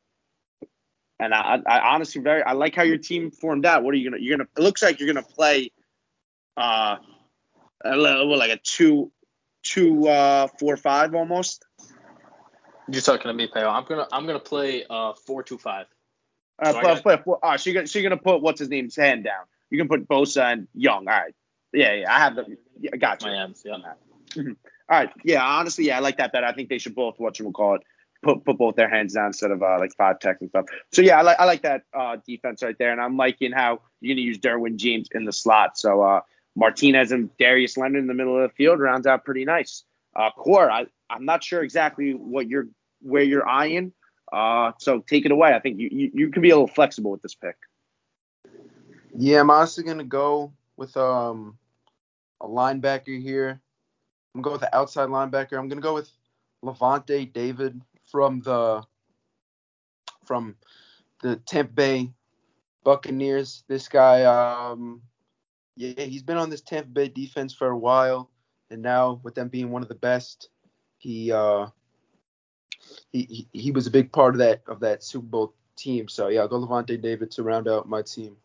And 1.20 1.32
I, 1.32 1.60
I 1.64 1.94
honestly 1.94 2.20
very 2.20 2.42
I 2.42 2.52
like 2.52 2.74
how 2.74 2.82
your 2.82 2.98
team 2.98 3.30
formed 3.30 3.64
out. 3.64 3.84
What 3.84 3.94
are 3.94 3.98
you 3.98 4.10
gonna? 4.10 4.20
You're 4.20 4.36
gonna. 4.36 4.48
It 4.56 4.62
looks 4.62 4.82
like 4.82 4.98
you're 4.98 5.12
gonna 5.12 5.24
play 5.24 5.70
uh, 6.56 6.96
a 7.84 7.96
little, 7.96 8.36
like 8.36 8.50
a 8.50 8.58
two, 8.58 9.12
two, 9.62 10.08
uh, 10.08 10.48
four, 10.58 10.76
five 10.76 11.14
almost. 11.14 11.64
You're 12.90 13.00
talking 13.00 13.28
to 13.28 13.32
me, 13.32 13.48
Peo. 13.52 13.68
I'm 13.68 13.84
gonna, 13.84 14.06
I'm 14.12 14.26
gonna 14.26 14.40
play 14.40 14.84
uh 14.90 15.12
four, 15.26 15.42
two, 15.42 15.56
five. 15.56 15.86
Uh, 16.58 16.72
so 16.72 17.02
play 17.02 17.18
four. 17.22 17.38
Uh, 17.44 17.58
gonna, 17.64 17.86
so 17.86 17.98
you're 17.98 18.08
gonna 18.08 18.20
put 18.20 18.40
what's 18.40 18.60
his 18.60 18.68
name's 18.68 18.96
hand 18.96 19.24
down. 19.24 19.44
You 19.70 19.78
can 19.78 19.88
put 19.88 20.08
Bosa 20.08 20.52
and 20.52 20.68
Young. 20.74 21.08
All 21.08 21.18
right. 21.18 21.34
Yeah, 21.72 21.94
yeah. 21.94 22.14
I 22.14 22.18
have 22.18 22.36
the. 22.36 22.56
Yeah, 22.80 22.90
I 22.94 22.96
got 22.96 23.22
you. 23.22 23.30
My 23.30 23.42
ends. 23.42 23.62
Yeah. 23.64 23.74
Mm-hmm. 24.34 24.52
All 24.88 24.98
right. 24.98 25.10
Yeah. 25.24 25.44
Honestly, 25.44 25.86
yeah, 25.86 25.96
I 25.96 26.00
like 26.00 26.18
that. 26.18 26.32
That 26.32 26.44
I 26.44 26.52
think 26.52 26.68
they 26.68 26.78
should 26.78 26.94
both 26.94 27.14
what 27.18 27.38
you 27.38 27.50
call 27.52 27.76
it. 27.76 27.82
Put, 28.22 28.44
put 28.44 28.56
both 28.56 28.76
their 28.76 28.88
hands 28.88 29.12
down 29.12 29.26
instead 29.26 29.50
of 29.50 29.62
uh, 29.62 29.76
like 29.78 29.94
five 29.96 30.18
tech 30.18 30.38
and 30.40 30.48
stuff. 30.48 30.64
So 30.92 31.02
yeah, 31.02 31.18
I 31.18 31.22
like 31.22 31.38
I 31.38 31.44
like 31.44 31.62
that 31.62 31.82
uh, 31.92 32.16
defense 32.26 32.62
right 32.62 32.76
there, 32.78 32.90
and 32.90 33.00
I'm 33.00 33.16
liking 33.16 33.52
how 33.52 33.82
you're 34.00 34.14
gonna 34.14 34.24
use 34.24 34.38
Derwin 34.38 34.76
James 34.76 35.08
in 35.14 35.24
the 35.24 35.32
slot. 35.32 35.78
So 35.78 36.02
uh, 36.02 36.20
Martinez 36.56 37.12
and 37.12 37.30
Darius 37.36 37.76
Leonard 37.76 38.00
in 38.00 38.06
the 38.06 38.14
middle 38.14 38.42
of 38.42 38.48
the 38.48 38.54
field 38.54 38.80
rounds 38.80 39.06
out 39.06 39.24
pretty 39.24 39.44
nice. 39.44 39.84
Uh, 40.16 40.30
core, 40.30 40.70
I, 40.70 40.86
I'm 41.10 41.26
not 41.26 41.44
sure 41.44 41.62
exactly 41.62 42.12
what 42.12 42.48
you're 42.48 42.68
where 43.02 43.22
you're 43.22 43.46
eyeing. 43.46 43.92
Uh, 44.32 44.72
so 44.78 45.00
take 45.00 45.24
it 45.24 45.30
away. 45.30 45.54
I 45.54 45.60
think 45.60 45.78
you, 45.78 45.88
you, 45.90 46.10
you 46.12 46.30
can 46.30 46.42
be 46.42 46.50
a 46.50 46.54
little 46.54 46.66
flexible 46.66 47.10
with 47.10 47.22
this 47.22 47.34
pick. 47.34 47.56
Yeah, 49.16 49.40
I'm 49.40 49.50
honestly 49.50 49.84
gonna 49.84 50.04
go 50.04 50.52
with 50.76 50.96
um 50.96 51.58
a 52.40 52.46
linebacker 52.46 53.20
here. 53.20 53.60
I'm 54.34 54.42
gonna 54.42 54.44
go 54.44 54.52
with 54.52 54.60
the 54.60 54.76
outside 54.76 55.08
linebacker. 55.08 55.58
I'm 55.58 55.68
gonna 55.68 55.80
go 55.80 55.94
with 55.94 56.10
Lavonte 56.64 57.32
David 57.32 57.80
from 58.04 58.40
the 58.40 58.82
from 60.24 60.56
the 61.22 61.36
Tampa 61.36 61.72
Bay 61.72 62.12
Buccaneers. 62.84 63.64
This 63.68 63.88
guy, 63.88 64.24
um, 64.24 65.02
yeah, 65.76 66.04
he's 66.04 66.22
been 66.22 66.36
on 66.36 66.50
this 66.50 66.60
Tampa 66.60 66.90
Bay 66.90 67.08
defense 67.08 67.54
for 67.54 67.68
a 67.68 67.78
while, 67.78 68.30
and 68.70 68.82
now 68.82 69.20
with 69.22 69.34
them 69.34 69.48
being 69.48 69.70
one 69.70 69.82
of 69.82 69.88
the 69.88 69.94
best, 69.94 70.50
he 70.98 71.32
uh 71.32 71.68
he 73.12 73.46
he, 73.52 73.60
he 73.60 73.70
was 73.70 73.86
a 73.86 73.90
big 73.90 74.12
part 74.12 74.34
of 74.34 74.38
that 74.38 74.62
of 74.66 74.80
that 74.80 75.02
Super 75.02 75.26
Bowl 75.26 75.54
team. 75.76 76.08
So 76.08 76.28
yeah, 76.28 76.40
I'll 76.40 76.48
go 76.48 76.60
Lavonte 76.60 77.00
David 77.00 77.30
to 77.32 77.42
round 77.42 77.68
out 77.68 77.88
my 77.88 78.02
team. 78.02 78.36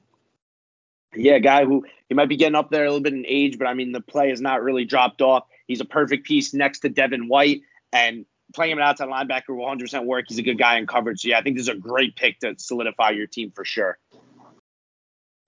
Yeah, 1.14 1.40
guy 1.40 1.66
who 1.66 1.86
he 2.08 2.16
might 2.16 2.30
be 2.30 2.38
getting 2.38 2.56
up 2.56 2.70
there 2.70 2.86
a 2.86 2.88
little 2.88 3.04
bit 3.04 3.14
in 3.14 3.26
age, 3.28 3.58
but 3.58 3.68
I 3.68 3.74
mean 3.74 3.92
the 3.92 4.02
play 4.02 4.30
has 4.30 4.42
not 4.42 4.64
really 4.64 4.86
dropped 4.86 5.22
off. 5.22 5.46
He's 5.68 5.82
a 5.82 5.86
perfect 5.86 6.26
piece 6.26 6.54
next 6.54 6.80
to 6.80 6.90
Devin 6.90 7.28
White, 7.28 7.62
and 7.92 8.26
playing 8.54 8.74
him 8.74 8.78
an 8.78 8.84
outside 8.84 9.10
linebacker 9.10 9.50
will 9.50 9.66
100% 9.66 10.06
work. 10.06 10.26
He's 10.28 10.38
a 10.38 10.44
good 10.44 10.58
guy 10.58 10.78
in 10.78 10.88
coverage. 10.88 11.22
So 11.22 11.30
yeah, 11.30 11.40
I 11.40 11.42
think 11.42 11.58
this 11.58 11.64
is 11.64 11.70
a 11.70 11.76
great 11.76 12.16
pick 12.16 12.40
to 12.40 12.56
solidify 12.58 13.12
your 13.12 13.28
team 13.28 13.52
for 13.52 13.66
sure. 13.66 13.98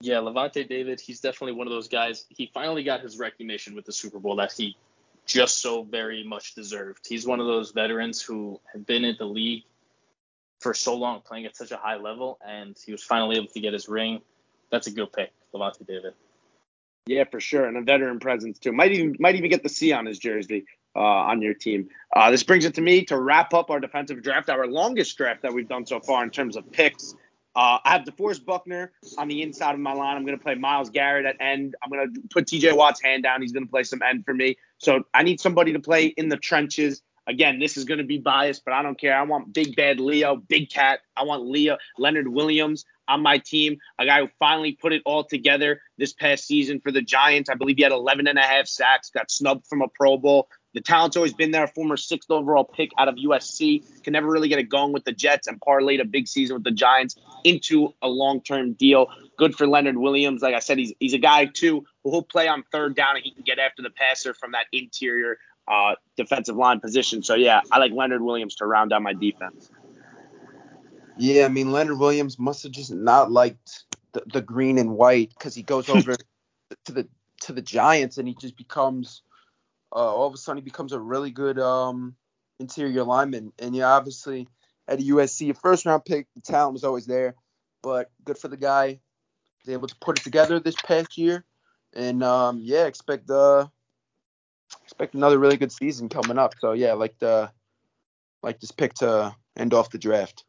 Yeah, 0.00 0.16
Lavonte 0.16 0.68
David, 0.68 1.00
he's 1.00 1.20
definitely 1.20 1.52
one 1.52 1.66
of 1.66 1.72
those 1.72 1.88
guys. 1.88 2.26
He 2.28 2.50
finally 2.52 2.84
got 2.84 3.00
his 3.00 3.18
recognition 3.18 3.74
with 3.74 3.86
the 3.86 3.92
Super 3.92 4.18
Bowl 4.18 4.36
that 4.36 4.52
he 4.52 4.76
just 5.26 5.60
so 5.60 5.82
very 5.82 6.24
much 6.24 6.54
deserved. 6.54 7.06
He's 7.08 7.26
one 7.26 7.40
of 7.40 7.46
those 7.46 7.72
veterans 7.72 8.20
who 8.20 8.60
have 8.72 8.86
been 8.86 9.04
in 9.04 9.16
the 9.18 9.24
league 9.24 9.64
for 10.60 10.74
so 10.74 10.94
long, 10.94 11.20
playing 11.20 11.46
at 11.46 11.56
such 11.56 11.72
a 11.72 11.76
high 11.76 11.96
level, 11.96 12.38
and 12.46 12.76
he 12.84 12.92
was 12.92 13.02
finally 13.02 13.36
able 13.36 13.48
to 13.48 13.60
get 13.60 13.72
his 13.72 13.88
ring. 13.88 14.20
That's 14.70 14.86
a 14.86 14.90
good 14.90 15.12
pick, 15.12 15.32
Lavonte 15.54 15.86
David. 15.86 16.14
Yeah, 17.06 17.24
for 17.30 17.38
sure, 17.38 17.66
and 17.66 17.76
a 17.76 17.82
veteran 17.82 18.18
presence 18.18 18.58
too. 18.58 18.72
Might 18.72 18.92
even 18.92 19.16
might 19.18 19.34
even 19.34 19.50
get 19.50 19.62
the 19.62 19.68
C 19.68 19.92
on 19.92 20.06
his 20.06 20.18
jersey 20.18 20.64
uh, 20.96 21.00
on 21.00 21.42
your 21.42 21.52
team. 21.52 21.88
Uh, 22.14 22.30
this 22.30 22.42
brings 22.42 22.64
it 22.64 22.74
to 22.74 22.80
me 22.80 23.04
to 23.04 23.18
wrap 23.18 23.52
up 23.52 23.70
our 23.70 23.78
defensive 23.78 24.22
draft, 24.22 24.48
our 24.48 24.66
longest 24.66 25.16
draft 25.18 25.42
that 25.42 25.52
we've 25.52 25.68
done 25.68 25.84
so 25.84 26.00
far 26.00 26.24
in 26.24 26.30
terms 26.30 26.56
of 26.56 26.70
picks. 26.72 27.14
Uh, 27.56 27.78
I 27.84 27.92
have 27.92 28.02
DeForest 28.02 28.44
Buckner 28.44 28.90
on 29.16 29.28
the 29.28 29.42
inside 29.42 29.74
of 29.74 29.80
my 29.80 29.92
line. 29.92 30.16
I'm 30.16 30.24
going 30.24 30.36
to 30.36 30.42
play 30.42 30.56
Myles 30.56 30.90
Garrett 30.90 31.24
at 31.24 31.36
end. 31.40 31.76
I'm 31.82 31.90
going 31.90 32.12
to 32.12 32.20
put 32.32 32.46
TJ 32.46 32.76
Watt's 32.76 33.00
hand 33.00 33.22
down. 33.22 33.42
He's 33.42 33.52
going 33.52 33.64
to 33.64 33.70
play 33.70 33.84
some 33.84 34.02
end 34.02 34.24
for 34.24 34.34
me. 34.34 34.56
So 34.84 35.04
I 35.14 35.22
need 35.22 35.40
somebody 35.40 35.72
to 35.72 35.80
play 35.80 36.06
in 36.06 36.28
the 36.28 36.36
trenches. 36.36 37.02
Again, 37.26 37.58
this 37.58 37.78
is 37.78 37.84
going 37.84 37.98
to 37.98 38.04
be 38.04 38.18
biased, 38.18 38.64
but 38.66 38.74
I 38.74 38.82
don't 38.82 39.00
care. 39.00 39.16
I 39.16 39.22
want 39.22 39.54
big 39.54 39.74
bad 39.76 39.98
Leo, 39.98 40.36
big 40.36 40.70
cat. 40.70 41.00
I 41.16 41.22
want 41.22 41.46
Leo 41.46 41.78
Leonard 41.98 42.28
Williams 42.28 42.84
on 43.08 43.22
my 43.22 43.38
team, 43.38 43.78
a 43.98 44.04
guy 44.04 44.20
who 44.20 44.28
finally 44.38 44.72
put 44.72 44.92
it 44.92 45.02
all 45.06 45.24
together 45.24 45.80
this 45.96 46.12
past 46.12 46.46
season 46.46 46.80
for 46.80 46.92
the 46.92 47.00
Giants. 47.00 47.48
I 47.48 47.54
believe 47.54 47.76
he 47.76 47.82
had 47.82 47.92
11 47.92 48.26
and 48.26 48.38
a 48.38 48.42
half 48.42 48.66
sacks, 48.66 49.10
got 49.10 49.30
snubbed 49.30 49.66
from 49.66 49.80
a 49.80 49.88
Pro 49.88 50.18
Bowl. 50.18 50.48
The 50.74 50.80
talent's 50.80 51.16
always 51.16 51.32
been 51.32 51.52
there. 51.52 51.68
Former 51.68 51.96
sixth 51.96 52.30
overall 52.32 52.64
pick 52.64 52.90
out 52.98 53.06
of 53.06 53.14
USC. 53.14 54.02
Can 54.02 54.12
never 54.12 54.28
really 54.28 54.48
get 54.48 54.58
it 54.58 54.68
going 54.68 54.92
with 54.92 55.04
the 55.04 55.12
Jets 55.12 55.46
and 55.46 55.60
parlayed 55.60 56.00
a 56.00 56.04
big 56.04 56.26
season 56.26 56.54
with 56.54 56.64
the 56.64 56.72
Giants 56.72 57.16
into 57.44 57.94
a 58.02 58.08
long 58.08 58.40
term 58.40 58.72
deal. 58.72 59.06
Good 59.36 59.54
for 59.54 59.68
Leonard 59.68 59.96
Williams. 59.96 60.42
Like 60.42 60.54
I 60.54 60.58
said, 60.58 60.78
he's, 60.78 60.92
he's 60.98 61.14
a 61.14 61.18
guy, 61.18 61.46
too, 61.46 61.84
who 62.02 62.10
will 62.10 62.24
play 62.24 62.48
on 62.48 62.64
third 62.72 62.96
down 62.96 63.14
and 63.14 63.24
he 63.24 63.30
can 63.30 63.44
get 63.44 63.60
after 63.60 63.82
the 63.82 63.90
passer 63.90 64.34
from 64.34 64.52
that 64.52 64.66
interior 64.72 65.38
uh, 65.68 65.94
defensive 66.16 66.56
line 66.56 66.80
position. 66.80 67.22
So, 67.22 67.36
yeah, 67.36 67.60
I 67.70 67.78
like 67.78 67.92
Leonard 67.92 68.20
Williams 68.20 68.56
to 68.56 68.66
round 68.66 68.92
out 68.92 69.00
my 69.00 69.12
defense. 69.12 69.70
Yeah, 71.16 71.44
I 71.44 71.48
mean, 71.48 71.70
Leonard 71.70 72.00
Williams 72.00 72.36
must 72.36 72.64
have 72.64 72.72
just 72.72 72.92
not 72.92 73.30
liked 73.30 73.84
the, 74.12 74.24
the 74.32 74.42
green 74.42 74.78
and 74.78 74.90
white 74.96 75.30
because 75.30 75.54
he 75.54 75.62
goes 75.62 75.88
over 75.88 76.16
to 76.86 76.92
the 76.92 77.08
to 77.42 77.52
the 77.52 77.62
Giants 77.62 78.18
and 78.18 78.26
he 78.26 78.34
just 78.34 78.56
becomes– 78.56 79.22
uh, 79.94 79.98
all 79.98 80.26
of 80.26 80.34
a 80.34 80.36
sudden 80.36 80.58
he 80.58 80.64
becomes 80.64 80.92
a 80.92 80.98
really 80.98 81.30
good 81.30 81.58
um, 81.58 82.16
interior 82.58 83.04
lineman. 83.04 83.52
And 83.58 83.74
yeah, 83.74 83.88
obviously 83.88 84.48
at 84.88 84.98
USC, 84.98 85.56
first 85.56 85.86
round 85.86 86.04
pick, 86.04 86.26
the 86.34 86.40
talent 86.40 86.72
was 86.72 86.84
always 86.84 87.06
there, 87.06 87.34
but 87.82 88.10
good 88.24 88.38
for 88.38 88.48
the 88.48 88.56
guy. 88.56 89.00
Was 89.64 89.72
able 89.72 89.88
to 89.88 89.96
put 89.96 90.18
it 90.18 90.24
together 90.24 90.60
this 90.60 90.74
past 90.74 91.16
year, 91.16 91.42
and 91.94 92.22
um, 92.22 92.60
yeah, 92.62 92.84
expect 92.84 93.30
uh 93.30 93.66
expect 94.82 95.14
another 95.14 95.38
really 95.38 95.56
good 95.56 95.72
season 95.72 96.10
coming 96.10 96.38
up. 96.38 96.52
So 96.58 96.72
yeah, 96.72 96.92
like 96.92 97.18
the 97.18 97.50
like 98.42 98.60
this 98.60 98.72
pick 98.72 98.92
to 98.94 99.34
end 99.56 99.72
off 99.72 99.88
the 99.90 99.96
draft. 99.96 100.44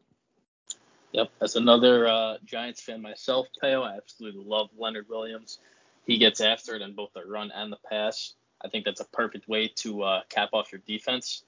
Yep, 1.13 1.29
as 1.41 1.55
another 1.55 2.09
uh, 2.09 2.37
Giants 2.43 2.81
fan 2.81 3.01
myself, 3.01 3.47
Peo, 3.61 3.83
I 3.83 3.95
absolutely 3.95 4.43
love 4.43 4.69
Leonard 4.77 5.05
Williams. 5.07 5.59
He 6.05 6.17
gets 6.17 6.41
after 6.41 6.75
it 6.75 6.81
in 6.81 6.93
both 6.93 7.13
the 7.13 7.23
run 7.25 7.51
and 7.55 7.71
the 7.71 7.77
pass. 7.89 8.33
I 8.65 8.69
think 8.69 8.85
that's 8.85 9.01
a 9.01 9.05
perfect 9.05 9.47
way 9.47 9.67
to 9.77 10.03
uh, 10.03 10.21
cap 10.29 10.49
off 10.53 10.71
your 10.71 10.81
defense. 10.87 11.43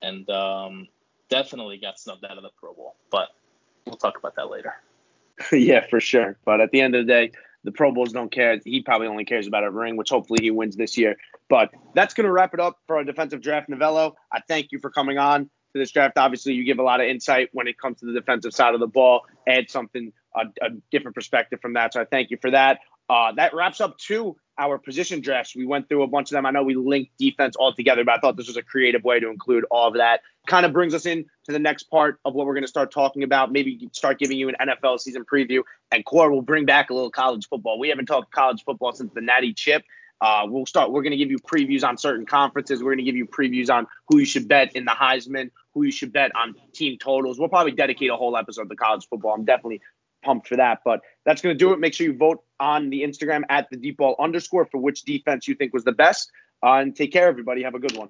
And 0.00 0.28
um, 0.30 0.88
definitely 1.28 1.78
got 1.78 1.98
snubbed 1.98 2.24
out 2.24 2.36
of 2.36 2.42
the 2.42 2.50
Pro 2.60 2.72
Bowl. 2.74 2.94
But 3.10 3.28
we'll 3.86 3.96
talk 3.96 4.18
about 4.18 4.36
that 4.36 4.50
later. 4.50 4.74
yeah, 5.52 5.86
for 5.88 6.00
sure. 6.00 6.36
But 6.44 6.60
at 6.60 6.70
the 6.70 6.80
end 6.80 6.94
of 6.94 7.06
the 7.06 7.12
day, 7.12 7.32
the 7.64 7.72
Pro 7.72 7.92
Bowls 7.92 8.12
don't 8.12 8.30
care. 8.30 8.60
He 8.64 8.82
probably 8.82 9.08
only 9.08 9.24
cares 9.24 9.46
about 9.46 9.64
a 9.64 9.70
ring, 9.70 9.96
which 9.96 10.10
hopefully 10.10 10.40
he 10.42 10.50
wins 10.50 10.76
this 10.76 10.96
year. 10.96 11.16
But 11.48 11.70
that's 11.94 12.14
going 12.14 12.26
to 12.26 12.32
wrap 12.32 12.54
it 12.54 12.60
up 12.60 12.78
for 12.86 12.96
our 12.96 13.04
defensive 13.04 13.40
draft, 13.40 13.68
Novello. 13.68 14.14
I 14.32 14.40
thank 14.46 14.70
you 14.70 14.78
for 14.78 14.90
coming 14.90 15.18
on 15.18 15.44
to 15.44 15.48
this 15.74 15.90
draft. 15.90 16.18
Obviously, 16.18 16.52
you 16.52 16.64
give 16.64 16.78
a 16.78 16.82
lot 16.82 17.00
of 17.00 17.06
insight 17.06 17.48
when 17.52 17.66
it 17.66 17.78
comes 17.78 18.00
to 18.00 18.06
the 18.06 18.12
defensive 18.12 18.54
side 18.54 18.74
of 18.74 18.80
the 18.80 18.86
ball, 18.86 19.22
add 19.48 19.70
something, 19.70 20.12
a, 20.36 20.42
a 20.62 20.70
different 20.90 21.14
perspective 21.14 21.60
from 21.60 21.74
that. 21.74 21.94
So 21.94 22.02
I 22.02 22.04
thank 22.04 22.30
you 22.30 22.36
for 22.36 22.50
that. 22.50 22.80
Uh, 23.08 23.32
that 23.32 23.54
wraps 23.54 23.80
up 23.80 23.98
two 23.98 24.36
our 24.58 24.78
position 24.78 25.20
drafts. 25.20 25.56
We 25.56 25.66
went 25.66 25.88
through 25.88 26.02
a 26.02 26.06
bunch 26.06 26.30
of 26.30 26.34
them. 26.34 26.46
I 26.46 26.50
know 26.50 26.62
we 26.62 26.74
linked 26.74 27.16
defense 27.18 27.56
all 27.56 27.72
together, 27.72 28.04
but 28.04 28.14
I 28.14 28.18
thought 28.18 28.36
this 28.36 28.46
was 28.46 28.56
a 28.56 28.62
creative 28.62 29.02
way 29.04 29.20
to 29.20 29.28
include 29.28 29.64
all 29.70 29.88
of 29.88 29.94
that. 29.94 30.20
Kind 30.46 30.66
of 30.66 30.72
brings 30.72 30.94
us 30.94 31.06
in 31.06 31.24
to 31.44 31.52
the 31.52 31.58
next 31.58 31.84
part 31.84 32.20
of 32.24 32.34
what 32.34 32.46
we're 32.46 32.54
going 32.54 32.64
to 32.64 32.68
start 32.68 32.92
talking 32.92 33.22
about. 33.22 33.52
Maybe 33.52 33.88
start 33.92 34.18
giving 34.18 34.38
you 34.38 34.48
an 34.48 34.56
NFL 34.60 35.00
season 35.00 35.24
preview, 35.24 35.62
and 35.90 36.04
Core 36.04 36.30
will 36.30 36.42
bring 36.42 36.66
back 36.66 36.90
a 36.90 36.94
little 36.94 37.10
college 37.10 37.48
football. 37.48 37.78
We 37.78 37.88
haven't 37.88 38.06
talked 38.06 38.32
college 38.32 38.62
football 38.64 38.92
since 38.92 39.12
the 39.12 39.20
Natty 39.20 39.54
Chip. 39.54 39.82
Uh, 40.20 40.46
we'll 40.46 40.66
start. 40.66 40.92
We're 40.92 41.02
going 41.02 41.10
to 41.10 41.16
give 41.16 41.30
you 41.30 41.38
previews 41.38 41.86
on 41.86 41.98
certain 41.98 42.24
conferences. 42.24 42.82
We're 42.82 42.94
going 42.94 43.04
to 43.04 43.04
give 43.04 43.16
you 43.16 43.26
previews 43.26 43.68
on 43.68 43.86
who 44.08 44.18
you 44.18 44.24
should 44.24 44.48
bet 44.48 44.74
in 44.74 44.84
the 44.84 44.92
Heisman, 44.92 45.50
who 45.74 45.82
you 45.82 45.92
should 45.92 46.12
bet 46.12 46.34
on 46.36 46.54
team 46.72 46.98
totals. 46.98 47.38
We'll 47.38 47.48
probably 47.48 47.72
dedicate 47.72 48.10
a 48.10 48.16
whole 48.16 48.36
episode 48.36 48.70
to 48.70 48.76
college 48.76 49.06
football. 49.08 49.34
I'm 49.34 49.44
definitely 49.44 49.82
pumped 50.24 50.48
for 50.48 50.56
that. 50.56 50.80
But 50.84 51.00
that's 51.24 51.42
going 51.42 51.54
to 51.54 51.58
do 51.58 51.72
it. 51.72 51.78
Make 51.78 51.94
sure 51.94 52.06
you 52.06 52.16
vote 52.16 52.42
on 52.60 52.90
the 52.90 53.02
Instagram 53.02 53.42
at 53.48 53.68
the 53.70 53.76
deep 53.76 53.98
ball 53.98 54.16
underscore 54.18 54.66
for 54.66 54.78
which 54.78 55.02
defense 55.02 55.46
you 55.46 55.54
think 55.54 55.72
was 55.72 55.84
the 55.84 55.92
best. 55.92 56.30
Uh, 56.64 56.74
and 56.74 56.96
take 56.96 57.12
care, 57.12 57.28
everybody. 57.28 57.62
Have 57.62 57.74
a 57.74 57.78
good 57.78 57.96
one. 57.96 58.08